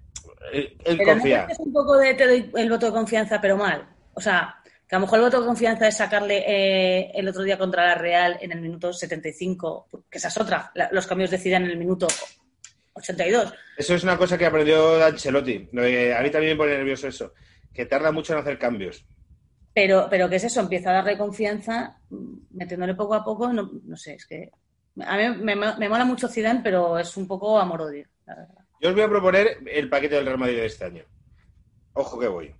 él, 0.51 0.77
él 0.85 0.97
Pero 0.97 1.05
no 1.05 1.13
confía. 1.19 1.45
que 1.47 1.53
es 1.53 1.59
un 1.59 1.71
poco 1.73 1.97
de 1.97 2.13
te 2.13 2.27
doy 2.27 2.51
el 2.55 2.69
voto 2.69 2.87
de 2.87 2.91
confianza, 2.91 3.39
pero 3.41 3.55
mal. 3.57 3.87
O 4.15 4.21
sea, 4.21 4.55
que 4.87 4.95
a 4.95 4.99
lo 4.99 5.05
mejor 5.05 5.19
el 5.19 5.25
voto 5.25 5.39
de 5.41 5.47
confianza 5.47 5.87
es 5.87 5.97
sacarle 5.97 6.43
eh, 6.47 7.11
el 7.15 7.27
otro 7.27 7.43
día 7.43 7.57
contra 7.57 7.85
la 7.85 7.95
Real 7.95 8.37
en 8.41 8.51
el 8.51 8.61
minuto 8.61 8.93
75, 8.93 9.87
que 10.09 10.17
esa 10.17 10.27
es 10.29 10.37
otra, 10.37 10.71
la- 10.75 10.89
los 10.91 11.07
cambios 11.07 11.31
de 11.31 11.37
Zidane 11.37 11.65
en 11.65 11.71
el 11.71 11.77
minuto 11.77 12.07
82. 12.93 13.53
Eso 13.77 13.93
es 13.95 14.03
una 14.03 14.17
cosa 14.17 14.37
que 14.37 14.45
aprendió 14.45 15.03
Ancelotti. 15.03 15.69
Lo 15.71 15.81
que 15.81 16.13
A 16.13 16.21
mí 16.21 16.29
también 16.31 16.53
me 16.53 16.57
pone 16.63 16.77
nervioso 16.77 17.07
eso, 17.07 17.33
que 17.73 17.85
tarda 17.85 18.11
mucho 18.11 18.33
en 18.33 18.39
hacer 18.39 18.57
cambios. 18.57 19.05
Pero, 19.73 20.07
pero 20.09 20.29
¿qué 20.29 20.37
es 20.37 20.45
eso? 20.45 20.61
Empieza 20.61 20.91
a 20.91 20.93
darle 20.93 21.17
confianza, 21.17 21.99
mm, 22.09 22.33
metiéndole 22.51 22.95
poco 22.95 23.13
a 23.15 23.23
poco, 23.25 23.51
no, 23.51 23.69
no 23.83 23.97
sé, 23.97 24.13
es 24.13 24.25
que 24.25 24.49
a 25.05 25.17
mí 25.17 25.37
me, 25.43 25.55
me 25.55 25.89
mola 25.89 26.05
mucho 26.05 26.29
Zidane, 26.29 26.61
pero 26.63 26.97
es 26.97 27.17
un 27.17 27.27
poco 27.27 27.59
amor-odio, 27.59 28.07
la 28.25 28.35
verdad. 28.35 28.55
Yo 28.79 28.89
os 28.89 28.95
voy 28.95 29.03
a 29.03 29.09
proponer 29.09 29.57
el 29.67 29.89
paquete 29.89 30.15
del 30.15 30.25
Real 30.25 30.37
Madrid 30.37 30.55
de 30.57 30.65
este 30.67 30.85
año. 30.85 31.03
Ojo 31.93 32.17
que 32.19 32.27
voy. 32.27 32.55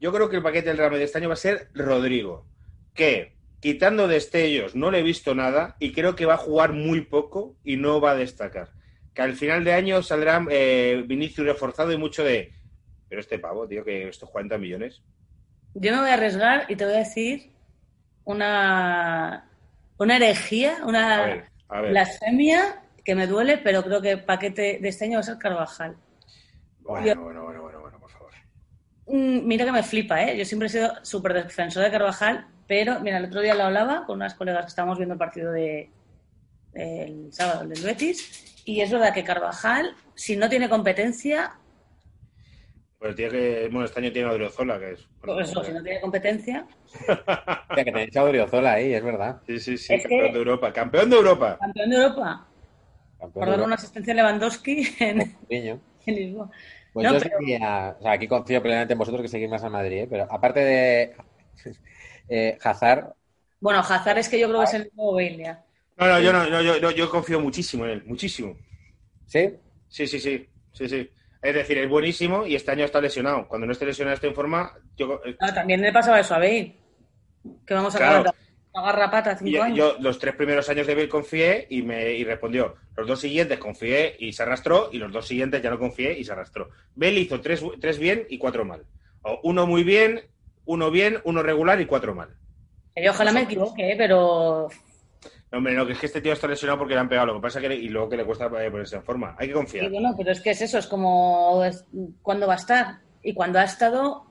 Yo 0.00 0.12
creo 0.12 0.28
que 0.28 0.36
el 0.36 0.42
paquete 0.42 0.68
del 0.68 0.78
Real 0.78 0.90
Madrid 0.90 1.00
de 1.02 1.04
este 1.06 1.18
año 1.18 1.28
va 1.28 1.34
a 1.34 1.36
ser 1.36 1.68
Rodrigo, 1.74 2.46
que 2.94 3.36
quitando 3.60 4.08
destellos 4.08 4.74
no 4.74 4.90
le 4.90 5.00
he 5.00 5.02
visto 5.02 5.34
nada 5.34 5.76
y 5.78 5.92
creo 5.92 6.16
que 6.16 6.24
va 6.26 6.34
a 6.34 6.38
jugar 6.38 6.72
muy 6.72 7.02
poco 7.02 7.56
y 7.62 7.76
no 7.76 8.00
va 8.00 8.12
a 8.12 8.16
destacar. 8.16 8.70
Que 9.14 9.22
al 9.22 9.34
final 9.34 9.62
de 9.64 9.74
año 9.74 10.02
saldrá 10.02 10.44
eh, 10.50 11.04
Vinicius 11.06 11.46
reforzado 11.46 11.92
y 11.92 11.98
mucho 11.98 12.24
de... 12.24 12.52
Pero 13.08 13.20
este 13.20 13.38
pavo, 13.38 13.66
tío, 13.68 13.84
que 13.84 14.08
estos 14.08 14.30
40 14.30 14.56
millones. 14.56 15.02
Yo 15.74 15.92
me 15.92 16.00
voy 16.00 16.10
a 16.10 16.14
arriesgar 16.14 16.64
y 16.68 16.76
te 16.76 16.84
voy 16.84 16.94
a 16.94 16.98
decir 16.98 17.50
una, 18.24 19.50
una 19.98 20.16
herejía, 20.16 20.78
A 20.82 20.86
una 20.86 21.24
ver, 21.24 21.44
a 21.68 21.80
ver. 21.80 21.90
blasfemia 21.90 22.82
que 23.04 23.14
me 23.14 23.26
duele, 23.26 23.58
pero 23.58 23.82
creo 23.82 24.00
que 24.00 24.12
el 24.12 24.24
paquete 24.24 24.78
de 24.80 24.88
este 24.88 25.06
año 25.06 25.14
va 25.14 25.20
a 25.20 25.24
ser 25.24 25.38
Carvajal. 25.38 25.96
Bueno, 26.80 27.22
bueno, 27.22 27.42
bueno, 27.44 27.49
Mira 29.12 29.64
que 29.64 29.72
me 29.72 29.82
flipa, 29.82 30.22
¿eh? 30.22 30.36
Yo 30.38 30.44
siempre 30.44 30.66
he 30.66 30.70
sido 30.70 30.92
súper 31.04 31.34
defensor 31.34 31.82
de 31.82 31.90
Carvajal, 31.90 32.46
pero 32.68 33.00
mira, 33.00 33.18
el 33.18 33.24
otro 33.24 33.40
día 33.40 33.54
lo 33.54 33.64
hablaba 33.64 34.04
con 34.06 34.16
unas 34.16 34.34
colegas 34.34 34.64
que 34.64 34.68
estábamos 34.68 34.98
viendo 34.98 35.14
el 35.14 35.18
partido 35.18 35.50
de 35.52 35.90
el 36.74 37.32
sábado 37.32 37.62
el 37.62 37.70
del 37.70 37.82
Betis, 37.82 38.62
y 38.64 38.80
es 38.80 38.90
verdad 38.92 39.12
que 39.12 39.24
Carvajal, 39.24 39.94
si 40.14 40.36
no 40.36 40.48
tiene 40.48 40.68
competencia, 40.68 41.52
Pues 42.98 43.16
tiene 43.16 43.32
que... 43.32 43.68
Bueno, 43.72 43.86
este 43.86 43.98
año 43.98 44.12
tiene 44.12 44.28
a 44.28 44.32
Odriozola, 44.32 44.78
que 44.78 44.92
es... 44.92 45.08
bueno, 45.20 45.34
pues 45.34 45.50
eso, 45.50 45.64
si 45.64 45.72
no 45.72 45.82
tiene 45.82 46.00
competencia, 46.00 46.66
Hostia, 47.08 47.84
que 47.84 47.84
tenéis 47.84 48.16
a 48.16 48.22
Odriozola 48.24 48.74
ahí, 48.74 48.94
es 48.94 49.02
verdad. 49.02 49.40
Sí, 49.46 49.58
sí, 49.58 49.76
sí, 49.76 49.94
Es 49.94 50.02
que- 50.02 50.08
campeón 50.10 50.32
de 50.32 50.38
Europa. 50.38 50.72
¡Campeón 50.72 51.10
de 51.10 51.16
Europa! 51.16 51.58
campeón 51.58 51.90
de 51.90 51.96
Europa, 51.96 52.46
Campeón 53.18 53.46
por 53.46 53.56
de 53.58 53.64
una 53.64 53.74
asistencia 53.74 54.12
a 54.12 54.16
Lewandowski 54.16 54.88
en 55.00 55.36
Lisboa. 56.06 56.50
Pues 56.92 57.06
No, 57.06 57.12
yo 57.14 57.20
pero- 57.20 57.38
o 57.38 58.02
sea, 58.02 58.12
aquí 58.12 58.26
confío 58.26 58.60
plenamente 58.62 58.92
en 58.94 58.98
vosotros 58.98 59.22
que 59.22 59.28
seguís 59.28 59.48
más 59.48 59.62
a 59.62 59.70
Madrid, 59.70 59.98
¿eh? 60.02 60.06
pero 60.10 60.26
aparte 60.30 60.60
de 60.60 61.14
eh, 62.28 62.58
Hazard, 62.62 63.12
Bueno, 63.60 63.80
Hazard 63.80 64.18
es 64.18 64.28
que 64.28 64.38
yo 64.40 64.48
creo 64.48 64.60
que 64.60 64.64
es 64.66 64.74
el 64.74 64.90
nuevo 64.94 65.14
Bale 65.14 65.36
ya. 65.36 65.64
No, 65.96 66.06
no, 66.06 66.20
yo 66.20 66.32
no, 66.32 66.46
no, 66.48 66.62
yo, 66.62 66.78
yo, 66.78 66.90
yo 66.90 67.10
confío 67.10 67.40
muchísimo 67.40 67.84
en 67.84 67.90
él, 67.92 68.02
muchísimo. 68.06 68.56
¿sí? 69.26 69.50
Sí, 69.88 70.06
sí, 70.06 70.18
sí, 70.18 70.48
sí, 70.72 70.88
sí. 70.88 71.10
Es 71.42 71.54
decir, 71.54 71.78
es 71.78 71.88
buenísimo 71.88 72.46
y 72.46 72.54
este 72.54 72.70
año 72.70 72.84
está 72.84 73.00
lesionado. 73.00 73.46
Cuando 73.48 73.66
no 73.66 73.72
esté 73.72 73.86
lesionado, 73.86 74.14
esté 74.14 74.26
en 74.28 74.34
forma, 74.34 74.72
yo, 74.96 75.20
eh, 75.24 75.36
Ah, 75.40 75.52
también 75.54 75.80
le 75.80 75.92
pasaba 75.92 76.20
eso 76.20 76.34
a 76.34 76.38
Bale. 76.38 76.76
Que 77.66 77.74
vamos 77.74 77.94
a 77.94 77.98
Claro. 77.98 78.34
Acabar 78.72 78.94
una 78.94 79.02
garrapata 79.06 79.36
cinco 79.36 79.48
y 79.50 79.52
yo, 79.52 79.62
años. 79.62 79.76
yo 79.78 79.96
los 80.00 80.18
tres 80.18 80.34
primeros 80.34 80.68
años 80.68 80.86
de 80.86 80.94
Bale 80.94 81.08
confié 81.08 81.66
y 81.70 81.82
me 81.82 82.12
y 82.12 82.24
respondió. 82.24 82.76
Los 82.96 83.06
dos 83.06 83.20
siguientes 83.20 83.58
confié 83.58 84.16
y 84.18 84.32
se 84.32 84.42
arrastró 84.42 84.90
y 84.92 84.98
los 84.98 85.12
dos 85.12 85.26
siguientes 85.26 85.62
ya 85.62 85.70
no 85.70 85.78
confié 85.78 86.18
y 86.18 86.24
se 86.24 86.32
arrastró. 86.32 86.70
Bale 86.94 87.20
hizo 87.20 87.40
tres, 87.40 87.62
tres 87.80 87.98
bien 87.98 88.26
y 88.28 88.38
cuatro 88.38 88.64
mal. 88.64 88.84
O 89.22 89.40
uno 89.44 89.66
muy 89.66 89.84
bien, 89.84 90.22
uno 90.64 90.90
bien, 90.90 91.20
uno 91.24 91.42
regular 91.42 91.80
y 91.80 91.86
cuatro 91.86 92.14
mal. 92.14 92.30
Yo 92.96 93.10
ojalá 93.10 93.32
me 93.32 93.42
equivoque, 93.42 93.92
¿eh? 93.92 93.94
pero 93.96 94.68
No, 95.52 95.58
hombre, 95.58 95.74
no, 95.74 95.86
que 95.86 95.92
es 95.92 95.98
que 95.98 96.06
este 96.06 96.20
tío 96.20 96.32
está 96.32 96.46
lesionado 96.46 96.78
porque 96.78 96.94
le 96.94 97.00
han 97.00 97.08
pegado. 97.08 97.28
Lo 97.28 97.34
que 97.34 97.40
pasa 97.40 97.58
es 97.58 97.62
que 97.62 97.68
le- 97.70 97.76
y 97.76 97.88
luego 97.88 98.08
que 98.08 98.16
le 98.16 98.24
cuesta 98.24 98.46
eh, 98.46 98.70
ponerse 98.70 98.96
en 98.96 99.02
forma. 99.02 99.34
Hay 99.38 99.48
que 99.48 99.52
Sí, 99.54 99.58
confiar. 99.58 99.90
bueno, 99.90 100.14
pero 100.16 100.30
es 100.32 100.40
que 100.40 100.50
es 100.50 100.60
eso, 100.62 100.78
es 100.78 100.86
como 100.86 101.62
cuándo 102.22 102.46
va 102.46 102.54
a 102.54 102.56
estar. 102.56 102.98
Y 103.22 103.32
cuando 103.34 103.58
ha 103.58 103.64
estado, 103.64 104.26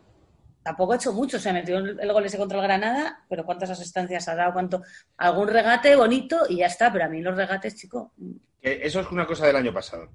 tampoco 0.64 0.94
ha 0.94 0.96
hecho 0.98 1.14
mucho. 1.14 1.40
Se 1.40 1.54
metió 1.54 1.78
el 1.78 2.00
el 2.00 2.14
gol 2.14 2.26
ese 2.26 2.38
contra 2.38 2.58
el 2.60 2.64
Granada, 2.64 3.24
pero 3.30 3.46
¿cuántas 3.46 3.70
asistencias 3.70 4.28
ha 4.28 4.36
dado? 4.36 4.54
¿Cuánto? 4.54 4.82
Algún 5.18 5.48
regate 5.48 5.96
bonito 5.96 6.42
y 6.50 6.58
ya 6.58 6.68
está. 6.68 6.92
Pero 6.92 7.06
a 7.06 7.10
mí 7.10 7.22
los 7.22 7.36
regates, 7.36 7.76
chico, 7.76 8.14
Que 8.62 8.80
eso 8.86 9.00
es 9.00 9.12
una 9.12 9.26
cosa 9.26 9.48
del 9.48 9.56
año 9.56 9.74
pasado. 9.74 10.10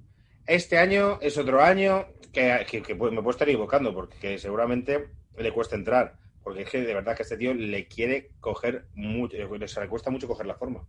Este 0.46 0.78
año 0.78 1.18
es 1.22 1.38
otro 1.38 1.62
año 1.62 2.06
que, 2.32 2.66
que- 2.68 2.82
que, 2.82 2.94
me 2.94 2.98
puedo 3.22 3.30
estar 3.30 3.48
equivocando 3.48 3.94
porque 3.94 4.18
que 4.18 4.38
seguramente 4.38 5.08
le 5.36 5.52
cuesta 5.52 5.76
entrar. 5.76 6.16
Porque 6.42 6.62
es 6.62 6.68
que 6.70 6.82
de 6.82 6.92
verdad 6.94 7.16
que 7.16 7.22
a 7.22 7.24
este 7.24 7.38
tío 7.38 7.54
le 7.54 7.88
quiere 7.88 8.32
coger 8.40 8.86
mucho, 8.94 9.36
o 9.50 9.68
sea, 9.68 9.82
le 9.82 9.88
cuesta 9.88 10.10
mucho 10.10 10.28
coger 10.28 10.44
la 10.44 10.54
forma. 10.56 10.84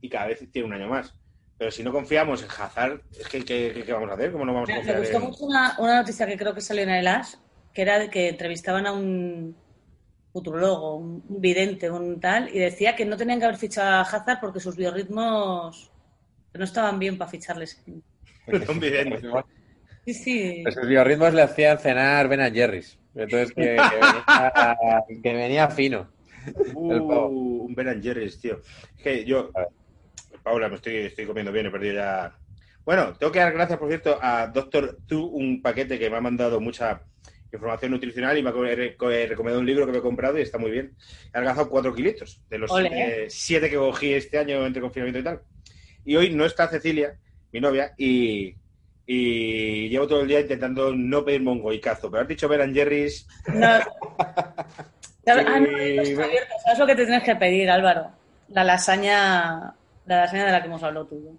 Y 0.00 0.08
cada 0.08 0.26
vez 0.26 0.48
tiene 0.52 0.68
un 0.68 0.74
año 0.74 0.86
más. 0.88 1.14
Pero 1.58 1.70
si 1.70 1.82
no 1.82 1.92
confiamos 1.92 2.42
en 2.42 2.48
Hazard, 2.50 3.00
es 3.18 3.26
que 3.28 3.44
¿qué, 3.44 3.92
vamos 3.92 4.10
a 4.10 4.14
hacer? 4.14 4.30
¿Cómo 4.32 4.44
no 4.44 4.52
vamos 4.54 4.68
a 4.68 4.72
Me, 4.72 4.78
confiar 4.78 4.98
gustó 5.00 5.16
en...? 5.16 5.22
mucho 5.24 5.44
una, 5.44 5.74
una 5.78 5.96
noticia 6.00 6.26
que 6.26 6.36
creo 6.36 6.54
que 6.54 6.60
salió 6.60 6.82
en 6.84 6.90
el 6.90 7.06
As, 7.08 7.40
que 7.74 7.82
era 7.82 7.98
de 7.98 8.08
que 8.08 8.28
entrevistaban 8.28 8.86
a 8.86 8.92
un 8.92 9.56
futurologo, 10.32 10.96
un, 10.96 11.24
un 11.28 11.40
vidente, 11.40 11.90
un 11.90 12.20
tal, 12.20 12.48
y 12.48 12.58
decía 12.58 12.96
que 12.96 13.04
no 13.04 13.16
tenían 13.16 13.38
que 13.38 13.44
haber 13.44 13.58
fichado 13.58 13.90
a 13.90 14.00
Hazard 14.00 14.40
porque 14.40 14.60
sus 14.60 14.76
biorritmos 14.76 15.90
no 16.54 16.64
estaban 16.64 16.98
bien 16.98 17.18
para 17.18 17.30
ficharles. 17.30 17.82
Un 18.46 18.80
vidente. 18.80 19.20
Sí, 20.06 20.14
sí. 20.14 20.60
Pues 20.62 20.74
sus 20.74 20.86
biorritmos 20.86 21.34
le 21.34 21.42
hacían 21.42 21.78
cenar 21.78 22.28
Ben 22.28 22.54
Jerry's. 22.54 22.98
Entonces 23.14 23.52
que, 23.52 23.62
que 23.62 23.70
venía, 23.70 25.04
que 25.22 25.32
venía 25.32 25.68
fino. 25.68 26.10
Uh, 26.74 27.64
un 27.66 27.74
Ben 27.74 27.88
and 27.88 28.02
Jerry's, 28.02 28.40
tío. 28.40 28.60
Que 29.02 29.24
yo, 29.24 29.50
A. 29.54 29.66
Paula, 30.42 30.68
me 30.68 30.74
estoy, 30.74 30.96
estoy 30.96 31.26
comiendo 31.26 31.52
bien, 31.52 31.66
he 31.66 31.70
perdido 31.70 31.94
ya. 31.94 32.36
Bueno, 32.84 33.14
tengo 33.14 33.32
que 33.32 33.38
dar 33.38 33.52
gracias, 33.52 33.78
por 33.78 33.88
cierto, 33.88 34.18
a 34.20 34.46
Doctor 34.48 34.98
Tu, 35.06 35.24
un 35.24 35.62
paquete 35.62 35.98
que 35.98 36.10
me 36.10 36.18
ha 36.18 36.20
mandado 36.20 36.60
mucha 36.60 37.00
información 37.56 37.92
nutricional 37.92 38.36
y 38.38 38.42
me 38.42 38.50
ha 38.50 38.52
recomendado 38.52 39.60
un 39.60 39.66
libro 39.66 39.86
que 39.86 39.92
me 39.92 39.98
he 39.98 40.02
comprado 40.02 40.38
y 40.38 40.42
está 40.42 40.58
muy 40.58 40.70
bien. 40.70 40.94
He 41.32 41.38
alcanzado 41.38 41.68
cuatro 41.68 41.94
kilitos 41.94 42.42
de 42.48 42.58
los 42.58 42.70
Ole. 42.70 42.88
siete, 42.88 43.30
siete 43.30 43.70
que 43.70 43.76
cogí 43.76 44.12
este 44.14 44.38
año 44.38 44.64
entre 44.66 44.82
confinamiento 44.82 45.20
y 45.20 45.24
tal. 45.24 45.40
Y 46.04 46.16
hoy 46.16 46.30
no 46.30 46.44
está 46.44 46.68
Cecilia, 46.68 47.16
mi 47.52 47.60
novia, 47.60 47.94
y, 47.96 48.54
y 49.06 49.88
llevo 49.88 50.06
todo 50.06 50.22
el 50.22 50.28
día 50.28 50.40
intentando 50.40 50.94
no 50.94 51.24
pedirme 51.24 51.50
un 51.52 51.62
goicazo. 51.62 52.10
Pero 52.10 52.22
has 52.22 52.28
dicho 52.28 52.50
and 52.52 52.74
Jerry's, 52.74 53.26
No. 53.48 53.78
Ah, 55.26 55.58
no. 55.58 55.66
¿Sabes 55.66 56.78
lo 56.78 56.86
que 56.86 56.94
te 56.94 57.06
tienes 57.06 57.22
que 57.22 57.36
pedir, 57.36 57.70
Álvaro? 57.70 58.10
La 58.48 58.62
lasaña, 58.62 59.74
la 60.04 60.16
lasaña 60.16 60.44
de 60.44 60.52
la 60.52 60.60
que 60.60 60.66
hemos 60.66 60.82
hablado 60.82 61.06
tú. 61.06 61.16
y. 61.16 61.38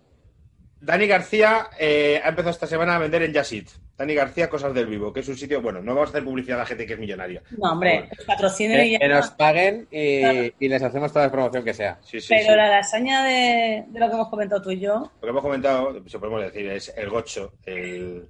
Dani 0.83 1.07
García 1.07 1.67
eh, 1.79 2.19
ha 2.23 2.29
empezado 2.29 2.51
esta 2.51 2.67
semana 2.67 2.95
a 2.95 2.99
vender 2.99 3.23
en 3.23 3.33
Yasit. 3.33 3.69
Dani 3.97 4.13
García, 4.13 4.49
Cosas 4.49 4.73
del 4.73 4.87
Vivo, 4.87 5.13
que 5.13 5.21
es 5.21 5.27
un 5.29 5.37
sitio, 5.37 5.61
bueno, 5.61 5.81
no 5.81 5.93
vamos 5.95 6.09
a 6.09 6.11
hacer 6.11 6.23
publicidad 6.25 6.57
a 6.57 6.63
la 6.63 6.65
gente 6.65 6.85
que 6.85 6.93
es 6.93 6.99
millonaria. 6.99 7.41
No, 7.57 7.71
hombre, 7.71 8.09
patrocinen 8.27 8.81
y 8.81 8.83
Que, 8.83 8.91
ya 8.91 8.99
que 8.99 9.07
nos 9.07 9.29
paguen 9.31 9.87
y, 9.89 10.53
y 10.59 10.67
les 10.67 10.83
hacemos 10.83 11.13
toda 11.13 11.25
la 11.27 11.31
promoción 11.31 11.63
que 11.63 11.73
sea. 11.73 11.97
Sí, 12.03 12.19
sí, 12.19 12.27
Pero 12.29 12.49
sí. 12.51 12.55
la 12.57 12.69
lasaña 12.69 13.23
de, 13.23 13.85
de 13.87 13.99
lo 13.99 14.07
que 14.07 14.13
hemos 14.15 14.27
comentado 14.29 14.61
tú 14.61 14.71
y 14.71 14.79
yo, 14.81 15.11
Lo 15.15 15.21
que 15.21 15.29
hemos 15.29 15.41
comentado, 15.41 16.03
se 16.07 16.19
podemos 16.19 16.41
decir, 16.41 16.67
es 16.69 16.93
El 16.97 17.09
Gocho, 17.09 17.53
el, 17.65 18.27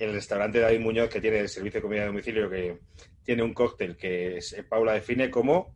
el 0.00 0.12
restaurante 0.12 0.58
de 0.58 0.64
David 0.64 0.80
Muñoz 0.80 1.08
que 1.08 1.20
tiene 1.20 1.38
el 1.38 1.48
servicio 1.48 1.78
de 1.78 1.82
comida 1.82 2.02
a 2.02 2.06
domicilio, 2.06 2.50
que 2.50 2.78
tiene 3.22 3.42
un 3.44 3.54
cóctel 3.54 3.96
que 3.96 4.38
es- 4.38 4.52
eh, 4.52 4.64
Paula 4.64 4.94
define 4.94 5.30
como 5.30 5.74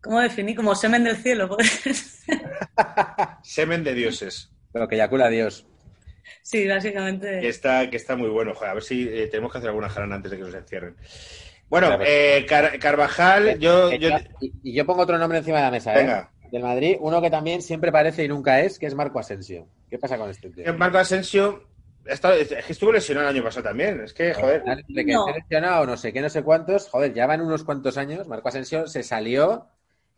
¿cómo 0.00 0.20
definí? 0.20 0.54
Como 0.54 0.74
semen 0.74 1.04
del 1.04 1.16
cielo. 1.16 1.48
puede 1.54 1.64
ser. 1.68 1.94
semen 3.42 3.84
de 3.84 3.94
dioses. 3.94 4.50
Lo 4.72 4.88
que 4.88 4.94
eyacula 4.96 5.28
Dios. 5.28 5.66
Sí, 6.42 6.62
Que 6.64 6.68
básicamente. 6.68 7.48
está, 7.48 7.88
que 7.90 7.96
está 7.96 8.16
muy 8.16 8.28
bueno. 8.28 8.54
Joder, 8.54 8.70
a 8.70 8.74
ver 8.74 8.82
si 8.82 9.08
eh, 9.08 9.26
tenemos 9.28 9.52
que 9.52 9.58
hacer 9.58 9.68
alguna 9.68 9.88
jarana 9.88 10.16
antes 10.16 10.30
de 10.30 10.36
que 10.38 10.44
nos 10.44 10.54
encierren. 10.54 10.96
Bueno, 11.68 11.98
eh, 12.04 12.44
Car- 12.48 12.78
Carvajal, 12.78 13.58
yo, 13.58 13.90
yo... 13.92 14.10
Y, 14.40 14.52
y 14.62 14.74
yo 14.74 14.84
pongo 14.84 15.02
otro 15.02 15.16
nombre 15.18 15.38
encima 15.38 15.58
de 15.58 15.62
la 15.64 15.70
mesa, 15.70 15.94
¿eh? 15.94 15.98
Venga. 15.98 16.30
Del 16.50 16.62
Madrid, 16.62 16.96
uno 17.00 17.22
que 17.22 17.30
también 17.30 17.62
siempre 17.62 17.90
parece 17.90 18.24
y 18.24 18.28
nunca 18.28 18.60
es, 18.60 18.78
que 18.78 18.84
es 18.86 18.94
Marco 18.94 19.18
Asensio. 19.18 19.66
¿Qué 19.88 19.98
pasa 19.98 20.18
con 20.18 20.28
este 20.28 20.50
tío? 20.50 20.74
Marco 20.74 20.98
Asensio 20.98 21.66
está- 22.04 22.36
es 22.36 22.48
que 22.48 22.72
estuvo 22.72 22.92
lesionado 22.92 23.30
el 23.30 23.36
año 23.36 23.42
pasado 23.44 23.64
también. 23.64 24.02
Es 24.02 24.12
que, 24.12 24.34
joder. 24.34 24.62
De 24.86 25.04
que 25.06 25.12
No. 25.12 25.26
esté 25.28 25.40
lesionado, 25.40 25.86
no 25.86 25.96
sé 25.96 26.12
qué, 26.12 26.20
no 26.20 26.28
sé 26.28 26.42
cuántos. 26.42 26.90
Joder, 26.90 27.14
ya 27.14 27.26
van 27.26 27.40
unos 27.40 27.64
cuantos 27.64 27.96
años. 27.96 28.28
Marco 28.28 28.48
Asensio 28.50 28.86
se 28.86 29.02
salió 29.02 29.66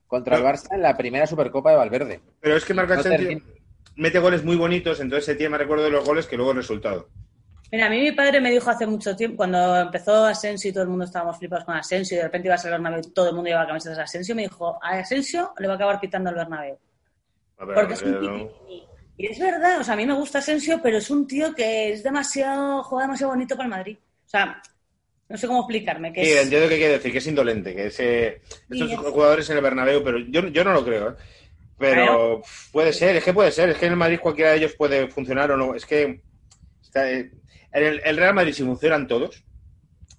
contra 0.09 0.39
el. 0.39 0.43
Barça 0.43 0.75
en 0.75 0.83
la 0.83 0.97
primera 0.97 1.29
Supercopa 1.29 1.71
de 1.71 1.77
Valverde. 1.77 2.21
Pero 2.41 2.57
es 2.57 2.65
que 2.65 2.75
Marco 2.75 2.95
Asensio. 2.95 3.41
Mete 3.97 4.19
goles 4.19 4.45
muy 4.45 4.57
bonitos, 4.57 5.01
entonces 5.01 5.25
se 5.25 5.35
tiene 5.35 5.51
más 5.51 5.61
recuerdo 5.61 5.85
de 5.85 5.91
los 5.91 6.05
goles 6.05 6.27
que 6.27 6.37
luego 6.37 6.51
el 6.53 6.59
resultado. 6.59 7.09
Mira, 7.73 7.87
a 7.87 7.91
mí 7.91 8.01
mi 8.01 8.13
padre 8.13 8.41
me 8.41 8.51
dijo 8.51 8.71
hace 8.71 8.87
mucho 8.87 9.17
tiempo, 9.17 9.39
cuando 9.39 9.77
empezó 9.81 10.25
Asensio 10.27 10.71
y 10.71 10.73
todo 10.73 10.85
el 10.85 10.91
mundo 10.91 11.05
estábamos 11.07 11.39
flipados 11.39 11.65
con 11.65 11.75
Asensio 11.77 12.15
y 12.15 12.19
de 12.19 12.25
repente 12.25 12.47
iba 12.49 12.55
a 12.55 12.59
ser 12.59 12.73
el 12.73 12.81
Bernabéu 12.81 13.01
y 13.05 13.11
todo 13.13 13.29
el 13.31 13.35
mundo 13.35 13.49
llevaba 13.49 13.67
camisetas 13.67 13.97
de 13.97 14.03
Asensio, 14.05 14.35
me 14.35 14.43
dijo, 14.43 14.79
a 14.83 14.91
Asensio 14.91 15.53
le 15.59 15.67
va 15.67 15.73
a 15.73 15.77
acabar 15.77 15.99
pitando 16.01 16.31
el 16.31 16.37
Bernabéu. 16.37 16.79
A 17.59 17.65
ver, 17.65 17.75
Porque 17.75 17.95
es 17.95 18.03
un 18.03 18.51
Y 19.17 19.27
es 19.27 19.39
verdad, 19.39 19.81
o 19.81 19.85
sea, 19.85 19.95
a 19.95 19.97
mí 19.97 20.07
me 20.07 20.15
gusta 20.15 20.39
Asensio, 20.39 20.81
pero 20.83 20.99
es 20.99 21.11
un 21.11 21.27
tío 21.27 21.55
que 21.55 21.93
es 21.93 22.03
demasiado, 22.03 22.83
juega 22.85 23.07
demasiado 23.07 23.33
bonito 23.33 23.57
para 23.57 23.67
el 23.67 23.71
Madrid. 23.71 23.97
O 24.27 24.29
sea, 24.29 24.61
no 25.29 25.37
sé 25.37 25.47
cómo 25.47 25.61
explicarme. 25.61 26.13
Que 26.13 26.25
Sí, 26.25 26.31
es- 26.33 26.43
entiendo 26.45 26.69
qué 26.69 26.77
quiere 26.77 26.93
decir, 26.95 27.13
que 27.13 27.19
es 27.19 27.27
indolente, 27.27 27.75
que 27.75 27.87
es, 27.87 27.99
eh, 28.01 28.41
estos 28.71 28.89
Sí, 28.89 28.93
es- 28.93 28.99
jugadores 29.01 29.49
en 29.51 29.57
el 29.57 29.63
Bernabéu, 29.63 30.03
pero 30.05 30.19
yo, 30.19 30.47
yo 30.49 30.65
no 30.65 30.73
lo 30.73 30.85
creo, 30.85 31.11
¿eh? 31.11 31.15
Pero 31.79 32.41
pf, 32.41 32.73
puede 32.73 32.93
ser, 32.93 33.17
es 33.17 33.25
que 33.25 33.33
puede 33.33 33.51
ser, 33.51 33.71
es 33.71 33.79
que 33.79 33.87
en 33.87 33.93
el 33.93 33.99
Madrid 33.99 34.21
cualquiera 34.21 34.51
de 34.51 34.59
ellos 34.59 34.75
puede 34.75 35.09
funcionar 35.09 35.51
o 35.51 35.57
no, 35.57 35.75
es 35.75 35.85
que 35.85 36.23
está, 36.81 37.11
eh, 37.11 37.31
en 37.73 37.85
el, 37.85 38.01
el 38.05 38.17
Real 38.17 38.35
Madrid 38.35 38.53
si 38.53 38.63
funcionan 38.63 39.09
todos, 39.09 39.45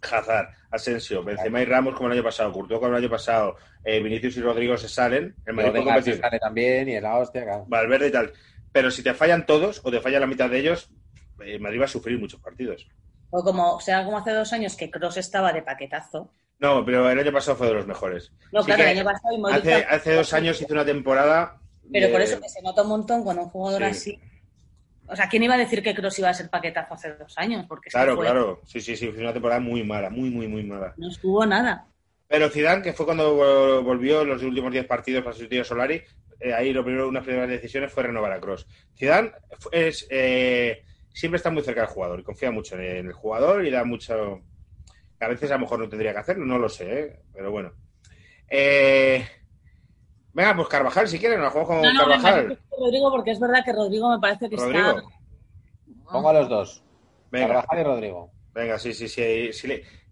Hazard, 0.02 0.50
Asensio, 0.70 1.24
Benzema 1.24 1.62
y 1.62 1.66
Ramos 1.66 1.96
como 1.96 2.08
el 2.08 2.14
año 2.14 2.24
pasado, 2.24 2.52
Courtois 2.52 2.80
como 2.80 2.92
el 2.92 3.04
año 3.04 3.10
pasado, 3.10 3.56
eh, 3.84 4.02
Vinicius 4.02 4.38
y 4.38 4.42
Rodrigo 4.42 4.78
se 4.78 4.90
salen, 4.90 5.36
el 5.46 5.54
Madrid 5.54 5.72
puede 5.72 5.84
Odegaard 5.84 6.04
se 6.04 6.12
competir, 6.12 6.22
sale 6.22 6.40
también 6.40 6.90
y 6.90 6.96
es 6.96 7.02
la 7.02 7.18
hostia, 7.18 7.44
claro. 7.44 7.66
Valverde 7.68 8.08
y 8.08 8.12
tal, 8.12 8.34
pero 8.72 8.92
si 8.92 9.02
te 9.02 9.14
fallan 9.14 9.46
todos 9.46 9.82
o 9.84 9.92
te 9.92 10.02
falla 10.02 10.20
la 10.20 10.28
mitad 10.28 10.50
de 10.50 10.60
ellos, 10.60 10.92
el 11.40 11.62
Madrid 11.62 11.80
va 11.80 11.86
a 11.86 11.88
sufrir 11.88 12.20
muchos 12.20 12.42
partidos. 12.42 12.88
O 13.30 13.44
como, 13.44 13.76
o 13.76 13.80
sea, 13.80 14.04
como 14.04 14.18
hace 14.18 14.32
dos 14.32 14.54
años 14.54 14.76
que 14.76 14.92
Cross 14.92 15.18
estaba 15.18 15.52
de 15.52 15.62
paquetazo. 15.62 16.32
No, 16.60 16.86
pero 16.86 17.10
el 17.10 17.20
año 17.20 17.32
pasado 17.34 17.58
fue 17.58 17.68
de 17.68 17.74
los 17.74 17.86
mejores. 17.88 18.32
No, 18.52 18.64
claro, 18.64 18.84
el 18.84 18.90
año 18.98 19.04
pasado 19.04 19.36
y 19.38 19.54
Hace, 19.54 19.74
hace 19.76 20.14
dos 20.16 20.34
años 20.34 20.62
hizo 20.62 20.74
una 20.74 20.86
temporada. 20.86 21.60
Pero 21.92 22.10
por 22.12 22.22
eso 22.22 22.40
que 22.42 22.50
se 22.50 22.62
nota 22.62 22.82
un 22.84 22.90
montón 22.90 23.24
cuando 23.24 23.44
un 23.44 23.50
jugador 23.50 23.82
Sí. 23.84 23.88
así. 23.90 24.20
O 25.08 25.16
sea, 25.16 25.30
¿quién 25.30 25.44
iba 25.44 25.54
a 25.54 25.58
decir 25.58 25.84
que 25.84 25.94
Cross 25.94 26.18
iba 26.20 26.30
a 26.30 26.34
ser 26.34 26.50
paquetazo 26.50 26.96
hace 26.96 27.14
dos 27.16 27.38
años? 27.38 27.66
Porque 27.68 27.90
Claro, 27.92 28.16
fue- 28.16 28.26
claro. 28.26 28.62
Sí, 28.66 28.82
sí, 28.82 28.96
sí. 28.96 29.10
Fue 29.12 29.22
una 29.22 29.34
temporada 29.34 29.60
muy 29.60 29.84
mala, 29.84 30.10
muy, 30.10 30.30
muy, 30.32 30.48
muy 30.48 30.64
mala. 30.64 30.94
no 30.98 31.10
estuvo 31.10 31.46
nada. 31.46 31.88
Pero 32.28 32.50
Zidane, 32.50 32.82
que 32.82 32.94
fue 32.94 33.06
cuando 33.06 33.38
vol- 33.38 33.84
volvió 33.84 34.24
los 34.26 34.42
últimos 34.42 34.72
10 34.72 34.88
partidos 34.88 35.24
para 35.24 35.34
sustituir 35.36 35.62
a 35.62 35.66
Solari, 35.66 36.02
eh, 36.40 36.54
ahí 36.54 36.74
lo 36.74 36.84
primero, 36.84 37.08
unas 37.08 37.24
primeras 37.24 37.50
decisiones 37.50 37.92
fue 37.92 38.02
renovar 38.04 38.32
a 38.32 38.40
Cross. 38.40 38.66
Zidane 38.98 39.32
es, 39.72 40.08
eh, 40.10 40.84
siempre 41.14 41.38
está 41.38 41.52
muy 41.52 41.62
cerca 41.62 41.82
del 41.82 41.90
jugador 41.92 42.20
y 42.20 42.24
confía 42.24 42.50
mucho 42.50 42.76
en 42.80 43.06
el 43.06 43.14
jugador 43.14 43.64
y 43.64 43.70
da 43.70 43.84
mucho. 43.84 44.42
A 45.20 45.28
veces 45.28 45.50
a 45.52 45.56
lo 45.56 45.62
mejor 45.62 45.80
no 45.80 45.90
tendría 45.90 46.14
que 46.14 46.20
hacerlo, 46.20 46.46
no 46.46 46.58
lo 46.58 46.70
sé, 46.70 47.00
¿eh? 47.00 47.20
pero 47.34 47.52
bueno. 47.52 47.72
Eh, 48.50 49.26
venga, 50.34 50.56
pues 50.56 50.68
Carvajal, 50.68 51.08
si 51.08 51.20
quieren, 51.20 51.40
nos 51.40 51.52
jugamos 51.52 51.70
con 51.70 51.82
No, 51.82 51.94
no, 51.94 52.08
venga, 52.08 52.22
Carvajal. 52.22 52.60
Rodrigo, 52.78 53.12
porque 53.12 53.32
es 53.32 53.40
verdad 53.40 53.64
que 53.64 53.74
Rodrigo 53.74 54.10
me 54.10 54.20
parece 54.20 54.50
que 54.50 54.56
Rodrigo, 54.58 54.90
está. 54.90 55.04
Pongo 56.12 56.30
a 56.30 56.34
los 56.34 56.50
dos. 56.50 56.84
venga. 57.32 57.48
Carvajal 57.48 57.80
y 57.80 57.84
Rodrigo. 57.84 58.32
Venga, 58.54 58.80
sí, 58.80 58.94
sí, 58.94 59.08
sí. 59.08 59.52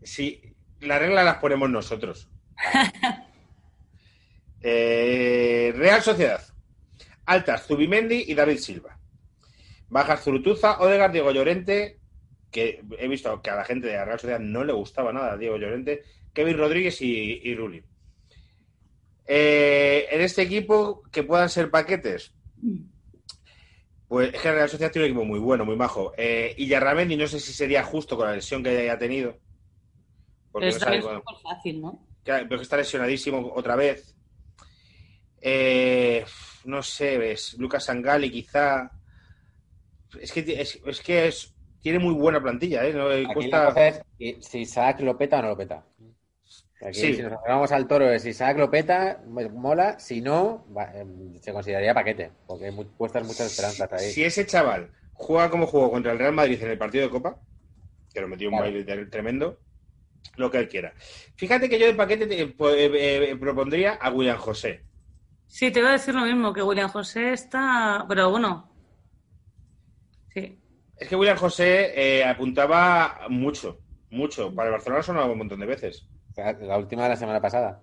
sí, 0.02 0.56
la 0.82 1.00
regla 1.00 1.24
las 1.24 1.38
ponemos 1.38 1.70
nosotros. 1.70 2.30
Eh, 4.66 5.74
Real 5.76 6.02
Sociedad. 6.02 6.42
Altas, 7.26 7.68
Zubimendi 7.68 8.24
y 8.28 8.34
David 8.34 8.60
Silva. 8.60 8.98
Bajas, 9.90 10.24
Zurutuza, 10.24 10.80
Odegaard, 10.80 11.12
Diego 11.12 11.32
Llorente, 11.32 12.00
que 12.54 12.82
he 12.98 13.08
visto 13.10 13.42
que 13.42 13.50
a 13.50 13.56
la 13.58 13.66
gente 13.66 13.88
de 13.88 13.96
la 13.96 14.06
Real 14.06 14.20
Sociedad 14.20 14.40
no 14.40 14.64
le 14.64 14.72
gustaba 14.72 15.12
nada 15.12 15.36
Diego 15.36 15.58
Llorente, 15.58 16.04
Kevin 16.34 16.58
Rodríguez 16.58 17.02
y, 17.02 17.42
y 17.44 17.56
Rulli. 17.56 17.84
Eh, 19.26 20.08
en 20.12 20.22
este 20.22 20.42
equipo, 20.44 21.02
que 21.12 21.24
puedan 21.24 21.50
ser 21.50 21.70
paquetes, 21.72 22.34
pues 24.08 24.34
es 24.34 24.42
que 24.42 24.48
la 24.50 24.54
Real 24.56 24.70
Sociedad 24.70 24.92
tiene 24.92 25.08
un 25.08 25.12
equipo 25.12 25.26
muy 25.26 25.40
bueno, 25.40 25.66
muy 25.66 25.76
majo. 25.76 26.14
Eh, 26.18 26.54
y 26.58 26.68
Yarramendi 26.68 27.18
no 27.18 27.28
sé 27.28 27.40
si 27.40 27.52
sería 27.52 27.84
justo 27.84 28.16
con 28.16 28.28
la 28.28 28.36
lesión 28.36 28.64
que 28.64 28.70
haya 28.70 28.98
tenido. 28.98 29.38
Porque 30.52 30.68
Pero 30.68 30.74
no 30.74 30.80
sabe 30.80 30.98
es 31.00 31.42
fácil, 31.42 31.82
¿no? 31.82 32.08
Claro, 32.24 32.46
pero 32.48 32.60
que 32.60 32.64
está 32.64 32.78
lesionadísimo 32.78 33.52
otra 33.56 33.76
vez. 33.76 34.16
Eh, 35.42 36.24
no 36.66 36.84
sé, 36.84 37.18
ves, 37.18 37.56
Lucas 37.58 37.86
Sangali 37.86 38.30
quizá. 38.32 38.92
Es 40.20 40.32
que, 40.32 40.40
es, 40.62 40.80
es 40.86 41.02
que 41.02 41.28
es- 41.28 41.54
tiene 41.84 42.00
muy 42.00 42.14
buena 42.16 42.42
plantilla, 42.42 42.84
¿eh? 42.86 42.94
No, 42.94 43.12
eh, 43.12 43.18
Aquí 43.20 43.28
la 43.28 43.34
cuesta- 43.34 43.66
cosa 43.68 43.88
es 43.88 44.02
si- 44.42 44.60
Isaac 44.62 45.02
lo 45.02 45.18
peta 45.18 45.38
o 45.40 45.42
no 45.44 45.50
lo 45.50 45.58
peta. 45.58 45.86
Aquí, 46.82 47.00
Sí. 47.00 47.14
si 47.16 47.22
nos 47.22 47.34
vamos 47.48 47.72
al 47.72 47.88
toro, 47.88 48.10
es 48.10 48.24
si 48.24 48.30
Isaac 48.30 48.58
lo 48.58 48.70
peta, 48.72 49.22
mola. 49.28 50.00
Si 50.00 50.20
no, 50.22 50.66
va- 50.76 50.92
eh, 50.94 51.06
se 51.42 51.54
consideraría 51.54 51.94
paquete, 51.94 52.32
porque 52.48 52.66
hay 52.66 52.72
puestas 52.98 53.24
muchas 53.28 53.48
esperanzas 53.52 53.94
ahí. 53.94 54.12
Si 54.12 54.24
ese 54.24 54.46
chaval 54.46 54.92
juega 55.14 55.50
como 55.50 55.68
jugó 55.68 55.92
contra 55.92 56.12
el 56.14 56.20
Real 56.20 56.34
Madrid 56.34 56.62
en 56.64 56.72
el 56.72 56.78
partido 56.78 57.04
de 57.06 57.10
Copa, 57.12 57.38
que 58.14 58.22
lo 58.22 58.28
metió 58.28 58.48
un 58.50 58.58
Claro. 58.58 58.72
baile 58.74 59.06
tremendo, 59.08 59.60
lo 60.38 60.50
que 60.52 60.58
él 60.60 60.68
quiera. 60.70 60.94
Fíjate 61.36 61.70
que 61.70 61.80
yo 61.80 61.86
de 61.86 61.94
paquete 61.96 62.28
te- 62.28 62.42
eh, 62.42 62.56
eh, 62.60 63.30
eh, 63.32 63.36
propondría 63.38 63.94
a 63.94 64.10
William 64.12 64.38
José. 64.38 64.84
Sí, 65.48 65.72
te 65.72 65.80
iba 65.80 65.90
a 65.90 65.94
decir 65.94 66.16
lo 66.16 66.22
mismo, 66.26 66.52
que 66.54 66.64
William 66.64 66.90
José 66.90 67.32
está. 67.34 68.06
Pero 68.10 68.30
bueno. 68.32 68.70
Sí. 70.34 70.58
Es 70.98 71.08
que 71.08 71.16
William 71.16 71.38
José 71.38 71.92
eh, 71.96 72.24
apuntaba 72.24 73.22
mucho, 73.30 73.80
mucho. 74.10 74.54
Para 74.54 74.70
el 74.70 74.74
Barcelona 74.74 75.00
ha 75.00 75.04
sonado 75.04 75.32
un 75.32 75.38
montón 75.38 75.60
de 75.60 75.66
veces. 75.66 76.08
La, 76.36 76.78
última 76.78 77.04
de 77.04 77.10
la 77.10 77.16
semana 77.16 77.42
pasada. 77.42 77.82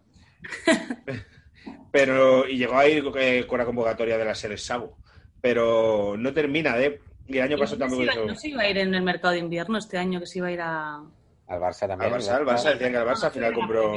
pero 1.90 2.48
y 2.48 2.56
llegó 2.56 2.78
a 2.78 2.88
ir 2.88 3.04
eh, 3.16 3.46
con 3.46 3.58
la 3.58 3.64
convocatoria 3.64 4.16
de 4.16 4.24
la 4.24 4.34
Seres 4.34 4.64
Sabo, 4.64 4.96
pero 5.40 6.16
no 6.16 6.32
termina 6.32 6.76
de 6.76 7.00
y 7.30 7.38
el 7.38 7.44
año 7.44 7.58
pasado 7.58 7.78
no, 7.78 7.90
se 7.90 7.90
tampoco 7.90 8.02
iba, 8.02 8.12
hizo 8.12 8.26
no 8.26 8.34
se 8.34 8.48
iba 8.48 8.62
a 8.62 8.68
ir 8.68 8.78
en 8.78 8.94
el 8.94 9.02
mercado 9.02 9.32
de 9.34 9.38
invierno 9.38 9.78
este 9.78 9.98
año, 9.98 10.18
que 10.18 10.26
se 10.26 10.38
iba 10.38 10.48
a 10.48 10.52
ir 10.52 10.60
a. 10.60 10.96
Al 10.96 11.60
Barça 11.60 11.82
al 11.82 11.88
también. 11.90 12.12
Barça, 12.12 12.30
al 12.30 12.44
Barça 12.44 12.72
decían 12.72 12.92
que 12.92 12.98
al 12.98 13.06
Barça 13.06 13.24
al 13.24 13.32
final 13.32 13.54
compró 13.54 13.92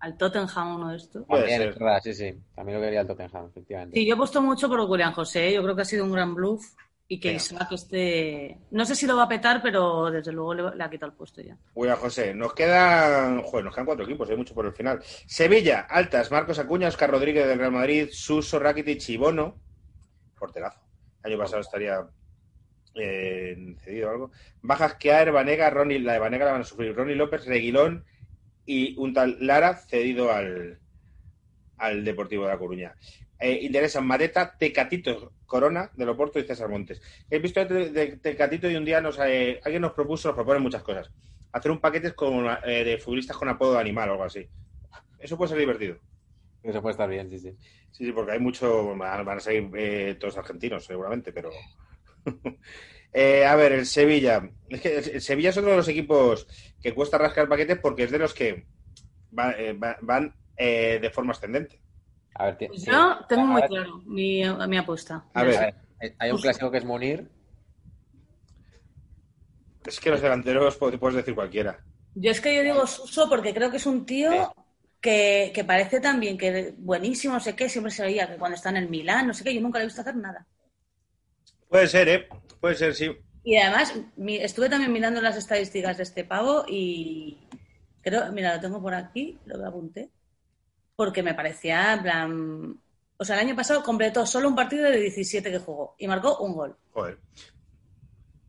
Al 0.00 0.16
Tottenham, 0.16 0.76
uno 0.76 0.88
de 0.88 0.96
estos. 0.96 1.26
Puede 1.26 1.42
También, 1.42 1.60
ser. 1.60 1.68
es 1.68 1.78
verdad, 1.78 2.00
sí, 2.02 2.14
sí. 2.14 2.34
También 2.54 2.78
lo 2.78 2.84
quería 2.84 3.00
el 3.02 3.06
Tottenham, 3.06 3.46
efectivamente. 3.50 3.98
Sí, 3.98 4.06
yo 4.06 4.14
he 4.14 4.16
puesto 4.16 4.40
mucho 4.40 4.68
por 4.68 4.80
William 4.80 5.12
José. 5.12 5.52
Yo 5.52 5.62
creo 5.62 5.76
que 5.76 5.82
ha 5.82 5.86
sido 5.86 6.04
un 6.04 6.12
gran 6.12 6.34
bluff 6.34 6.74
y 7.12 7.18
que 7.18 7.30
Venga. 7.30 7.42
Isaac 7.42 7.72
esté. 7.72 8.56
No 8.70 8.84
sé 8.84 8.94
si 8.94 9.04
lo 9.04 9.16
va 9.16 9.24
a 9.24 9.28
petar, 9.28 9.60
pero 9.60 10.12
desde 10.12 10.30
luego 10.30 10.54
le, 10.54 10.76
le 10.76 10.84
ha 10.84 10.88
quitado 10.88 11.10
el 11.10 11.18
puesto 11.18 11.42
ya. 11.42 11.58
William 11.74 11.98
José. 11.98 12.32
Nos 12.32 12.54
quedan, 12.54 13.42
joder, 13.42 13.64
nos 13.64 13.74
quedan 13.74 13.86
cuatro 13.86 14.04
equipos, 14.04 14.30
hay 14.30 14.36
mucho 14.36 14.54
por 14.54 14.64
el 14.64 14.72
final. 14.72 15.02
Sevilla, 15.26 15.80
altas, 15.90 16.30
Marcos 16.30 16.60
Acuña, 16.60 16.86
Oscar 16.86 17.10
Rodríguez 17.10 17.48
del 17.48 17.58
Real 17.58 17.72
Madrid, 17.72 18.10
Suso, 18.12 18.60
Rakitic 18.60 19.08
y 19.08 19.16
Bono. 19.16 19.56
Porterazo. 20.38 20.78
El 21.24 21.32
año 21.32 21.42
pasado 21.42 21.62
estaría 21.62 21.98
eh, 22.94 23.74
cedido 23.82 24.08
o 24.08 24.12
algo. 24.12 24.30
Bajas 24.62 24.94
Keaer, 24.94 25.32
Vanega, 25.32 25.68
Ronnie, 25.68 25.98
la 25.98 26.12
de 26.12 26.20
Vanega 26.20 26.44
la 26.44 26.52
van 26.52 26.60
a 26.60 26.64
sufrir. 26.64 26.94
Ronnie 26.94 27.16
López, 27.16 27.44
Reguilón 27.44 28.04
y 28.64 28.96
un 28.98 29.12
tal 29.12 29.36
Lara 29.40 29.74
cedido 29.74 30.30
al, 30.30 30.78
al 31.76 32.04
Deportivo 32.04 32.44
de 32.44 32.50
La 32.50 32.58
Coruña. 32.58 32.94
Eh, 33.40 33.60
interesan 33.62 34.06
Mareta, 34.06 34.56
Tecatito 34.58 35.34
Corona 35.46 35.90
de 35.94 36.04
Loporto 36.06 36.38
y 36.38 36.44
César 36.44 36.68
Montes. 36.68 37.00
He 37.28 37.38
visto 37.38 37.64
de, 37.64 37.90
de- 37.90 38.16
Tecatito 38.18 38.68
y 38.70 38.76
un 38.76 38.84
día 38.84 39.00
nos, 39.00 39.18
eh, 39.18 39.60
alguien 39.64 39.82
nos 39.82 39.92
propuso, 39.92 40.28
nos 40.28 40.36
propone 40.36 40.60
muchas 40.60 40.82
cosas. 40.82 41.10
Hacer 41.52 41.70
un 41.72 41.80
paquete 41.80 42.14
con, 42.14 42.46
eh, 42.64 42.84
de 42.84 42.98
futbolistas 42.98 43.36
con 43.36 43.48
apodo 43.48 43.74
de 43.74 43.80
animal 43.80 44.10
o 44.10 44.12
algo 44.12 44.24
así. 44.24 44.48
Eso 45.18 45.36
puede 45.38 45.50
ser 45.50 45.58
divertido. 45.58 45.98
Eso 46.62 46.82
puede 46.82 46.92
estar 46.92 47.08
bien, 47.10 47.30
sí, 47.30 47.38
sí. 47.38 47.56
Sí, 47.90 48.06
sí, 48.06 48.12
porque 48.12 48.32
hay 48.32 48.40
mucho. 48.40 48.96
Van 48.96 49.28
a 49.30 49.40
seguir 49.40 49.70
eh, 49.76 50.16
todos 50.20 50.38
argentinos, 50.38 50.84
seguramente, 50.86 51.32
pero. 51.32 51.50
Eh, 53.12 53.44
a 53.44 53.56
ver, 53.56 53.72
el 53.72 53.86
Sevilla. 53.86 54.50
Es 54.68 54.80
que 54.80 54.96
el 54.98 55.20
Sevilla 55.20 55.50
es 55.50 55.56
otro 55.56 55.70
de 55.72 55.76
los 55.78 55.88
equipos 55.88 56.46
que 56.80 56.94
cuesta 56.94 57.18
rascar 57.18 57.48
paquetes 57.48 57.78
porque 57.80 58.04
es 58.04 58.10
de 58.12 58.18
los 58.20 58.34
que 58.34 58.66
va- 59.38 59.52
eh, 59.52 59.72
va- 59.74 59.98
van 60.02 60.34
eh, 60.56 60.98
de 61.02 61.10
forma 61.10 61.32
ascendente. 61.32 61.82
A 62.34 62.44
ver, 62.46 62.56
ti- 62.58 62.66
Pues 62.68 62.82
sí. 62.82 62.90
yo 62.90 63.18
tengo 63.28 63.46
A 63.46 63.52
muy 63.52 63.60
ver, 63.62 63.70
claro 63.70 64.02
mi, 64.06 64.42
mi 64.68 64.76
apuesta. 64.78 65.24
A 65.34 65.40
a 65.40 65.44
ver. 65.44 65.74
hay- 66.18 66.30
un 66.30 66.40
clásico 66.40 66.70
que 66.70 66.78
es 66.78 66.84
Munir. 66.84 67.28
Es 69.84 70.00
que 70.00 70.10
los 70.10 70.22
delanteros 70.22 70.78
pu- 70.80 70.98
puedes 70.98 71.16
decir 71.16 71.34
cualquiera. 71.34 71.80
Yo 72.14 72.30
es 72.30 72.40
que 72.40 72.54
yo 72.54 72.62
digo 72.62 72.86
Suso 72.86 73.28
porque 73.28 73.54
creo 73.54 73.70
que 73.70 73.78
es 73.78 73.86
un 73.86 74.04
tío 74.06 74.30
que, 75.00 75.50
que 75.54 75.64
parece 75.64 76.00
también 76.00 76.36
que 76.38 76.74
buenísimo, 76.78 77.34
no 77.34 77.40
sé 77.40 77.56
qué, 77.56 77.68
siempre 77.68 77.92
se 77.92 78.02
veía 78.02 78.28
que 78.28 78.38
cuando 78.38 78.56
está 78.56 78.70
en 78.70 78.76
el 78.78 78.88
Milán, 78.88 79.26
no 79.26 79.34
sé 79.34 79.44
qué, 79.44 79.54
yo 79.54 79.60
nunca 79.60 79.78
le 79.78 79.84
he 79.84 79.88
visto 79.88 80.02
hacer 80.02 80.16
nada. 80.16 80.46
Puede 81.70 81.86
ser, 81.88 82.08
¿eh? 82.10 82.28
Puede 82.60 82.74
ser, 82.74 82.94
sí. 82.94 83.10
Y 83.42 83.56
además, 83.56 83.94
mi- 84.16 84.36
estuve 84.38 84.68
también 84.68 84.92
mirando 84.92 85.20
las 85.20 85.36
estadísticas 85.36 85.96
de 85.96 86.02
este 86.04 86.24
pavo 86.24 86.64
y, 86.68 87.38
Creo, 88.02 88.32
mira, 88.32 88.54
lo 88.56 88.60
tengo 88.62 88.80
por 88.82 88.94
aquí, 88.94 89.38
lo 89.46 89.66
apunté. 89.66 90.10
Porque 91.00 91.22
me 91.22 91.32
parecía, 91.32 91.94
en 91.94 92.02
plan. 92.02 92.76
O 93.16 93.24
sea, 93.24 93.36
el 93.40 93.46
año 93.46 93.56
pasado 93.56 93.82
completó 93.82 94.26
solo 94.26 94.48
un 94.50 94.54
partido 94.54 94.84
de 94.84 95.00
17 95.00 95.50
que 95.50 95.58
jugó 95.58 95.94
y 95.98 96.06
marcó 96.06 96.36
un 96.40 96.52
gol. 96.52 96.76
Joder. 96.92 97.16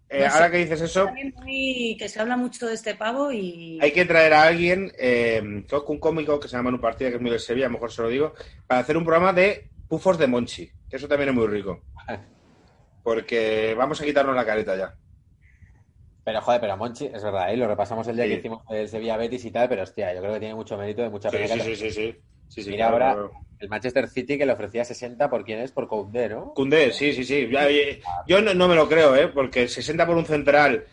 Eh, 0.09 0.25
No 0.25 0.29
sé. 0.29 0.35
ahora 0.35 0.51
que 0.51 0.57
dices 0.57 0.81
eso, 0.81 1.07
muy- 1.35 1.95
que 1.97 2.09
se 2.09 2.19
habla 2.19 2.35
mucho 2.35 2.67
de 2.67 2.73
este 2.73 2.95
pavo 2.95 3.31
y. 3.31 3.79
hay 3.81 3.93
que 3.93 4.03
traer 4.03 4.33
a 4.33 4.43
alguien, 4.43 4.91
eh, 4.99 5.41
un 5.41 5.99
cómico 5.99 6.41
que 6.41 6.49
se 6.49 6.57
llama 6.57 6.71
Manu 6.71 6.81
Partida, 6.81 7.07
que 7.07 7.15
es 7.15 7.21
muy 7.21 7.31
del 7.31 7.39
Sevilla, 7.39 7.67
a 7.67 7.69
lo 7.69 7.73
mejor 7.75 7.89
se 7.93 8.01
lo 8.01 8.09
digo, 8.09 8.33
para 8.67 8.81
hacer 8.81 8.97
un 8.97 9.05
programa 9.05 9.31
de 9.31 9.69
pufos 9.87 10.17
de 10.17 10.27
Monchi, 10.27 10.69
que 10.89 10.97
eso 10.97 11.07
también 11.07 11.29
es 11.29 11.35
muy 11.35 11.47
rico. 11.47 11.85
Porque 13.01 13.73
vamos 13.77 14.01
a 14.01 14.03
quitarnos 14.03 14.35
la 14.35 14.45
careta 14.45 14.75
ya. 14.75 14.93
Pero 16.25 16.41
joder, 16.41 16.59
pero 16.59 16.75
Monchi, 16.75 17.05
es 17.05 17.23
verdad, 17.23 17.43
ahí 17.43 17.55
lo 17.55 17.67
repasamos 17.69 18.05
el 18.09 18.17
día 18.17 18.25
Sí. 18.25 18.31
que 18.31 18.37
hicimos 18.39 18.63
el 18.69 18.89
Sevilla 18.89 19.15
Betis 19.15 19.45
y 19.45 19.51
tal, 19.51 19.69
pero 19.69 19.83
hostia, 19.83 20.13
yo 20.13 20.19
creo 20.19 20.33
que 20.33 20.39
tiene 20.39 20.55
mucho 20.55 20.77
mérito 20.77 21.01
de 21.01 21.09
mucha 21.09 21.29
Sí, 21.29 21.37
pena 21.37 21.55
sí, 21.55 21.61
sí, 21.61 21.75
sí, 21.75 21.91
sí. 21.91 22.15
Sí, 22.51 22.63
sí, 22.63 22.71
Mira 22.71 22.89
claro, 22.89 22.93
ahora 23.05 23.13
claro. 23.13 23.31
el 23.59 23.69
Manchester 23.69 24.09
City 24.09 24.37
que 24.37 24.45
le 24.45 24.51
ofrecía 24.51 24.83
60 24.83 25.29
por 25.29 25.45
quién 25.45 25.59
es, 25.59 25.71
por 25.71 25.87
Koundé, 25.87 26.27
¿no? 26.27 26.53
Cundé, 26.53 26.91
sí, 26.91 27.13
sí, 27.13 27.23
sí. 27.23 27.47
Ya, 27.49 27.69
eh, 27.69 28.01
Yo 28.27 28.41
no, 28.41 28.53
no 28.53 28.67
me 28.67 28.75
lo 28.75 28.89
creo, 28.89 29.15
¿eh? 29.15 29.29
Porque 29.29 29.69
60 29.69 30.05
por 30.05 30.17
un 30.17 30.25
central, 30.25 30.83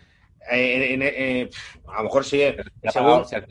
eh, 0.52 0.96
eh, 1.00 1.46
pff, 1.50 1.76
a 1.88 1.96
lo 1.98 2.04
mejor 2.04 2.24
sí. 2.24 2.40
eh, 2.42 2.56
ha 2.86 2.90
según- 2.92 3.10
al 3.32 3.46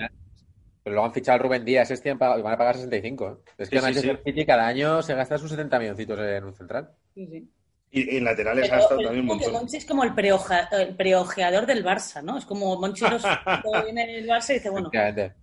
Pero 0.83 0.93
luego 0.93 1.05
han 1.05 1.13
fichado 1.13 1.35
a 1.35 1.39
Rubén 1.39 1.65
Díaz 1.65 1.91
este 1.91 2.07
y 2.07 2.11
han 2.13 2.17
pagado- 2.17 2.39
y 2.39 2.43
van 2.43 2.53
a 2.53 2.57
pagar 2.57 2.75
65. 2.75 3.27
¿eh? 3.45 3.51
Es 3.57 3.69
que 3.69 3.77
Sí, 3.77 3.83
Manchester 3.83 4.15
sí. 4.23 4.31
City 4.31 4.45
cada 4.45 4.65
año 4.67 5.01
se 5.01 5.13
gasta 5.13 5.37
sus 5.37 5.49
70 5.51 5.77
milloncitos 5.79 6.17
en 6.17 6.43
un 6.45 6.53
central. 6.55 6.91
Sí, 7.13 7.27
sí. 7.27 7.51
y, 7.91 8.17
en 8.17 8.23
laterales 8.23 8.71
ha 8.71 8.79
estado 8.79 9.01
también 9.01 9.19
un 9.21 9.25
montón. 9.27 9.51
Monchi 9.51 9.77
es 9.77 9.85
como 9.85 10.03
el, 10.05 10.13
preoja- 10.13 10.69
el 10.71 10.95
preojeador 10.95 11.65
del 11.65 11.83
Barça, 11.83 12.21
¿no? 12.23 12.37
Es 12.37 12.45
como 12.45 12.79
Monchi 12.79 13.03
los, 13.09 13.21
viene 13.83 14.17
el 14.17 14.27
Barça 14.27 14.51
y 14.51 14.53
dice, 14.55 14.69
bueno. 14.69 14.89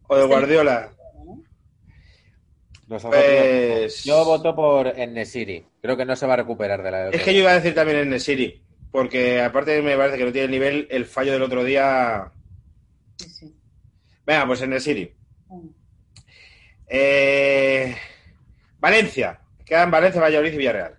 O 0.08 0.16
de 0.16 0.24
Guardiola. 0.26 0.90
Pues- 2.88 4.04
Yo 4.04 4.24
voto 4.24 4.54
por 4.54 4.88
Enesiri. 4.88 5.64
Creo 5.80 5.96
que 5.96 6.04
no 6.04 6.16
se 6.16 6.26
va 6.26 6.34
a 6.34 6.38
recuperar 6.38 6.82
de 6.82 6.90
la 6.90 7.08
Es 7.10 7.22
que 7.22 7.32
yo 7.34 7.40
iba 7.40 7.50
a 7.50 7.54
decir 7.54 7.74
también 7.74 7.98
en 7.98 8.10
Nesiri. 8.10 8.62
Porque 8.90 9.40
aparte 9.40 9.82
me 9.82 9.96
parece 9.96 10.18
que 10.18 10.24
no 10.24 10.32
tiene 10.32 10.44
el 10.46 10.50
nivel, 10.50 10.86
el 10.90 11.04
fallo 11.06 11.32
del 11.32 11.42
otro 11.42 11.64
día. 11.64 12.30
sí, 13.16 13.28
sí. 13.28 13.56
Venga, 14.26 14.46
pues 14.46 14.62
en 14.62 14.70
Nesiri. 14.70 15.12
Bueno. 15.46 15.70
Eh, 16.86 17.94
Valencia. 18.78 19.40
Quedan 19.64 19.90
Valencia, 19.90 20.20
Valladolid 20.20 20.52
y 20.52 20.56
Villarreal. 20.58 20.96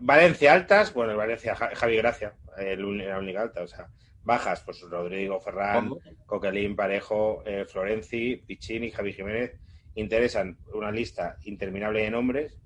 Valencia 0.00 0.52
altas, 0.52 0.92
bueno, 0.94 1.12
el 1.12 1.18
Valencia 1.18 1.54
Ja- 1.54 1.74
Javi 1.74 1.96
Gracia, 1.96 2.34
el 2.58 2.98
la 3.06 3.18
única 3.18 3.42
alta, 3.42 3.62
o 3.62 3.68
sea, 3.68 3.86
bajas, 4.24 4.62
pues 4.64 4.80
Rodrigo, 4.80 5.38
Ferran, 5.40 5.88
¿Cómo? 5.90 6.00
Coquelín, 6.26 6.74
Parejo, 6.74 7.42
eh, 7.46 7.64
Florenzi, 7.66 8.36
Piccini, 8.36 8.90
Javi 8.90 9.12
Jiménez. 9.12 9.52
Interesan 9.94 10.56
una 10.74 10.90
lista 10.90 11.36
interminable 11.44 12.02
de 12.02 12.10
nombres. 12.10 12.56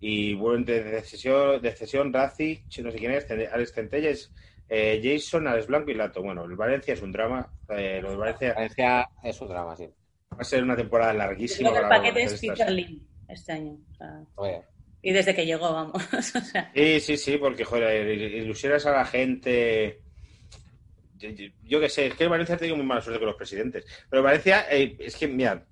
Y 0.00 0.34
vuelven 0.34 0.64
de 0.64 0.82
de 0.82 1.02
cesión, 1.02 1.62
de 1.62 1.70
cesión 1.72 2.12
Razi, 2.12 2.64
no 2.82 2.90
sé 2.90 2.98
quién 2.98 3.12
es, 3.12 3.30
Alex 3.30 3.72
Centelles, 3.72 4.32
eh, 4.68 5.00
Jason, 5.02 5.46
Alex 5.46 5.68
Blanco 5.68 5.90
y 5.92 5.94
Lato. 5.94 6.22
Bueno, 6.22 6.44
el 6.44 6.56
Valencia 6.56 6.94
es 6.94 7.02
un 7.02 7.12
drama. 7.12 7.48
eh, 7.68 8.00
lo 8.02 8.10
de 8.10 8.16
Valencia 8.16 8.52
Valencia 8.54 9.08
es 9.22 9.40
un 9.40 9.48
drama, 9.48 9.76
sí. 9.76 9.84
va 10.32 10.38
a 10.40 10.44
ser 10.44 10.64
una 10.64 10.74
temporada 10.76 11.12
larguísima. 11.12 11.70
creo 11.70 11.80
que 11.80 11.84
el 11.84 11.88
para 11.88 12.02
paquete 12.02 12.22
es. 12.24 12.40
Peter 12.40 12.88
este 13.28 13.52
año. 13.52 13.78
o 13.92 13.94
sea, 13.94 14.22
Oye, 14.34 14.62
y 15.02 15.12
desde 15.12 15.34
que 15.36 15.46
llegó, 15.46 15.72
vamos. 15.72 15.94
o 16.14 16.22
sea, 16.22 16.70
Sí, 16.74 16.98
sí, 17.00 17.16
sí, 17.16 17.36
porque, 17.38 17.64
joder, 17.64 18.06
il- 18.08 18.42
ilusionas 18.42 18.84
a 18.86 18.90
la 18.92 19.04
gente. 19.04 20.00
Yo, 21.16 21.30
yo- 21.30 21.46
yo 21.62 21.80
qué 21.80 21.88
sé, 21.88 22.06
es 22.08 22.14
que 22.14 22.26
Valencia 22.26 22.56
ha 22.56 22.58
tenido 22.58 22.76
muy 22.76 22.84
mala 22.86 23.00
suerte 23.00 23.20
con 23.20 23.28
los 23.28 23.36
presidentes. 23.36 23.86
Pero 24.10 24.22
Valencia, 24.22 24.66
eh, 24.70 24.96
es 24.98 25.14
que, 25.16 25.28
mira, 25.28 25.64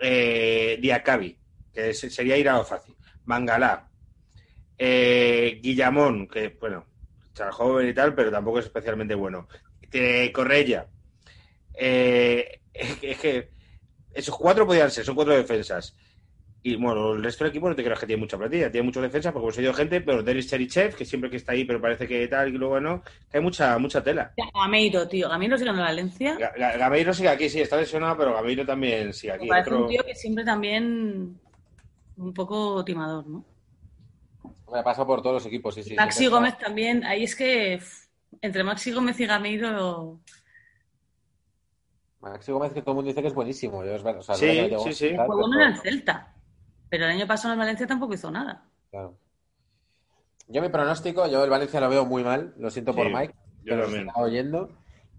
eh, 0.00 0.78
Diacabi, 0.80 1.38
que 1.72 1.94
se- 1.94 2.10
sería 2.10 2.36
ir 2.36 2.48
a 2.48 2.58
lo 2.58 2.64
fácil. 2.64 2.96
Mangalá, 3.24 3.90
eh, 4.78 5.60
Guillamón, 5.62 6.28
que, 6.28 6.56
bueno, 6.60 6.88
chaval 7.34 7.52
joven 7.54 7.88
y 7.88 7.94
tal, 7.94 8.14
pero 8.14 8.30
tampoco 8.30 8.58
es 8.60 8.66
especialmente 8.66 9.14
bueno. 9.14 9.48
Eh, 9.92 10.32
Correia. 10.32 10.90
Eh, 11.74 12.60
es 12.74 13.18
que 13.20 13.52
esos 14.10 14.36
cuatro 14.36 14.66
podían 14.66 14.90
ser, 14.90 15.04
son 15.04 15.14
cuatro 15.16 15.34
defensas. 15.36 15.96
Y 16.66 16.76
bueno, 16.76 17.12
el 17.12 17.22
resto 17.22 17.44
del 17.44 17.50
equipo 17.50 17.68
no 17.68 17.76
te 17.76 17.84
creas 17.84 18.00
que 18.00 18.06
tiene 18.06 18.20
mucha 18.20 18.38
plantilla, 18.38 18.72
tiene 18.72 18.86
muchos 18.86 19.02
defensas, 19.02 19.34
porque 19.34 19.44
hemos 19.44 19.58
oído 19.58 19.74
gente, 19.74 20.00
pero 20.00 20.22
Denis 20.22 20.48
Cherichev, 20.48 20.94
que 20.96 21.04
siempre 21.04 21.28
que 21.28 21.36
está 21.36 21.52
ahí, 21.52 21.66
pero 21.66 21.78
parece 21.78 22.08
que 22.08 22.26
tal, 22.26 22.48
y 22.48 22.52
luego 22.52 22.80
no, 22.80 23.02
que 23.30 23.36
hay 23.36 23.42
mucha, 23.42 23.76
mucha 23.78 24.02
tela. 24.02 24.32
Gameiro, 24.54 25.06
tío. 25.06 25.28
Gameiro 25.28 25.58
sigue 25.58 25.68
en 25.68 25.76
Valencia. 25.76 26.38
Ga- 26.38 26.54
Ga- 26.56 26.78
Gameiro 26.78 27.12
sigue 27.12 27.28
aquí, 27.28 27.50
sí, 27.50 27.60
está 27.60 27.76
lesionado, 27.76 28.16
pero 28.16 28.32
Gameiro 28.32 28.64
también 28.64 29.12
sigue 29.12 29.34
aquí. 29.34 29.42
Me 29.44 29.50
parece 29.50 29.70
Otro- 29.72 29.82
un 29.82 29.88
tío 29.90 30.02
que 30.06 30.14
siempre 30.14 30.42
también 30.42 31.38
un 32.16 32.32
poco 32.32 32.82
timador, 32.82 33.26
¿no? 33.26 33.44
me 34.72 34.78
ha 34.80 34.82
pasado 34.82 35.06
por 35.06 35.20
todos 35.20 35.34
los 35.34 35.46
equipos, 35.46 35.74
sí, 35.74 35.82
sí. 35.82 35.94
Maxi 35.94 36.26
Gómez 36.28 36.54
está- 36.54 36.64
también. 36.64 37.04
Ahí 37.04 37.24
es 37.24 37.36
que 37.36 37.78
entre 38.40 38.64
Maxi 38.64 38.90
Gómez 38.90 39.20
y 39.20 39.26
Gameiro. 39.26 40.18
Maxi 42.20 42.50
Gómez 42.52 42.72
que 42.72 42.80
todo 42.80 42.92
el 42.92 42.96
mundo 42.96 43.08
dice 43.08 43.20
que 43.20 43.28
es 43.28 43.34
buenísimo. 43.34 43.84
Yo 43.84 43.94
es 43.94 44.02
verdad, 44.02 44.20
o 44.20 44.22
sea, 44.22 44.34
Sí, 44.34 44.70
sí, 44.84 44.92
sí. 44.94 45.14
Fue 45.14 45.26
bueno 45.36 45.60
en 45.60 45.68
el 45.74 45.78
Celta. 45.78 46.33
Pero 46.88 47.04
el 47.06 47.10
año 47.12 47.26
pasado 47.26 47.52
en 47.54 47.60
el 47.60 47.64
Valencia 47.64 47.86
tampoco 47.86 48.14
hizo 48.14 48.30
nada. 48.30 48.64
Claro. 48.90 49.16
Yo 50.48 50.60
mi 50.62 50.68
pronóstico, 50.68 51.26
yo 51.26 51.42
el 51.44 51.50
Valencia 51.50 51.80
lo 51.80 51.88
veo 51.88 52.04
muy 52.04 52.22
mal, 52.22 52.54
lo 52.58 52.70
siento 52.70 52.94
por 52.94 53.06
Mike, 53.10 53.34
yo 53.64 53.70
pero 53.70 53.82
también. 53.84 54.02
se 54.02 54.08
está 54.08 54.20
oyendo. 54.20 54.70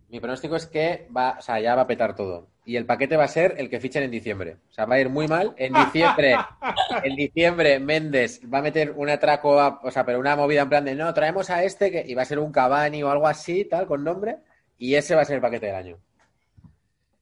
Mi 0.09 0.19
pronóstico 0.19 0.55
es 0.55 0.67
que 0.67 1.07
va, 1.15 1.37
o 1.39 1.41
sea, 1.41 1.59
ya 1.59 1.73
va 1.75 1.81
a 1.81 1.87
petar 1.87 2.15
todo. 2.15 2.47
Y 2.63 2.77
el 2.77 2.85
paquete 2.85 3.17
va 3.17 3.25
a 3.25 3.27
ser 3.27 3.55
el 3.57 3.69
que 3.69 3.79
fichen 3.79 4.03
en 4.03 4.11
diciembre. 4.11 4.57
O 4.69 4.73
sea, 4.73 4.85
va 4.85 4.95
a 4.95 4.99
ir 4.99 5.09
muy 5.09 5.27
mal. 5.27 5.53
En 5.57 5.73
diciembre, 5.73 6.35
en 7.03 7.15
diciembre, 7.15 7.79
Méndez 7.79 8.39
va 8.51 8.59
a 8.59 8.61
meter 8.61 8.91
un 8.95 9.09
atraco, 9.09 9.59
a- 9.59 9.79
o 9.83 9.91
sea, 9.91 10.05
pero 10.05 10.19
una 10.19 10.35
movida 10.35 10.61
en 10.61 10.69
plan 10.69 10.85
de 10.85 10.95
no, 10.95 11.11
traemos 11.13 11.49
a 11.49 11.63
este 11.63 11.91
que 11.91 12.03
y 12.07 12.13
va 12.13 12.21
a 12.21 12.25
ser 12.25 12.39
un 12.39 12.51
Cavani 12.51 13.01
o 13.03 13.09
algo 13.09 13.27
así, 13.27 13.65
tal, 13.65 13.87
con 13.87 14.03
nombre, 14.03 14.37
y 14.77 14.93
ese 14.95 15.15
va 15.15 15.21
a 15.23 15.25
ser 15.25 15.37
el 15.37 15.41
paquete 15.41 15.65
del 15.67 15.75
año. 15.75 15.97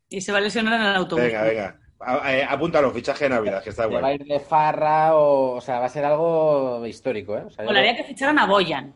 Y 0.09 0.21
se 0.21 0.31
va 0.31 0.37
a 0.37 0.41
lesionar 0.41 0.73
en 0.79 0.87
el 0.87 0.95
autobús. 0.95 1.23
Venga, 1.25 1.43
venga. 1.43 1.79
A- 2.05 2.33
eh, 2.33 2.45
apúntalo, 2.47 2.91
fichaje 2.91 3.25
de 3.25 3.29
Navidad, 3.29 3.63
que 3.63 3.69
está 3.69 3.83
Se 3.83 3.89
va 3.89 3.97
a 3.97 4.01
guay. 4.01 4.15
ir 4.15 4.25
de 4.25 4.39
farra 4.39 5.15
o, 5.15 5.55
o 5.55 5.61
sea, 5.61 5.79
va 5.79 5.85
a 5.85 5.89
ser 5.89 6.05
algo 6.05 6.85
histórico, 6.85 7.37
¿eh? 7.37 7.43
O 7.45 7.49
sea, 7.49 7.65
Molaría 7.65 7.95
que 7.95 8.03
ficharan 8.03 8.37
a 8.39 8.45
Boyan. 8.45 8.93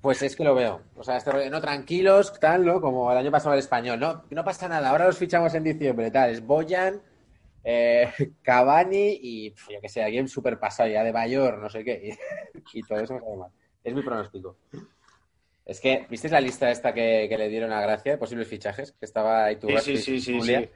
Pues 0.00 0.22
es 0.22 0.36
que 0.36 0.44
lo 0.44 0.54
veo. 0.54 0.80
O 0.96 1.02
sea, 1.02 1.16
este 1.16 1.32
rollo, 1.32 1.50
no, 1.50 1.60
tranquilos, 1.60 2.32
tal, 2.38 2.64
¿no? 2.64 2.80
Como 2.80 3.10
el 3.10 3.18
año 3.18 3.30
pasado 3.32 3.54
el 3.54 3.58
español. 3.58 3.98
No, 3.98 4.24
no 4.30 4.44
pasa 4.44 4.68
nada, 4.68 4.90
ahora 4.90 5.06
los 5.06 5.18
fichamos 5.18 5.52
en 5.54 5.64
diciembre, 5.64 6.10
tal. 6.10 6.30
Es 6.30 6.44
Boyan, 6.44 7.02
eh, 7.64 8.08
Cavani 8.42 9.18
y, 9.20 9.50
pf, 9.50 9.74
yo 9.74 9.80
que 9.80 9.88
sé, 9.88 10.02
alguien 10.02 10.28
súper 10.28 10.58
pasado 10.58 10.88
ya 10.88 11.02
de 11.02 11.12
mayor, 11.12 11.58
no 11.58 11.68
sé 11.68 11.82
qué. 11.84 12.00
Y, 12.72 12.78
y 12.78 12.82
todo 12.82 13.00
eso 13.00 13.14
me 13.14 13.20
sale 13.20 13.36
mal. 13.36 13.50
Es 13.82 13.94
mi 13.94 14.02
pronóstico. 14.02 14.56
Es 15.66 15.80
que, 15.80 16.06
¿visteis 16.08 16.32
la 16.32 16.40
lista 16.40 16.70
esta 16.70 16.94
que, 16.94 17.26
que 17.28 17.36
le 17.36 17.48
dieron 17.48 17.72
a 17.72 17.80
Gracia 17.82 18.12
de 18.12 18.18
posibles 18.18 18.48
fichajes? 18.48 18.92
Que 18.92 19.04
estaba 19.04 19.44
ahí 19.44 19.56
tu 19.56 19.68
Sí, 19.78 19.96
sí, 19.98 20.20
sí, 20.20 20.40
sí, 20.40 20.68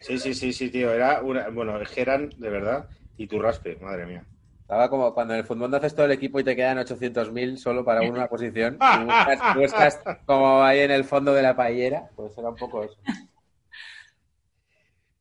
sí. 0.00 0.18
Sí, 0.18 0.34
sí, 0.34 0.52
sí, 0.52 0.70
tío. 0.70 0.92
Era 0.92 1.22
una. 1.22 1.48
Bueno, 1.48 1.80
es 1.80 1.90
que 1.90 2.02
eran, 2.02 2.30
de 2.36 2.50
verdad. 2.50 2.88
Y 3.16 3.26
tu 3.26 3.40
raspe, 3.40 3.76
madre 3.80 4.06
mía. 4.06 4.24
Estaba 4.60 4.90
como 4.90 5.14
cuando 5.14 5.32
en 5.32 5.40
el 5.40 5.46
fútbol 5.46 5.74
haces 5.74 5.94
todo 5.94 6.04
el 6.04 6.12
equipo 6.12 6.38
y 6.38 6.44
te 6.44 6.54
quedan 6.54 6.76
800.000 6.76 7.56
solo 7.56 7.84
para 7.84 8.02
una 8.02 8.26
posición. 8.28 8.76
Y 8.80 9.04
buscas, 9.04 9.40
buscas 9.56 10.00
como 10.26 10.62
ahí 10.62 10.80
en 10.80 10.90
el 10.90 11.04
fondo 11.04 11.32
de 11.32 11.42
la 11.42 11.56
paellera. 11.56 12.10
Pues 12.14 12.36
era 12.36 12.50
un 12.50 12.56
poco 12.56 12.84
eso. 12.84 12.98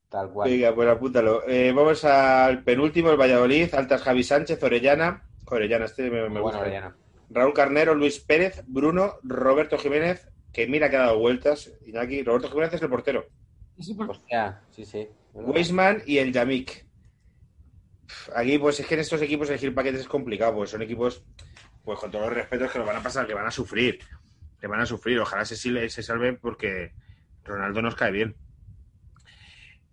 Tal 0.10 0.30
cual. 0.32 0.50
Venga, 0.50 0.76
pues 0.76 0.90
apúntalo. 0.90 1.48
Eh, 1.48 1.72
vamos 1.74 2.04
al 2.04 2.64
penúltimo, 2.64 3.10
el 3.10 3.18
Valladolid. 3.18 3.74
Altas 3.74 4.02
Javi 4.02 4.24
Sánchez, 4.24 4.62
Orellana. 4.62 5.24
Orellana, 5.46 5.86
este 5.86 6.10
me, 6.10 6.24
gusta. 6.28 6.42
bueno, 6.42 6.60
Orellana. 6.60 6.96
Raúl 7.30 7.54
Carnero, 7.54 7.96
Luis 7.96 8.20
Pérez, 8.20 8.64
Bruno, 8.68 9.16
Roberto 9.24 9.78
Jiménez, 9.78 10.28
que 10.54 10.68
mira 10.68 10.90
que 10.90 10.98
ha 10.98 11.02
dado 11.02 11.20
vueltas. 11.20 11.72
Iñaki, 11.86 12.24
Roberto 12.24 12.50
Jiménez 12.50 12.74
es 12.74 12.82
el 12.82 12.90
portero. 12.90 13.26
Hostia, 14.10 14.62
sí, 14.72 14.86
sí. 14.86 15.08
Weisman 15.34 16.02
y 16.06 16.18
el 16.18 16.32
Yamik. 16.34 16.86
Aquí, 18.36 18.58
pues 18.58 18.80
es 18.80 18.88
que 18.88 18.94
en 18.96 19.02
estos 19.02 19.22
equipos 19.22 19.50
elegir 19.50 19.74
paquetes 19.76 20.02
es 20.02 20.08
complicado, 20.08 20.56
porque 20.56 20.72
son 20.72 20.82
equipos, 20.82 21.24
pues 21.84 22.00
con 22.00 22.10
todos 22.10 22.26
los 22.26 22.34
respetos, 22.34 22.72
que 22.72 22.80
lo 22.80 22.86
van 22.86 22.96
a 22.98 23.04
pasar, 23.04 23.28
que 23.28 23.34
van 23.34 23.46
a 23.46 23.52
sufrir. 23.52 24.00
Que 24.60 24.68
van 24.68 24.80
a 24.82 24.86
sufrir. 24.86 25.20
Ojalá 25.20 25.46
se, 25.46 25.56
se 25.56 26.04
salven 26.04 26.38
porque 26.38 26.94
Ronaldo 27.44 27.82
nos 27.82 27.96
cae 27.96 28.12
bien. 28.12 28.36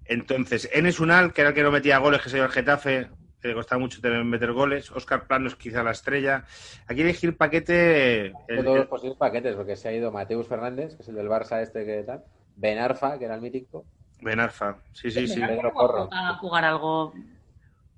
Entonces, 0.07 0.69
Enes 0.73 1.01
Unal, 1.01 1.33
que 1.33 1.41
era 1.41 1.51
el 1.51 1.55
que 1.55 1.63
no 1.63 1.71
metía 1.73 1.99
goles, 1.99 2.21
que 2.23 2.29
se 2.29 2.37
dio 2.37 2.45
el 2.45 2.51
Getafe, 2.53 3.09
que 3.41 3.49
le 3.49 3.55
costaba 3.55 3.79
mucho 3.81 4.01
tener- 4.01 4.25
meter 4.25 4.53
goles. 4.53 4.91
Oscar 4.91 5.27
Planos, 5.27 5.57
quizá 5.57 5.83
la 5.83 5.91
estrella. 5.93 6.45
Aquí 6.87 7.01
elegir 7.03 7.37
paquete. 7.37 8.27
El- 8.49 8.65
todos 8.65 8.77
los 8.79 8.87
posibles 8.87 9.19
paquetes, 9.19 9.55
porque 9.57 9.77
se 9.77 9.89
ha 9.89 9.93
ido 9.93 10.13
Mateus 10.13 10.47
Fernández, 10.47 10.95
que 10.97 11.03
es 11.03 11.09
el 11.09 11.15
del 11.17 11.29
Barça 11.29 11.61
este 11.63 11.85
que 11.85 12.03
tal. 12.05 12.25
Ben 12.57 12.79
Arfa, 12.79 13.19
que 13.19 13.25
era 13.25 13.35
el 13.35 13.41
mítico. 13.41 13.85
Benarfa. 14.21 14.79
Sí, 14.93 15.11
sí, 15.11 15.27
sí. 15.27 15.41
Pedro 15.41 15.73
Porro. 15.73 16.09
A 16.13 16.37
jugar 16.37 16.65
algo. 16.65 17.13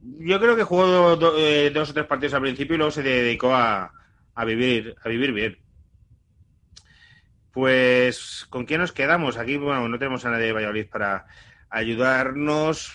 Yo 0.01 0.39
creo 0.41 0.57
que 0.57 0.65
jugó 0.65 0.87
do- 0.87 1.17
do- 1.17 1.39
eh, 1.39 1.71
dos 1.71 1.91
o 1.91 1.95
tres 1.95 2.07
partidos 2.07 2.35
al 2.35 2.41
principio 2.43 2.75
y 2.75 2.79
luego 2.79 2.91
se 2.91 3.03
dedicó 3.03 3.55
a, 3.55 3.93
a 4.35 4.45
vivir, 4.45 4.97
a 5.05 5.09
vivir 5.09 5.33
bien. 5.33 5.59
Pues, 7.53 8.47
¿con 8.51 8.67
quién 8.67 8.81
nos 8.81 8.93
quedamos? 8.93 9.37
Aquí, 9.39 9.57
bueno, 9.57 9.89
no 9.89 9.99
tenemos 9.99 10.25
a 10.25 10.31
nadie 10.31 10.47
de 10.47 10.53
Valladolid 10.53 10.89
para 10.91 11.27
ayudarnos. 11.71 12.93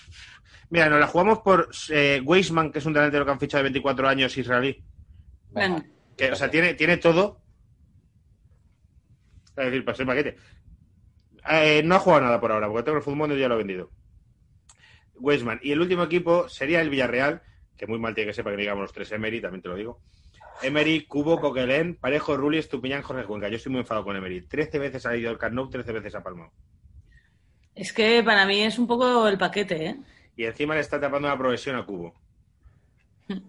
Mira, 0.70 0.88
nos 0.88 1.00
la 1.00 1.06
jugamos 1.08 1.40
por 1.40 1.68
eh, 1.90 2.22
Weisman, 2.24 2.70
que 2.70 2.78
es 2.78 2.86
un 2.86 2.92
delantero 2.92 3.24
que 3.24 3.30
han 3.32 3.40
fichado 3.40 3.58
de 3.60 3.64
24 3.70 4.08
años 4.08 4.36
israelí. 4.36 4.82
Venga. 5.50 5.76
Venga. 5.76 5.86
Que, 6.16 6.30
o 6.32 6.36
sea, 6.36 6.50
tiene, 6.50 6.74
tiene 6.74 6.96
todo. 6.98 7.40
Es 9.48 9.56
decir, 9.66 9.84
para 9.84 9.96
ser 9.96 10.06
paquete. 10.06 10.36
Eh, 11.50 11.82
no 11.84 11.96
ha 11.96 11.98
jugado 11.98 12.22
nada 12.22 12.40
por 12.40 12.52
ahora, 12.52 12.68
porque 12.68 12.84
tengo 12.84 12.98
el 12.98 13.04
fútbol 13.04 13.32
y 13.32 13.40
ya 13.40 13.48
lo 13.48 13.54
he 13.54 13.58
vendido. 13.58 13.90
Weisman. 15.16 15.60
Y 15.62 15.72
el 15.72 15.80
último 15.80 16.04
equipo 16.04 16.48
sería 16.48 16.80
el 16.80 16.90
Villarreal, 16.90 17.42
que 17.76 17.86
muy 17.86 17.98
mal 17.98 18.14
tiene 18.14 18.28
que 18.30 18.34
ser 18.34 18.44
para 18.44 18.56
que 18.56 18.62
digamos 18.62 18.82
los 18.82 18.92
tres 18.92 19.12
Emery, 19.12 19.40
también 19.40 19.62
te 19.62 19.68
lo 19.68 19.76
digo. 19.76 20.00
Emery, 20.62 21.06
Cubo, 21.06 21.40
Coquelén, 21.40 21.96
Parejo, 21.96 22.36
Rulli, 22.36 22.58
Estupiñán, 22.58 23.02
Jorge 23.02 23.24
Cuenca. 23.24 23.48
Yo 23.48 23.56
estoy 23.56 23.72
muy 23.72 23.80
enfadado 23.80 24.04
con 24.04 24.16
Emery. 24.16 24.42
Trece 24.42 24.78
veces 24.78 25.06
ha 25.06 25.16
ido 25.16 25.30
al 25.30 25.38
Camp 25.38 25.54
Nou, 25.54 25.68
trece 25.68 25.92
veces 25.92 26.14
ha 26.14 26.22
palmado. 26.22 26.52
Es 27.74 27.92
que 27.92 28.22
para 28.22 28.46
mí 28.46 28.60
es 28.60 28.78
un 28.78 28.86
poco 28.86 29.26
el 29.26 29.38
paquete, 29.38 29.86
¿eh? 29.86 29.96
Y 30.36 30.44
encima 30.44 30.74
le 30.74 30.80
está 30.80 31.00
tapando 31.00 31.28
la 31.28 31.38
progresión 31.38 31.76
a 31.76 31.84
Cubo. 31.84 32.14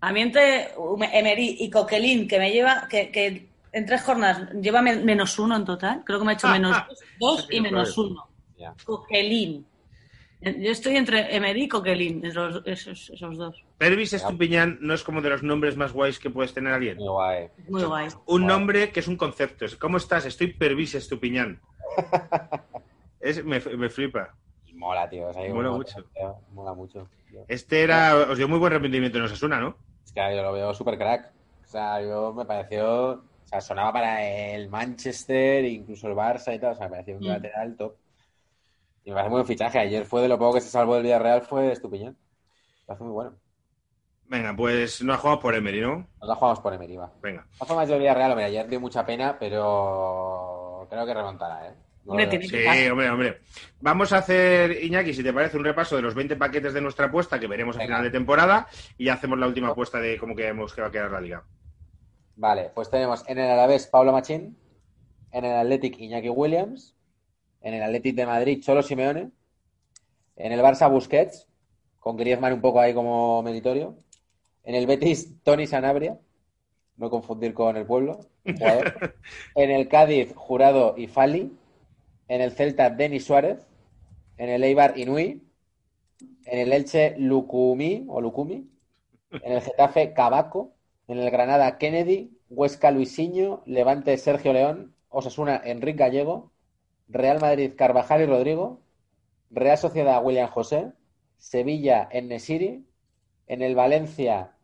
A 0.00 0.12
mí 0.12 0.20
entre 0.20 0.72
Emery 1.12 1.56
y 1.60 1.70
Coquelin, 1.70 2.28
que 2.28 2.38
me 2.38 2.52
lleva, 2.52 2.86
que, 2.90 3.10
que 3.10 3.48
en 3.74 3.86
tres 3.86 4.02
jornadas 4.02 4.50
lleva 4.60 4.80
men- 4.82 5.04
menos 5.04 5.38
uno 5.38 5.56
en 5.56 5.64
total, 5.64 6.02
creo 6.04 6.18
que 6.18 6.24
me 6.24 6.32
ha 6.32 6.34
hecho 6.34 6.48
menos 6.48 6.76
dos, 6.88 6.98
dos 7.18 7.48
y 7.50 7.60
menos 7.60 7.96
uno. 7.98 8.28
Ya. 8.56 8.74
Coquelin. 8.84 9.66
Yo 10.40 10.70
estoy 10.72 10.96
entre 10.96 11.34
Emery 11.34 11.62
y 11.64 11.68
Coquelin, 11.68 12.24
esos, 12.24 12.62
esos, 12.66 13.08
esos 13.10 13.36
dos. 13.38 13.64
Pervis 13.78 14.12
Estupiñán 14.12 14.76
no 14.82 14.92
es 14.92 15.02
como 15.02 15.22
de 15.22 15.30
los 15.30 15.42
nombres 15.42 15.74
más 15.76 15.92
guays 15.92 16.18
que 16.18 16.28
puedes 16.28 16.52
tener 16.52 16.72
alguien. 16.74 16.98
Muy 16.98 17.08
guay. 17.08 17.48
Muy 17.68 17.82
guay. 17.84 18.08
Un 18.26 18.42
Guay. 18.42 18.44
nombre 18.44 18.90
que 18.90 19.00
es 19.00 19.08
un 19.08 19.16
concepto. 19.16 19.64
Es, 19.64 19.74
¿Cómo 19.76 19.96
estás? 19.96 20.26
Estoy 20.26 20.48
Pervis 20.52 20.94
Estupiñán. 20.94 21.60
Es, 23.20 23.42
me, 23.42 23.58
me 23.58 23.88
flipa. 23.88 24.34
Mola, 24.74 25.08
tío. 25.08 25.28
o 25.28 25.32
sea, 25.32 25.48
Mola 25.54 25.70
mucho. 25.70 26.04
tío, 26.14 26.36
Mola 26.52 26.74
mucho. 26.74 27.08
tío. 27.30 27.44
Este 27.48 27.82
era, 27.82 28.14
os 28.28 28.36
dio 28.36 28.46
muy 28.48 28.58
buen 28.58 28.70
rendimiento 28.72 29.16
en 29.16 29.24
Osasuna, 29.24 29.58
¿no? 29.60 29.76
Es 30.04 30.12
que 30.12 30.20
yo 30.36 30.42
lo 30.42 30.52
veo 30.52 30.74
súper 30.74 30.98
crack. 30.98 31.32
O 31.64 31.66
sea, 31.66 32.02
yo 32.02 32.34
me 32.34 32.44
pareció. 32.44 33.24
Sea, 33.54 33.60
sonaba 33.60 33.92
para 33.92 34.24
el 34.24 34.68
Manchester, 34.68 35.64
incluso 35.64 36.08
el 36.08 36.14
Barça 36.14 36.54
y 36.54 36.58
tal. 36.58 36.72
O 36.72 36.76
sea, 36.76 36.86
me 36.86 36.92
pareció 36.92 37.14
un 37.16 37.22
Mm. 37.22 37.26
lateral 37.28 37.76
top. 37.76 37.94
Y 39.04 39.10
me 39.10 39.14
parece 39.14 39.30
muy 39.30 39.36
buen 39.38 39.46
fichaje. 39.46 39.78
Ayer 39.78 40.04
fue 40.06 40.22
de 40.22 40.28
lo 40.28 40.38
poco 40.38 40.54
que 40.54 40.60
se 40.60 40.70
salvó 40.70 40.94
del 40.94 41.04
Villarreal, 41.04 41.42
fue 41.42 41.70
Estupiñán. 41.70 42.12
Me 42.14 42.86
parece 42.86 43.04
muy 43.04 43.12
bueno. 43.12 43.32
Venga, 44.26 44.56
pues 44.56 45.02
no 45.02 45.12
ha 45.12 45.18
jugado 45.18 45.38
por 45.38 45.54
Emery, 45.54 45.82
¿no? 45.82 46.06
Nos 46.18 46.28
la 46.28 46.34
jugamos 46.34 46.60
por 46.60 46.72
Emery, 46.74 46.96
va. 46.96 47.12
Venga. 47.22 47.46
La 47.60 47.66
forma 47.66 47.86
del 47.86 47.98
Villarreal, 48.00 48.30
hombre, 48.32 48.46
ayer 48.46 48.66
dio 48.68 48.80
mucha 48.80 49.04
pena, 49.06 49.36
pero 49.38 50.86
creo 50.90 51.06
que 51.06 51.14
remontará, 51.14 51.68
¿eh? 51.68 51.74
No 52.06 52.12
Hombre, 52.12 52.42
Sí, 52.42 52.88
hombre, 52.90 53.10
hombre. 53.10 53.40
Vamos 53.80 54.12
a 54.12 54.18
hacer, 54.18 54.82
Iñaki, 54.84 55.14
si 55.14 55.22
te 55.22 55.32
parece, 55.32 55.56
un 55.56 55.64
repaso 55.64 55.96
de 55.96 56.02
los 56.02 56.14
20 56.14 56.36
paquetes 56.36 56.74
de 56.74 56.80
nuestra 56.82 57.06
apuesta 57.06 57.38
que 57.40 57.46
veremos 57.46 57.76
a 57.76 57.78
Venga. 57.78 57.94
final 57.96 58.02
de 58.04 58.10
temporada 58.10 58.66
y 58.98 59.06
ya 59.06 59.14
hacemos 59.14 59.38
la 59.38 59.46
última 59.46 59.68
apuesta 59.68 59.98
de 60.00 60.18
cómo 60.18 60.34
creemos 60.34 60.74
que 60.74 60.82
va 60.82 60.88
a 60.88 60.90
quedar 60.90 61.10
la 61.12 61.20
liga. 61.20 61.42
Vale, 62.36 62.70
pues 62.74 62.90
tenemos 62.90 63.24
en 63.28 63.38
el 63.38 63.50
Alavés 63.50 63.86
Pablo 63.86 64.12
Machín, 64.12 64.56
en 65.30 65.44
el 65.44 65.52
Athletic 65.52 65.98
Iñaki 66.00 66.28
Williams, 66.28 66.94
en 67.60 67.74
el 67.74 67.82
Athletic 67.82 68.14
de 68.16 68.26
Madrid 68.26 68.62
Cholo 68.62 68.82
Simeone, 68.82 69.30
en 70.36 70.52
el 70.52 70.60
Barça 70.60 70.90
Busquets, 70.90 71.48
con 72.00 72.16
Griezmann 72.16 72.52
un 72.52 72.60
poco 72.60 72.80
ahí 72.80 72.92
como 72.92 73.42
meritorio, 73.42 73.96
en 74.64 74.74
el 74.74 74.86
Betis 74.86 75.42
Tony 75.42 75.66
Sanabria, 75.66 76.18
no 76.96 77.08
confundir 77.08 77.54
con 77.54 77.76
el 77.76 77.86
pueblo, 77.86 78.20
jugador. 78.44 79.14
en 79.54 79.70
el 79.70 79.88
Cádiz 79.88 80.34
Jurado 80.34 80.94
y 80.96 81.06
Fali, 81.06 81.52
en 82.28 82.40
el 82.40 82.52
Celta 82.52 82.90
Denis 82.90 83.24
Suárez, 83.24 83.66
en 84.36 84.48
el 84.48 84.64
Eibar 84.64 84.98
Inui, 84.98 85.42
en 86.44 86.58
el 86.58 86.72
Elche 86.72 87.14
Lucumí 87.18 88.04
o 88.08 88.20
Lucumi, 88.20 88.68
en 89.30 89.52
el 89.52 89.60
Getafe 89.60 90.12
Cabaco, 90.12 90.73
en 91.08 91.18
el 91.18 91.30
Granada 91.30 91.78
Kennedy, 91.78 92.38
Huesca 92.48 92.90
Luisinho, 92.90 93.62
Levante 93.66 94.16
Sergio 94.16 94.52
León, 94.52 94.94
Osasuna 95.08 95.60
Enrique 95.64 95.98
Gallego, 95.98 96.52
Real 97.08 97.40
Madrid 97.40 97.72
Carvajal 97.76 98.22
y 98.22 98.26
Rodrigo, 98.26 98.82
Real 99.50 99.78
Sociedad 99.78 100.24
William 100.24 100.48
José, 100.48 100.92
Sevilla 101.38 102.08
Nesiri, 102.12 102.86
en 103.46 103.62
el 103.62 103.74
Valencia 103.74 104.54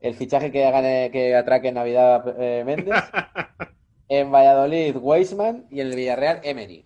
el 0.00 0.14
fichaje 0.14 0.52
que 0.52 1.10
que 1.12 1.34
atraque 1.34 1.68
en 1.68 1.74
Navidad 1.74 2.34
eh, 2.38 2.64
Méndez, 2.64 2.94
en 4.08 4.30
Valladolid 4.30 4.96
Weisman 4.96 5.66
y 5.70 5.80
en 5.80 5.88
el 5.88 5.96
Villarreal 5.96 6.40
Emery. 6.42 6.84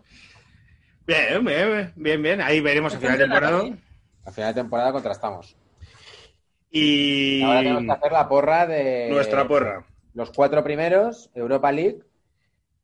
Bien, 1.06 1.44
bien, 1.44 1.92
bien, 1.96 2.22
bien. 2.22 2.40
Ahí 2.40 2.60
veremos 2.60 2.94
a 2.94 2.98
final 2.98 3.18
de 3.18 3.24
temporada. 3.24 3.62
Al 4.24 4.32
final 4.32 4.54
de 4.54 4.60
temporada 4.60 4.92
contrastamos. 4.92 5.56
Y 6.70 7.42
Ahora 7.42 7.60
tenemos 7.60 7.84
que 7.84 7.92
hacer 7.92 8.12
la 8.12 8.28
porra 8.28 8.66
de 8.66 9.08
nuestra 9.10 9.46
porra. 9.48 9.84
los 10.14 10.30
cuatro 10.30 10.62
primeros, 10.62 11.30
Europa 11.34 11.72
League 11.72 11.98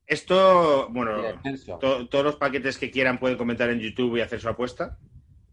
Esto, 0.05 0.87
bueno, 0.89 1.21
to- 1.79 2.07
todos 2.09 2.23
los 2.25 2.35
paquetes 2.35 2.77
que 2.77 2.91
quieran 2.91 3.19
pueden 3.19 3.37
comentar 3.37 3.69
en 3.69 3.79
YouTube 3.79 4.17
y 4.17 4.21
hacer 4.21 4.39
su 4.39 4.49
apuesta. 4.49 4.97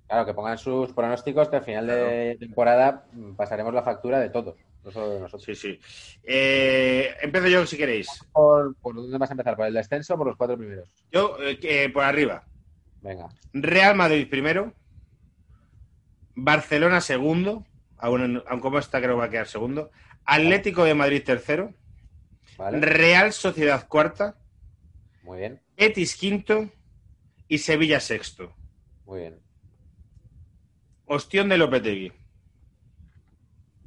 Claro, 0.06 0.26
que 0.26 0.34
pongan 0.34 0.58
sus 0.58 0.92
pronósticos 0.92 1.48
que 1.48 1.56
al 1.56 1.64
final 1.64 1.86
de 1.86 2.36
temporada 2.38 3.06
mm, 3.12 3.32
pasaremos 3.34 3.72
la 3.72 3.82
factura 3.82 4.20
de 4.20 4.28
todos, 4.30 4.54
no 4.84 4.90
solo 4.90 5.10
de 5.10 5.20
nosotros. 5.20 5.44
Sí, 5.44 5.54
sí. 5.54 5.80
Eh, 6.22 7.14
empiezo 7.22 7.48
yo 7.48 7.66
si 7.66 7.76
queréis. 7.76 8.08
¿Por, 8.32 8.76
por 8.76 8.94
dónde 8.94 9.16
vas 9.18 9.30
a 9.30 9.32
empezar? 9.32 9.56
¿Por 9.56 9.66
el 9.66 9.74
descenso 9.74 10.14
o 10.14 10.18
por 10.18 10.26
los 10.26 10.36
cuatro 10.36 10.58
primeros? 10.58 10.88
Yo, 11.10 11.36
eh, 11.40 11.58
que- 11.58 11.88
por 11.90 12.04
arriba. 12.04 12.44
Venga. 13.00 13.28
Real 13.52 13.96
Madrid 13.96 14.28
primero. 14.28 14.72
Barcelona 16.34 17.00
segundo. 17.00 17.64
Aún, 18.04 18.42
aún 18.46 18.60
como 18.60 18.78
está 18.78 18.98
creo 19.00 19.12
que 19.14 19.20
va 19.20 19.24
a 19.24 19.30
quedar 19.30 19.46
segundo. 19.46 19.90
Atlético 20.26 20.84
de 20.84 20.92
Madrid 20.94 21.22
tercero. 21.24 21.72
¿Vale? 22.58 22.78
Real 22.80 23.32
Sociedad 23.32 23.88
cuarta. 23.88 24.36
Muy 25.22 25.38
bien, 25.38 25.62
Betis 25.76 26.14
quinto. 26.16 26.68
Y 27.48 27.58
Sevilla 27.58 28.00
sexto. 28.00 28.52
muy 29.06 29.20
bien. 29.20 29.40
Ostión 31.06 31.48
de 31.48 31.56
Lopetegui. 31.56 32.12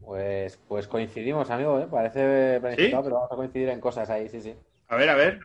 Pues, 0.02 0.58
pues 0.68 0.88
coincidimos, 0.88 1.50
amigo, 1.52 1.80
¿eh? 1.80 1.88
Parece 1.92 2.60
planificado, 2.60 3.04
pero 3.04 3.16
vamos 3.18 3.32
a 3.32 3.36
coincidir 3.36 3.70
en 3.70 3.80
cosas 3.82 4.10
ahí, 4.10 4.30
sí, 4.30 4.42
sí. 4.42 4.56
A 4.88 4.96
ver, 4.96 5.10
a 5.10 5.16
ver. 5.16 5.40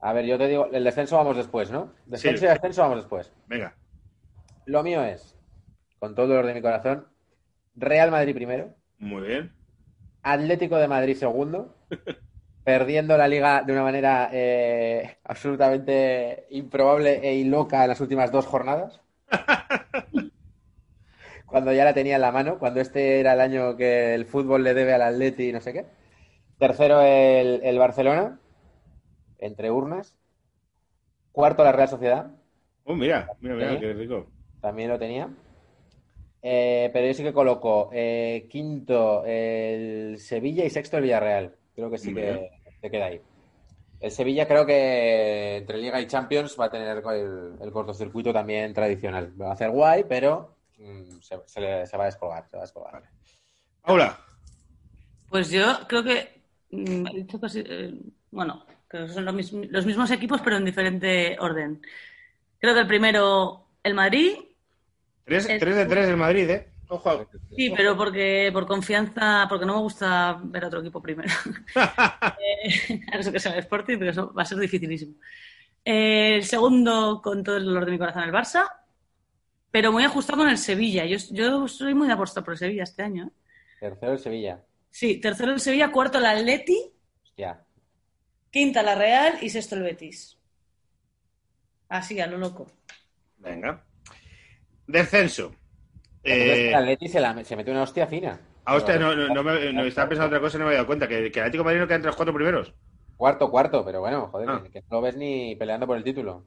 A 0.00 0.12
ver, 0.12 0.24
yo 0.24 0.38
te 0.38 0.48
digo, 0.48 0.68
el 0.72 0.82
descenso 0.84 1.16
vamos 1.16 1.36
después, 1.36 1.70
¿no? 1.70 1.92
Descenso 2.06 2.40
Sí. 2.40 2.44
y 2.46 2.48
ascenso 2.48 2.82
vamos 2.82 2.98
después. 2.98 3.32
Venga. 3.46 3.76
Lo 4.64 4.82
mío 4.82 5.04
es, 5.04 5.36
con 5.98 6.14
todo 6.14 6.24
el 6.24 6.30
dolor 6.30 6.46
de 6.46 6.54
mi 6.54 6.62
corazón, 6.62 7.06
Real 7.76 8.10
Madrid 8.10 8.34
primero, 8.34 8.74
Muy 8.98 9.22
bien. 9.26 9.52
Atlético 10.22 10.76
de 10.76 10.88
Madrid 10.88 11.16
segundo, 11.16 11.74
perdiendo 12.64 13.16
la 13.18 13.28
liga 13.28 13.62
de 13.64 13.72
una 13.72 13.82
manera 13.84 14.30
eh, 14.32 15.18
absolutamente 15.24 16.46
improbable 16.50 17.20
e 17.30 17.44
loca 17.46 17.82
en 17.84 17.88
las 17.90 18.00
últimas 18.02 18.32
dos 18.32 18.46
jornadas. 18.46 19.00
Cuando 21.46 21.72
ya 21.72 21.84
la 21.84 21.94
tenía 21.94 22.16
en 22.16 22.20
la 22.22 22.32
mano, 22.32 22.58
cuando 22.58 22.80
este 22.80 23.20
era 23.20 23.32
el 23.34 23.40
año 23.40 23.76
que 23.76 24.14
el 24.14 24.26
fútbol 24.26 24.64
le 24.64 24.74
debe 24.74 24.92
al 24.94 25.02
Atleti 25.02 25.48
y 25.48 25.52
no 25.52 25.60
sé 25.60 25.72
qué. 25.72 25.86
Tercero 26.58 27.02
el, 27.02 27.60
el 27.64 27.78
Barcelona, 27.78 28.40
entre 29.38 29.70
urnas. 29.70 30.16
Cuarto 31.30 31.62
la 31.62 31.70
Real 31.70 31.88
Sociedad, 31.88 32.32
Oh, 32.84 32.94
mira, 32.96 33.36
mira, 33.40 33.54
mira, 33.56 33.78
qué 33.78 33.92
rico. 33.92 34.32
también 34.60 34.90
lo 34.90 34.98
tenía. 34.98 35.28
Eh, 36.48 36.90
pero 36.92 37.08
yo 37.08 37.12
sí 37.14 37.24
que 37.24 37.32
coloco 37.32 37.90
eh, 37.92 38.46
quinto 38.48 39.24
el 39.26 40.16
Sevilla 40.20 40.64
y 40.64 40.70
sexto 40.70 40.96
el 40.96 41.02
Villarreal. 41.02 41.56
Creo 41.74 41.90
que 41.90 41.98
sí 41.98 42.14
que 42.14 42.50
se 42.80 42.88
queda 42.88 43.06
ahí. 43.06 43.20
El 43.98 44.12
Sevilla 44.12 44.46
creo 44.46 44.64
que 44.64 45.56
entre 45.56 45.78
Liga 45.78 46.00
y 46.00 46.06
Champions 46.06 46.56
va 46.58 46.66
a 46.66 46.70
tener 46.70 46.98
el, 46.98 47.54
el 47.60 47.72
cortocircuito 47.72 48.32
también 48.32 48.72
tradicional. 48.72 49.32
Va 49.40 49.48
a 49.48 49.52
hacer 49.54 49.70
guay, 49.70 50.04
pero 50.08 50.54
mm, 50.78 51.18
se, 51.20 51.36
se 51.46 51.60
le- 51.60 51.84
se 51.84 51.96
va 51.96 52.04
a 52.04 52.06
descolgar. 52.06 52.46
Se 52.48 52.56
va 52.56 52.62
a 52.62 52.66
descolgar. 52.66 53.02
Paula. 53.82 54.16
Pues 55.28 55.50
yo 55.50 55.64
creo 55.88 56.04
que 56.04 56.42
mm, 56.70 57.06
he 57.08 57.14
dicho 57.22 57.40
casi, 57.40 57.64
eh, 57.66 57.92
bueno, 58.30 58.64
que 58.88 59.08
son 59.08 59.24
los, 59.24 59.34
mis- 59.34 59.52
los 59.52 59.84
mismos 59.84 60.12
equipos, 60.12 60.40
pero 60.42 60.58
en 60.58 60.64
diferente 60.64 61.36
orden. 61.40 61.82
Creo 62.60 62.72
que 62.72 62.80
el 62.82 62.86
primero, 62.86 63.66
el 63.82 63.94
Madrid, 63.94 64.36
3, 65.26 65.46
El- 65.46 65.60
de 65.60 65.86
3 65.86 66.06
del 66.06 66.16
Madrid, 66.16 66.48
¿eh? 66.50 66.68
Ojo. 66.88 67.26
sí, 67.56 67.70
pero 67.76 67.96
porque 67.96 68.48
por 68.52 68.64
confianza, 68.64 69.46
porque 69.48 69.66
no 69.66 69.74
me 69.74 69.80
gusta 69.80 70.38
ver 70.44 70.64
a 70.64 70.66
otro 70.68 70.80
equipo 70.80 71.02
primero. 71.02 71.28
Eh, 71.76 73.00
a 73.12 73.16
no 73.16 73.22
ser 73.22 73.32
que 73.32 73.40
sea 73.40 73.52
el 73.52 73.58
Sporting, 73.58 73.98
pero 73.98 74.10
eso 74.12 74.32
va 74.32 74.42
a 74.42 74.46
ser 74.46 74.58
dificilísimo. 74.58 75.14
Eh, 75.84 76.36
el 76.36 76.44
segundo, 76.44 77.20
con 77.22 77.42
todo 77.44 77.56
el 77.56 77.64
dolor 77.64 77.84
de 77.84 77.90
mi 77.92 77.98
corazón, 77.98 78.22
el 78.22 78.32
Barça, 78.32 78.68
pero 79.70 79.90
muy 79.92 80.04
ajustado 80.04 80.38
con 80.38 80.48
el 80.48 80.58
Sevilla. 80.58 81.04
Yo, 81.04 81.16
yo 81.32 81.66
soy 81.68 81.92
muy 81.94 82.06
de 82.06 82.14
apostar 82.14 82.44
por 82.44 82.54
el 82.54 82.58
Sevilla 82.58 82.84
este 82.84 83.02
año. 83.02 83.26
¿eh? 83.26 83.30
Tercero 83.80 84.12
el 84.12 84.18
Sevilla. 84.20 84.62
Sí, 84.90 85.20
tercero 85.20 85.52
el 85.52 85.60
Sevilla, 85.60 85.90
cuarto 85.92 86.18
el 86.18 86.26
Atleti, 86.26 86.78
Hostia. 87.24 87.60
quinta 88.50 88.82
la 88.82 88.94
Real 88.94 89.38
y 89.42 89.50
sexto 89.50 89.74
el 89.74 89.82
Betis. 89.82 90.38
Así, 91.88 92.20
a 92.20 92.26
lo 92.26 92.38
loco. 92.38 92.66
Venga. 93.38 93.84
Descenso. 94.86 95.54
Eh, 96.22 96.68
el 96.68 96.74
Atleti 96.74 97.08
se, 97.08 97.20
la- 97.20 97.44
se 97.44 97.56
metió 97.56 97.72
una 97.72 97.82
hostia 97.82 98.06
fina. 98.06 98.40
ah, 98.64 98.74
hostia, 98.76 98.98
no, 98.98 99.14
no, 99.14 99.28
no 99.28 99.42
me, 99.44 99.72
no, 99.72 99.84
estaba 99.84 100.08
pensando 100.08 100.28
otra 100.28 100.40
cosa 100.40 100.56
y 100.56 100.60
no 100.60 100.64
me 100.64 100.70
había 100.70 100.78
dado 100.78 100.86
cuenta. 100.86 101.06
Que, 101.08 101.30
que 101.30 101.38
el 101.38 101.44
Atlético 101.44 101.62
de 101.62 101.64
Madrid 101.64 101.80
no 101.80 101.86
queda 101.86 101.96
entre 101.96 102.08
los 102.08 102.16
cuatro 102.16 102.34
primeros. 102.34 102.74
Cuarto, 103.16 103.50
cuarto, 103.50 103.84
pero 103.84 104.00
bueno, 104.00 104.28
joder, 104.28 104.48
Ah. 104.50 104.62
que, 104.72 104.80
no 104.80 104.86
lo 104.96 105.00
ves 105.02 105.16
ni 105.16 105.56
peleando 105.56 105.86
por 105.86 105.96
el 105.96 106.04
título. 106.04 106.44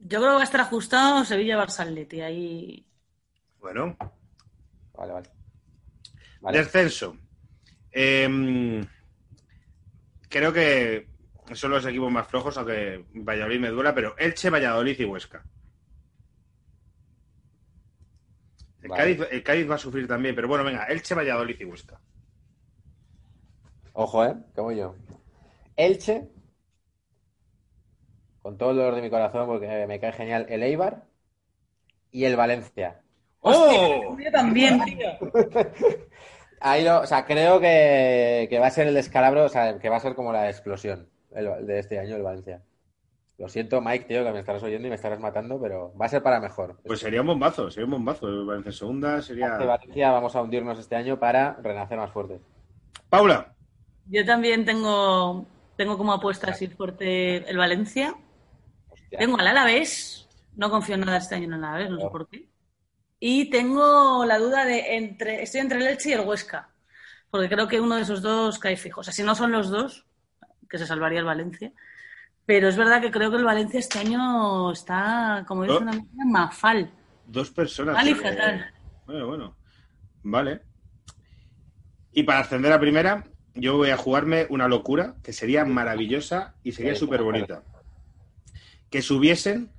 Yo 0.00 0.18
creo 0.20 0.30
que 0.30 0.34
va 0.36 0.40
a 0.40 0.44
estar 0.44 0.60
ajustado 0.60 1.24
Sevilla-Barça 1.24 1.80
Atleti. 1.80 2.20
Ahí. 2.20 2.86
Bueno, 3.60 3.96
Vale, 4.94 5.12
vale. 5.12 5.28
Vale. 6.40 6.58
descenso. 6.58 7.16
Em, 7.92 8.84
creo 10.28 10.52
que 10.52 11.08
son 11.52 11.70
los 11.70 11.84
equipos 11.86 12.10
más 12.12 12.28
flojos, 12.28 12.56
aunque 12.58 13.04
Valladolid 13.14 13.60
me 13.60 13.68
duela, 13.70 13.94
pero 13.94 14.16
Elche, 14.18 14.50
Valladolid 14.50 14.98
y 14.98 15.04
Huesca. 15.04 15.44
El, 18.82 18.88
Vale. 18.88 19.16
Cádiz, 19.16 19.28
el 19.32 19.42
Cádiz 19.42 19.70
va 19.70 19.74
a 19.74 19.78
sufrir 19.78 20.06
también, 20.06 20.34
pero 20.34 20.48
bueno, 20.48 20.64
venga, 20.64 20.84
Elche, 20.84 21.14
Valladolid 21.14 21.56
y 21.60 21.64
Huesca. 21.64 22.00
Ojo, 23.92 24.24
¿eh? 24.24 24.34
Voy 24.56 24.76
yo. 24.76 24.94
Elche, 25.76 26.28
con 28.42 28.56
todo 28.56 28.70
el 28.70 28.76
dolor 28.76 28.94
de 28.94 29.02
mi 29.02 29.10
corazón, 29.10 29.46
porque 29.46 29.86
me 29.86 30.00
cae 30.00 30.12
genial 30.12 30.46
el 30.48 30.62
Eibar 30.62 31.04
y 32.10 32.24
el 32.24 32.36
Valencia. 32.36 33.00
¡Oh! 33.40 34.16
Yo 34.18 34.30
también, 34.30 34.82
tío. 34.84 35.08
Ahí 36.60 36.84
lo, 36.84 37.00
o 37.00 37.06
sea, 37.06 37.24
creo 37.24 37.60
que, 37.60 38.46
que 38.50 38.58
va 38.58 38.66
a 38.66 38.70
ser 38.70 38.88
el 38.88 38.94
descalabro, 38.94 39.44
o 39.44 39.48
sea, 39.48 39.78
que 39.78 39.88
va 39.88 39.96
a 39.96 40.00
ser 40.00 40.14
como 40.14 40.32
la 40.32 40.48
explosión 40.48 41.08
el- 41.32 41.66
de 41.66 41.78
este 41.78 41.98
año 42.00 42.16
el 42.16 42.22
Valencia. 42.22 42.62
Lo 43.38 43.48
siento, 43.48 43.80
Mike, 43.80 44.06
tío, 44.06 44.24
que 44.24 44.32
me 44.32 44.40
estarás 44.40 44.62
oyendo 44.64 44.88
y 44.88 44.90
me 44.90 44.96
estarás 44.96 45.20
matando, 45.20 45.60
pero 45.60 45.92
va 45.96 46.06
a 46.06 46.08
ser 46.08 46.22
para 46.22 46.40
mejor. 46.40 46.76
Pues 46.84 46.98
sería 46.98 47.20
un 47.20 47.28
bombazo, 47.28 47.70
sería 47.70 47.84
un 47.84 47.92
bombazo. 47.92 48.26
Valencia 48.44 48.70
en 48.70 48.72
segunda 48.76 49.22
sería. 49.22 49.52
Este 49.52 49.64
Valencia 49.64 50.10
vamos 50.10 50.34
a 50.34 50.42
hundirnos 50.42 50.78
este 50.78 50.96
año 50.96 51.18
para 51.20 51.54
renacer 51.62 51.96
más 51.98 52.10
fuertes. 52.10 52.40
Paula, 53.08 53.54
Yo 54.06 54.24
también 54.24 54.64
tengo, 54.64 55.46
tengo 55.76 55.96
como 55.96 56.12
apuesta 56.14 56.50
así 56.50 56.66
fuerte 56.66 57.48
el 57.48 57.56
Valencia. 57.56 58.12
Hostia. 58.88 59.18
Tengo 59.20 59.38
al 59.38 59.46
Alavés. 59.46 60.28
No 60.56 60.68
confío 60.70 60.96
en 60.96 61.02
nada 61.02 61.18
este 61.18 61.36
año 61.36 61.44
en 61.44 61.52
el 61.54 61.64
Alavés, 61.64 61.90
no 61.90 62.00
sé 62.00 62.06
Oh. 62.06 62.10
por 62.10 62.28
qué. 62.28 62.48
Y 63.20 63.50
tengo 63.50 64.24
la 64.24 64.38
duda 64.38 64.64
de 64.64 64.96
entre. 64.96 65.42
Estoy 65.44 65.60
entre 65.60 65.78
el 65.78 65.86
Elche 65.86 66.10
y 66.10 66.12
el 66.14 66.26
Huesca. 66.26 66.70
Porque 67.30 67.48
creo 67.48 67.68
que 67.68 67.80
uno 67.80 67.94
de 67.94 68.02
esos 68.02 68.20
dos 68.20 68.58
cae 68.58 68.76
fijo. 68.76 69.00
O 69.00 69.04
sea, 69.04 69.12
si 69.12 69.22
no 69.22 69.34
son 69.36 69.52
los 69.52 69.70
dos, 69.70 70.06
que 70.68 70.78
se 70.78 70.86
salvaría 70.86 71.20
el 71.20 71.24
Valencia. 71.24 71.72
Pero 72.48 72.70
es 72.70 72.78
verdad 72.78 73.02
que 73.02 73.10
creo 73.10 73.30
que 73.30 73.36
el 73.36 73.44
Valencia 73.44 73.78
este 73.78 73.98
año 73.98 74.72
está, 74.72 75.44
como 75.46 75.64
dice 75.64 75.76
una 75.76 75.90
amiga, 75.90 76.24
mafal. 76.24 76.90
dos 77.26 77.50
personas. 77.50 77.94
Mal 77.94 78.08
y 78.08 78.12
eh, 78.12 78.14
fatal. 78.14 78.72
Bueno, 79.04 79.26
bueno. 79.26 79.56
Vale. 80.22 80.62
Y 82.10 82.22
para 82.22 82.38
ascender 82.38 82.72
a 82.72 82.80
primera, 82.80 83.26
yo 83.54 83.76
voy 83.76 83.90
a 83.90 83.98
jugarme 83.98 84.46
una 84.48 84.66
locura 84.66 85.16
que 85.22 85.34
sería 85.34 85.66
maravillosa 85.66 86.54
y 86.62 86.72
sería 86.72 86.94
súper 86.94 87.22
bonita. 87.22 87.64
Que 88.88 89.02
subiesen 89.02 89.70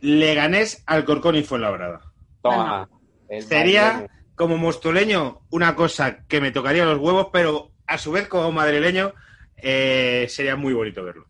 Leganés, 0.00 0.82
Alcorcón 0.86 1.36
y 1.36 1.42
Fuenlabrada. 1.42 2.00
Toma. 2.40 2.88
Sería 3.40 4.08
como 4.36 4.56
mostoleño 4.56 5.42
una 5.50 5.76
cosa 5.76 6.24
que 6.26 6.40
me 6.40 6.50
tocaría 6.50 6.86
los 6.86 6.98
huevos, 6.98 7.28
pero 7.30 7.72
a 7.86 7.98
su 7.98 8.10
vez 8.10 8.26
como 8.26 8.50
madrileño 8.52 9.12
eh, 9.58 10.24
sería 10.30 10.56
muy 10.56 10.72
bonito 10.72 11.04
verlo. 11.04 11.26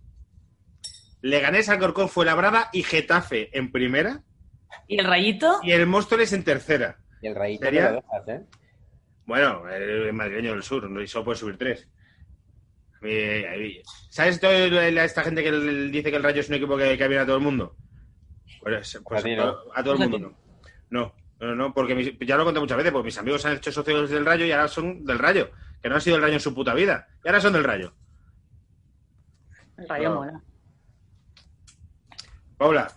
Leganés, 1.22 1.68
Alcorcón, 1.68 2.08
Fuenlabrada 2.08 2.70
y 2.72 2.82
Getafe 2.82 3.56
en 3.56 3.70
primera 3.72 4.22
¿Y 4.86 4.98
el 4.98 5.06
Rayito? 5.06 5.60
y 5.62 5.72
el 5.72 5.86
Móstoles 5.86 6.32
en 6.32 6.44
tercera. 6.44 6.98
Y 7.22 7.26
el 7.28 7.34
rayito 7.34 7.64
Sería- 7.64 7.88
que 7.88 7.94
lo 7.94 8.02
dejas, 8.02 8.28
¿eh? 8.28 8.46
Bueno, 9.26 9.68
el 9.68 10.12
madrileño 10.12 10.52
del 10.52 10.62
sur, 10.62 10.88
no 10.90 11.00
y 11.02 11.06
solo 11.06 11.24
puede 11.26 11.38
subir 11.38 11.58
tres. 11.58 11.86
¿Sabes 14.10 14.40
todo 14.40 14.50
el- 14.52 14.98
esta 14.98 15.22
gente 15.22 15.42
que 15.42 15.48
el- 15.50 15.90
dice 15.92 16.10
que 16.10 16.16
el 16.16 16.22
Rayo 16.22 16.40
es 16.40 16.48
un 16.48 16.54
equipo 16.56 16.76
que, 16.76 16.96
que 16.98 17.08
viene 17.08 17.22
a 17.22 17.26
todo 17.26 17.36
el 17.36 17.42
mundo? 17.42 17.76
Pues, 18.60 19.00
pues 19.04 19.24
a 19.24 19.28
no. 19.28 19.56
a 19.74 19.82
todo 19.82 19.94
el 19.94 20.00
mundo 20.00 20.18
no. 20.18 20.34
No, 20.90 21.14
no, 21.40 21.54
no, 21.54 21.72
porque 21.74 21.94
mis- 21.94 22.18
ya 22.20 22.36
lo 22.36 22.44
conté 22.44 22.60
muchas 22.60 22.76
veces, 22.76 22.92
porque 22.92 23.06
mis 23.06 23.18
amigos 23.18 23.44
han 23.46 23.56
hecho 23.56 23.70
socios 23.72 24.10
del 24.10 24.26
Rayo 24.26 24.44
y 24.44 24.52
ahora 24.52 24.68
son 24.68 25.04
del 25.04 25.18
Rayo, 25.18 25.50
que 25.82 25.88
no 25.88 25.94
han 25.94 26.00
sido 26.00 26.16
del 26.16 26.22
Rayo 26.24 26.34
en 26.34 26.40
su 26.40 26.54
puta 26.54 26.74
vida, 26.74 27.08
y 27.24 27.28
ahora 27.28 27.40
son 27.40 27.52
del 27.52 27.64
Rayo. 27.64 27.94
El 29.78 29.88
Rayo 29.88 30.08
No. 30.10 30.14
mola. 30.16 30.42
Paula, 32.60 32.92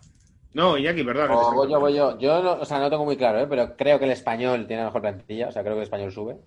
no, 0.54 0.78
Iñaki, 0.78 1.06
perdón. 1.06 1.28
que 1.30 1.34
te 1.34 1.40
O 1.40 1.42
estoy 1.42 1.56
voy 1.56 1.72
yo, 1.72 1.80
voy 1.80 1.94
yo. 1.96 2.18
Yo, 2.20 2.44
no, 2.44 2.52
o 2.56 2.66
sea, 2.66 2.80
no 2.80 2.90
tengo 2.90 3.06
muy 3.06 3.16
claro, 3.16 3.40
¿eh? 3.40 3.48
Pero 3.48 3.78
creo 3.78 3.98
que 3.98 4.04
el 4.04 4.12
español 4.12 4.68
tiene 4.68 4.82
la 4.82 4.90
mejor 4.90 5.02
plantilla. 5.02 5.48
O 5.48 5.52
sea, 5.54 5.62
creo 5.64 5.76
que 5.76 5.80
el 5.80 5.84
español 5.84 6.12
sube. 6.12 6.38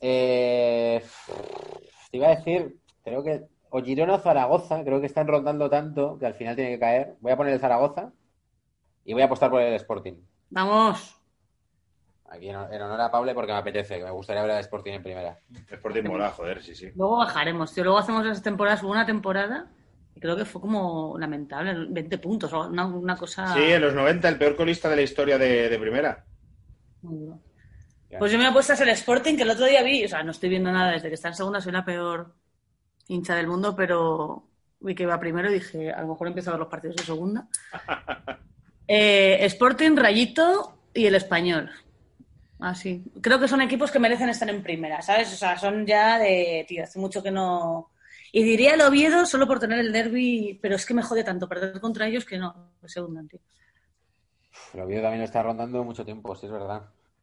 Eh, 0.00 1.04
te 2.10 2.16
iba 2.16 2.28
a 2.28 2.34
decir, 2.36 2.78
creo 3.04 3.22
que 3.22 3.44
o 3.68 3.82
Girona 3.82 4.14
o 4.14 4.18
Zaragoza, 4.18 4.82
creo 4.84 5.00
que 5.00 5.06
están 5.06 5.28
rondando 5.28 5.68
tanto 5.68 6.18
que 6.18 6.24
al 6.24 6.32
final 6.32 6.56
tiene 6.56 6.70
que 6.70 6.78
caer. 6.78 7.16
Voy 7.20 7.32
a 7.32 7.36
poner 7.36 7.52
el 7.52 7.60
Zaragoza 7.60 8.10
y 9.04 9.12
voy 9.12 9.20
a 9.20 9.26
apostar 9.26 9.50
por 9.50 9.60
el 9.60 9.74
Sporting. 9.74 10.14
Vamos. 10.48 11.14
Aquí 12.30 12.48
en, 12.48 12.56
en 12.56 12.82
honor 12.82 13.02
a 13.02 13.10
Pablo 13.10 13.34
porque 13.34 13.52
me 13.52 13.58
apetece, 13.58 13.98
que 13.98 14.04
me 14.04 14.12
gustaría 14.12 14.40
ver 14.40 14.52
al 14.52 14.60
Sporting 14.60 14.92
en 14.92 15.02
primera. 15.02 15.38
Sporting 15.70 16.04
mola, 16.04 16.30
joder, 16.30 16.62
sí, 16.62 16.74
sí. 16.74 16.90
Luego 16.96 17.18
bajaremos, 17.18 17.74
tío. 17.74 17.84
Luego 17.84 17.98
hacemos 17.98 18.24
esas 18.24 18.42
temporadas, 18.42 18.82
una 18.82 19.04
temporada 19.04 19.70
creo 20.18 20.36
que 20.36 20.44
fue 20.44 20.60
como 20.60 21.16
lamentable, 21.18 21.86
20 21.88 22.18
puntos, 22.18 22.52
o 22.52 22.68
una, 22.68 22.86
una 22.86 23.16
cosa 23.16 23.54
Sí, 23.54 23.62
en 23.62 23.80
los 23.82 23.94
90, 23.94 24.28
el 24.28 24.38
peor 24.38 24.56
colista 24.56 24.88
de 24.88 24.96
la 24.96 25.02
historia 25.02 25.38
de, 25.38 25.68
de 25.68 25.78
primera. 25.78 26.24
muy. 27.02 27.34
Pues 28.18 28.32
yo 28.32 28.38
me 28.38 28.48
he 28.48 28.52
puesto 28.52 28.72
el 28.72 28.88
Sporting, 28.88 29.36
que 29.36 29.42
el 29.42 29.50
otro 29.50 29.66
día 29.66 29.82
vi, 29.82 30.04
o 30.04 30.08
sea, 30.08 30.22
no 30.22 30.30
estoy 30.30 30.48
viendo 30.48 30.72
nada 30.72 30.92
desde 30.92 31.08
que 31.08 31.14
está 31.14 31.28
en 31.28 31.34
segunda, 31.34 31.60
soy 31.60 31.72
la 31.72 31.84
peor 31.84 32.34
hincha 33.06 33.34
del 33.34 33.46
mundo, 33.46 33.76
pero 33.76 34.48
vi 34.80 34.94
que 34.94 35.02
iba 35.02 35.20
primero 35.20 35.50
y 35.50 35.54
dije, 35.54 35.92
a 35.92 36.00
lo 36.00 36.08
mejor 36.08 36.28
empiezo 36.28 36.50
a 36.50 36.52
ver 36.54 36.60
los 36.60 36.68
partidos 36.68 36.96
de 36.96 37.04
segunda. 37.04 37.48
Eh, 38.90 39.44
Sporting, 39.44 39.96
Rayito 39.96 40.80
y 40.94 41.04
el 41.04 41.14
Español. 41.14 41.70
Así. 42.58 43.04
Creo 43.20 43.38
que 43.38 43.46
son 43.46 43.60
equipos 43.60 43.90
que 43.90 43.98
merecen 43.98 44.30
estar 44.30 44.48
en 44.48 44.62
primera, 44.62 45.02
¿sabes? 45.02 45.30
O 45.30 45.36
sea, 45.36 45.58
son 45.58 45.84
ya 45.84 46.18
de, 46.18 46.64
tío, 46.66 46.84
hace 46.84 46.98
mucho 46.98 47.22
que 47.22 47.30
no... 47.30 47.90
Y 48.32 48.42
diría 48.42 48.74
el 48.74 48.80
Oviedo 48.82 49.24
solo 49.26 49.46
por 49.46 49.58
tener 49.58 49.78
el 49.78 49.92
derby, 49.92 50.58
pero 50.60 50.76
es 50.76 50.84
que 50.84 50.94
me 50.94 51.02
jode 51.02 51.24
tanto 51.24 51.48
perder 51.48 51.80
contra 51.80 52.06
ellos 52.06 52.24
que 52.24 52.38
no, 52.38 52.72
se 52.84 53.00
hundan, 53.00 53.28
tío. 53.28 53.40
El 54.74 54.80
Oviedo 54.80 55.02
también 55.02 55.20
lo 55.20 55.24
está 55.24 55.42
rondando 55.42 55.82
mucho 55.84 56.04
tiempo, 56.04 56.34
sí 56.34 56.46
es 56.46 56.52
verdad. 56.52 56.82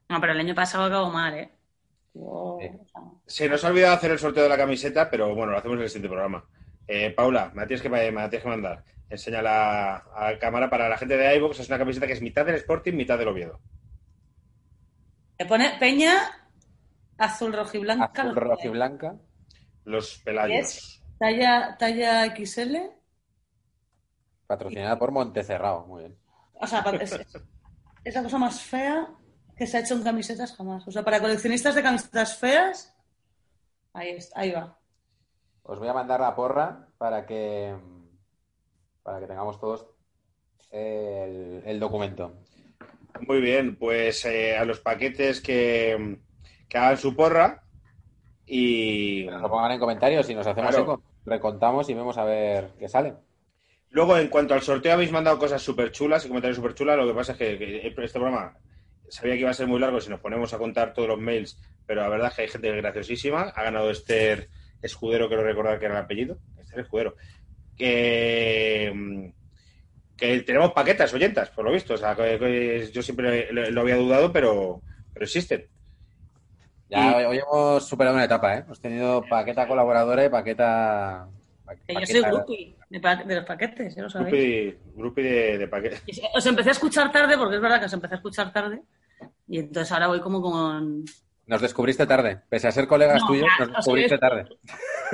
No, 0.09 0.19
pero 0.19 0.33
el 0.33 0.39
año 0.39 0.55
pasado 0.55 0.85
acabó 0.85 1.11
mal, 1.11 1.33
¿eh? 1.35 1.51
O 2.15 2.59
sea, 2.59 2.71
Se 3.25 3.49
nos 3.49 3.63
ha 3.63 3.69
olvidado 3.69 3.95
hacer 3.95 4.11
el 4.11 4.19
sorteo 4.19 4.43
de 4.43 4.49
la 4.49 4.57
camiseta, 4.57 5.09
pero 5.09 5.35
bueno, 5.35 5.51
lo 5.51 5.57
hacemos 5.57 5.77
en 5.77 5.83
el 5.83 5.89
siguiente 5.89 6.09
programa. 6.09 6.45
Eh, 6.87 7.11
Paula, 7.11 7.51
me 7.53 7.61
la 7.61 7.67
tienes 7.67 7.81
que, 7.81 7.89
me 7.89 8.11
la 8.11 8.29
tienes 8.29 8.43
que 8.43 8.49
mandar. 8.49 8.83
Enséñala 9.09 9.97
a 9.97 10.31
la 10.31 10.39
cámara 10.39 10.69
para 10.69 10.89
la 10.89 10.97
gente 10.97 11.17
de 11.17 11.35
iVoox. 11.37 11.59
Es 11.59 11.67
una 11.67 11.77
camiseta 11.77 12.07
que 12.07 12.13
es 12.13 12.21
mitad 12.21 12.45
del 12.45 12.55
Sporting, 12.55 12.93
mitad 12.93 13.17
del 13.17 13.27
Oviedo. 13.27 13.59
Le 15.37 15.45
pone 15.45 15.77
Peña 15.79 16.13
azul, 17.17 17.53
rojo 17.53 17.77
y 17.77 17.81
blanca. 17.81 18.05
Azul, 18.05 18.27
los 18.27 18.35
rojo 18.35 18.53
y 18.53 18.67
pone. 18.67 18.71
blanca. 18.71 19.15
Los 19.83 20.19
pelayos. 20.19 20.94
Talla, 21.19 21.75
talla 21.79 22.25
XL. 22.25 22.75
Patrocinada 24.47 24.97
por 24.99 25.11
Montecerrado, 25.11 25.85
muy 25.87 26.03
bien. 26.03 26.17
O 26.53 26.67
sea, 26.67 26.81
es, 27.01 27.11
es- 27.13 27.41
es 28.03 28.15
la 28.15 28.23
cosa 28.23 28.37
más 28.37 28.61
fea 28.61 29.07
que 29.57 29.65
se 29.65 29.77
ha 29.77 29.79
hecho 29.81 29.95
en 29.95 30.03
camisetas 30.03 30.55
jamás. 30.55 30.87
O 30.87 30.91
sea, 30.91 31.03
para 31.03 31.19
coleccionistas 31.19 31.73
de 31.75 31.81
camisetas 31.83 32.37
feas, 32.37 32.95
ahí, 33.93 34.09
está, 34.11 34.39
ahí 34.41 34.51
va. 34.51 34.77
Os 35.63 35.79
voy 35.79 35.87
a 35.87 35.93
mandar 35.93 36.19
la 36.19 36.35
porra 36.35 36.87
para 36.97 37.25
que 37.25 37.75
para 39.03 39.19
que 39.19 39.27
tengamos 39.27 39.59
todos 39.59 39.87
el, 40.71 41.61
el 41.65 41.79
documento. 41.79 42.33
Muy 43.27 43.39
bien, 43.41 43.77
pues 43.77 44.25
eh, 44.25 44.57
a 44.57 44.65
los 44.65 44.79
paquetes 44.79 45.41
que, 45.41 46.19
que 46.67 46.77
hagan 46.77 46.97
su 46.97 47.15
porra 47.15 47.63
y 48.47 49.25
nos 49.29 49.41
lo 49.41 49.49
pongan 49.49 49.71
en 49.71 49.79
comentarios 49.79 50.29
y 50.29 50.35
nos 50.35 50.45
hacemos 50.47 50.69
Claro. 50.71 50.83
eco. 50.83 51.03
Recontamos 51.25 51.89
y 51.89 51.93
vemos 51.93 52.17
a 52.17 52.23
ver 52.25 52.69
qué 52.79 52.87
sale. 52.87 53.13
luego 53.89 54.17
en 54.17 54.27
cuanto 54.27 54.53
al 54.53 54.61
sorteo 54.61 54.91
habéis 54.93 55.11
mandado 55.11 55.39
cosas 55.39 55.61
súper 55.61 55.91
chulas 55.91 56.25
y 56.25 56.27
comentarios 56.27 56.57
súper 56.57 56.73
chulas. 56.73 56.97
Lo 56.97 57.07
que 57.07 57.13
pasa 57.13 57.31
es 57.31 57.37
que, 57.37 57.57
que 57.57 57.87
este 57.87 58.19
programa 58.19 58.57
sabía 59.09 59.35
que 59.35 59.39
iba 59.41 59.49
a 59.51 59.53
ser 59.53 59.67
muy 59.67 59.79
largo 59.79 60.01
si 60.01 60.09
nos 60.09 60.19
ponemos 60.19 60.53
a 60.53 60.57
contar 60.57 60.93
todos 60.93 61.07
los 61.07 61.19
mails, 61.19 61.57
pero 61.85 62.01
la 62.01 62.09
verdad 62.09 62.27
es 62.29 62.35
que 62.35 62.41
hay 62.41 62.47
gente 62.49 62.71
graciosísima. 62.75 63.43
Ha 63.55 63.63
ganado 63.63 63.89
Esther 63.89 64.49
Escudero, 64.81 65.27
quiero 65.29 65.43
recordar 65.43 65.79
que 65.79 65.85
era 65.85 65.97
el 65.97 66.03
apellido. 66.03 66.37
Esther 66.59 66.81
Escudero. 66.81 67.15
Que, 67.77 69.31
que 70.17 70.39
tenemos 70.41 70.71
paquetas 70.73 71.13
oyentas, 71.13 71.49
por 71.51 71.65
lo 71.65 71.71
visto. 71.71 71.93
O 71.93 71.97
sea, 71.97 72.15
que- 72.15 72.37
que 72.39 72.89
yo 72.91 73.01
siempre 73.01 73.51
lo, 73.53 73.69
lo 73.71 73.81
había 73.81 73.95
dudado, 73.95 74.31
pero, 74.33 74.81
pero 75.13 75.25
existen. 75.25 75.67
Ya 76.95 77.17
hoy, 77.17 77.23
hoy 77.25 77.37
hemos 77.39 77.87
superado 77.87 78.15
una 78.15 78.25
etapa, 78.25 78.55
¿eh? 78.55 78.59
Hemos 78.65 78.79
tenido 78.79 79.23
paqueta 79.29 79.67
colaboradora 79.67 80.25
y 80.25 80.29
paqueta... 80.29 81.27
pa- 81.65 81.75
Que 81.75 81.93
yo 81.93 82.05
soy 82.05 82.21
groupie 82.21 82.75
de, 82.89 82.99
pa- 82.99 83.15
de 83.23 83.35
los 83.35 83.45
paquetes, 83.45 83.95
ya 83.95 84.03
lo 84.03 84.09
sabéis. 84.09 84.31
Grupi, 84.33 84.77
grupi 84.95 85.21
de, 85.23 85.57
de 85.57 85.67
paquete. 85.67 85.97
Y 86.05 86.13
se- 86.13 86.29
Os 86.33 86.45
empecé 86.45 86.69
a 86.69 86.73
escuchar 86.73 87.11
tarde, 87.11 87.37
porque 87.37 87.55
es 87.55 87.61
verdad 87.61 87.79
que 87.79 87.85
os 87.87 87.93
empecé 87.93 88.13
a 88.15 88.17
escuchar 88.17 88.51
tarde. 88.53 88.81
Y 89.47 89.59
entonces 89.59 89.91
ahora 89.91 90.07
voy 90.07 90.21
como 90.21 90.41
con... 90.41 91.03
Nos 91.47 91.61
descubriste 91.61 92.07
tarde. 92.07 92.39
Pese 92.49 92.67
a 92.67 92.71
ser 92.71 92.87
colegas 92.87 93.21
No, 93.21 93.27
tuyos, 93.27 93.47
nos 93.59 93.71
descubriste 93.75 94.15
es- 94.15 94.21
tarde. 94.21 94.45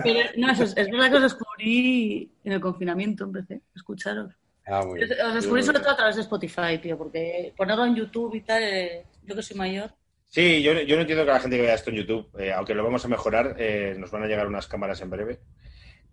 Pero, 0.03 0.19
no, 0.37 0.51
eso 0.51 0.63
es, 0.63 0.77
es 0.77 0.89
verdad 0.89 1.09
que 1.09 1.15
os 1.17 1.23
descubrí 1.23 2.31
en 2.45 2.51
el 2.53 2.61
confinamiento, 2.61 3.25
empecé 3.25 3.55
a 3.55 3.59
escucharos. 3.75 4.31
Ah, 4.65 4.83
muy 4.85 4.99
bien. 4.99 5.09
Os 5.25 5.33
descubrí 5.33 5.63
sobre 5.63 5.79
todo 5.79 5.89
a 5.91 5.97
través 5.97 6.15
de 6.15 6.21
Spotify, 6.21 6.77
tío, 6.81 6.97
porque 6.97 7.53
ponerlo 7.57 7.83
en 7.85 7.95
YouTube 7.95 8.35
y 8.35 8.41
tal, 8.41 8.63
eh, 8.63 9.03
yo 9.25 9.35
que 9.35 9.41
soy 9.41 9.57
mayor. 9.57 9.91
Sí, 10.31 10.63
yo, 10.63 10.71
yo 10.71 10.95
no 10.95 11.01
entiendo 11.01 11.25
que 11.25 11.31
la 11.31 11.41
gente 11.41 11.57
que 11.57 11.63
vea 11.63 11.73
esto 11.73 11.89
en 11.89 11.97
YouTube, 11.97 12.29
eh, 12.39 12.53
aunque 12.53 12.73
lo 12.73 12.85
vamos 12.85 13.03
a 13.03 13.09
mejorar, 13.09 13.57
eh, 13.59 13.95
nos 13.97 14.11
van 14.11 14.23
a 14.23 14.27
llegar 14.27 14.47
unas 14.47 14.65
cámaras 14.65 15.01
en 15.01 15.09
breve, 15.09 15.41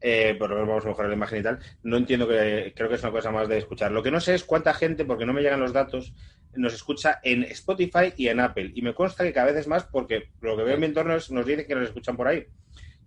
eh, 0.01 0.35
por 0.37 0.51
lo 0.51 0.57
menos 0.57 0.69
vamos 0.69 0.85
a 0.87 0.89
mejorar 0.89 1.11
la 1.11 1.17
imagen 1.17 1.39
y 1.39 1.43
tal. 1.45 1.61
No 1.85 1.97
entiendo 1.97 2.27
que 2.27 2.73
creo 2.75 2.89
que 2.89 2.97
es 2.97 3.03
una 3.05 3.13
cosa 3.13 3.31
más 3.31 3.49
de 3.49 3.59
escuchar. 3.59 3.93
Lo 3.93 4.03
que 4.03 4.11
no 4.11 4.19
sé 4.19 4.35
es 4.35 4.43
cuánta 4.43 4.75
gente, 4.75 5.05
porque 5.05 5.25
no 5.25 5.33
me 5.33 5.41
llegan 5.41 5.61
los 5.61 5.73
datos, 5.73 6.15
nos 6.57 6.75
escucha 6.75 7.21
en 7.23 7.45
Spotify 7.45 8.13
y 8.17 8.27
en 8.27 8.41
Apple. 8.41 8.73
Y 8.75 8.83
me 8.83 8.93
consta 8.93 9.23
que 9.23 9.33
cada 9.33 9.53
vez 9.53 9.57
es 9.57 9.69
más 9.69 9.85
porque 9.85 10.31
lo 10.41 10.57
que 10.57 10.65
veo 10.65 10.75
en 10.75 10.81
mi 10.81 10.87
entorno 10.87 11.15
es, 11.15 11.31
nos 11.31 11.47
dice 11.47 11.65
que 11.65 11.77
nos 11.77 11.85
escuchan 11.85 12.17
por 12.17 12.27
ahí. 12.27 12.45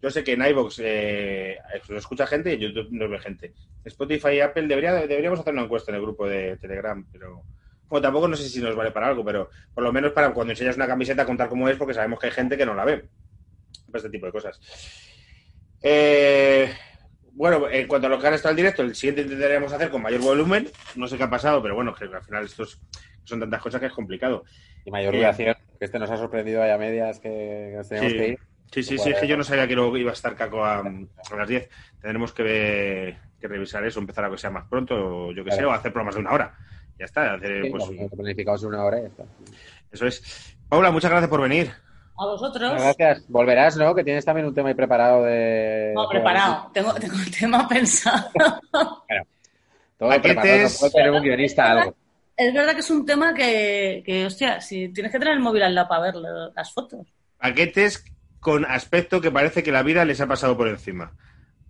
Yo 0.01 0.11
sé 0.11 0.23
que 0.23 0.31
en 0.31 0.45
iVoox 0.45 0.79
eh, 0.81 1.57
nos 1.89 1.99
escucha 1.99 2.25
gente 2.25 2.51
y 2.51 2.53
en 2.53 2.61
YouTube 2.61 2.87
nos 2.91 3.09
ve 3.09 3.19
gente. 3.19 3.53
Spotify 3.83 4.35
y 4.35 4.39
Apple 4.39 4.65
debería, 4.65 4.93
deberíamos 4.93 5.41
hacer 5.41 5.51
una 5.51 5.63
encuesta 5.63 5.91
en 5.91 5.95
el 5.95 6.03
grupo 6.03 6.25
de 6.25 6.55
Telegram, 6.55 7.05
pero 7.11 7.43
bueno, 7.91 8.01
tampoco 8.01 8.27
no 8.27 8.35
sé 8.37 8.47
si 8.49 8.61
nos 8.61 8.75
vale 8.75 8.91
para 8.91 9.07
algo, 9.07 9.23
pero 9.23 9.49
por 9.73 9.83
lo 9.83 9.91
menos 9.91 10.13
para 10.13 10.33
cuando 10.33 10.53
enseñas 10.53 10.77
una 10.77 10.87
camiseta 10.87 11.25
contar 11.25 11.49
cómo 11.49 11.67
es, 11.69 11.75
porque 11.77 11.93
sabemos 11.93 12.19
que 12.19 12.27
hay 12.27 12.31
gente 12.31 12.57
que 12.57 12.65
no 12.65 12.73
la 12.73 12.85
ve. 12.85 13.09
Para 13.87 13.97
este 13.97 14.09
tipo 14.09 14.25
de 14.25 14.31
cosas. 14.31 14.59
Eh, 15.81 16.71
bueno, 17.33 17.69
en 17.69 17.87
cuanto 17.87 18.07
a 18.07 18.09
lo 18.09 18.19
que 18.19 18.27
han 18.27 18.33
estado 18.33 18.51
el 18.51 18.55
directo, 18.57 18.81
el 18.81 18.95
siguiente 18.95 19.21
intentaríamos 19.23 19.71
hacer 19.73 19.89
con 19.89 20.01
mayor 20.01 20.21
volumen. 20.21 20.69
No 20.95 21.07
sé 21.07 21.17
qué 21.17 21.23
ha 21.23 21.29
pasado, 21.29 21.61
pero 21.61 21.75
bueno, 21.75 21.93
que 21.93 22.05
al 22.05 22.21
final 22.23 22.45
estos 22.45 22.81
son 23.23 23.39
tantas 23.39 23.61
cosas 23.61 23.79
que 23.79 23.87
es 23.87 23.93
complicado. 23.93 24.45
Y 24.85 24.91
mayor 24.91 25.13
Eh, 25.13 25.17
duración, 25.17 25.55
que 25.77 25.85
este 25.85 25.99
nos 25.99 26.09
ha 26.09 26.17
sorprendido 26.17 26.63
a 26.63 26.77
medias 26.77 27.19
que 27.19 27.73
nos 27.75 27.87
teníamos 27.89 28.11
Sí. 28.13 28.17
que 28.17 28.27
ir. 28.29 28.39
Sí, 28.71 28.83
sí, 28.83 28.97
sí, 28.97 29.09
es 29.09 29.19
que 29.19 29.27
yo 29.27 29.35
no 29.35 29.43
sabía 29.43 29.67
que 29.67 29.75
luego 29.75 29.97
iba 29.97 30.11
a 30.11 30.13
estar 30.13 30.33
Caco 30.33 30.63
a, 30.63 30.77
a 30.79 31.35
las 31.35 31.47
10. 31.49 31.69
Tendremos 31.99 32.31
que, 32.31 32.41
ver- 32.43 33.17
que 33.37 33.47
revisar 33.49 33.85
eso, 33.85 33.99
empezar 33.99 34.23
a 34.23 34.31
que 34.31 34.37
sea 34.37 34.49
más 34.49 34.65
pronto, 34.69 34.95
o 35.27 35.31
yo 35.33 35.43
que 35.43 35.51
sé, 35.51 35.65
o 35.65 35.71
hacer 35.73 35.91
programas 35.91 36.15
de 36.15 36.21
una 36.21 36.31
hora. 36.31 36.55
Ya 37.01 37.05
está, 37.05 37.33
hacer, 37.33 37.63
Sí, 37.63 37.69
pues, 37.71 37.83
lo 37.89 38.09
planificamos 38.09 38.61
en 38.61 38.69
una 38.69 38.83
hora 38.83 38.99
y 38.99 39.01
ya 39.01 39.07
está. 39.07 39.23
eso 39.91 40.05
es. 40.05 40.55
Paula, 40.69 40.91
muchas 40.91 41.09
gracias 41.09 41.31
por 41.31 41.41
venir. 41.41 41.71
A 42.15 42.25
vosotros. 42.27 42.69
Bueno, 42.69 42.83
gracias. 42.95 43.25
Volverás, 43.27 43.75
¿no? 43.75 43.95
Que 43.95 44.03
tienes 44.03 44.23
también 44.23 44.45
un 44.45 44.53
tema 44.53 44.69
ahí 44.69 44.75
preparado 44.75 45.23
de... 45.23 45.93
No, 45.95 46.07
preparado. 46.07 46.69
Tengo, 46.71 46.93
tengo 46.93 47.15
el 47.15 47.31
tema 47.35 47.67
pensado. 47.67 48.29
Todo 49.97 50.09
Paquetes. 50.09 50.77
preparado. 50.77 50.91
Tener 50.91 51.11
un 51.11 51.23
guionista 51.23 51.71
algo. 51.71 51.95
Es 52.37 52.53
verdad 52.53 52.73
que 52.73 52.81
es 52.81 52.91
un 52.91 53.03
tema 53.03 53.33
que, 53.33 54.03
que, 54.05 54.27
hostia, 54.27 54.61
si 54.61 54.89
tienes 54.89 55.11
que 55.11 55.17
tener 55.17 55.33
el 55.33 55.39
móvil 55.39 55.63
al 55.63 55.73
lado 55.73 55.87
para 55.87 56.01
ver 56.03 56.15
las 56.55 56.71
fotos. 56.71 57.07
Paquetes 57.39 58.05
con 58.39 58.63
aspecto 58.65 59.21
que 59.21 59.31
parece 59.31 59.63
que 59.63 59.71
la 59.71 59.81
vida 59.81 60.05
les 60.05 60.21
ha 60.21 60.27
pasado 60.27 60.55
por 60.55 60.67
encima. 60.67 61.13